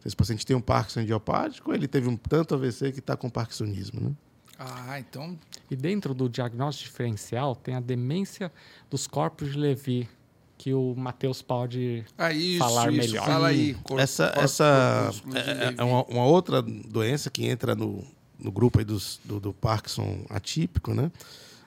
esse 0.06 0.15
paciente 0.15 0.45
tem 0.45 0.56
um 0.56 0.61
Parkinson 0.61 1.02
idiopático 1.02 1.69
ou 1.69 1.76
ele 1.76 1.88
teve 1.88 2.07
um 2.07 2.15
tanto 2.15 2.56
AVC 2.56 2.91
que 2.91 2.99
está 2.99 3.15
com 3.15 3.30
Parkinsonismo, 3.30 4.02
né? 4.02 4.11
Ah, 4.60 4.99
então. 4.99 5.38
E 5.69 5.76
dentro 5.76 6.14
do 6.14 6.27
diagnóstico 6.27 6.89
diferencial 6.89 7.56
tem 7.56 7.76
a 7.76 7.80
demência 7.80 8.52
dos 8.89 9.06
corpos 9.06 9.52
de 9.52 9.57
Levy, 9.57 10.10
que 10.57 10.73
o 10.73 10.95
Matheus 10.95 11.41
pode 11.44 12.03
ah, 12.18 12.34
isso, 12.34 12.57
falar 12.57 12.91
isso. 12.91 13.11
melhor. 13.11 13.26
Fala 13.26 13.48
aí. 13.49 13.76
Corpo, 13.76 13.99
essa 13.99 14.26
corpo, 14.27 14.41
essa 14.41 15.11
é, 15.35 15.76
é 15.77 15.84
uma, 15.84 16.03
uma, 16.06 16.26
outra 16.26 16.61
doença 16.61 17.30
que 17.30 17.45
entra 17.45 17.76
no, 17.76 18.03
no 18.39 18.52
grupo 18.52 18.80
aí 18.80 18.85
dos, 18.85 19.19
do, 19.23 19.39
do 19.39 19.53
Parkinson 19.53 20.26
atípico, 20.30 20.94
né? 20.94 21.11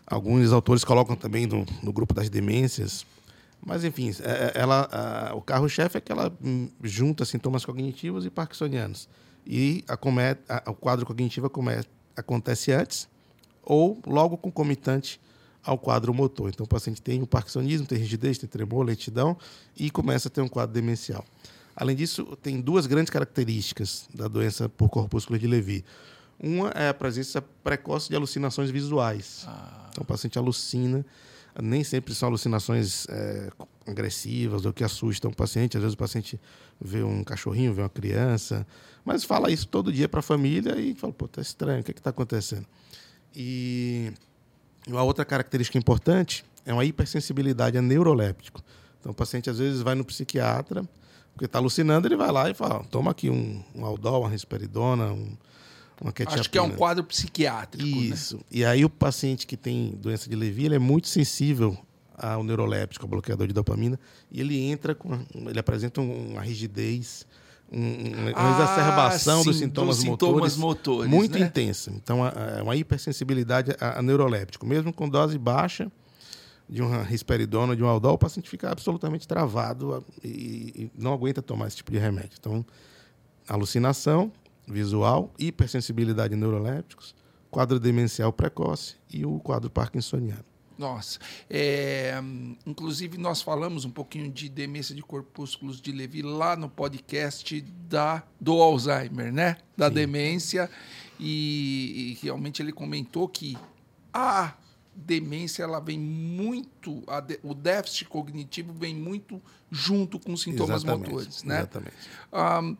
Alguns 0.04 0.52
autores 0.52 0.82
colocam 0.82 1.14
também 1.14 1.46
no, 1.46 1.64
no 1.80 1.92
grupo 1.92 2.12
das 2.12 2.28
demências 2.28 3.06
mas, 3.64 3.84
enfim, 3.84 4.10
é, 4.22 4.30
é, 4.30 4.52
ela, 4.54 4.88
a, 4.90 5.34
o 5.34 5.42
carro-chefe 5.42 5.98
é 5.98 6.00
que 6.00 6.10
ela 6.10 6.32
hum, 6.42 6.68
junta 6.82 7.24
sintomas 7.24 7.64
cognitivos 7.64 8.24
e 8.24 8.30
parkinsonianos. 8.30 9.08
E 9.46 9.84
a, 9.88 9.94
a, 9.94 10.70
o 10.70 10.74
quadro 10.74 11.04
cognitivo 11.04 11.50
acontece 12.16 12.72
antes 12.72 13.08
ou 13.62 14.00
logo 14.06 14.36
concomitante 14.36 15.20
ao 15.62 15.78
quadro 15.78 16.12
motor. 16.14 16.48
Então, 16.48 16.64
o 16.64 16.68
paciente 16.68 17.02
tem 17.02 17.22
o 17.22 17.26
parkinsonismo, 17.26 17.86
tem 17.86 17.98
rigidez, 17.98 18.38
tem 18.38 18.48
tremor, 18.48 18.84
lentidão 18.84 19.36
e 19.76 19.90
começa 19.90 20.28
a 20.28 20.30
ter 20.30 20.40
um 20.40 20.48
quadro 20.48 20.72
demencial. 20.72 21.24
Além 21.76 21.94
disso, 21.94 22.36
tem 22.42 22.60
duas 22.60 22.86
grandes 22.86 23.10
características 23.10 24.08
da 24.14 24.26
doença 24.26 24.68
por 24.68 24.88
corpúsculo 24.88 25.38
de 25.38 25.46
Levy. 25.46 25.84
Uma 26.38 26.70
é 26.70 26.88
a 26.88 26.94
presença 26.94 27.42
precoce 27.42 28.08
de 28.08 28.16
alucinações 28.16 28.70
visuais. 28.70 29.44
Ah. 29.46 29.88
Então, 29.90 30.02
o 30.02 30.06
paciente 30.06 30.38
alucina, 30.38 31.04
nem 31.60 31.82
sempre 31.82 32.14
são 32.14 32.28
alucinações 32.28 33.06
é, 33.08 33.50
agressivas 33.86 34.64
ou 34.64 34.72
que 34.72 34.84
assustam 34.84 35.30
o 35.30 35.34
paciente. 35.34 35.76
Às 35.76 35.82
vezes 35.82 35.94
o 35.94 35.98
paciente 35.98 36.40
vê 36.80 37.02
um 37.02 37.24
cachorrinho, 37.24 37.74
vê 37.74 37.82
uma 37.82 37.88
criança, 37.88 38.66
mas 39.04 39.24
fala 39.24 39.50
isso 39.50 39.66
todo 39.68 39.92
dia 39.92 40.08
para 40.08 40.20
a 40.20 40.22
família 40.22 40.78
e 40.78 40.94
fala, 40.94 41.12
pô, 41.12 41.26
tá 41.26 41.40
estranho, 41.40 41.80
o 41.80 41.84
que 41.84 41.90
é 41.90 41.94
está 41.94 42.10
acontecendo? 42.10 42.66
E 43.34 44.12
uma 44.86 45.02
outra 45.02 45.24
característica 45.24 45.78
importante 45.78 46.44
é 46.64 46.72
uma 46.72 46.84
hipersensibilidade 46.84 47.78
a 47.78 47.82
neuroléptico. 47.82 48.62
Então, 48.98 49.12
o 49.12 49.14
paciente 49.14 49.48
às 49.48 49.58
vezes 49.58 49.82
vai 49.82 49.94
no 49.94 50.04
psiquiatra, 50.04 50.84
porque 51.32 51.46
está 51.46 51.58
alucinando, 51.58 52.06
ele 52.06 52.16
vai 52.16 52.30
lá 52.30 52.50
e 52.50 52.54
fala, 52.54 52.84
toma 52.90 53.10
aqui 53.10 53.30
um, 53.30 53.62
um 53.74 53.84
Aldol, 53.84 54.22
uma 54.22 54.28
risperidona, 54.28 55.12
um, 55.12 55.36
uma 56.00 56.12
quetiapina. 56.12 56.40
Acho 56.40 56.50
que 56.50 56.58
é 56.58 56.62
um 56.62 56.70
quadro 56.70 57.04
psiquiátrico. 57.04 57.84
Né? 57.84 57.92
Isso. 57.92 58.36
Né? 58.36 58.42
E 58.50 58.64
aí 58.64 58.84
o 58.84 58.90
paciente 58.90 59.46
que 59.46 59.56
tem 59.56 59.92
doença 60.00 60.28
de 60.28 60.34
Levy, 60.34 60.66
ele 60.66 60.76
é 60.76 60.78
muito 60.78 61.08
sensível 61.08 61.76
ao 62.16 62.42
neuroléptico, 62.42 63.04
ao 63.04 63.08
bloqueador 63.08 63.46
de 63.46 63.52
dopamina, 63.52 63.98
e 64.30 64.40
ele 64.40 64.58
entra 64.58 64.94
com, 64.94 65.18
ele 65.34 65.58
apresenta 65.58 66.00
uma 66.00 66.42
rigidez, 66.42 67.26
uma 67.70 68.30
ah, 68.34 68.50
exacerbação 68.52 69.38
sim, 69.38 69.48
dos 69.48 69.58
sintomas, 69.58 69.96
dos 69.96 70.04
sintomas 70.04 70.56
motores, 70.56 70.56
motores, 70.56 71.10
muito 71.10 71.38
né? 71.38 71.46
intensa. 71.46 71.90
Então, 71.90 72.26
é 72.26 72.62
uma 72.62 72.76
hipersensibilidade 72.76 73.74
a, 73.80 74.00
a 74.00 74.02
neuroléptico. 74.02 74.66
Mesmo 74.66 74.92
com 74.92 75.08
dose 75.08 75.38
baixa 75.38 75.90
de 76.68 76.82
uma 76.82 77.02
risperidona, 77.02 77.74
de 77.74 77.82
um 77.82 77.86
aldol, 77.86 78.14
o 78.14 78.18
paciente 78.18 78.50
fica 78.50 78.70
absolutamente 78.70 79.26
travado 79.26 80.04
e, 80.22 80.28
e 80.28 80.90
não 80.96 81.12
aguenta 81.12 81.40
tomar 81.40 81.68
esse 81.68 81.76
tipo 81.76 81.90
de 81.90 81.98
remédio. 81.98 82.36
Então, 82.38 82.64
alucinação 83.48 84.30
visual, 84.72 85.32
hipersensibilidade 85.38 86.34
a 86.34 86.36
neurolépticos, 86.36 87.14
quadro 87.50 87.80
demencial 87.80 88.32
precoce 88.32 88.96
e 89.12 89.24
o 89.26 89.38
quadro 89.40 89.70
parkinsoniano. 89.70 90.44
Nossa. 90.80 91.18
É, 91.50 92.14
inclusive, 92.64 93.18
nós 93.18 93.42
falamos 93.42 93.84
um 93.84 93.90
pouquinho 93.90 94.32
de 94.32 94.48
demência 94.48 94.94
de 94.94 95.02
corpúsculos 95.02 95.78
de 95.78 95.92
Levi 95.92 96.22
lá 96.22 96.56
no 96.56 96.70
podcast 96.70 97.60
da, 97.86 98.22
do 98.40 98.62
Alzheimer, 98.62 99.30
né? 99.30 99.58
Da 99.76 99.88
Sim. 99.88 99.94
demência. 99.94 100.70
E, 101.18 102.16
e, 102.18 102.24
realmente 102.24 102.62
ele 102.62 102.72
comentou 102.72 103.28
que 103.28 103.58
a 104.10 104.54
demência 104.94 105.62
ela 105.62 105.80
vem 105.80 105.98
muito, 105.98 107.04
de, 107.26 107.38
o 107.42 107.52
déficit 107.52 108.06
cognitivo 108.06 108.72
vem 108.72 108.94
muito 108.94 109.40
junto 109.70 110.18
com 110.18 110.32
os 110.32 110.40
sintomas 110.40 110.82
exatamente, 110.82 111.10
motores, 111.10 111.44
né? 111.44 111.58
Exatamente. 111.58 111.96
Um, 112.32 112.76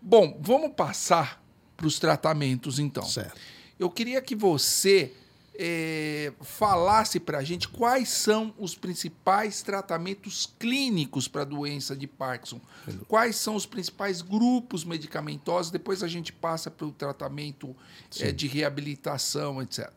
bom, 0.00 0.38
vamos 0.40 0.72
passar 0.74 1.42
para 1.76 1.86
os 1.86 1.98
tratamentos, 1.98 2.78
então. 2.78 3.04
Certo. 3.04 3.38
Eu 3.78 3.88
queria 3.88 4.20
que 4.20 4.34
você 4.34 5.12
é, 5.60 6.32
falasse 6.40 7.18
para 7.18 7.38
a 7.38 7.44
gente 7.44 7.68
quais 7.68 8.08
são 8.08 8.54
os 8.56 8.76
principais 8.76 9.60
tratamentos 9.60 10.52
clínicos 10.58 11.26
para 11.26 11.42
a 11.42 11.44
doença 11.44 11.96
de 11.96 12.06
Parkinson, 12.06 12.60
quais 13.08 13.36
são 13.36 13.56
os 13.56 13.66
principais 13.66 14.22
grupos 14.22 14.84
medicamentosos, 14.84 15.72
depois 15.72 16.04
a 16.04 16.08
gente 16.08 16.32
passa 16.32 16.70
para 16.70 16.86
o 16.86 16.92
tratamento 16.92 17.74
é, 18.20 18.30
de 18.30 18.46
reabilitação, 18.46 19.60
etc. 19.60 19.90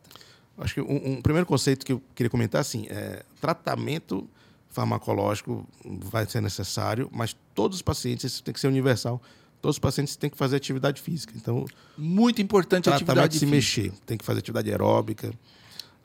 Acho 0.58 0.74
que 0.74 0.80
um, 0.80 1.14
um, 1.14 1.22
primeiro 1.22 1.46
conceito 1.46 1.86
que 1.86 1.92
eu 1.92 2.02
queria 2.14 2.28
comentar 2.28 2.60
assim, 2.60 2.86
é 2.90 3.24
tratamento 3.40 4.28
farmacológico 4.68 5.66
vai 5.84 6.26
ser 6.26 6.40
necessário, 6.40 7.08
mas 7.12 7.36
todos 7.54 7.76
os 7.76 7.82
pacientes, 7.82 8.24
isso 8.24 8.42
tem 8.42 8.52
que 8.52 8.58
ser 8.58 8.68
universal, 8.68 9.22
todos 9.62 9.76
os 9.76 9.78
pacientes 9.78 10.16
têm 10.16 10.28
que 10.28 10.36
fazer 10.36 10.56
atividade 10.56 11.00
física. 11.00 11.32
Então, 11.36 11.64
muito 11.96 12.42
importante 12.42 12.90
a 12.90 12.96
atividade 12.96 13.38
se 13.38 13.46
mexer, 13.46 13.92
tem 14.04 14.18
que 14.18 14.24
fazer 14.24 14.40
atividade 14.40 14.68
aeróbica. 14.68 15.32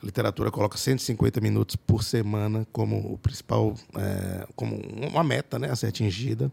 A 0.00 0.06
literatura 0.06 0.48
coloca 0.48 0.78
150 0.78 1.40
minutos 1.40 1.74
por 1.74 2.04
semana 2.04 2.64
como 2.72 3.14
o 3.14 3.18
principal, 3.18 3.74
é, 3.96 4.46
como 4.54 4.76
uma 4.76 5.24
meta, 5.24 5.58
né, 5.58 5.68
a 5.68 5.74
ser 5.74 5.88
atingida. 5.88 6.52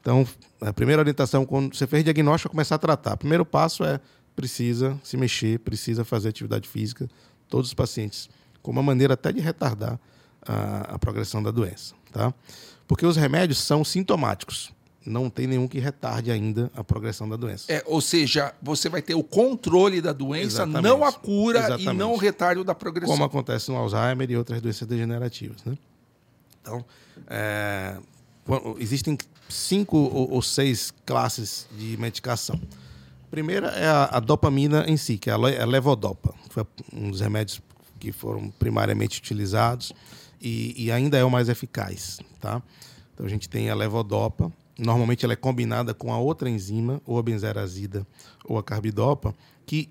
Então, 0.00 0.24
a 0.60 0.72
primeira 0.72 1.02
orientação 1.02 1.44
quando 1.44 1.74
você 1.74 1.84
fez 1.84 2.04
diagnóstico, 2.04 2.48
é 2.48 2.52
começar 2.52 2.76
a 2.76 2.78
tratar. 2.78 3.14
O 3.14 3.18
primeiro 3.18 3.44
passo 3.44 3.84
é 3.84 4.00
precisa 4.36 4.96
se 5.02 5.16
mexer, 5.16 5.58
precisa 5.58 6.04
fazer 6.04 6.28
atividade 6.28 6.68
física. 6.68 7.08
Todos 7.48 7.70
os 7.70 7.74
pacientes, 7.74 8.30
com 8.62 8.70
uma 8.70 8.84
maneira 8.84 9.14
até 9.14 9.32
de 9.32 9.40
retardar 9.40 9.98
a, 10.46 10.94
a 10.94 10.98
progressão 10.98 11.42
da 11.42 11.50
doença, 11.50 11.92
tá? 12.12 12.32
Porque 12.86 13.04
os 13.04 13.16
remédios 13.16 13.58
são 13.58 13.84
sintomáticos 13.84 14.75
não 15.10 15.30
tem 15.30 15.46
nenhum 15.46 15.68
que 15.68 15.78
retarde 15.78 16.30
ainda 16.30 16.70
a 16.74 16.82
progressão 16.82 17.28
da 17.28 17.36
doença. 17.36 17.72
É, 17.72 17.82
ou 17.86 18.00
seja, 18.00 18.54
você 18.60 18.88
vai 18.88 19.02
ter 19.02 19.14
o 19.14 19.22
controle 19.22 20.00
da 20.00 20.12
doença, 20.12 20.62
Exatamente. 20.62 20.82
não 20.82 21.04
a 21.04 21.12
cura 21.12 21.58
Exatamente. 21.58 21.88
e 21.88 21.92
não 21.92 22.12
o 22.12 22.16
retardo 22.16 22.64
da 22.64 22.74
progressão. 22.74 23.14
Como 23.14 23.24
acontece 23.24 23.70
no 23.70 23.76
Alzheimer 23.76 24.30
e 24.30 24.36
outras 24.36 24.60
doenças 24.60 24.86
degenerativas. 24.86 25.64
Né? 25.64 25.76
Então, 26.60 26.84
é, 27.28 27.96
existem 28.78 29.16
cinco 29.48 29.96
ou 29.96 30.42
seis 30.42 30.92
classes 31.04 31.66
de 31.76 31.96
medicação. 31.96 32.60
A 33.26 33.30
primeira 33.30 33.68
é 33.68 33.86
a, 33.86 34.04
a 34.12 34.20
dopamina 34.20 34.84
em 34.88 34.96
si, 34.96 35.18
que 35.18 35.30
é 35.30 35.32
a 35.32 35.66
levodopa. 35.66 36.34
Foi 36.50 36.64
um 36.92 37.10
dos 37.10 37.20
remédios 37.20 37.60
que 37.98 38.12
foram 38.12 38.50
primariamente 38.50 39.18
utilizados 39.18 39.92
e, 40.40 40.74
e 40.84 40.92
ainda 40.92 41.18
é 41.18 41.24
o 41.24 41.30
mais 41.30 41.48
eficaz. 41.48 42.18
Tá? 42.40 42.62
Então, 43.14 43.26
a 43.26 43.28
gente 43.28 43.48
tem 43.48 43.70
a 43.70 43.74
levodopa, 43.74 44.52
Normalmente 44.78 45.24
ela 45.24 45.32
é 45.32 45.36
combinada 45.36 45.94
com 45.94 46.12
a 46.12 46.18
outra 46.18 46.50
enzima, 46.50 47.00
ou 47.06 47.18
a 47.18 47.22
benzerazida 47.22 48.06
ou 48.44 48.58
a 48.58 48.62
carbidopa, 48.62 49.34
que 49.64 49.88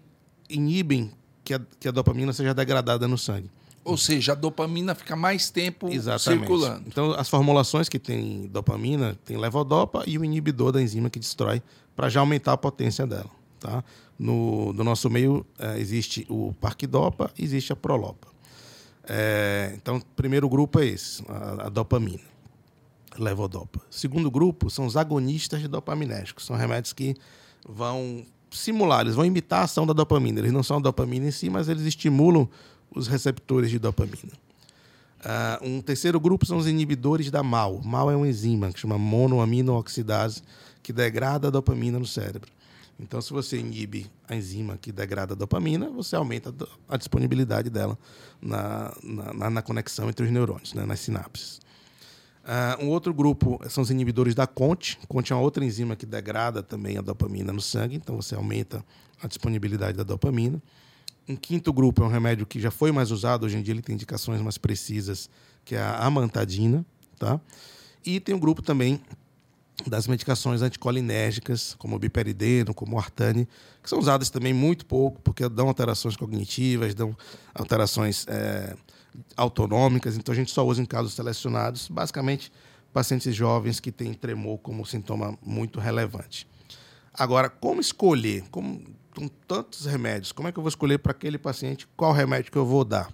inibem 0.50 1.12
que 1.44 1.54
a, 1.54 1.62
que 1.80 1.88
a 1.88 1.92
dopamina 1.92 2.32
seja 2.34 2.54
degradada 2.54 3.08
no 3.08 3.18
sangue. 3.18 3.50
Ou 3.84 3.98
seja, 3.98 4.32
a 4.32 4.36
dopamina 4.36 4.96
fica 4.96 5.16
mais 5.16 5.50
tempo 5.50 5.90
Exatamente. 5.90 6.42
circulando. 6.42 6.84
Então, 6.88 7.12
as 7.12 7.30
formulações 7.30 7.88
que 7.88 8.00
tem 8.00 8.48
dopamina 8.48 9.18
tem 9.24 9.38
levodopa 9.38 10.04
e 10.08 10.18
o 10.18 10.26
inibidor 10.26 10.72
da 10.72 10.82
enzima 10.82 11.10
que 11.10 11.20
destrói, 11.20 11.62
para 11.96 12.10
já 12.10 12.20
aumentar 12.20 12.54
a 12.54 12.58
potência 12.58 13.06
dela. 13.06 13.30
Tá? 13.60 13.84
No, 14.18 14.74
no 14.74 14.84
nosso 14.84 15.10
meio 15.10 15.46
é, 15.58 15.80
existe 15.80 16.26
o 16.30 16.54
parquidopa 16.60 17.32
e 17.38 17.44
existe 17.44 17.74
a 17.74 17.76
prolopa. 17.76 18.28
É, 19.08 19.74
então, 19.76 19.98
o 19.98 20.06
primeiro 20.16 20.50
grupo 20.50 20.80
é 20.80 20.88
esse, 20.88 21.24
a, 21.28 21.68
a 21.68 21.70
dopamina 21.70 22.35
levodopa. 23.18 23.82
Segundo 23.90 24.30
grupo 24.30 24.70
são 24.70 24.86
os 24.86 24.98
agonistas 24.98 25.62
de 25.62 25.68
dopaminérgicos. 25.68 26.46
São 26.46 26.56
remédios 26.56 26.94
que 26.94 27.16
vão 27.68 28.26
simular, 28.52 29.02
eles 29.02 29.16
vão 29.16 29.26
imitar 29.26 29.62
a 29.62 29.64
ação 29.64 29.86
da 29.86 29.94
dopamina. 29.94 30.40
Eles 30.40 30.52
não 30.52 30.64
são 30.64 30.78
a 30.78 30.80
dopamina 30.80 31.28
em 31.28 31.32
si, 31.32 31.50
mas 31.50 31.68
eles 31.68 31.84
estimulam 31.84 32.48
os 32.94 33.08
receptores 33.08 33.70
de 33.70 33.80
dopamina. 33.80 34.34
Uh, 35.26 35.68
um 35.68 35.82
terceiro 35.82 36.20
grupo 36.20 36.46
são 36.46 36.58
os 36.58 36.68
inibidores 36.68 37.32
da 37.32 37.42
MAO. 37.42 37.82
MAO 37.84 38.12
é 38.12 38.16
uma 38.16 38.28
enzima 38.28 38.72
que 38.72 38.80
chama 38.80 38.98
monoaminooxidase, 38.98 40.44
que 40.84 40.94
degrada 40.94 41.48
a 41.48 41.52
dopamina 41.52 41.98
no 41.98 42.06
cérebro. 42.06 42.52
Então, 43.00 43.20
se 43.22 43.34
você 43.34 43.58
inibe 43.58 44.10
a 44.28 44.36
enzima 44.36 44.78
que 44.78 44.92
degrada 44.92 45.34
a 45.34 45.36
dopamina, 45.36 45.90
você 45.90 46.16
aumenta 46.16 46.54
a 46.88 46.96
disponibilidade 46.96 47.70
dela 47.70 47.98
na, 48.42 48.96
na, 49.04 49.50
na 49.50 49.62
conexão 49.62 50.10
entre 50.10 50.26
os 50.26 50.32
neurônios, 50.32 50.74
né, 50.74 50.86
nas 50.86 51.00
sinapses. 51.00 51.60
Uh, 52.46 52.86
um 52.86 52.90
outro 52.90 53.12
grupo 53.12 53.60
são 53.68 53.82
os 53.82 53.90
inibidores 53.90 54.36
da 54.36 54.46
CONT. 54.46 55.00
CONT 55.08 55.34
é 55.34 55.36
uma 55.36 55.42
outra 55.42 55.66
enzima 55.66 55.96
que 55.96 56.06
degrada 56.06 56.62
também 56.62 56.96
a 56.96 57.02
dopamina 57.02 57.52
no 57.52 57.60
sangue, 57.60 57.96
então 57.96 58.16
você 58.16 58.36
aumenta 58.36 58.86
a 59.20 59.28
disponibilidade 59.28 59.98
da 59.98 60.04
dopamina. 60.04 60.62
Um 61.28 61.36
quinto 61.36 61.74
grupo 61.74 62.04
é 62.04 62.06
um 62.06 62.10
remédio 62.10 62.46
que 62.46 62.60
já 62.60 62.70
foi 62.70 62.92
mais 62.92 63.10
usado, 63.10 63.48
hoje 63.48 63.58
em 63.58 63.64
dia 63.64 63.74
ele 63.74 63.82
tem 63.82 63.96
indicações 63.96 64.42
mais 64.42 64.60
precisas, 64.60 65.28
que 65.64 65.74
é 65.74 65.82
a 65.82 66.06
amantadina. 66.06 66.86
Tá? 67.18 67.42
E 68.06 68.20
tem 68.20 68.36
um 68.36 68.40
grupo 68.40 68.62
também 68.62 69.02
das 69.88 70.08
medicações 70.08 70.62
anticolinérgicas, 70.62 71.76
como 71.80 71.96
o 71.96 72.00
biperideno, 72.00 72.74
como 72.76 72.96
o 72.96 73.00
artane, 73.00 73.48
que 73.82 73.90
são 73.90 73.98
usadas 73.98 74.30
também 74.30 74.54
muito 74.54 74.86
pouco, 74.86 75.20
porque 75.22 75.50
dão 75.50 75.68
alterações 75.68 76.16
cognitivas, 76.16 76.94
dão 76.94 77.18
alterações 77.54 78.26
é, 78.28 78.76
autonômicas, 79.36 80.18
então 80.18 80.34
a 80.34 80.36
gente 80.36 80.52
só 80.52 80.66
usa 80.66 80.82
em 80.82 80.86
casos 80.86 81.14
selecionados, 81.14 81.88
basicamente 81.88 82.52
pacientes 82.94 83.36
jovens 83.36 83.82
que 83.82 83.92
têm 83.92 84.14
tremor 84.14 84.58
como 84.60 84.86
sintoma 84.86 85.38
muito 85.46 85.82
relevante. 85.82 86.48
Agora, 87.14 87.50
como 87.50 87.82
escolher? 87.82 88.46
Como, 88.50 88.82
com 89.14 89.28
tantos 89.28 89.86
remédios, 89.86 90.32
como 90.32 90.48
é 90.48 90.52
que 90.52 90.58
eu 90.58 90.64
vou 90.64 90.70
escolher 90.70 91.00
para 91.00 91.12
aquele 91.12 91.38
paciente 91.38 91.88
qual 91.98 92.14
remédio 92.14 92.52
que 92.52 92.58
eu 92.58 92.66
vou 92.66 92.86
dar? 92.86 93.12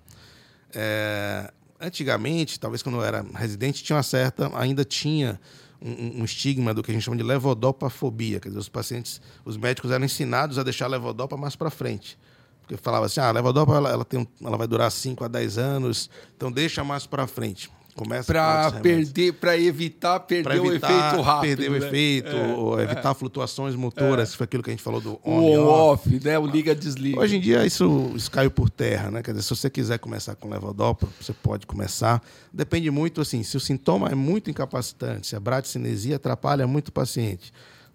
É, 0.74 1.52
antigamente, 1.80 2.60
talvez 2.60 2.84
quando 2.84 2.96
eu 2.96 3.04
era 3.04 3.26
residente, 3.34 3.84
tinha 3.84 3.96
uma 3.96 4.04
certa, 4.04 4.52
ainda 4.56 4.86
tinha 4.86 5.40
um, 5.82 6.22
um, 6.22 6.26
estigma 6.26 6.76
do 6.76 6.84
que 6.84 6.92
a 6.92 6.94
gente 6.94 7.04
chama 7.04 7.18
de 7.18 7.24
levodopafobia, 7.24 8.40
quer 8.40 8.50
dizer, 8.50 8.60
os 8.60 8.70
pacientes, 8.70 9.20
os 9.44 9.58
médicos 9.58 9.90
eram 9.90 10.06
ensinados 10.06 10.60
a 10.60 10.64
deixar 10.64 10.86
a 10.86 10.90
levodopa 10.90 11.36
mais 11.36 11.56
para 11.56 11.72
frente 11.72 12.20
Porque 12.62 12.78
falava 12.78 13.06
assim, 13.06 13.20
ah, 13.20 13.30
a 13.30 13.32
levodopa 13.32 13.76
ela, 13.76 13.90
ela, 13.90 14.06
tem 14.06 14.28
ela 14.44 14.58
vai 14.58 14.68
durar 14.68 14.92
5 14.92 15.24
a 15.24 15.28
10 15.28 15.58
anos, 15.58 16.10
então 16.36 16.52
deixa 16.52 16.84
mais 16.84 17.06
para 17.06 17.28
frente. 17.28 17.70
Começa 17.96 18.26
para 18.26 18.72
perder, 18.80 19.34
para 19.34 19.58
evitar 19.58 20.20
perder 20.22 20.44
pra 20.44 20.56
evitar 20.56 20.90
o 20.90 20.98
efeito 20.98 21.22
rápido. 21.22 21.58
Perder 21.58 21.70
né? 21.70 21.78
o 21.78 21.88
efeito, 21.88 22.80
é, 22.80 22.84
evitar 22.84 23.12
é. 23.12 23.14
flutuações 23.14 23.76
motoras, 23.76 24.34
é. 24.34 24.38
foi 24.38 24.46
aquilo 24.46 24.64
que 24.64 24.70
a 24.70 24.74
gente 24.74 24.84
falou 24.84 25.02
do 25.02 25.20
on 25.26 25.42
o 25.42 25.68
off, 25.68 26.10
né? 26.24 26.40
O 26.40 26.46
liga-desliga. 26.46 27.20
Hoje 27.20 27.36
em 27.36 27.42
dia 27.42 27.66
isso, 27.66 28.12
isso 28.16 28.32
caiu 28.32 28.50
por 28.50 28.70
terra, 28.70 29.12
né? 29.12 29.22
Quer 29.22 29.32
dizer, 29.32 29.44
se 29.44 29.50
você 29.50 29.70
quiser 29.70 30.00
começar 30.00 30.36
com 30.36 30.50
levodopa, 30.50 31.08
você 31.20 31.34
pode 31.34 31.68
começar. 31.68 32.24
Depende 32.52 32.90
muito, 32.90 33.20
assim, 33.20 33.44
se 33.44 33.58
o 33.58 33.60
sintoma 33.60 34.08
é 34.08 34.16
muito 34.16 34.50
incapacitante, 34.50 35.28
se 35.28 35.36
a 35.36 35.40
bradicinesia 35.40 36.16
atrapalha 36.16 36.66
muito 36.66 36.88
o 36.90 36.92
paciente. 36.94 37.52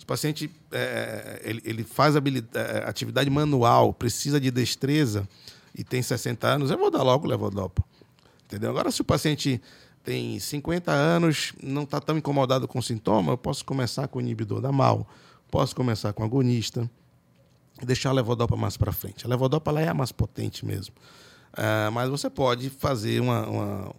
O 0.07 0.13
paciente 0.15 0.49
é, 0.71 1.41
ele, 1.43 1.61
ele, 1.65 1.83
faz 1.83 2.15
é, 2.15 2.21
atividade 2.87 3.29
manual, 3.29 3.93
precisa 3.93 4.39
de 4.39 4.53
destreza 4.53 5.29
e 5.75 5.83
tem 5.83 6.01
60 6.01 6.47
anos, 6.47 6.71
eu 6.71 6.79
vou 6.79 6.93
dar 6.93 7.03
logo 7.03 7.27
levodopa. 7.27 7.83
Entendeu? 8.45 8.71
Agora, 8.71 8.93
se 8.93 9.01
o 9.01 9.05
paciente 9.05 9.61
tem 10.05 10.39
50 10.39 10.93
anos, 10.93 11.53
não 11.61 11.83
está 11.83 12.01
tão 12.01 12.17
incomodado 12.17 12.69
com 12.69 12.79
o 12.79 12.83
sintoma, 12.83 13.33
eu 13.33 13.37
posso 13.37 13.65
começar 13.65 14.07
com 14.07 14.21
o 14.21 14.23
inibidor 14.23 14.61
da 14.61 14.71
mal, 14.71 15.09
posso 15.51 15.75
começar 15.75 16.13
com 16.13 16.23
agonista, 16.23 16.89
deixar 17.83 18.11
a 18.11 18.13
levodopa 18.13 18.55
mais 18.55 18.77
para 18.77 18.93
frente. 18.93 19.27
A 19.27 19.29
levodopa 19.29 19.73
ela 19.73 19.81
é 19.81 19.89
a 19.89 19.95
mais 19.95 20.13
potente 20.13 20.65
mesmo. 20.65 20.95
Uh, 21.53 21.91
mas 21.91 22.09
você 22.09 22.31
pode 22.31 22.71
fazer 22.71 23.21
uma, 23.21 23.45
uma 23.49 23.95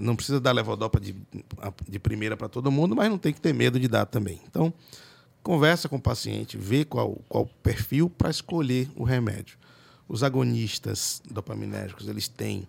não 0.00 0.16
precisa 0.16 0.40
dar 0.40 0.52
levodopa 0.52 0.98
de, 0.98 1.14
de 1.86 1.98
primeira 1.98 2.34
para 2.34 2.48
todo 2.48 2.72
mundo, 2.72 2.96
mas 2.96 3.10
não 3.10 3.18
tem 3.18 3.34
que 3.34 3.42
ter 3.42 3.52
medo 3.52 3.78
de 3.78 3.88
dar 3.88 4.06
também. 4.06 4.40
Então, 4.48 4.72
conversa 5.42 5.88
com 5.88 5.96
o 5.96 6.00
paciente, 6.00 6.56
vê 6.56 6.84
qual, 6.84 7.16
qual 7.28 7.46
perfil 7.62 8.10
para 8.10 8.30
escolher 8.30 8.88
o 8.96 9.04
remédio. 9.04 9.58
Os 10.08 10.22
agonistas 10.22 11.22
dopaminérgicos, 11.30 12.08
eles 12.08 12.28
têm 12.28 12.66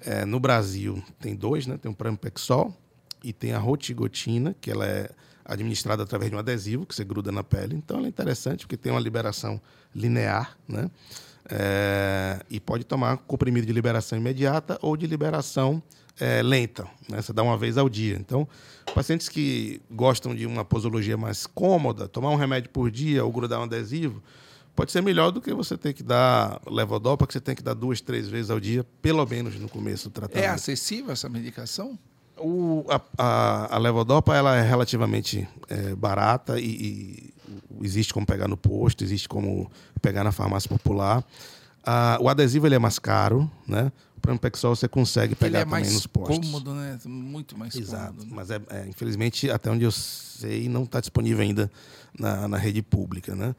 é, 0.00 0.24
no 0.24 0.38
Brasil 0.38 1.02
tem 1.20 1.34
dois, 1.34 1.66
né? 1.66 1.76
Tem 1.76 1.90
o 1.90 1.94
Prampexol 1.94 2.74
e 3.22 3.32
tem 3.32 3.52
a 3.52 3.58
rotigotina, 3.58 4.54
que 4.60 4.70
ela 4.70 4.86
é 4.86 5.10
administrada 5.44 6.02
através 6.02 6.30
de 6.30 6.36
um 6.36 6.38
adesivo 6.38 6.86
que 6.86 6.94
você 6.94 7.04
gruda 7.04 7.32
na 7.32 7.42
pele. 7.42 7.74
Então 7.74 7.98
ela 7.98 8.06
é 8.06 8.08
interessante 8.08 8.60
porque 8.60 8.76
tem 8.76 8.92
uma 8.92 9.00
liberação 9.00 9.60
linear, 9.94 10.56
né? 10.68 10.90
É, 11.50 12.40
e 12.50 12.60
pode 12.60 12.84
tomar 12.84 13.16
comprimido 13.18 13.66
de 13.66 13.72
liberação 13.72 14.18
imediata 14.18 14.78
ou 14.82 14.96
de 14.96 15.06
liberação 15.06 15.82
é, 16.20 16.42
lenta. 16.42 16.86
Né? 17.08 17.20
Você 17.20 17.32
dá 17.32 17.42
uma 17.42 17.56
vez 17.56 17.78
ao 17.78 17.88
dia. 17.88 18.16
Então, 18.16 18.48
pacientes 18.94 19.28
que 19.28 19.80
gostam 19.90 20.34
de 20.34 20.46
uma 20.46 20.64
posologia 20.64 21.16
mais 21.16 21.46
cômoda, 21.46 22.08
tomar 22.08 22.30
um 22.30 22.36
remédio 22.36 22.70
por 22.70 22.90
dia 22.90 23.24
ou 23.24 23.32
grudar 23.32 23.60
um 23.60 23.64
adesivo, 23.64 24.22
pode 24.74 24.92
ser 24.92 25.02
melhor 25.02 25.30
do 25.30 25.40
que 25.40 25.52
você 25.52 25.76
ter 25.76 25.92
que 25.92 26.02
dar 26.02 26.60
levodopa, 26.66 27.26
que 27.26 27.32
você 27.32 27.40
tem 27.40 27.54
que 27.54 27.62
dar 27.62 27.74
duas, 27.74 28.00
três 28.00 28.28
vezes 28.28 28.50
ao 28.50 28.60
dia, 28.60 28.84
pelo 29.02 29.24
menos 29.26 29.56
no 29.56 29.68
começo 29.68 30.08
do 30.08 30.12
tratamento. 30.12 30.44
É 30.44 30.48
acessível 30.48 31.12
essa 31.12 31.28
medicação? 31.28 31.98
O, 32.36 32.84
a, 32.88 33.00
a, 33.18 33.74
a, 33.74 33.78
levodopa 33.78 34.36
ela 34.36 34.56
é 34.56 34.62
relativamente 34.62 35.48
é, 35.68 35.94
barata 35.96 36.60
e, 36.60 36.64
e, 36.64 37.34
existe 37.82 38.14
como 38.14 38.24
pegar 38.24 38.46
no 38.46 38.56
posto, 38.56 39.02
existe 39.02 39.28
como 39.28 39.68
pegar 40.00 40.22
na 40.22 40.30
farmácia 40.30 40.68
popular. 40.68 41.24
Ah, 41.84 42.16
o 42.20 42.28
adesivo 42.28 42.66
ele 42.66 42.76
é 42.76 42.78
mais 42.78 42.98
caro, 42.98 43.50
né? 43.66 43.90
O 44.18 44.20
Prampexol 44.20 44.74
você 44.74 44.88
consegue 44.88 45.36
pegar 45.36 45.46
ele 45.48 45.56
é 45.58 45.60
também 45.60 45.70
mais 45.70 45.92
nos 45.92 46.06
postos. 46.06 46.38
cômodo, 46.38 46.74
né? 46.74 46.98
Muito 47.06 47.56
mais 47.56 47.74
Exato. 47.76 48.14
cômodo. 48.14 48.24
Né? 48.26 48.32
Mas 48.34 48.50
é, 48.50 48.60
é, 48.68 48.88
infelizmente, 48.88 49.48
até 49.48 49.70
onde 49.70 49.84
eu 49.84 49.92
sei, 49.92 50.68
não 50.68 50.82
está 50.82 50.98
disponível 50.98 51.40
ainda 51.42 51.70
na, 52.18 52.48
na 52.48 52.58
rede 52.58 52.82
pública, 52.82 53.36
né? 53.36 53.54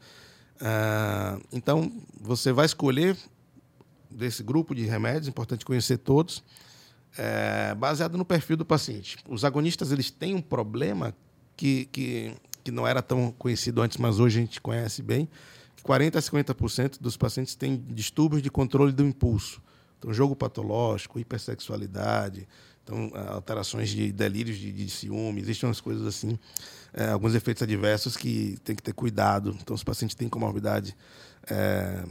Ah, 0.60 1.38
então, 1.50 1.90
você 2.20 2.52
vai 2.52 2.66
escolher 2.66 3.16
desse 4.10 4.42
grupo 4.42 4.74
de 4.74 4.84
remédios, 4.84 5.28
importante 5.28 5.64
conhecer 5.64 5.96
todos, 5.96 6.44
é, 7.16 7.74
baseado 7.74 8.18
no 8.18 8.24
perfil 8.24 8.58
do 8.58 8.64
paciente. 8.64 9.16
Os 9.26 9.46
agonistas 9.46 9.92
eles 9.92 10.10
têm 10.10 10.34
um 10.34 10.42
problema 10.42 11.14
que, 11.56 11.86
que, 11.86 12.34
que 12.62 12.70
não 12.70 12.86
era 12.86 13.00
tão 13.00 13.32
conhecido 13.32 13.80
antes, 13.80 13.96
mas 13.96 14.20
hoje 14.20 14.38
a 14.38 14.42
gente 14.42 14.60
conhece 14.60 15.02
bem, 15.02 15.26
que 15.74 15.82
40% 15.82 16.16
a 16.16 16.54
50% 16.54 17.00
dos 17.00 17.16
pacientes 17.16 17.54
têm 17.54 17.82
distúrbios 17.88 18.42
de 18.42 18.50
controle 18.50 18.92
do 18.92 19.02
impulso. 19.06 19.62
Então, 20.00 20.12
jogo 20.12 20.34
patológico, 20.34 21.20
hipersexualidade, 21.20 22.48
então, 22.82 23.12
alterações 23.28 23.90
de 23.90 24.10
delírios 24.10 24.56
de, 24.56 24.72
de 24.72 24.90
ciúme, 24.90 25.40
existem 25.40 25.68
umas 25.68 25.80
coisas 25.80 26.04
assim 26.06 26.36
é, 26.92 27.10
alguns 27.10 27.34
efeitos 27.34 27.62
adversos 27.62 28.16
que 28.16 28.58
tem 28.64 28.74
que 28.74 28.82
ter 28.82 28.92
cuidado. 28.92 29.56
Então, 29.60 29.76
se 29.76 29.82
o 29.82 29.86
paciente 29.86 30.16
tem 30.16 30.28
comorbidade 30.28 30.96
é, 31.48 32.02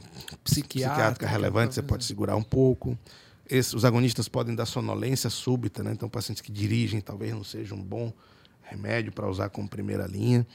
psiquiátrica, 0.44 0.90
psiquiátrica 0.90 1.28
relevante, 1.28 1.76
você 1.76 1.82
pode 1.82 2.06
segurar 2.06 2.36
um 2.36 2.44
pouco. 2.44 2.98
Esse, 3.49 3.76
os 3.76 3.84
agonistas 3.84 4.28
podem 4.28 4.56
dar 4.56 4.66
sonolência 4.66 5.30
súbita, 5.30 5.84
né? 5.84 5.91
então 5.91 6.07
pacientes 6.07 6.41
que 6.41 6.52
dirigem 6.52 7.02
talvez 7.02 7.34
não 7.34 7.44
seja 7.44 7.74
um 7.74 7.82
bom 7.82 8.14
remédio 8.61 9.11
para 9.11 9.28
usar 9.28 9.49
como 9.49 9.68
primeira 9.68 10.06
linha. 10.06 10.45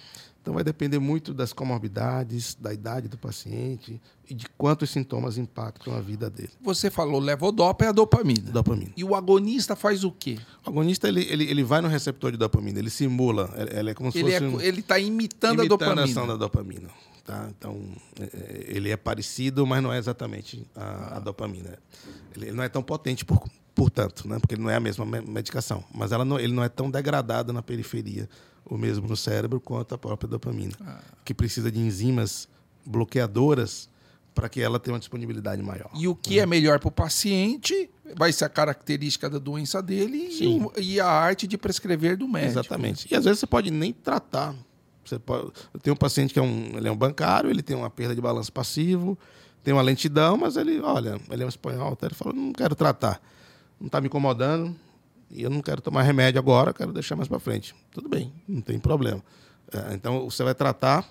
Então 0.45 0.53
vai 0.53 0.63
depender 0.63 0.99
muito 0.99 1.33
das 1.33 1.55
comorbidades, 1.55 2.55
da 2.55 2.71
idade 2.71 3.09
do 3.09 3.17
paciente 3.17 3.99
e 4.29 4.35
de 4.35 4.47
quantos 4.59 4.91
sintomas 4.91 5.39
impactam 5.39 5.97
a 5.97 6.03
vida 6.03 6.29
dele. 6.29 6.51
Você 6.61 6.91
falou 6.91 7.19
levodopa 7.19 7.87
é 7.87 7.89
a 7.89 7.93
dopamina. 7.93 8.51
Dopamina. 8.51 8.93
E 8.95 9.03
o 9.03 9.15
agonista 9.15 9.75
faz 9.75 10.05
o 10.05 10.13
quê? 10.13 10.39
O 10.67 10.69
agonista 10.69 11.09
ele, 11.09 11.23
ele, 11.31 11.45
ele 11.45 11.65
vai 11.65 11.81
no 11.81 11.89
receptor 11.89 12.31
de 12.31 12.37
dopamina, 12.37 12.79
ele 12.79 12.91
simula, 12.91 13.55
ele 13.73 13.93
é 13.93 13.95
como 13.95 14.13
se 14.13 14.19
ele 14.19 14.33
fosse 14.33 14.45
é, 14.45 14.47
um, 14.47 14.61
ele 14.61 14.81
está 14.81 14.99
imitando, 14.99 15.61
imitando 15.61 15.63
a 15.63 15.69
dopamina. 15.69 16.03
a 16.03 16.05
ação 16.05 16.27
da 16.27 16.37
dopamina. 16.37 16.91
Tá? 17.25 17.49
Então 17.57 17.81
é, 18.21 18.25
é, 18.25 18.65
ele 18.67 18.91
é 18.91 18.99
parecido, 18.99 19.67
mas 19.67 19.83
não 19.83 19.91
é 19.91 19.97
exatamente 19.97 20.63
a, 20.77 21.17
a 21.17 21.21
dopamina. 21.21 21.79
Ele 22.37 22.53
não 22.53 22.63
é 22.63 22.69
tão 22.69 22.83
potente 22.83 23.25
por, 23.25 23.49
portanto, 23.75 24.29
né? 24.29 24.39
porque 24.39 24.57
ele 24.57 24.63
não 24.63 24.69
é 24.69 24.77
a 24.77 24.81
mesma 24.81 25.07
medicação, 25.07 25.83
mas 25.91 26.13
ela 26.13 26.23
não, 26.23 26.39
ele 26.39 26.53
não 26.53 26.63
é 26.63 26.69
tão 26.69 26.91
degradado 26.91 27.51
na 27.51 27.63
periferia 27.63 28.29
o 28.65 28.79
mesmo 28.79 29.07
no 29.07 29.17
cérebro 29.17 29.61
quanto 29.61 29.95
a 29.95 29.99
própria 29.99 30.29
dopamina, 30.29 30.75
ah. 30.81 31.01
que 31.25 31.35
precisa 31.35 31.71
de 31.71 31.79
enzimas 31.79 32.49
bloqueadoras 32.85 33.89
para 34.35 34.49
que 34.49 34.61
ela 34.61 34.81
tenha 34.81 34.95
uma 34.95 34.99
disponibilidade 34.99 35.63
maior. 35.63 35.91
E 35.95 36.09
o 36.09 36.15
que 36.15 36.37
né? 36.37 36.43
é 36.43 36.47
melhor 36.47 36.81
para 36.81 36.89
o 36.89 36.91
paciente 36.91 37.89
vai 38.17 38.33
ser 38.33 38.45
a 38.45 38.49
característica 38.49 39.31
da 39.31 39.39
doença 39.39 39.81
dele 39.81 40.29
e, 40.77 40.95
e, 40.95 41.01
a 41.01 41.07
arte 41.07 41.47
de 41.47 41.57
prescrever 41.57 42.17
do 42.17 42.27
médico. 42.27 42.53
Exatamente. 42.53 43.07
E 43.11 43.15
às 43.15 43.25
vezes 43.25 43.41
você 43.41 43.47
pode 43.47 43.71
nem 43.71 43.93
tratar. 43.93 44.55
Você 45.05 45.19
pode, 45.19 45.53
eu 45.73 45.81
tenho 45.81 45.95
um 45.95 45.99
paciente 45.99 46.33
que 46.33 46.39
é 46.39 46.43
um, 46.43 46.77
ele 46.77 46.89
é 46.89 46.91
um 46.91 46.97
bancário, 46.97 47.49
ele 47.49 47.63
tem 47.63 47.77
uma 47.77 47.91
perda 47.91 48.15
de 48.15 48.21
balanço 48.21 48.53
passivo, 48.53 49.17
tem 49.63 49.73
uma 49.73 49.83
lentidão, 49.83 50.37
mas 50.37 50.57
ele, 50.57 50.81
olha, 50.81 51.21
ele 51.31 51.43
é 51.43 51.47
um 51.47 51.49
espanhol, 51.49 51.93
até 51.93 52.07
ele 52.07 52.15
falou, 52.15 52.35
não 52.35 52.53
quero 52.53 52.75
tratar. 52.75 53.21
Não 53.79 53.87
está 53.87 54.01
me 54.01 54.07
incomodando, 54.07 54.75
e 55.35 55.43
eu 55.43 55.51
não 55.51 55.61
quero 55.61 55.83
tomar 55.83 56.03
remédio 56.03 56.39
agora, 56.39 56.73
quero 56.73 56.93
deixar 56.93 57.17
mais 57.17 57.29
para 57.29 57.41
frente. 57.41 57.75
Tudo 57.91 58.09
bem, 58.09 58.33
não 58.49 58.61
tem 58.61 58.79
problema. 58.79 59.23
É, 59.73 59.95
então 59.95 60.31
você 60.31 60.45
vai 60.45 60.55
tratar 60.55 61.05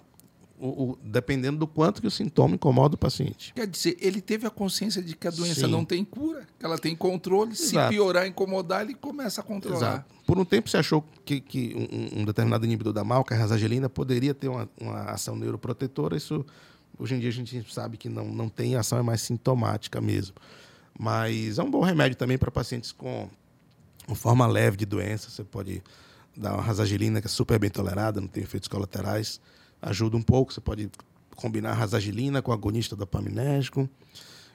o, 0.58 0.68
o, 0.68 0.98
dependendo 1.04 1.58
do 1.58 1.68
quanto 1.68 2.00
que 2.02 2.08
o 2.08 2.12
sintoma 2.12 2.56
incomoda 2.56 2.96
o 2.96 2.98
paciente. 2.98 3.54
Quer 3.54 3.68
dizer, 3.68 3.98
ele 4.00 4.22
teve 4.22 4.48
a 4.48 4.50
consciência 4.50 5.04
de 5.04 5.14
que 5.14 5.28
a 5.28 5.32
doença 5.32 5.66
Sim. 5.66 5.72
não 5.72 5.84
tem 5.84 6.06
cura, 6.06 6.48
que 6.58 6.66
ela 6.66 6.78
tem 6.78 6.96
controle. 6.96 7.52
Exato. 7.52 7.92
Se 7.92 7.98
piorar, 7.98 8.26
incomodar, 8.26 8.84
ele 8.84 8.94
começa 8.94 9.42
a 9.42 9.44
controlar. 9.44 9.78
Exato. 9.78 10.14
Por 10.26 10.40
um 10.40 10.46
tempo 10.46 10.70
você 10.70 10.78
achou 10.78 11.04
que, 11.26 11.42
que 11.42 11.76
um, 12.16 12.22
um, 12.22 12.26
determinado 12.26 12.64
inibidor 12.64 12.94
da 12.94 13.04
mal, 13.04 13.26
que 13.26 13.34
a 13.34 13.38
rasagelina, 13.38 13.90
poderia 13.90 14.34
ter 14.34 14.48
uma, 14.48 14.70
uma 14.80 15.02
ação 15.12 15.36
neuroprotetora. 15.36 16.16
Isso, 16.16 16.46
hoje 16.98 17.16
em 17.16 17.20
dia, 17.20 17.30
a 17.30 17.34
gente 17.34 17.74
sabe 17.74 17.98
que 17.98 18.08
não, 18.08 18.26
não 18.26 18.48
tem 18.48 18.78
ação, 18.78 18.98
é 18.98 19.02
mais 19.02 19.22
sintomática 19.22 20.00
mesmo. 20.00 20.36
Mas 20.98 21.58
é 21.60 21.64
um 21.64 21.70
bom 21.70 21.82
remédio 21.82 22.16
também 22.16 22.38
para 22.38 22.50
pacientes 22.50 22.94
com 22.94 23.28
uma 24.08 24.16
forma 24.16 24.46
leve 24.48 24.78
de 24.78 24.86
doença. 24.86 25.30
Você 25.30 25.44
pode 25.44 25.82
dar 26.36 26.54
uma 26.54 26.62
rasagelina, 26.62 27.22
que 27.22 27.28
é 27.28 27.30
super 27.30 27.60
bem 27.60 27.70
tolerada, 27.70 28.20
não 28.20 28.28
tem 28.28 28.44
efeitos 28.44 28.68
colaterais. 28.68 29.40
Ajuda 29.82 30.18
um 30.18 30.22
pouco. 30.22 30.54
Você 30.54 30.62
pode 30.62 30.90
combinar 31.36 31.74
rasagelina 31.74 32.42
com 32.42 32.52
agonista 32.52 32.96
dopaminérgico 32.96 33.90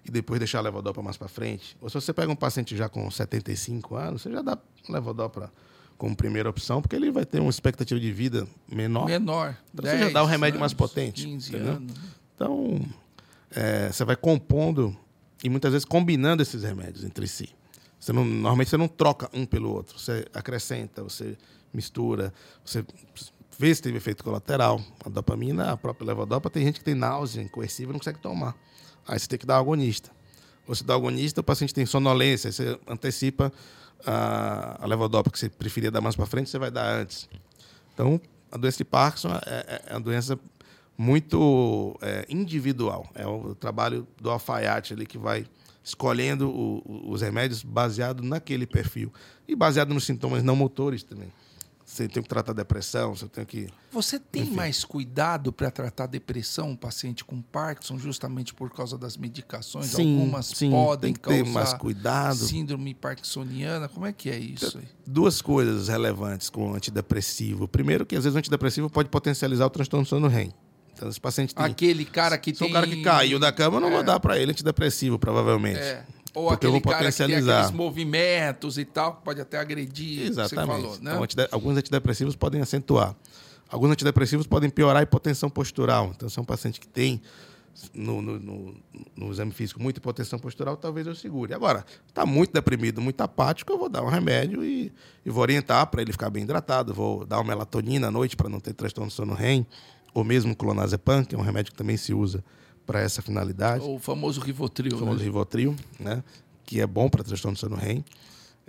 e 0.05 0.11
depois 0.11 0.39
deixar 0.39 0.59
a 0.59 0.63
levodopa 0.63 1.03
mais 1.03 1.17
para 1.17 1.29
frente. 1.29 1.77
Ou 1.81 1.89
se 1.89 1.95
você 1.95 2.13
pega 2.13 2.31
um 2.31 2.37
paciente 2.37 2.77
já 2.77 2.89
com 2.89 3.11
75 3.11 3.95
anos, 3.95 4.23
você 4.23 4.31
já 4.31 4.43
dá 4.43 4.59
levodopa 4.89 5.53
como 5.97 6.15
primeira 6.15 6.49
opção, 6.49 6.81
porque 6.81 6.95
ele 6.95 7.11
vai 7.11 7.27
ter 7.27 7.41
uma 7.41 7.51
expectativa 7.51 7.99
de 7.99 8.13
vida 8.13 8.47
menor. 8.71 9.07
Menor. 9.07 9.57
Então 9.75 9.85
você 9.85 9.99
já 9.99 10.11
dá 10.11 10.23
o 10.23 10.27
um 10.27 10.29
remédio 10.29 10.59
anos, 10.59 10.61
mais 10.61 10.73
potente. 10.73 11.27
15 11.27 11.49
entendeu? 11.49 11.73
anos. 11.75 11.93
Então, 12.35 12.81
é, 13.51 13.91
você 13.91 14.05
vai 14.05 14.15
compondo 14.15 14.97
e 15.43 15.51
muitas 15.51 15.73
vezes 15.73 15.85
combinando 15.85 16.43
esses 16.43 16.63
remédios 16.63 17.05
entre 17.05 17.27
si. 17.27 17.49
Você 17.99 18.13
não, 18.13 18.25
normalmente 18.25 18.71
você 18.71 18.77
não 18.77 18.89
troca 18.89 19.29
um 19.33 19.45
pelo 19.45 19.71
outro. 19.73 19.99
Você 19.99 20.27
acrescenta, 20.33 21.03
você 21.03 21.37
mistura, 21.73 22.33
você 22.65 22.85
vê 23.59 23.75
se 23.75 23.83
teve 23.83 23.97
efeito 23.97 24.23
colateral. 24.23 24.81
A 25.05 25.09
dopamina, 25.09 25.73
a 25.73 25.77
própria 25.77 26.07
levodopa, 26.07 26.49
tem 26.49 26.65
gente 26.65 26.79
que 26.79 26.85
tem 26.85 26.95
náusea 26.95 27.43
incoercível 27.43 27.91
e 27.91 27.93
não 27.95 27.99
consegue 27.99 28.21
tomar. 28.21 28.57
Aí 29.07 29.19
você 29.19 29.27
tem 29.27 29.39
que 29.39 29.47
dar 29.47 29.59
agonista. 29.59 30.11
Você 30.67 30.85
dá 30.85 30.95
agonista, 30.95 31.41
o 31.41 31.45
paciente 31.45 31.73
tem 31.73 31.87
sonolência, 31.87 32.53
você 32.53 32.79
antecipa 32.87 33.51
a, 34.05 34.85
a 34.85 34.87
levodopa 34.87 35.31
que 35.31 35.39
você 35.39 35.49
preferia 35.49 35.91
dar 35.91 36.03
mais 36.03 36.15
para 36.15 36.27
frente, 36.27 36.51
você 36.51 36.59
vai 36.59 36.71
dar 36.71 36.87
antes. 36.87 37.29
Então, 37.95 38.21
a 38.53 38.57
doença 38.57 38.79
de 38.79 38.85
Parkinson 38.85 39.29
é, 39.29 39.41
é, 39.47 39.83
é 39.87 39.95
uma 39.95 40.01
doença 40.01 40.39
muito 40.97 41.97
é, 42.03 42.27
individual. 42.29 43.09
É 43.15 43.27
o 43.27 43.55
trabalho 43.55 44.07
do 44.21 44.31
alfaiate 44.31 44.93
ali 44.93 45.07
que 45.07 45.17
vai 45.17 45.47
escolhendo 45.89 46.51
o, 46.51 47.11
os 47.11 47.23
remédios 47.23 47.63
baseado 47.63 48.23
naquele 48.23 48.67
perfil 48.67 49.13
e 49.47 49.57
baseado 49.57 49.95
nos 49.95 50.05
sintomas 50.05 50.43
não 50.43 50.55
motores 50.55 51.03
também. 51.03 51.33
Você 51.85 52.07
tem 52.07 52.23
que 52.23 52.29
tratar 52.29 52.53
depressão, 52.53 53.15
você 53.15 53.27
tem 53.27 53.47
que. 53.47 53.67
Você 53.91 54.19
tem 54.19 54.43
Enfim. 54.43 54.55
mais 54.55 54.85
cuidado 54.85 55.51
para 55.51 55.71
tratar 55.71 56.05
depressão, 56.07 56.69
um 56.73 56.77
paciente 56.77 57.25
com 57.25 57.41
Parkinson, 57.41 57.99
justamente 57.99 58.53
por 58.53 58.71
causa 58.71 58.99
das 58.99 59.17
medicações? 59.17 59.87
Sim, 59.87 60.19
Algumas 60.21 60.47
sim, 60.49 60.71
podem 60.71 61.15
tem 61.15 61.15
que 61.15 61.27
ter 61.27 61.43
causar 61.45 61.51
mais 61.51 61.73
cuidado. 61.73 62.37
síndrome 62.37 62.93
parkinsoniana. 62.93 63.89
Como 63.89 64.05
é 64.05 64.13
que 64.13 64.29
é 64.29 64.39
isso 64.39 64.77
aí? 64.77 64.85
Duas 65.07 65.41
coisas 65.41 65.89
relevantes 65.89 66.51
com 66.51 66.73
o 66.73 66.75
antidepressivo. 66.75 67.67
Primeiro, 67.67 68.05
que 68.05 68.15
às 68.17 68.25
vezes 68.25 68.35
o 68.35 68.39
antidepressivo 68.39 68.91
pode 68.91 69.09
potencializar 69.09 69.65
o 69.65 69.71
transtorno 69.71 70.05
do 70.05 70.09
sono 70.11 70.29
REM. 70.29 70.53
Então, 70.99 71.09
esse 71.09 71.21
paciente 71.21 71.55
tem... 71.55 71.65
Aquele 71.65 72.05
cara 72.05 72.37
que 72.37 72.53
se 72.53 72.59
tem... 72.59 72.69
um 72.69 72.73
cara 72.73 72.87
que 72.87 73.01
caiu 73.03 73.39
da 73.39 73.53
cama, 73.53 73.77
eu 73.77 73.81
não 73.81 73.89
é. 73.89 73.93
vou 73.93 74.03
dar 74.03 74.19
para 74.19 74.37
ele 74.37 74.51
antidepressivo, 74.51 75.17
provavelmente. 75.17 75.79
É. 75.79 76.05
Ou 76.35 76.51
aquele 76.51 76.81
cara 76.81 77.11
que 77.11 77.17
tem 77.17 77.37
aqueles 77.37 77.71
movimentos 77.71 78.79
e 78.79 78.85
tal, 78.85 79.15
que 79.15 79.23
pode 79.23 79.41
até 79.41 79.59
agredir, 79.59 80.27
Exatamente. 80.27 80.67
falou, 80.67 80.99
né? 81.01 81.13
Então, 81.13 81.23
antide 81.23 81.49
alguns 81.53 81.77
antidepressivos 81.77 82.35
podem 82.35 82.61
acentuar. 82.61 83.15
Alguns 83.69 83.93
antidepressivos 83.93 84.47
podem 84.47 84.69
piorar 84.69 84.99
a 84.99 85.03
hipotensão 85.03 85.49
postural. 85.49 86.13
Então, 86.17 86.29
se 86.29 86.39
é 86.39 86.43
um 86.43 86.45
paciente 86.45 86.81
que 86.81 86.89
tem 86.89 87.23
no, 87.95 88.21
no, 88.21 88.39
no, 88.39 88.75
no, 89.17 89.31
exame 89.31 89.53
físico 89.53 89.81
muita 89.81 90.01
hipotensão 90.01 90.39
postural, 90.39 90.77
talvez 90.77 91.07
eu 91.07 91.15
segure. 91.15 91.55
Agora, 91.55 91.85
está 92.09 92.27
muito 92.27 92.53
deprimido, 92.53 93.01
muito 93.01 93.21
apático, 93.21 93.73
eu 93.73 93.79
vou 93.79 93.89
dar 93.89 94.03
um 94.03 94.09
remédio 94.09 94.65
e, 94.65 94.93
e 95.25 95.31
vou 95.31 95.43
orientar 95.43 95.87
para 95.87 96.03
ele 96.03 96.13
ficar 96.13 96.31
bem 96.31 96.43
hidratado. 96.43 96.93
Vou 96.93 97.25
dar 97.25 97.39
uma 97.39 97.45
melatonina 97.45 98.09
à 98.09 98.11
noite 98.11 98.37
para 98.37 98.49
não 98.49 98.59
ter 98.59 98.73
transtorno 98.73 99.09
do 99.09 99.13
sono 99.13 99.35
REM, 99.35 99.67
ou 100.15 100.25
mesmo 100.25 100.55
clonazepam, 100.55 101.25
que 101.25 101.35
é 101.35 101.39
um 101.39 101.43
remédio 101.43 101.73
que 101.73 101.79
também 101.79 101.97
se 101.97 102.13
usa 102.15 102.45
para 102.87 103.01
essa 103.01 103.21
finalidade. 103.21 103.85
O 103.85 103.99
famoso 103.99 104.41
Rivotril. 104.41 104.97
O 104.97 104.99
famoso 104.99 105.19
né? 105.19 105.25
Rivotril, 105.25 105.77
né? 106.01 106.23
que 106.65 106.81
é 106.81 106.87
bom 106.87 107.09
para 107.09 107.25
transtorno 107.25 107.55
do 107.55 107.59
sono 107.59 107.77
REM. 107.77 108.05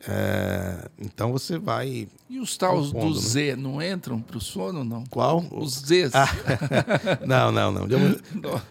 É, 0.08 0.90
então 0.98 1.34
você 1.34 1.58
vai. 1.58 2.08
E 2.30 2.40
os 2.40 2.56
taus 2.56 2.94
do 2.94 3.10
né? 3.10 3.20
Z 3.20 3.56
não 3.58 3.82
entram 3.82 4.22
para 4.22 4.38
o 4.38 4.42
sono, 4.42 4.84
não? 4.86 5.04
Qual? 5.08 5.46
Os 5.52 5.74
Zs. 5.74 6.16
Ah, 6.16 6.30
não, 7.28 7.52
não, 7.52 7.72
não. 7.72 7.88
De, 7.88 7.96
uma, 7.96 8.18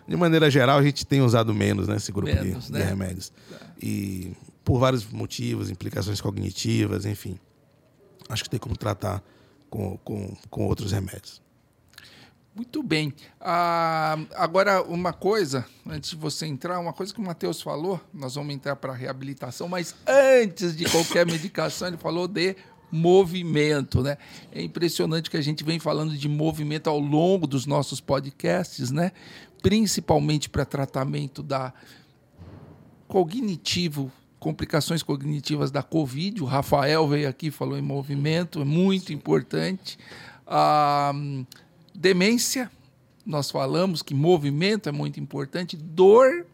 de, 0.09 0.17
maneira 0.17 0.51
geral, 0.51 0.79
a 0.79 0.83
gente 0.83 1.05
tem 1.05 1.21
usado 1.21 1.53
menos 1.53 1.87
né, 1.87 1.97
esse 1.97 2.11
grupo 2.11 2.33
menos, 2.33 2.67
de, 2.67 2.73
né? 2.73 2.81
de, 2.81 2.85
remédios. 2.87 3.29
Tá. 3.29 3.67
E 3.83 4.33
por 4.65 4.79
vários 4.79 5.07
motivos, 5.11 5.69
implicações 5.69 6.21
cognitivas, 6.21 7.05
enfim. 7.05 7.39
Acho 8.31 8.45
que 8.45 8.51
tem 8.51 8.59
como 8.59 8.77
tratar 8.77 9.23
com, 9.69 9.99
com, 9.99 10.35
com 10.49 10.67
outros 10.67 10.93
remédios. 10.93 11.43
Muito 12.59 12.83
bem. 12.83 13.15
Ah, 13.41 14.19
agora, 14.35 14.83
uma 14.83 15.13
coisa, 15.13 15.65
antes 15.89 16.11
de 16.11 16.17
você 16.17 16.45
entrar, 16.45 16.81
uma 16.81 16.93
coisa 16.93 17.15
que 17.15 17.21
o 17.21 17.23
Matheus 17.23 17.63
falou, 17.63 18.01
nós 18.13 18.35
vamos 18.35 18.53
entrar 18.53 18.75
para 18.75 18.93
a 18.93 18.97
reabilitação, 18.97 19.69
mas 19.69 19.95
antes 20.05 20.77
de 20.77 20.85
qualquer 20.87 21.25
medicação, 21.31 21.87
ele 21.87 21.97
falou 21.97 22.27
de 22.27 22.57
movimento, 22.91 24.03
né? 24.03 24.19
É 24.51 24.61
impressionante 24.61 25.31
que 25.31 25.37
a 25.37 25.41
gente 25.41 25.63
vem 25.63 25.79
falando 25.79 26.19
de 26.19 26.29
movimento 26.29 26.91
ao 26.91 26.99
longo 26.99 27.47
dos 27.47 27.65
nossos 27.65 28.01
podcasts, 28.01 28.91
né? 28.91 29.13
Principalmente 29.63 30.51
para 30.51 30.65
tratamento 30.65 31.45
da 31.45 31.73
cognitivo, 33.07 34.11
complicações 34.41 35.05
cognitivas 35.05 35.71
da 35.71 35.85
Covid. 35.85 36.43
O 36.43 36.47
Rafael 36.47 37.07
veio 37.07 37.29
aqui 37.29 37.53
falou 37.53 37.79
em 37.79 37.83
movimento, 37.83 38.61
é 38.63 38.65
muito 38.65 39.13
importante. 39.13 39.97
Ah, 40.45 41.13
Demência, 41.99 42.71
nós 43.27 43.51
falamos 43.51 44.03
que 44.03 44.15
movimento 44.15 44.89
é 44.89 44.93
muito 44.93 45.19
importante, 45.19 45.77
dor, 45.77 46.47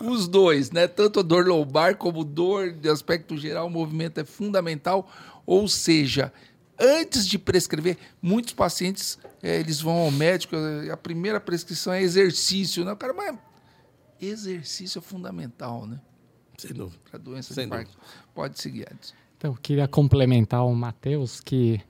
os 0.00 0.28
dois, 0.28 0.70
né? 0.70 0.86
Tanto 0.86 1.18
a 1.18 1.22
dor 1.24 1.44
lombar 1.44 1.96
como 1.96 2.22
dor 2.22 2.70
de 2.70 2.88
aspecto 2.88 3.36
geral, 3.36 3.66
o 3.66 3.70
movimento 3.70 4.20
é 4.20 4.24
fundamental. 4.24 5.10
Ou 5.44 5.66
seja, 5.66 6.32
antes 6.78 7.26
de 7.26 7.36
prescrever, 7.36 7.98
muitos 8.22 8.54
pacientes 8.54 9.18
é, 9.42 9.58
eles 9.58 9.80
vão 9.80 9.96
ao 9.96 10.12
médico, 10.12 10.54
a 10.88 10.96
primeira 10.96 11.40
prescrição 11.40 11.92
é 11.92 12.00
exercício, 12.00 12.84
né? 12.84 12.92
O 12.92 12.96
cara, 12.96 13.12
mas 13.12 13.36
exercício 14.20 15.00
é 15.00 15.02
fundamental, 15.02 15.84
né? 15.84 16.00
Sem 16.56 16.72
dúvida. 16.72 17.02
Para 17.10 17.18
doença 17.18 17.52
Sem 17.52 17.64
de 17.64 17.70
Parkinson. 17.70 17.98
Pode 18.32 18.60
seguir, 18.60 18.82
Edson. 18.82 19.14
Então, 19.36 19.50
eu 19.50 19.58
queria 19.60 19.88
complementar 19.88 20.64
o 20.64 20.72
Matheus 20.72 21.40
que 21.40 21.80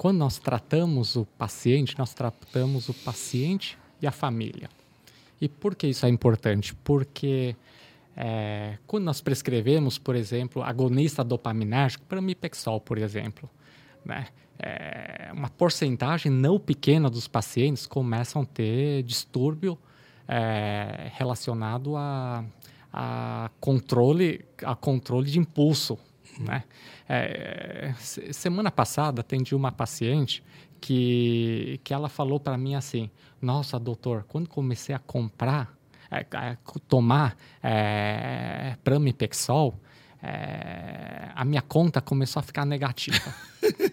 quando 0.00 0.16
nós 0.16 0.38
tratamos 0.38 1.14
o 1.14 1.26
paciente, 1.26 1.98
nós 1.98 2.14
tratamos 2.14 2.88
o 2.88 2.94
paciente 2.94 3.76
e 4.00 4.06
a 4.06 4.10
família. 4.10 4.70
E 5.38 5.46
por 5.46 5.74
que 5.74 5.88
isso 5.88 6.06
é 6.06 6.08
importante? 6.08 6.74
Porque 6.74 7.54
é, 8.16 8.78
quando 8.86 9.04
nós 9.04 9.20
prescrevemos, 9.20 9.98
por 9.98 10.16
exemplo, 10.16 10.62
agonista 10.62 11.22
dopaminérgico, 11.22 12.06
para 12.06 12.18
mipexol, 12.22 12.80
por 12.80 12.96
exemplo, 12.96 13.46
né, 14.02 14.28
é, 14.58 15.30
uma 15.34 15.50
porcentagem 15.50 16.32
não 16.32 16.58
pequena 16.58 17.10
dos 17.10 17.28
pacientes 17.28 17.86
começam 17.86 18.40
a 18.40 18.46
ter 18.46 19.02
distúrbio 19.02 19.78
é, 20.26 21.10
relacionado 21.12 21.94
a, 21.94 22.42
a, 22.90 23.50
controle, 23.60 24.46
a 24.64 24.74
controle 24.74 25.30
de 25.30 25.38
impulso. 25.38 25.98
Né? 26.40 26.64
É, 27.08 27.92
semana 28.32 28.70
passada 28.70 29.20
atendi 29.20 29.54
uma 29.54 29.70
paciente 29.70 30.42
que, 30.80 31.80
que 31.84 31.92
ela 31.92 32.08
falou 32.08 32.40
para 32.40 32.56
mim 32.56 32.74
assim: 32.74 33.10
Nossa, 33.40 33.78
doutor, 33.78 34.24
quando 34.26 34.48
comecei 34.48 34.94
a 34.94 34.98
comprar, 34.98 35.74
é, 36.10 36.26
a 36.32 36.56
tomar 36.88 37.36
é, 37.62 38.76
Pramipexol, 38.82 39.78
é, 40.22 41.30
a 41.34 41.44
minha 41.44 41.62
conta 41.62 42.00
começou 42.00 42.40
a 42.40 42.42
ficar 42.42 42.64
negativa. 42.64 43.34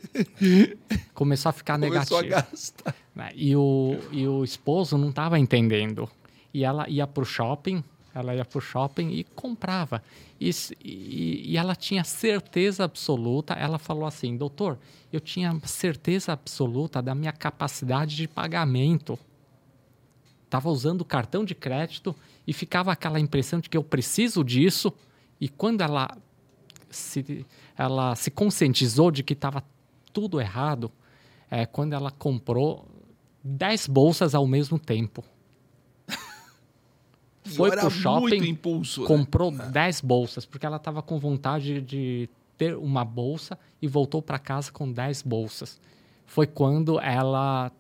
começou 1.14 1.50
a 1.50 1.54
ficar 1.54 1.78
começou 1.80 2.22
negativa. 2.22 2.40
A 2.40 2.42
gastar. 2.52 2.96
Né? 3.16 3.32
E, 3.36 3.56
o, 3.56 3.98
e 4.12 4.28
o 4.28 4.44
esposo 4.44 4.98
não 4.98 5.10
estava 5.10 5.38
entendendo. 5.38 6.10
E 6.54 6.64
ela 6.64 6.90
ia 6.90 7.06
para 7.06 7.24
o 7.24 7.26
shopping 7.26 7.84
ela 8.20 8.34
ia 8.34 8.44
para 8.44 8.58
o 8.58 8.62
shopping 8.62 9.10
e 9.10 9.24
comprava. 9.24 10.02
E, 10.40 10.50
e, 10.84 11.52
e, 11.52 11.58
ela 11.58 11.76
tinha 11.76 12.04
certeza 12.04 12.84
absoluta. 12.84 13.54
Ela 13.54 13.78
falou 13.78 14.06
assim: 14.06 14.36
doutor, 14.36 14.80
eu 15.14 15.20
tinha 15.20 15.58
certeza 15.64 16.34
absoluta 16.34 17.02
da 17.02 17.14
minha 17.14 17.32
capacidade 17.32 18.16
de 18.16 18.28
pagamento. 18.28 19.20
Estava 20.46 20.70
usando 20.70 21.02
o 21.02 21.06
cartão 21.06 21.46
de 21.46 21.54
crédito 21.54 22.16
e 22.46 22.54
ficava 22.54 22.92
aquela 22.92 23.20
impressão 23.20 23.60
de 23.60 23.70
que 23.70 23.78
eu 23.78 23.84
preciso 23.84 24.44
disso. 24.44 24.92
E 25.40 25.48
quando 25.48 25.82
ela 25.82 26.18
se, 26.90 27.46
ela 27.78 28.16
se 28.16 28.32
conscientizou 28.32 29.12
de 29.12 29.22
que 29.22 29.34
estava 29.34 29.64
tudo 30.12 30.42
errado, 30.42 30.92
é 31.52 31.66
quando 31.66 31.94
ela 31.94 32.10
comprou 32.10 32.88
10 33.44 33.88
bolsas 33.88 34.34
ao 34.34 34.48
mesmo 34.48 34.80
tempo 34.80 35.24
foi 37.48 37.72
pro 37.72 37.90
shopping, 37.90 38.52
né? 38.52 38.58
comprou 39.06 39.52
10 39.52 40.00
é. 40.04 40.06
bolsas, 40.06 40.46
porque 40.46 40.66
ela 40.66 40.78
estava 40.78 41.02
com 41.02 41.20
vontade 41.20 41.82
de 41.82 42.30
ter 42.58 42.76
uma 42.76 43.06
bolsa 43.06 43.58
e 43.82 43.88
voltou 43.88 44.22
para 44.22 44.40
casa 44.40 44.72
com 44.72 44.92
10 44.92 45.22
bolsas. 45.22 45.80
Foi 46.26 46.48
quando 46.48 47.00
ela 47.00 47.72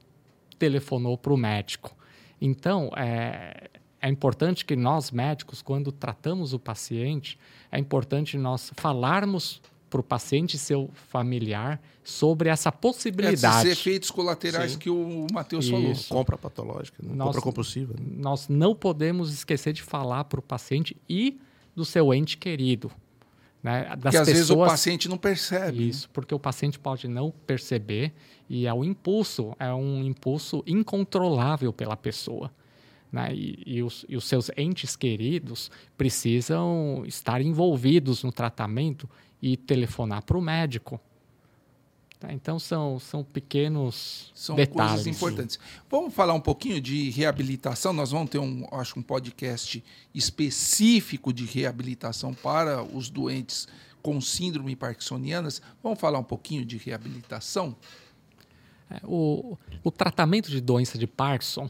telefonou 0.57 1.17
para 1.17 1.33
o 1.33 1.37
médico. 1.37 1.95
Então, 2.39 2.91
é, 2.95 3.69
é 4.01 4.09
importante 4.09 4.63
que 4.63 4.75
nós 4.75 5.11
médicos, 5.11 5.61
quando 5.61 5.91
tratamos 5.91 6.53
o 6.53 6.59
paciente, 6.59 7.37
é 7.71 7.79
importante 7.79 8.37
nós 8.37 8.71
falarmos 8.75 9.61
para 9.89 9.99
o 9.99 10.03
paciente 10.03 10.55
e 10.55 10.57
seu 10.57 10.89
familiar 11.09 11.81
sobre 12.03 12.49
essa 12.49 12.71
possibilidade. 12.71 13.67
Esses 13.67 13.79
efeitos 13.79 14.11
colaterais 14.11 14.73
Sim. 14.73 14.77
que 14.77 14.89
o 14.89 15.27
Matheus 15.31 15.69
falou. 15.69 15.93
Compra 16.09 16.37
patológica, 16.37 16.97
né? 17.01 17.13
nós, 17.13 17.27
compra 17.27 17.41
compulsiva. 17.41 17.93
Né? 17.93 18.05
Nós 18.17 18.47
não 18.47 18.75
podemos 18.75 19.33
esquecer 19.33 19.73
de 19.73 19.81
falar 19.81 20.23
para 20.25 20.39
o 20.39 20.43
paciente 20.43 20.95
e 21.09 21.39
do 21.75 21.85
seu 21.85 22.13
ente 22.13 22.37
querido. 22.37 22.91
Né? 23.61 23.83
Das 23.83 23.99
porque 23.99 24.17
às 24.17 24.27
vezes 24.27 24.49
o 24.49 24.57
paciente 24.57 25.09
não 25.09 25.17
percebe. 25.17 25.79
Né? 25.79 25.83
Isso, 25.83 26.09
porque 26.11 26.33
o 26.33 26.39
paciente 26.39 26.79
pode 26.79 27.07
não 27.07 27.31
perceber 27.45 28.13
e 28.49 28.65
é 28.65 28.73
o 28.73 28.83
impulso, 28.83 29.53
é 29.59 29.73
um 29.73 30.03
impulso 30.03 30.63
incontrolável 30.65 31.73
pela 31.73 31.97
pessoa. 31.97 32.51
Né? 33.11 33.33
E, 33.33 33.63
e, 33.65 33.83
os, 33.83 34.05
e 34.07 34.15
os 34.15 34.25
seus 34.25 34.49
entes 34.57 34.95
queridos 34.95 35.71
precisam 35.97 37.03
estar 37.05 37.41
envolvidos 37.41 38.23
no 38.23 38.31
tratamento 38.31 39.09
e 39.41 39.55
telefonar 39.57 40.23
para 40.23 40.37
o 40.37 40.41
médico. 40.41 40.99
Tá? 42.19 42.33
Então 42.33 42.57
são, 42.57 42.99
são 42.99 43.23
pequenos 43.23 44.31
são 44.33 44.55
detalhes. 44.55 45.03
coisas 45.03 45.07
importantes. 45.07 45.59
Vamos 45.89 46.13
falar 46.13 46.33
um 46.33 46.41
pouquinho 46.41 46.81
de 46.81 47.09
reabilitação. 47.11 47.93
Nós 47.93 48.11
vamos 48.11 48.29
ter 48.29 48.39
um, 48.39 48.67
acho 48.71 48.99
um 48.99 49.03
podcast 49.03 49.83
específico 50.13 51.31
de 51.31 51.45
reabilitação 51.45 52.33
para 52.33 52.81
os 52.83 53.09
doentes 53.09 53.67
com 54.01 54.19
síndrome 54.19 54.75
parkinsonianas. 54.75 55.61
Vamos 55.83 55.99
falar 55.99 56.17
um 56.17 56.23
pouquinho 56.23 56.65
de 56.65 56.77
reabilitação. 56.77 57.75
É, 58.89 58.99
o, 59.03 59.57
o 59.83 59.91
tratamento 59.91 60.49
de 60.49 60.61
doença 60.61 60.97
de 60.97 61.05
Parkinson 61.05 61.69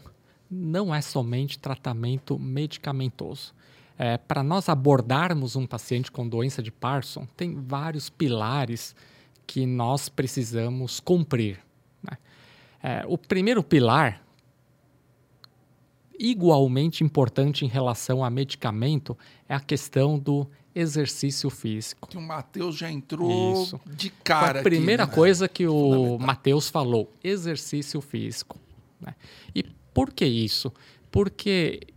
não 0.49 0.93
é 0.95 1.01
somente 1.01 1.59
tratamento 1.59 2.39
medicamentoso. 2.39 3.53
É, 3.97 4.17
Para 4.17 4.43
nós 4.43 4.69
abordarmos 4.69 5.55
um 5.55 5.65
paciente 5.65 6.11
com 6.11 6.27
doença 6.27 6.61
de 6.61 6.71
Parkinson, 6.71 7.27
tem 7.35 7.55
vários 7.55 8.09
pilares 8.09 8.95
que 9.45 9.65
nós 9.65 10.09
precisamos 10.09 10.99
cumprir. 10.99 11.59
Né? 12.03 12.17
É, 12.83 13.03
o 13.07 13.17
primeiro 13.17 13.63
pilar, 13.63 14.21
igualmente 16.19 17.03
importante 17.03 17.65
em 17.65 17.67
relação 17.67 18.23
a 18.23 18.29
medicamento, 18.29 19.17
é 19.47 19.55
a 19.55 19.59
questão 19.59 20.19
do 20.19 20.47
exercício 20.75 21.49
físico. 21.49 22.07
Que 22.07 22.17
o 22.17 22.21
Matheus 22.21 22.75
já 22.77 22.91
entrou 22.91 23.63
Isso. 23.63 23.81
de 23.85 24.11
cara 24.11 24.51
Foi 24.51 24.59
a 24.59 24.63
primeira 24.63 25.03
aqui, 25.03 25.11
né? 25.11 25.15
coisa 25.15 25.47
que 25.47 25.67
o 25.67 26.19
Matheus 26.19 26.69
falou, 26.69 27.11
exercício 27.23 27.99
físico. 27.99 28.59
né? 29.01 29.15
E 29.55 29.63
por 29.91 30.13
que 30.13 30.25
isso? 30.25 30.71
Porque 31.09 31.87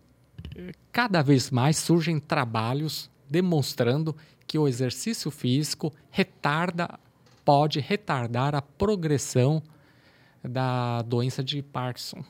cada 0.92 1.22
vez 1.22 1.50
mais 1.50 1.76
surgem 1.76 2.18
trabalhos 2.18 3.10
demonstrando 3.28 4.14
que 4.46 4.58
o 4.58 4.66
exercício 4.66 5.30
físico 5.30 5.92
retarda, 6.10 6.98
pode 7.44 7.78
retardar 7.78 8.54
a 8.54 8.60
progressão 8.60 9.62
da 10.42 11.02
doença 11.02 11.42
de 11.44 11.62
Parkinson. 11.62 12.24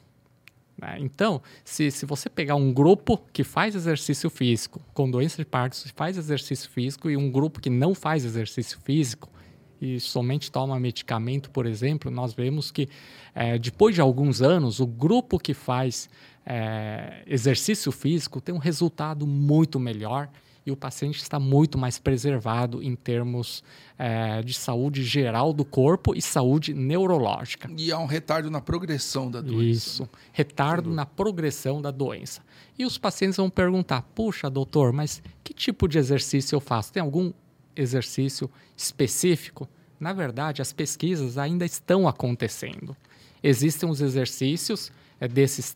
né? 0.77 0.99
Então, 1.01 1.41
se, 1.65 1.91
se 1.91 2.05
você 2.05 2.29
pegar 2.29 2.57
um 2.57 2.73
grupo 2.73 3.19
que 3.33 3.43
faz 3.43 3.75
exercício 3.75 4.29
físico 4.29 4.81
com 4.93 5.11
doença 5.11 5.39
de 5.39 5.47
Parkinson, 5.47 5.89
faz 5.95 6.19
exercício 6.19 6.69
físico, 6.71 7.09
e 7.09 7.17
um 7.17 7.31
grupo 7.31 7.61
que 7.61 7.71
não 7.71 7.95
faz 7.95 8.25
exercício 8.25 8.79
físico 8.85 9.31
e 9.81 9.99
somente 9.99 10.53
toma 10.53 10.79
medicamento, 10.79 11.51
por 11.51 11.65
exemplo, 11.65 12.11
nós 12.11 12.35
vemos 12.35 12.71
que 12.71 12.87
eh, 13.35 13.59
depois 13.59 13.95
de 13.95 14.01
alguns 14.01 14.43
anos, 14.43 14.79
o 14.79 14.87
grupo 14.87 15.39
que 15.39 15.55
faz 15.55 16.11
eh, 16.47 17.23
exercício 17.27 17.93
físico 17.93 18.41
tem 18.41 18.55
um 18.55 18.59
resultado 18.59 19.27
muito 19.27 19.79
melhor 19.79 20.29
e 20.65 20.71
o 20.71 20.77
paciente 20.77 21.21
está 21.21 21.39
muito 21.39 21.79
mais 21.79 21.99
preservado 21.99 22.83
em 22.83 22.95
termos 22.95 23.63
eh, 23.99 24.43
de 24.43 24.53
saúde 24.55 25.03
geral 25.03 25.53
do 25.53 25.65
corpo 25.65 26.15
e 26.15 26.21
saúde 26.21 26.75
neurológica. 26.75 27.71
E 27.77 27.91
há 27.91 27.99
um 27.99 28.07
retardo 28.07 28.51
na 28.51 28.61
progressão 28.61 29.31
da 29.31 29.41
doença. 29.41 29.63
Isso. 29.63 30.09
Retardo 30.33 30.91
na 30.91 31.07
progressão 31.07 31.81
da 31.81 31.91
doença. 31.91 32.43
E 32.79 32.85
os 32.85 32.99
pacientes 32.99 33.37
vão 33.37 33.51
perguntar: 33.51 34.03
puxa, 34.15 34.51
doutor, 34.51 34.93
mas 34.93 35.23
que 35.43 35.55
tipo 35.55 35.89
de 35.89 35.99
exercício 35.99 36.57
eu 36.57 36.61
faço? 36.61 36.93
Tem 36.93 37.03
algum 37.03 37.33
exercício 37.75 38.51
específico? 38.77 39.69
Na 39.99 40.13
verdade, 40.13 40.63
as 40.63 40.73
pesquisas 40.73 41.37
ainda 41.37 41.65
estão 41.65 42.09
acontecendo. 42.09 42.97
Existem 43.43 43.89
os 43.89 44.01
exercícios 44.01 44.93
eh, 45.19 45.29
desses 45.29 45.75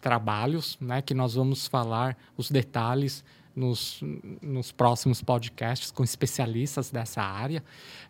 trabalhos, 0.00 0.78
né, 0.80 1.02
que 1.02 1.14
nós 1.14 1.34
vamos 1.34 1.66
falar 1.66 2.16
os 2.36 2.50
detalhes 2.50 3.24
nos, 3.54 4.00
nos 4.40 4.72
próximos 4.72 5.22
podcasts 5.22 5.90
com 5.90 6.02
especialistas 6.02 6.90
dessa 6.90 7.22
área. 7.22 7.62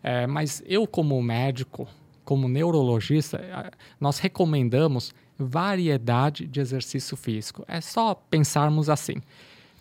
Eh, 0.03 0.27
mas 0.27 0.63
eu, 0.65 0.87
como 0.87 1.21
médico, 1.21 1.87
como 2.23 2.47
neurologista, 2.47 3.37
eh, 3.37 3.71
nós 3.99 4.19
recomendamos 4.19 5.13
variedade 5.37 6.47
de 6.47 6.59
exercício 6.59 7.17
físico. 7.17 7.65
É 7.67 7.81
só 7.81 8.13
pensarmos 8.15 8.89
assim. 8.89 9.21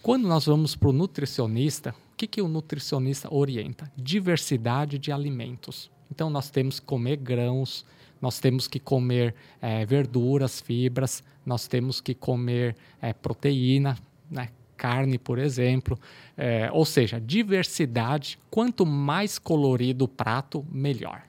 Quando 0.03 0.27
nós 0.27 0.47
vamos 0.47 0.75
para 0.75 0.89
o 0.89 0.93
nutricionista, 0.93 1.95
o 2.13 2.17
que, 2.17 2.27
que 2.27 2.43
o 2.43 2.49
nutricionista 2.49 3.33
orienta? 3.33 3.91
Diversidade 3.97 4.99
de 4.99 5.13
alimentos. 5.13 5.91
Então, 6.11 6.31
nós 6.31 6.51
temos 6.51 6.81
que 6.81 6.87
comer 6.87 7.17
grãos, 7.17 7.85
nós 8.21 8.39
temos 8.39 8.69
que 8.69 8.79
comer 8.79 9.35
eh, 9.61 9.85
verduras, 9.87 10.61
fibras, 10.61 11.23
nós 11.45 11.67
temos 11.67 12.01
que 12.01 12.15
comer 12.15 12.77
eh, 13.01 13.13
proteína, 13.13 13.97
né? 14.31 14.49
carne, 14.77 15.19
por 15.19 15.39
exemplo. 15.39 15.99
Eh, 16.37 16.71
ou 16.73 16.85
seja, 16.85 17.21
diversidade. 17.21 18.39
Quanto 18.51 18.87
mais 18.87 19.39
colorido 19.39 20.05
o 20.07 20.09
prato, 20.09 20.67
melhor. 20.71 21.23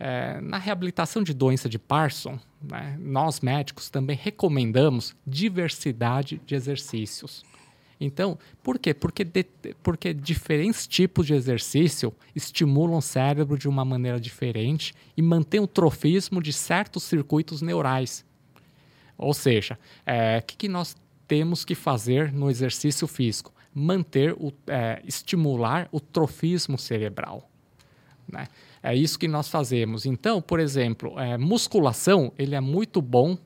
É, 0.00 0.40
na 0.40 0.58
reabilitação 0.58 1.24
de 1.24 1.34
doença 1.34 1.68
de 1.68 1.76
Parkinson, 1.76 2.38
né, 2.62 2.96
nós 3.00 3.40
médicos 3.40 3.90
também 3.90 4.16
recomendamos 4.16 5.16
diversidade 5.26 6.40
de 6.46 6.54
exercícios. 6.54 7.44
Então, 8.00 8.38
por 8.62 8.78
quê? 8.78 8.94
Porque, 8.94 9.24
de, 9.24 9.44
porque 9.82 10.14
diferentes 10.14 10.86
tipos 10.86 11.26
de 11.26 11.34
exercício 11.34 12.14
estimulam 12.34 12.98
o 12.98 13.02
cérebro 13.02 13.58
de 13.58 13.68
uma 13.68 13.84
maneira 13.84 14.20
diferente 14.20 14.94
e 15.16 15.22
mantêm 15.22 15.60
o 15.60 15.66
trofismo 15.66 16.40
de 16.40 16.52
certos 16.52 17.02
circuitos 17.02 17.60
neurais. 17.60 18.24
Ou 19.16 19.34
seja, 19.34 19.78
é, 20.06 20.38
o 20.38 20.42
que, 20.42 20.56
que 20.56 20.68
nós 20.68 20.96
temos 21.26 21.64
que 21.64 21.74
fazer 21.74 22.32
no 22.32 22.48
exercício 22.48 23.06
físico? 23.08 23.52
Manter, 23.74 24.32
o, 24.34 24.52
é, 24.68 25.02
estimular 25.04 25.88
o 25.90 25.98
trofismo 26.00 26.78
cerebral. 26.78 27.50
Né? 28.28 28.46
É 28.82 28.94
isso 28.94 29.18
que 29.18 29.26
nós 29.26 29.48
fazemos. 29.48 30.06
Então, 30.06 30.40
por 30.40 30.60
exemplo, 30.60 31.18
é, 31.18 31.36
musculação 31.36 32.32
ele 32.38 32.54
é 32.54 32.60
muito 32.60 33.02
bom 33.02 33.36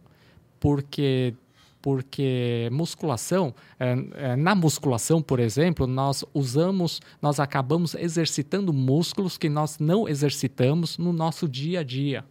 porque 0.60 1.34
porque 1.82 2.68
musculação 2.70 3.52
é, 3.78 3.96
é, 4.14 4.36
na 4.36 4.54
musculação, 4.54 5.20
por 5.20 5.40
exemplo, 5.40 5.86
nós 5.86 6.24
usamos, 6.32 7.00
nós 7.20 7.40
acabamos 7.40 7.94
exercitando 7.96 8.72
músculos 8.72 9.36
que 9.36 9.48
nós 9.48 9.80
não 9.80 10.08
exercitamos 10.08 10.96
no 10.96 11.12
nosso 11.12 11.48
dia 11.48 11.80
a 11.80 11.82
dia. 11.82 12.24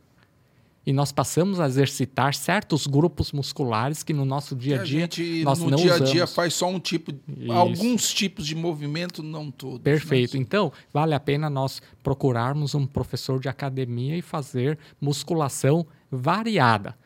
E 0.84 0.92
nós 0.92 1.12
passamos 1.12 1.60
a 1.60 1.68
exercitar 1.68 2.34
certos 2.34 2.88
grupos 2.88 3.32
musculares 3.32 4.02
que 4.02 4.14
no 4.14 4.26
nosso 4.26 4.56
dia 4.56 4.82
a 4.82 4.84
dia 4.84 5.02
gente, 5.02 5.44
nós 5.44 5.60
no 5.60 5.70
não 5.70 5.78
dia 5.78 5.92
a 5.92 5.96
usamos. 5.96 6.12
dia 6.12 6.26
faz 6.26 6.56
só 6.56 6.68
um 6.68 6.80
tipo, 6.80 7.14
Isso. 7.38 7.52
alguns 7.52 8.12
tipos 8.12 8.48
de 8.48 8.56
movimento, 8.56 9.22
não 9.22 9.52
todos. 9.52 9.82
Perfeito. 9.82 10.38
Então, 10.38 10.72
vale 10.92 11.14
a 11.14 11.20
pena 11.20 11.52
nós 11.52 11.84
procurarmos 12.02 12.74
um 12.74 12.88
professor 12.88 13.40
de 13.40 13.48
academia 13.48 14.18
e 14.18 14.24
fazer 14.24 14.80
musculação 15.00 15.86
variada. 16.10 16.98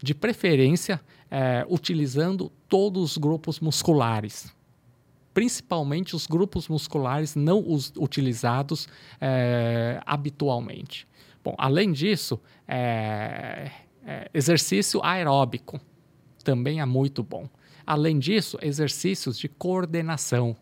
De 0.00 0.14
preferência, 0.14 1.00
eh, 1.30 1.66
utilizando 1.68 2.50
todos 2.68 3.12
os 3.12 3.16
grupos 3.18 3.60
musculares. 3.60 4.54
Principalmente 5.34 6.16
os 6.16 6.26
grupos 6.26 6.68
musculares 6.68 7.34
não 7.34 7.62
os 7.66 7.92
utilizados 7.96 8.88
eh, 9.20 10.00
habitualmente. 10.06 11.06
Bom, 11.44 11.54
além 11.58 11.92
disso, 11.92 12.40
eh, 12.66 13.70
eh, 14.04 14.30
exercício 14.32 15.00
aeróbico 15.04 15.80
também 16.46 16.80
é 16.80 16.86
muito 16.86 17.24
bom. 17.24 17.48
Além 17.84 18.18
disso, 18.20 18.56
exercícios 18.62 19.36
de 19.36 19.48
coordenação. 19.48 20.56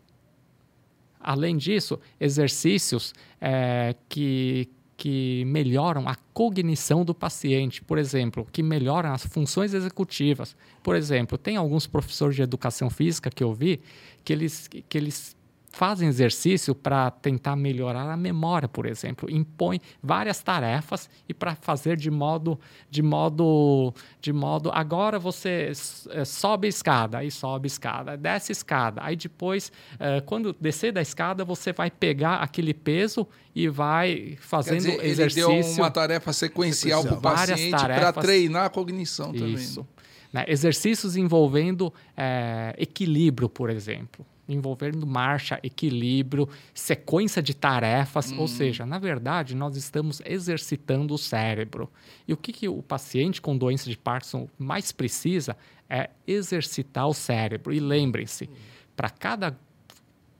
Além 1.19 1.57
disso, 1.57 1.99
exercícios 2.19 3.13
eh, 3.39 3.95
que, 4.09 4.67
que 4.97 5.43
melhoram 5.45 6.07
a 6.07 6.15
cognição 6.33 7.03
do 7.03 7.13
paciente, 7.13 7.81
por 7.81 7.97
exemplo, 7.97 8.47
que 8.51 8.63
melhoram 8.63 9.13
as 9.13 9.25
funções 9.25 9.73
executivas. 9.73 10.55
Por 10.81 10.95
exemplo, 10.95 11.37
tem 11.37 11.57
alguns 11.57 11.85
professores 11.85 12.35
de 12.35 12.41
educação 12.41 12.89
física 12.89 13.29
que 13.29 13.43
eu 13.43 13.53
vi 13.53 13.81
que 14.23 14.31
eles, 14.31 14.67
que 14.67 14.97
eles 14.97 15.35
fazem 15.75 16.07
exercício 16.07 16.73
para 16.73 17.11
tentar 17.11 17.55
melhorar 17.57 18.09
a 18.09 18.15
memória, 18.15 18.67
por 18.67 18.85
exemplo, 18.85 19.29
impõe 19.29 19.81
várias 20.01 20.41
tarefas 20.41 21.09
e 21.27 21.33
para 21.33 21.53
fazer 21.53 21.97
de 21.97 22.09
modo 22.09 22.57
de 22.89 23.03
modo 23.03 23.93
de 24.21 24.31
modo 24.31 24.71
agora 24.73 25.19
você 25.19 25.73
eh, 26.11 26.25
sobe 26.25 26.67
a 26.67 26.69
escada, 26.69 27.17
aí 27.17 27.29
sobe 27.29 27.65
a 27.65 27.67
escada, 27.67 28.15
desce 28.15 28.51
a 28.51 28.53
escada, 28.53 29.01
aí 29.03 29.17
depois 29.17 29.69
eh, 29.99 30.21
quando 30.21 30.53
descer 30.53 30.93
da 30.93 31.01
escada 31.01 31.43
você 31.43 31.73
vai 31.73 31.91
pegar 31.91 32.35
aquele 32.37 32.73
peso 32.73 33.27
e 33.53 33.67
vai 33.67 34.15
Quer 34.15 34.37
fazendo 34.39 34.77
dizer, 34.77 34.99
ele 34.99 35.09
exercício 35.09 35.49
deu 35.49 35.73
uma 35.73 35.91
tarefa 35.91 36.31
sequencial 36.31 37.03
para 37.03 37.15
o 37.15 37.21
paciente 37.21 37.71
para 37.71 38.13
treinar 38.13 38.65
a 38.65 38.69
cognição 38.69 39.33
também. 39.33 39.55
Isso. 39.55 39.85
Né? 40.31 40.45
Exercícios 40.47 41.17
envolvendo 41.17 41.93
eh, 42.15 42.73
equilíbrio, 42.77 43.49
por 43.49 43.69
exemplo. 43.69 44.25
Envolvendo 44.47 45.05
marcha, 45.07 45.59
equilíbrio, 45.63 46.47
sequência 46.73 47.41
de 47.41 47.53
tarefas. 47.55 48.31
Ou 48.33 48.47
seja, 48.47 48.85
na 48.85 48.99
verdade, 48.99 49.55
nós 49.55 49.75
estamos 49.75 50.21
exercitando 50.25 51.13
o 51.13 51.17
cérebro. 51.17 51.89
E 52.27 52.33
o 52.33 52.37
que, 52.37 52.53
que 52.53 52.67
o 52.67 52.81
paciente 52.83 53.41
com 53.41 53.57
doença 53.57 53.89
de 53.89 53.97
Parkinson 53.97 54.47
mais 54.57 54.91
precisa 54.91 55.57
é 55.89 56.09
exercitar 56.27 57.07
o 57.07 57.13
cérebro. 57.13 57.73
E 57.73 57.79
lembrem-se, 57.79 58.49
para 58.95 59.09
cada. 59.09 59.57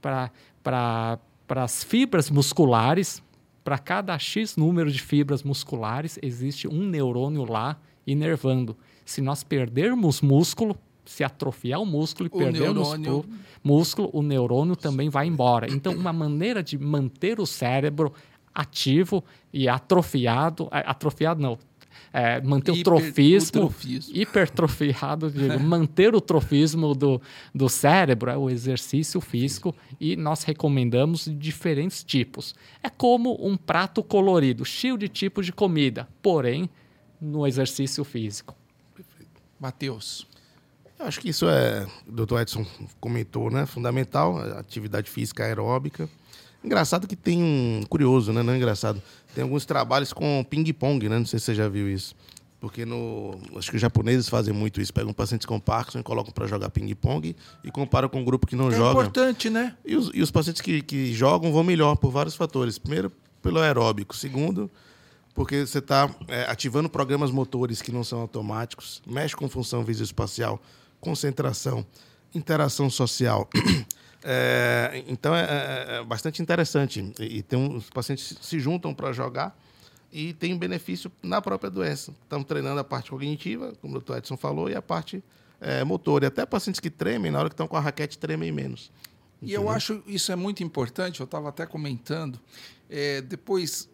Para 0.02 1.64
as 1.64 1.84
fibras 1.84 2.30
musculares, 2.30 3.23
para 3.64 3.80
cada 3.80 4.18
X 4.19 4.56
número 4.56 4.91
de 4.91 5.02
fibras 5.02 5.41
musculares, 5.41 6.19
existe 6.22 6.68
um 6.68 6.86
neurônio 6.86 7.44
lá 7.44 7.80
inervando. 8.06 8.77
Se 9.03 9.22
nós 9.22 9.44
perdermos 9.44 10.22
músculo, 10.22 10.77
se 11.06 11.23
atrofiar 11.23 11.82
o 11.82 11.86
músculo 11.86 12.27
e 12.32 12.36
O 12.36 12.38
perdermos 12.40 12.98
neurônio- 12.98 13.23
pu- 13.23 13.30
músculo, 13.64 14.10
o 14.14 14.22
neurônio 14.22 14.76
também 14.76 15.10
vai 15.10 15.27
embora. 15.27 15.72
Então, 15.72 15.94
uma 15.94 16.11
maneira 16.14 16.61
de 16.64 16.77
manter 16.77 17.40
o 17.40 17.45
cérebro 17.45 18.14
ativo 18.53 19.23
e 19.53 19.68
atrofiado, 19.68 20.68
a- 20.72 20.80
atrofiado 20.91 21.41
não, 21.41 21.57
é, 22.14 22.40
manter 22.41 22.72
o 22.72 22.76
Hiper- 22.76 22.84
trofismo, 22.84 23.61
o 23.64 23.68
trofismo. 23.68 24.15
hipertrofiado, 24.15 25.30
digo, 25.30 25.60
manter 25.60 26.15
o 26.15 26.22
trofismo 26.22 26.95
do, 26.95 27.22
do 27.53 27.68
cérebro 27.68 28.32
é 28.32 28.38
o 28.38 28.49
exercício 28.49 29.19
físico 29.19 29.76
e 29.99 30.15
nós 30.15 30.44
recomendamos 30.44 31.30
diferentes 31.38 32.03
tipos. 32.03 32.56
É 32.82 32.90
como 32.90 33.38
um 33.45 33.57
prato 33.57 34.02
colorido, 34.02 34.64
cheio 34.64 34.98
de 34.98 35.10
tipos 35.10 35.45
de 35.45 35.52
comida, 35.52 36.07
porém 36.22 36.69
no 37.19 37.45
exercício 37.45 38.03
físico. 38.06 38.56
Matheus. 39.60 40.27
Eu 40.99 41.05
acho 41.07 41.19
que 41.19 41.30
isso 41.30 41.47
é, 41.49 41.85
o 42.07 42.11
doutor 42.11 42.41
Edson 42.41 42.65
comentou, 42.99 43.51
né? 43.51 43.65
Fundamental, 43.65 44.38
atividade 44.57 45.09
física 45.09 45.43
aeróbica. 45.43 46.09
Engraçado 46.63 47.07
que 47.07 47.15
tem 47.15 47.43
um. 47.43 47.84
Curioso, 47.88 48.31
né? 48.34 48.41
Não 48.41 48.53
é 48.53 48.57
engraçado. 48.57 49.01
Tem 49.34 49.43
alguns 49.43 49.65
trabalhos 49.65 50.13
com 50.13 50.43
ping-pong, 50.49 51.07
né? 51.09 51.19
Não 51.19 51.26
sei 51.26 51.38
se 51.38 51.45
você 51.45 51.55
já 51.55 51.67
viu 51.69 51.89
isso. 51.89 52.15
Porque 52.59 52.85
no. 52.85 53.38
Acho 53.55 53.69
que 53.69 53.76
os 53.76 53.81
japoneses 53.81 54.27
fazem 54.27 54.53
muito 54.53 54.81
isso. 54.81 54.91
Pegam 54.93 55.13
pacientes 55.13 55.45
com 55.45 55.59
Parkinson 55.59 55.99
e 55.99 56.03
colocam 56.03 56.31
para 56.34 56.47
jogar 56.47 56.69
ping-pong 56.72 57.35
e 57.63 57.69
comparam 57.69 58.09
com 58.09 58.22
um 58.22 58.26
grupo 58.26 58.47
que 58.47 58.55
não 58.55 58.69
É 58.72 58.76
joga. 58.76 59.01
importante, 59.01 59.49
né? 59.49 59.76
E 59.85 59.95
os, 59.95 60.09
e 60.13 60.22
os 60.22 60.31
pacientes 60.31 60.61
que, 60.61 60.81
que 60.81 61.13
jogam 61.13 61.51
vão 61.51 61.63
melhor 61.63 61.95
por 61.97 62.09
vários 62.09 62.35
fatores. 62.35 62.80
Primeiro, 62.80 63.11
pelo 63.43 63.59
aeróbico. 63.59 64.15
Segundo, 64.15 64.72
porque 65.35 65.67
você 65.67 65.77
está 65.77 66.09
ativando 66.47 66.89
programas 66.89 67.30
motores 67.30 67.80
que 67.81 67.91
não 67.91 68.03
são 68.03 68.22
automáticos, 68.22 69.03
mexe 69.05 69.35
com 69.35 69.47
função 69.47 69.84
visoespacial, 69.84 70.59
concentração, 71.06 71.86
interação 72.34 72.90
social. 72.90 73.48
É, 74.27 75.03
então 75.07 75.36
é, 75.36 75.41
é- 75.44 75.98
é 75.98 76.03
bastante 76.03 76.41
interessante. 76.41 77.14
E, 77.19 77.44
tem 77.44 77.60
um- 77.60 77.76
os 77.76 77.91
pacientes 77.91 78.36
se 78.41 78.60
juntam 78.60 78.91
para 78.91 79.14
jogar 79.14 79.56
e 80.11 80.34
tem 80.34 80.52
um 80.52 80.57
benefício 80.57 81.11
na 81.22 81.40
própria 81.44 81.69
doença. 81.69 82.11
Estamos 82.23 82.48
treinando 82.48 82.80
a 82.80 82.84
parte 82.84 83.11
cognitiva, 83.11 83.73
como 83.80 83.91
o 83.94 83.99
doutor 83.99 84.18
Edson 84.18 84.36
falou, 84.36 84.68
e 84.68 84.73
a 84.73 84.82
parte 84.82 85.23
é, 85.61 85.84
motor. 85.84 86.23
E 86.23 86.26
até 86.26 86.44
pacientes 86.44 86.80
que 86.80 86.90
tremem, 86.90 87.32
na 87.32 87.38
hora 87.38 87.49
que 87.49 87.53
estão 87.53 87.68
com 87.68 87.77
a 87.77 87.80
raquete, 87.80 88.18
tremem 88.18 88.52
menos. 88.52 88.91
E 89.44 89.53
eu 89.53 89.69
acho 89.69 90.02
isso 90.07 90.32
é 90.32 90.36
muito 90.36 90.64
importante, 90.64 91.19
eu 91.19 91.26
estava 91.26 91.49
até 91.49 91.68
comentando. 91.68 92.40
é, 92.90 93.22
depois, 93.22 93.88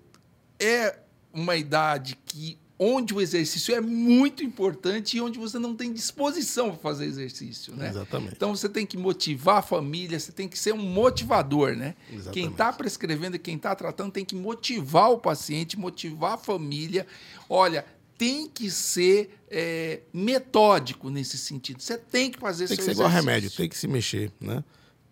é 0.57 0.97
uma 1.33 1.57
idade 1.57 2.17
que 2.25 2.57
onde 2.83 3.13
o 3.13 3.21
exercício 3.21 3.75
é 3.75 3.79
muito 3.79 4.43
importante 4.43 5.15
e 5.15 5.21
onde 5.21 5.37
você 5.37 5.59
não 5.59 5.75
tem 5.75 5.93
disposição 5.93 6.69
para 6.71 6.79
fazer 6.79 7.05
exercício, 7.05 7.75
né? 7.75 7.89
Exatamente. 7.89 8.33
Então 8.35 8.55
você 8.55 8.67
tem 8.67 8.87
que 8.87 8.97
motivar 8.97 9.57
a 9.57 9.61
família, 9.61 10.19
você 10.19 10.31
tem 10.31 10.47
que 10.47 10.57
ser 10.57 10.73
um 10.73 10.79
motivador, 10.81 11.75
né? 11.75 11.93
Exatamente. 12.09 12.33
Quem 12.33 12.49
está 12.49 12.73
prescrevendo 12.73 13.35
e 13.35 13.39
quem 13.39 13.55
está 13.55 13.75
tratando 13.75 14.11
tem 14.11 14.25
que 14.25 14.33
motivar 14.33 15.11
o 15.11 15.19
paciente, 15.19 15.77
motivar 15.77 16.33
a 16.33 16.37
família. 16.39 17.05
Olha, 17.47 17.85
tem 18.17 18.47
que 18.47 18.71
ser 18.71 19.37
é, 19.47 19.99
metódico 20.11 21.11
nesse 21.11 21.37
sentido. 21.37 21.83
Você 21.83 21.99
tem 21.99 22.31
que 22.31 22.39
fazer 22.39 22.67
Tem 22.67 22.77
que 22.77 22.83
seu 22.83 22.95
ser 22.95 22.97
igual 22.99 23.09
exercício. 23.09 23.29
remédio, 23.29 23.51
tem 23.51 23.69
que 23.69 23.77
se 23.77 23.87
mexer, 23.87 24.31
né? 24.41 24.63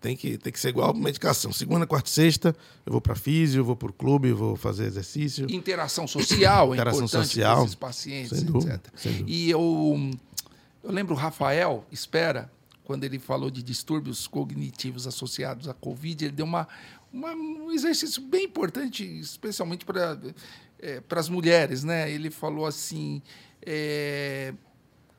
Tem 0.02 0.16
que, 0.16 0.38
tem 0.38 0.54
que 0.54 0.60
ser 0.60 0.70
igual 0.70 0.94
medicação. 0.94 1.52
Segunda, 1.52 1.86
quarta 1.86 2.10
e 2.10 2.14
sexta, 2.14 2.56
eu 2.86 2.92
vou 2.94 3.02
para 3.02 3.16
físio, 3.16 3.60
eu 3.60 3.66
vou 3.66 3.76
para 3.76 3.90
o 3.90 3.94
clube, 3.94 4.30
eu 4.30 4.38
vou 4.38 4.56
fazer 4.56 4.86
exercício. 4.86 5.46
Interação 5.52 6.08
social 6.08 6.72
é 6.74 6.78
Interação 6.78 7.00
importante 7.04 7.28
social, 7.28 7.58
com 7.58 7.64
esses 7.64 7.76
pacientes, 7.76 8.38
sem 8.38 8.46
dúvida, 8.46 8.76
etc. 8.76 8.94
sem 8.96 9.12
dúvida. 9.12 9.30
E 9.30 9.50
eu, 9.50 10.12
eu 10.84 10.92
lembro 10.92 11.14
o 11.14 11.18
Rafael 11.18 11.86
Espera, 11.92 12.50
quando 12.86 13.04
ele 13.04 13.20
falou 13.20 13.52
de 13.52 13.62
distúrbios 13.62 14.26
cognitivos 14.26 15.06
associados 15.06 15.68
à 15.68 15.74
Covid, 15.74 16.24
ele 16.26 16.34
deu 16.34 16.46
uma, 16.46 16.66
uma- 17.12 17.34
um 17.34 17.70
exercício 17.70 18.22
bem 18.22 18.46
importante, 18.46 19.04
especialmente 19.04 19.84
para 19.86 20.18
para 21.10 21.20
as 21.20 21.28
mulheres. 21.28 21.84
Né? 21.84 22.10
Ele 22.10 22.32
falou 22.32 22.66
assim: 22.66 23.22
é, 23.62 24.54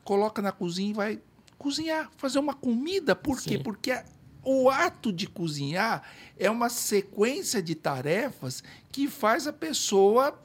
coloca 0.03 0.41
na 0.41 0.51
cozinha 0.51 0.89
e 0.89 0.93
vai 0.93 1.19
cozinhar, 1.57 2.09
fazer 2.17 2.39
uma 2.39 2.55
comida. 2.55 3.15
Por 3.15 3.39
quê? 3.39 3.57
Sim. 3.57 3.63
Porque 3.63 3.91
a- 3.91 4.03
o 4.43 4.69
ato 4.69 5.11
de 5.11 5.27
cozinhar 5.27 6.03
é 6.37 6.49
uma 6.49 6.69
sequência 6.69 7.61
de 7.61 7.75
tarefas 7.75 8.63
que 8.91 9.07
faz 9.07 9.45
a 9.47 9.53
pessoa 9.53 10.39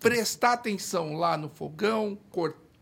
prestar 0.00 0.52
atenção 0.54 1.14
lá 1.14 1.36
no 1.36 1.48
fogão, 1.48 2.18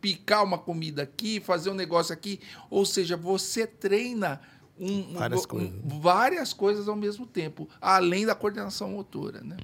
picar 0.00 0.42
uma 0.44 0.58
comida 0.58 1.02
aqui, 1.02 1.40
fazer 1.40 1.70
um 1.70 1.74
negócio 1.74 2.12
aqui. 2.12 2.40
Ou 2.68 2.84
seja, 2.84 3.16
você 3.16 3.66
treina 3.66 4.40
um- 4.78 5.14
Várias 5.14 5.44
um- 5.44 5.48
coisas. 5.48 5.72
várias 5.84 6.52
coisas 6.52 6.88
ao 6.88 6.96
mesmo 6.96 7.26
tempo, 7.26 7.68
além 7.80 8.26
da 8.26 8.34
coordenação 8.34 8.90
motora. 8.90 9.40
Né? 9.40 9.56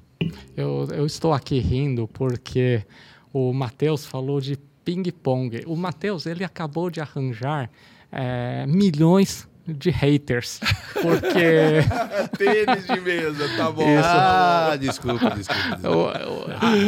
Eu, 0.55 0.87
eu 0.93 1.05
estou 1.05 1.33
aqui 1.33 1.59
rindo 1.59 2.07
porque 2.07 2.85
o 3.33 3.51
Matheus 3.51 4.05
falou 4.05 4.39
de 4.39 4.57
ping-pong. 4.85 5.63
O 5.67 5.75
Matheus, 5.75 6.25
ele 6.25 6.43
acabou 6.43 6.89
de 6.89 7.01
arranjar 7.01 7.69
eh, 8.11 8.65
milhões 8.67 9.47
de 9.73 9.89
haters. 9.89 10.59
Porque 11.01 11.81
Tênis 12.37 12.85
de 12.85 12.99
mesa, 13.01 13.49
tá 13.57 13.71
bom. 13.71 13.85
Ah, 14.03 14.77
desculpa, 14.79 15.31
desculpa. 15.31 15.77
desculpa. 15.77 15.89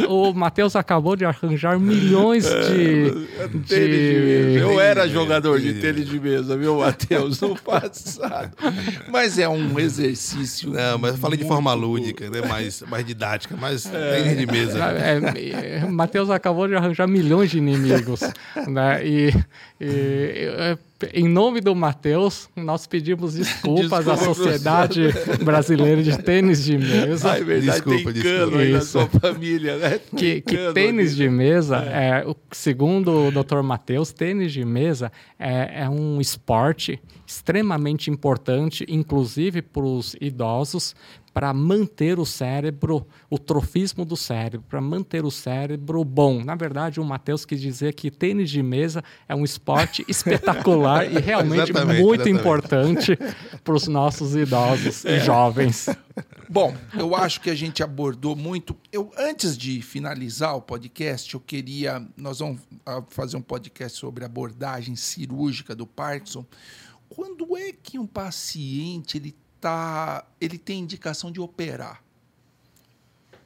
o, 0.08 0.12
o, 0.12 0.30
o 0.30 0.34
Matheus 0.34 0.76
acabou 0.76 1.16
de 1.16 1.24
arranjar 1.24 1.78
milhões 1.80 2.44
de. 2.44 3.26
Tênis 3.66 3.68
de 3.68 4.20
mesa. 4.20 4.58
Eu 4.60 4.80
era 4.80 5.06
de 5.06 5.12
jogador 5.12 5.58
de 5.60 5.74
tênis 5.74 6.06
de 6.06 6.12
de 6.12 6.20
mesa, 6.20 6.56
viu, 6.56 6.78
Matheus, 6.78 7.40
no 7.40 7.56
passado. 7.60 8.52
Mas 9.10 9.38
é 9.38 9.48
um 9.48 9.78
exercício. 9.78 10.70
Não, 10.70 10.98
mas 10.98 11.12
eu 11.12 11.18
falei 11.18 11.38
de 11.38 11.44
muito 11.44 11.54
forma 11.54 11.74
bom. 11.74 11.80
lúdica, 11.80 12.28
né? 12.28 12.42
mais, 12.42 12.82
mais 12.82 13.04
didática, 13.04 13.56
mas 13.58 13.84
tênis 13.84 14.38
de 14.38 14.46
mesa. 14.46 14.78
É, 14.92 15.78
é, 15.78 15.86
Matheus 15.86 16.30
acabou 16.30 16.68
de 16.68 16.74
arranjar 16.74 17.08
milhões 17.08 17.50
de 17.50 17.58
inimigos. 17.58 18.20
né? 18.68 19.06
E, 19.06 19.34
e, 19.80 20.46
é, 20.58 20.78
em 21.12 21.28
nome 21.28 21.60
do 21.60 21.74
Matheus, 21.74 22.48
nós 22.56 22.86
pedimos 22.86 23.34
desculpas 23.34 24.08
à 24.08 24.14
Desculpa, 24.14 24.34
Sociedade 24.34 25.02
Brasileira 25.44 26.02
de 26.02 26.16
Tênis 26.18 26.64
de 26.64 26.76
Mesa. 26.78 27.32
Ah, 27.32 27.38
é 27.38 27.44
verdade, 27.44 27.80
Desculpa, 27.82 28.12
tem 28.12 28.22
cano 28.22 28.36
desculpa. 28.38 28.58
aí 28.58 28.72
na 28.72 28.78
Isso. 28.78 28.86
sua 28.88 29.06
família, 29.06 29.76
né? 29.78 29.90
Tem 29.98 30.18
que, 30.18 30.40
que 30.42 30.56
cano 30.56 30.74
tênis 30.74 31.16
de 31.16 31.28
mesa, 31.28 31.76
é. 31.78 32.24
o- 32.26 32.36
segundo 32.52 33.28
o 33.28 33.30
Dr. 33.30 33.62
Matheus, 33.62 34.12
tênis 34.12 34.52
de 34.52 34.64
mesa 34.64 35.10
é, 35.38 35.82
é 35.84 35.88
um 35.88 36.20
esporte 36.20 37.00
extremamente 37.26 38.10
importante, 38.10 38.84
inclusive 38.88 39.62
para 39.62 39.82
os 39.82 40.14
idosos, 40.20 40.94
para 41.32 41.52
manter 41.54 42.18
o 42.18 42.26
cérebro, 42.26 43.06
o 43.30 43.38
trofismo 43.38 44.04
do 44.04 44.16
cérebro, 44.16 44.66
para 44.68 44.80
manter 44.80 45.24
o 45.24 45.30
cérebro 45.30 46.04
bom. 46.04 46.44
Na 46.44 46.54
verdade, 46.54 47.00
o 47.00 47.04
Matheus 47.04 47.44
quis 47.44 47.60
dizer 47.60 47.94
que 47.94 48.10
tênis 48.10 48.50
de 48.50 48.62
mesa 48.62 49.02
é 49.28 49.34
um 49.34 49.44
esporte 49.44 50.04
espetacular 50.08 51.10
e 51.10 51.18
realmente 51.18 51.70
Exatamente, 51.70 52.02
muito 52.02 52.28
exatamente. 52.28 52.40
importante 52.40 53.18
para 53.64 53.74
os 53.74 53.88
nossos 53.88 54.36
idosos 54.36 55.04
e 55.04 55.20
jovens. 55.20 55.88
Bom, 56.48 56.76
eu 56.98 57.16
acho 57.16 57.40
que 57.40 57.48
a 57.48 57.54
gente 57.54 57.82
abordou 57.82 58.36
muito. 58.36 58.76
Eu 58.92 59.10
antes 59.16 59.56
de 59.56 59.80
finalizar 59.80 60.54
o 60.54 60.60
podcast, 60.60 61.32
eu 61.32 61.40
queria 61.40 62.06
nós 62.16 62.40
vamos 62.40 62.60
ah, 62.84 63.02
fazer 63.08 63.38
um 63.38 63.42
podcast 63.42 63.98
sobre 63.98 64.24
abordagem 64.24 64.94
cirúrgica 64.94 65.74
do 65.74 65.86
Parkinson. 65.86 66.44
Quando 67.08 67.56
é 67.56 67.72
que 67.72 67.98
um 67.98 68.06
paciente 68.06 69.18
ele 69.18 69.34
tá, 69.62 70.24
ele 70.40 70.58
tem 70.58 70.80
indicação 70.80 71.30
de 71.30 71.40
operar? 71.40 72.02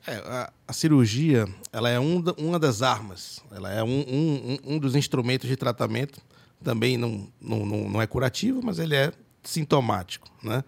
É, 0.07 0.15
a, 0.17 0.53
a 0.67 0.73
cirurgia 0.73 1.47
ela 1.73 1.91
é 1.91 2.01
um 2.01 2.23
uma 2.39 2.59
das 2.59 2.81
armas, 2.81 3.41
ela 3.51 3.71
é 3.73 3.83
um, 3.83 4.01
um, 4.09 4.59
um- 4.75 4.79
dos 4.79 4.97
instrumentos 4.97 5.49
de 5.49 5.57
tratamento. 5.57 6.21
Também 6.65 6.97
não, 6.97 7.29
não, 7.41 7.67
não, 7.67 7.91
não 7.91 8.03
é 8.03 8.07
curativo, 8.07 8.63
mas 8.65 8.79
ele 8.79 8.95
é 8.97 9.13
sintomático. 9.45 10.27
Né? 10.43 10.65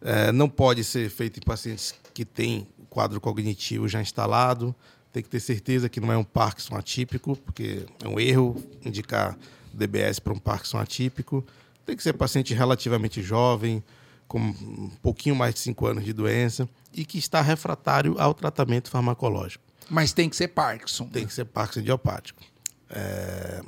É, 0.00 0.32
não 0.32 0.48
pode 0.48 0.82
ser 0.82 1.08
feito 1.08 1.38
em 1.38 1.42
pacientes 1.42 1.94
que 2.12 2.24
têm 2.24 2.66
quadro 2.88 3.20
cognitivo 3.20 3.86
já 3.86 4.02
instalado. 4.02 4.74
Tem 5.12 5.22
que 5.22 5.28
ter 5.28 5.40
certeza 5.40 5.88
que 5.88 6.00
não 6.00 6.10
é 6.10 6.16
um 6.16 6.24
Parkinson 6.24 6.74
atípico, 6.76 7.36
porque 7.36 7.86
é 8.02 8.08
um 8.08 8.18
erro 8.18 8.60
indicar 8.84 9.38
DBS 9.72 10.18
para 10.18 10.32
um 10.32 10.38
Parkinson 10.38 10.78
atípico. 10.78 11.44
Tem 11.86 11.96
que 11.96 12.02
ser 12.02 12.14
paciente 12.14 12.54
relativamente 12.54 13.22
jovem, 13.22 13.82
com 14.30 14.38
um 14.38 14.90
pouquinho 15.02 15.34
mais 15.34 15.54
de 15.54 15.58
5 15.60 15.86
anos 15.88 16.04
de 16.04 16.12
doença 16.12 16.68
e 16.94 17.04
que 17.04 17.18
está 17.18 17.40
refratário 17.42 18.14
ao 18.16 18.32
tratamento 18.32 18.88
farmacológico. 18.88 19.64
Mas 19.90 20.12
tem 20.12 20.28
que 20.28 20.36
ser 20.36 20.46
Parkinson. 20.48 21.06
Tem 21.08 21.26
que 21.26 21.32
ser 21.34 21.46
Parkinson 21.46 21.80
idiopático. 21.80 22.40
É, 22.88 23.60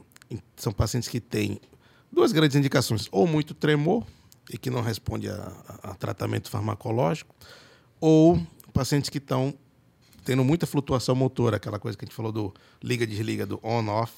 são 0.57 0.73
pacientes 0.73 1.09
que 1.09 1.19
têm 1.21 1.61
duas 2.13 2.31
grandes 2.31 2.57
indicações: 2.57 3.09
ou 3.11 3.27
muito 3.27 3.55
tremor 3.55 4.07
e 4.51 4.57
que 4.57 4.71
não 4.71 4.83
responde 4.83 5.29
a, 5.29 5.35
a- 5.83 5.91
a 5.91 5.95
tratamento 5.95 6.49
farmacológico, 6.49 7.35
ou 8.01 8.41
pacientes 8.73 9.11
que 9.11 9.19
estão 9.19 9.53
tendo 10.25 10.45
muita 10.45 10.65
flutuação 10.65 11.17
motora, 11.17 11.57
aquela 11.57 11.81
coisa 11.81 11.99
que 11.99 12.05
a 12.05 12.07
gente 12.07 12.15
falou 12.15 12.31
do 12.31 12.55
liga-desliga, 12.81 13.45
do 13.45 13.59
on-off. 13.65 14.13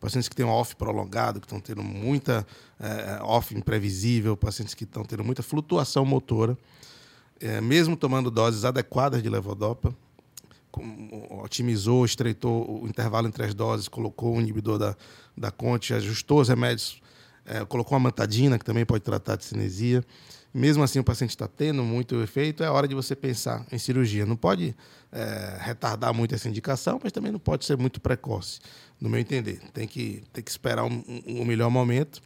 Pacientes 0.00 0.28
que 0.28 0.36
têm 0.36 0.46
off 0.46 0.76
prolongado, 0.76 1.40
que 1.40 1.46
estão 1.46 1.60
tendo 1.60 1.82
muita 1.82 2.46
eh, 2.78 3.18
off 3.22 3.54
imprevisível, 3.56 4.36
pacientes 4.36 4.74
que 4.74 4.84
estão 4.84 5.04
tendo 5.04 5.24
muita 5.24 5.42
flutuação 5.42 6.04
motora, 6.04 6.56
eh, 7.40 7.60
mesmo 7.60 7.96
tomando 7.96 8.30
doses 8.30 8.64
adequadas 8.64 9.22
de 9.22 9.28
levodopa, 9.28 9.92
otimizou, 11.42 12.04
estreitou 12.04 12.82
o 12.82 12.86
intervalo 12.86 13.26
entre 13.26 13.44
as 13.44 13.54
doses, 13.54 13.88
colocou 13.88 14.36
o 14.36 14.40
inibidor 14.40 14.78
da, 14.78 14.96
da 15.36 15.50
Conte, 15.50 15.94
ajustou 15.94 16.40
os 16.40 16.48
remédios, 16.48 17.00
é, 17.44 17.64
colocou 17.64 17.96
a 17.96 17.98
mantadina, 17.98 18.58
que 18.58 18.64
também 18.64 18.84
pode 18.84 19.02
tratar 19.02 19.36
de 19.36 19.44
cinesia. 19.44 20.04
Mesmo 20.52 20.82
assim, 20.82 20.98
o 20.98 21.04
paciente 21.04 21.30
está 21.30 21.46
tendo 21.46 21.82
muito 21.82 22.20
efeito, 22.22 22.64
é 22.64 22.70
hora 22.70 22.88
de 22.88 22.94
você 22.94 23.14
pensar 23.14 23.66
em 23.70 23.78
cirurgia. 23.78 24.24
Não 24.24 24.36
pode 24.36 24.74
é, 25.12 25.58
retardar 25.60 26.12
muito 26.14 26.34
essa 26.34 26.48
indicação, 26.48 26.98
mas 27.02 27.12
também 27.12 27.30
não 27.30 27.38
pode 27.38 27.64
ser 27.64 27.76
muito 27.76 28.00
precoce, 28.00 28.60
no 29.00 29.08
meu 29.08 29.20
entender. 29.20 29.60
Tem 29.72 29.86
que, 29.86 30.22
tem 30.32 30.42
que 30.42 30.50
esperar 30.50 30.84
um, 30.84 31.04
um, 31.06 31.42
um 31.42 31.44
melhor 31.44 31.70
momento. 31.70 32.20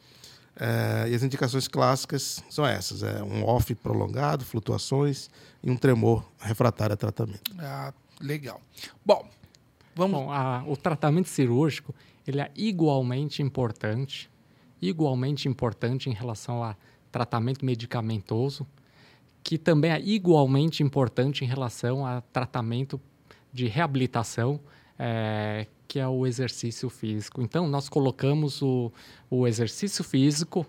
É, 0.54 1.08
e 1.08 1.14
as 1.14 1.22
indicações 1.22 1.66
clássicas 1.66 2.42
são 2.48 2.64
essas: 2.64 3.02
é 3.02 3.22
um 3.22 3.44
off 3.44 3.74
prolongado, 3.74 4.44
flutuações 4.44 5.28
e 5.62 5.70
um 5.70 5.76
tremor 5.76 6.24
refratário 6.38 6.94
a 6.94 6.96
tratamento. 6.96 7.50
Ah, 7.58 7.92
legal. 8.20 8.60
Bom, 9.04 9.28
vamos. 9.94 10.20
Bom, 10.20 10.30
a, 10.30 10.62
o 10.66 10.76
tratamento 10.76 11.28
cirúrgico 11.28 11.94
ele 12.26 12.40
é 12.40 12.50
igualmente 12.54 13.42
importante, 13.42 14.30
igualmente 14.80 15.48
importante 15.48 16.08
em 16.08 16.12
relação 16.12 16.62
a 16.62 16.76
tratamento 17.12 17.64
medicamentoso, 17.64 18.66
que 19.44 19.58
também 19.58 19.92
é 19.92 20.00
igualmente 20.00 20.82
importante 20.82 21.44
em 21.44 21.46
relação 21.46 22.06
a 22.06 22.20
tratamento 22.20 23.00
de 23.52 23.68
reabilitação, 23.68 24.58
é, 24.98 25.66
que 25.86 26.00
é 26.00 26.08
o 26.08 26.26
exercício 26.26 26.88
físico. 26.88 27.42
Então, 27.42 27.68
nós 27.68 27.88
colocamos 27.88 28.62
o, 28.62 28.90
o 29.28 29.46
exercício 29.46 30.02
físico, 30.02 30.66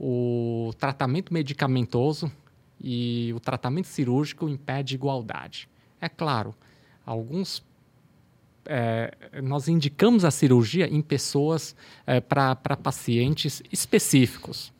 o 0.00 0.72
tratamento 0.78 1.32
medicamentoso 1.32 2.32
e 2.80 3.32
o 3.36 3.40
tratamento 3.40 3.86
cirúrgico 3.86 4.48
em 4.48 4.56
pé 4.56 4.82
de 4.82 4.94
igualdade. 4.94 5.68
É 6.00 6.08
claro, 6.08 6.54
alguns 7.04 7.62
é, 8.66 9.12
nós 9.42 9.68
indicamos 9.68 10.24
a 10.24 10.30
cirurgia 10.30 10.86
em 10.86 11.02
pessoas 11.02 11.74
é, 12.06 12.20
para 12.20 12.56
pacientes 12.56 13.62
específicos. 13.70 14.72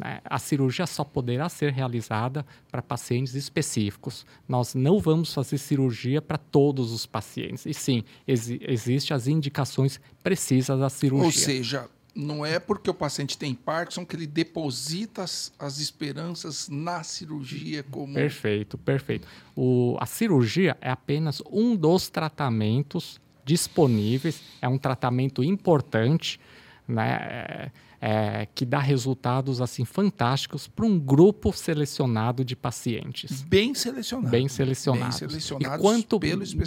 Né? 0.00 0.20
A 0.24 0.38
cirurgia 0.38 0.86
só 0.86 1.04
poderá 1.04 1.48
ser 1.50 1.72
realizada 1.72 2.44
para 2.70 2.80
pacientes 2.80 3.34
específicos. 3.34 4.24
Nós 4.48 4.74
não 4.74 4.98
vamos 4.98 5.34
fazer 5.34 5.58
cirurgia 5.58 6.22
para 6.22 6.38
todos 6.38 6.90
os 6.90 7.04
pacientes. 7.04 7.66
E 7.66 7.74
sim, 7.74 8.02
exi 8.26 8.58
existem 8.66 9.14
as 9.14 9.26
indicações 9.26 10.00
precisas 10.22 10.78
da 10.78 10.88
cirurgia. 10.88 11.26
Ou 11.26 11.32
seja, 11.32 11.88
não 12.14 12.44
é 12.46 12.58
porque 12.58 12.88
o 12.88 12.94
paciente 12.94 13.36
tem 13.36 13.54
Parkinson 13.54 14.06
que 14.06 14.16
ele 14.16 14.26
deposita 14.26 15.22
as, 15.22 15.52
as 15.58 15.78
esperanças 15.78 16.68
na 16.68 17.02
cirurgia 17.02 17.82
como. 17.82 18.14
Perfeito, 18.14 18.78
perfeito. 18.78 19.28
O, 19.54 19.98
a 20.00 20.06
cirurgia 20.06 20.78
é 20.80 20.90
apenas 20.90 21.42
um 21.50 21.76
dos 21.76 22.08
tratamentos 22.08 23.20
disponíveis, 23.44 24.42
é 24.62 24.68
um 24.68 24.78
tratamento 24.78 25.44
importante, 25.44 26.40
né? 26.88 27.18
É, 27.20 27.70
é, 28.00 28.46
que 28.54 28.64
dá 28.64 28.78
resultados 28.78 29.60
assim 29.60 29.84
fantásticos 29.84 30.66
para 30.66 30.86
um 30.86 30.98
grupo 30.98 31.52
selecionado 31.52 32.44
de 32.44 32.56
pacientes. 32.56 33.42
Bem 33.42 33.74
selecionado. 33.74 34.30
Bem 34.30 34.48
selecionado. 34.48 35.10
Bem 35.10 35.28
selecionados 35.28 35.78
e 35.78 35.82
quanto 35.82 36.18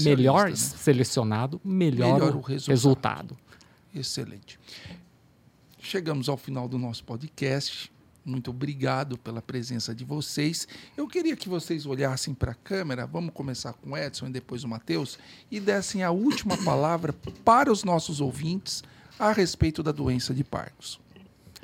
melhor 0.03 0.49
né? 0.49 0.55
selecionado, 0.55 1.59
melhor, 1.63 2.13
melhor 2.13 2.35
o 2.35 2.41
resultado. 2.41 2.69
resultado. 2.69 3.37
Excelente. 3.95 4.59
Chegamos 5.79 6.29
ao 6.29 6.37
final 6.37 6.67
do 6.67 6.77
nosso 6.77 7.03
podcast. 7.03 7.91
Muito 8.25 8.51
obrigado 8.51 9.17
pela 9.17 9.41
presença 9.41 9.93
de 9.93 10.05
vocês. 10.05 10.67
Eu 10.95 11.07
queria 11.07 11.35
que 11.35 11.49
vocês 11.49 11.85
olhassem 11.85 12.33
para 12.33 12.51
a 12.51 12.55
câmera. 12.55 13.05
Vamos 13.05 13.33
começar 13.33 13.73
com 13.73 13.91
o 13.91 13.97
Edson 13.97 14.27
e 14.27 14.31
depois 14.31 14.63
o 14.63 14.67
Matheus 14.67 15.19
e 15.51 15.59
dessem 15.59 16.03
a 16.03 16.11
última 16.11 16.57
palavra 16.63 17.13
para 17.43 17.71
os 17.71 17.83
nossos 17.83 18.21
ouvintes 18.21 18.81
a 19.19 19.31
respeito 19.31 19.83
da 19.83 19.91
doença 19.91 20.33
de 20.33 20.43
Parkinson. 20.43 21.02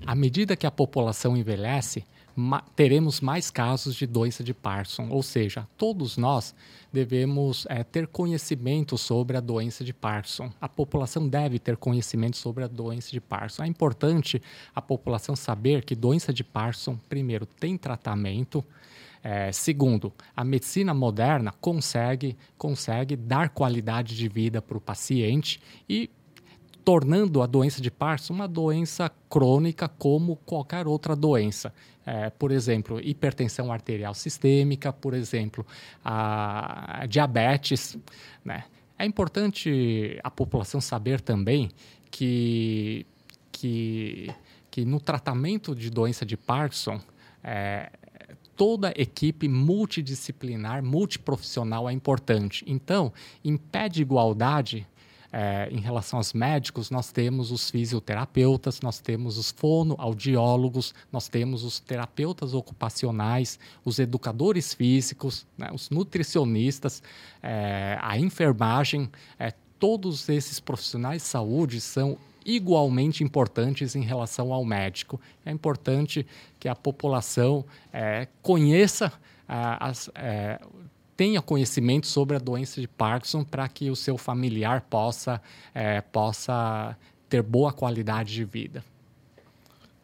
À 0.05 0.15
medida 0.15 0.55
que 0.55 0.65
a 0.65 0.71
população 0.71 1.37
envelhece, 1.37 2.05
ma 2.35 2.61
teremos 2.75 3.19
mais 3.19 3.51
casos 3.51 3.95
de 3.95 4.07
doença 4.07 4.43
de 4.43 4.53
Parkinson, 4.53 5.09
ou 5.09 5.21
seja, 5.21 5.67
todos 5.77 6.17
nós 6.17 6.55
devemos 6.91 7.67
é, 7.69 7.83
ter 7.83 8.07
conhecimento 8.07 8.97
sobre 8.97 9.37
a 9.37 9.41
doença 9.41 9.83
de 9.83 9.93
Parkinson. 9.93 10.51
A 10.59 10.67
população 10.67 11.27
deve 11.27 11.59
ter 11.59 11.77
conhecimento 11.77 12.37
sobre 12.37 12.63
a 12.63 12.67
doença 12.67 13.11
de 13.11 13.21
Parkinson. 13.21 13.63
É 13.63 13.67
importante 13.67 14.41
a 14.73 14.81
população 14.81 15.35
saber 15.35 15.83
que 15.83 15.95
doença 15.95 16.33
de 16.33 16.43
Parkinson, 16.43 16.97
primeiro, 17.07 17.45
tem 17.45 17.77
tratamento. 17.77 18.63
É, 19.21 19.51
segundo, 19.51 20.13
a 20.33 20.45
medicina 20.45 20.93
moderna 20.93 21.51
consegue, 21.59 22.37
consegue 22.57 23.17
dar 23.17 23.49
qualidade 23.49 24.15
de 24.15 24.29
vida 24.29 24.61
para 24.61 24.77
o 24.77 24.81
paciente 24.81 25.59
e 25.89 26.09
tornando 26.89 27.43
a 27.43 27.45
doença 27.45 27.79
de 27.79 27.91
Parkinson 27.91 28.33
uma 28.33 28.47
doença 28.47 29.11
crônica 29.29 29.87
como 29.87 30.37
qualquer 30.37 30.87
outra 30.87 31.15
doença. 31.15 31.71
É, 32.03 32.31
por 32.31 32.51
exemplo, 32.51 32.99
hipertensão 32.99 33.71
arterial 33.71 34.15
sistêmica, 34.15 34.91
por 34.91 35.13
exemplo, 35.13 35.63
a 36.03 37.05
diabetes. 37.07 37.95
Né? 38.43 38.63
É 38.97 39.05
importante 39.05 40.19
a 40.23 40.31
população 40.31 40.81
saber 40.81 41.21
também 41.21 41.69
que, 42.09 43.05
que, 43.51 44.33
que 44.71 44.83
no 44.83 44.99
tratamento 44.99 45.75
de 45.75 45.91
doença 45.91 46.25
de 46.25 46.35
Parkinson, 46.35 46.99
é, 47.43 47.91
toda 48.55 48.91
equipe 48.97 49.47
multidisciplinar, 49.47 50.83
multiprofissional 50.83 51.87
é 51.87 51.93
importante. 51.93 52.65
Então, 52.65 53.13
em 53.45 53.57
pé 53.57 53.87
de 53.87 54.01
igualdade, 54.01 54.87
é, 55.31 55.69
em 55.71 55.79
relação 55.79 56.17
aos 56.17 56.33
médicos, 56.33 56.89
nós 56.89 57.11
temos 57.11 57.51
os 57.51 57.69
fisioterapeutas, 57.69 58.81
nós 58.81 58.99
temos 58.99 59.37
os 59.37 59.51
fonoaudiólogos, 59.51 60.93
nós 61.11 61.27
temos 61.27 61.63
os 61.63 61.79
terapeutas 61.79 62.53
ocupacionais, 62.53 63.59
os 63.85 63.99
educadores 63.99 64.73
físicos, 64.73 65.45
né, 65.57 65.69
os 65.73 65.89
nutricionistas, 65.89 67.03
é, 67.43 67.97
a 68.01 68.17
enfermagem. 68.17 69.09
É, 69.37 69.53
todos 69.77 70.27
esses 70.29 70.59
profissionais 70.59 71.21
de 71.21 71.27
saúde 71.27 71.79
são 71.79 72.17
igualmente 72.45 73.23
importantes 73.23 73.95
em 73.95 74.01
relação 74.01 74.51
ao 74.51 74.65
médico. 74.65 75.21
É 75.45 75.51
importante 75.51 76.25
que 76.59 76.67
a 76.67 76.75
população 76.75 77.63
é, 77.93 78.27
conheça 78.41 79.13
as, 79.47 80.11
é, 80.13 80.59
tenha 81.19 81.41
conhecimento 81.41 82.07
sobre 82.07 82.37
a 82.37 82.39
doença 82.39 82.79
de 82.79 82.87
Parkinson 82.87 83.43
para 83.43 83.67
que 83.67 83.91
o 83.91 83.95
seu 83.95 84.17
familiar 84.17 84.79
possa, 84.89 85.41
é, 85.75 85.99
possa 85.99 86.95
ter 87.27 87.41
boa 87.41 87.73
qualidade 87.73 88.33
de 88.33 88.45
vida. 88.45 88.81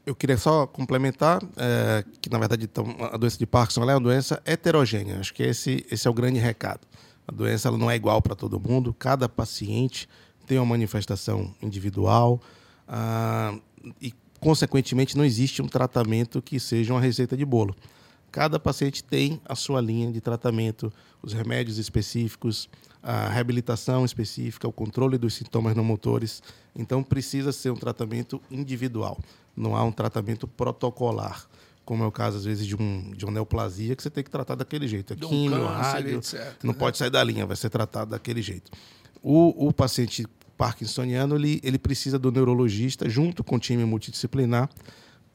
Eu 0.05 0.13
queria 0.13 0.37
só 0.37 0.67
complementar 0.67 1.41
é, 1.55 2.03
que, 2.19 2.29
na 2.29 2.37
verdade, 2.37 2.65
então, 2.65 2.93
a 2.99 3.15
doença 3.15 3.37
de 3.37 3.45
Parkinson 3.45 3.89
é 3.89 3.93
uma 3.93 4.01
doença 4.01 4.41
heterogênea. 4.43 5.17
Acho 5.17 5.33
que 5.33 5.41
esse, 5.41 5.85
esse 5.89 6.05
é 6.05 6.11
o 6.11 6.13
grande 6.13 6.37
recado. 6.37 6.81
A 7.25 7.31
doença 7.31 7.69
ela 7.69 7.77
não 7.77 7.89
é 7.89 7.95
igual 7.95 8.21
para 8.21 8.35
todo 8.35 8.59
mundo. 8.59 8.93
Cada 8.93 9.29
paciente 9.29 10.09
tem 10.45 10.59
uma 10.59 10.65
manifestação 10.65 11.55
individual 11.61 12.41
ah, 12.89 13.57
e, 14.01 14.13
consequentemente, 14.41 15.15
não 15.15 15.23
existe 15.23 15.61
um 15.61 15.67
tratamento 15.69 16.41
que 16.41 16.59
seja 16.59 16.93
uma 16.93 16.99
receita 16.99 17.37
de 17.37 17.45
bolo. 17.45 17.73
Cada 18.35 18.59
paciente 18.59 19.01
tem 19.01 19.39
a 19.45 19.55
sua 19.55 19.79
linha 19.79 20.11
de 20.11 20.19
tratamento, 20.19 20.91
os 21.23 21.31
remédios 21.31 21.77
específicos, 21.77 22.67
a 23.01 23.29
reabilitação 23.29 24.03
específica, 24.03 24.67
o 24.67 24.73
controle 24.73 25.17
dos 25.17 25.35
sintomas 25.35 25.73
não 25.73 25.85
motores. 25.85 26.43
Então, 26.75 27.01
precisa 27.01 27.53
ser 27.53 27.69
um 27.69 27.77
tratamento 27.77 28.41
individual. 28.51 29.17
Não 29.55 29.73
há 29.73 29.85
um 29.85 29.91
tratamento 29.91 30.49
protocolar, 30.49 31.47
como 31.85 32.03
é 32.03 32.05
o 32.05 32.11
caso, 32.11 32.35
às 32.35 32.43
vezes, 32.43 32.67
de, 32.67 32.75
um, 32.75 33.13
de 33.15 33.23
uma 33.23 33.31
neoplasia, 33.31 33.95
que 33.95 34.03
você 34.03 34.09
tem 34.09 34.21
que 34.21 34.29
tratar 34.29 34.55
daquele 34.55 34.85
jeito. 34.85 35.13
É 35.13 35.15
químio, 35.15 35.57
um 35.57 35.67
rádio, 35.67 36.19
não 36.61 36.73
né? 36.73 36.77
pode 36.77 36.97
sair 36.97 37.09
da 37.09 37.23
linha, 37.23 37.45
vai 37.45 37.55
ser 37.55 37.69
tratado 37.69 38.11
daquele 38.11 38.41
jeito. 38.41 38.69
O, 39.23 39.69
o 39.69 39.71
paciente 39.71 40.27
parkinsoniano, 40.57 41.37
ele, 41.37 41.61
ele 41.63 41.79
precisa 41.79 42.19
do 42.19 42.33
neurologista, 42.33 43.07
junto 43.07 43.45
com 43.45 43.55
o 43.55 43.59
time 43.59 43.85
multidisciplinar, 43.85 44.69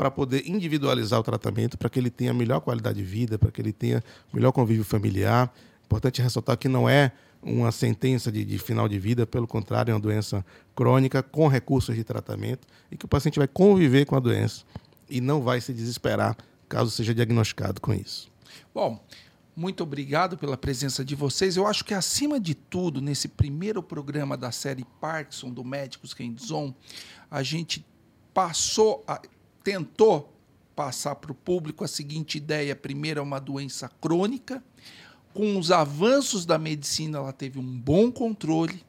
para 0.01 0.11
poder 0.11 0.49
individualizar 0.49 1.21
o 1.21 1.23
tratamento, 1.23 1.77
para 1.77 1.91
que 1.91 1.99
ele 1.99 2.09
tenha 2.09 2.33
melhor 2.33 2.63
qualidade 2.63 2.97
de 2.97 3.05
vida, 3.05 3.39
para 3.39 3.51
que 3.51 3.61
ele 3.61 3.71
tenha 3.71 4.03
melhor 4.33 4.51
convívio 4.51 4.83
familiar. 4.83 5.55
Importante 5.85 6.23
ressaltar 6.23 6.57
que 6.57 6.69
não 6.71 6.89
é 6.89 7.13
uma 7.43 7.71
sentença 7.71 8.33
de, 8.33 8.43
de, 8.43 8.59
final 8.59 8.89
de 8.89 8.99
vida, 8.99 9.27
pelo 9.27 9.47
contrário, 9.47 9.93
é 9.93 9.95
uma 9.95 10.01
doença 10.01 10.43
crônica 10.75 11.23
com 11.23 11.49
recursos 11.49 11.95
de 11.95 12.03
tratamento 12.03 12.67
e 12.91 12.97
que 12.97 13.05
o 13.05 13.09
paciente 13.09 13.39
vai 13.39 13.47
conviver 13.47 14.07
com 14.07 14.17
a 14.17 14.21
doença 14.21 14.65
e 15.07 15.21
não 15.21 15.43
vai 15.43 15.61
se 15.61 15.71
desesperar 15.71 16.35
caso 16.67 16.91
seja 16.91 17.15
diagnosticado 17.15 17.79
com 17.79 17.93
isso. 17.93 18.33
Bom, 18.75 19.05
muito 19.55 19.83
obrigado 19.83 20.39
pela 20.39 20.57
presença 20.57 21.05
de 21.05 21.15
vocês. 21.15 21.59
Eu 21.59 21.67
acho 21.67 21.85
que, 21.85 21.93
acima 21.93 22.41
de 22.41 22.55
tudo, 22.55 23.03
nesse 23.03 23.29
primeiro 23.29 23.83
programa 23.83 24.35
da 24.35 24.51
série 24.51 24.87
Parkinson 24.99 25.51
do 25.51 25.63
Médicos 25.63 26.15
Hands-On, 26.15 26.73
a 27.31 27.43
gente 27.43 27.85
passou 28.33 29.05
a 29.07 29.21
tentou 29.63 30.33
passar 30.75 31.17
para 31.17 31.33
o 31.33 31.35
público 31.35 31.85
a 31.85 31.89
seguinte 31.89 32.39
ideia: 32.39 32.75
primeiro, 32.75 33.21
é 33.21 33.23
uma 33.23 33.41
doença 33.41 33.91
crônica, 34.01 34.63
com 35.33 35.59
os 35.59 35.71
avanços 35.71 36.45
da 36.45 36.59
medicina, 36.59 37.19
ela 37.19 37.33
teve 37.33 37.59
um 37.59 37.79
bom 37.79 38.11
controle, 38.11 38.83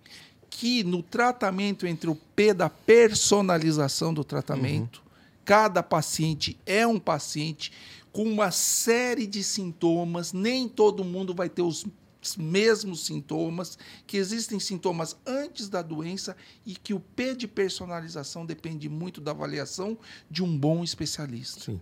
que 0.50 0.84
no 0.84 1.02
tratamento 1.02 1.86
entre 1.86 2.10
o 2.10 2.16
P 2.16 2.54
da 2.54 2.70
personalização 2.70 4.14
do 4.14 4.24
tratamento, 4.24 4.98
uhum. 4.98 5.12
cada 5.46 5.82
paciente 5.84 6.58
é 6.66 6.86
um 6.86 7.00
paciente 7.00 7.72
com 8.12 8.24
uma 8.24 8.52
série 8.52 9.26
de 9.26 9.44
sintomas, 9.44 10.34
nem 10.34 10.68
todo 10.68 11.04
mundo 11.04 11.34
vai 11.34 11.48
ter 11.48 11.62
os 11.62 11.86
mesmos 12.38 13.06
sintomas, 13.06 13.78
que 14.06 14.18
existem 14.18 14.60
sintomas 14.60 15.16
antes 15.26 15.70
da 15.70 15.82
doença 15.82 16.36
e 16.66 16.76
que 16.76 16.94
o 16.94 17.00
P 17.00 17.36
de 17.36 17.48
personalização 17.48 18.46
depende 18.46 18.88
muito 18.88 19.20
da 19.20 19.32
avaliação 19.32 19.98
de 20.30 20.44
um 20.44 20.58
bom 20.58 20.84
especialista. 20.84 21.62
Sim. 21.62 21.82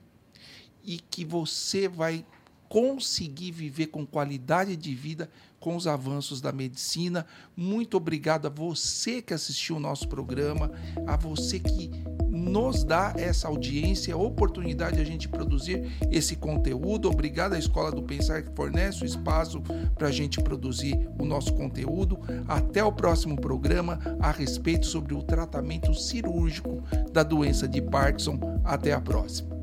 E 0.83 0.99
que 0.99 1.25
você 1.25 1.87
vai 1.87 2.25
conseguir 2.69 3.51
viver 3.51 3.87
com 3.87 4.05
qualidade 4.05 4.77
de 4.77 4.93
vida 4.93 5.29
com 5.59 5.75
os 5.75 5.87
avanços 5.87 6.39
da 6.39 6.51
medicina. 6.51 7.25
Muito 7.57 7.97
obrigado 7.97 8.45
a 8.45 8.49
você 8.49 9.21
que 9.21 9.33
assistiu 9.33 9.75
o 9.75 9.79
nosso 9.79 10.07
programa, 10.07 10.71
a 11.05 11.17
você 11.17 11.59
que 11.59 11.89
nos 12.49 12.83
dá 12.83 13.13
essa 13.15 13.47
audiência, 13.47 14.17
oportunidade 14.17 14.95
de 14.95 15.01
a 15.01 15.05
gente 15.05 15.29
produzir 15.29 15.85
esse 16.11 16.35
conteúdo. 16.35 17.09
Obrigado 17.09 17.53
à 17.53 17.59
Escola 17.59 17.91
do 17.91 18.01
Pensar 18.01 18.41
que 18.41 18.55
fornece 18.55 19.03
o 19.03 19.05
espaço 19.05 19.61
para 19.95 20.07
a 20.07 20.11
gente 20.11 20.41
produzir 20.41 21.07
o 21.19 21.25
nosso 21.25 21.53
conteúdo. 21.53 22.19
Até 22.47 22.83
o 22.83 22.91
próximo 22.91 23.39
programa 23.39 23.99
a 24.19 24.31
respeito 24.31 24.85
sobre 24.87 25.13
o 25.13 25.21
tratamento 25.21 25.93
cirúrgico 25.93 26.81
da 27.11 27.23
doença 27.23 27.67
de 27.67 27.81
Parkinson. 27.81 28.39
Até 28.63 28.91
a 28.91 28.99
próxima. 28.99 29.58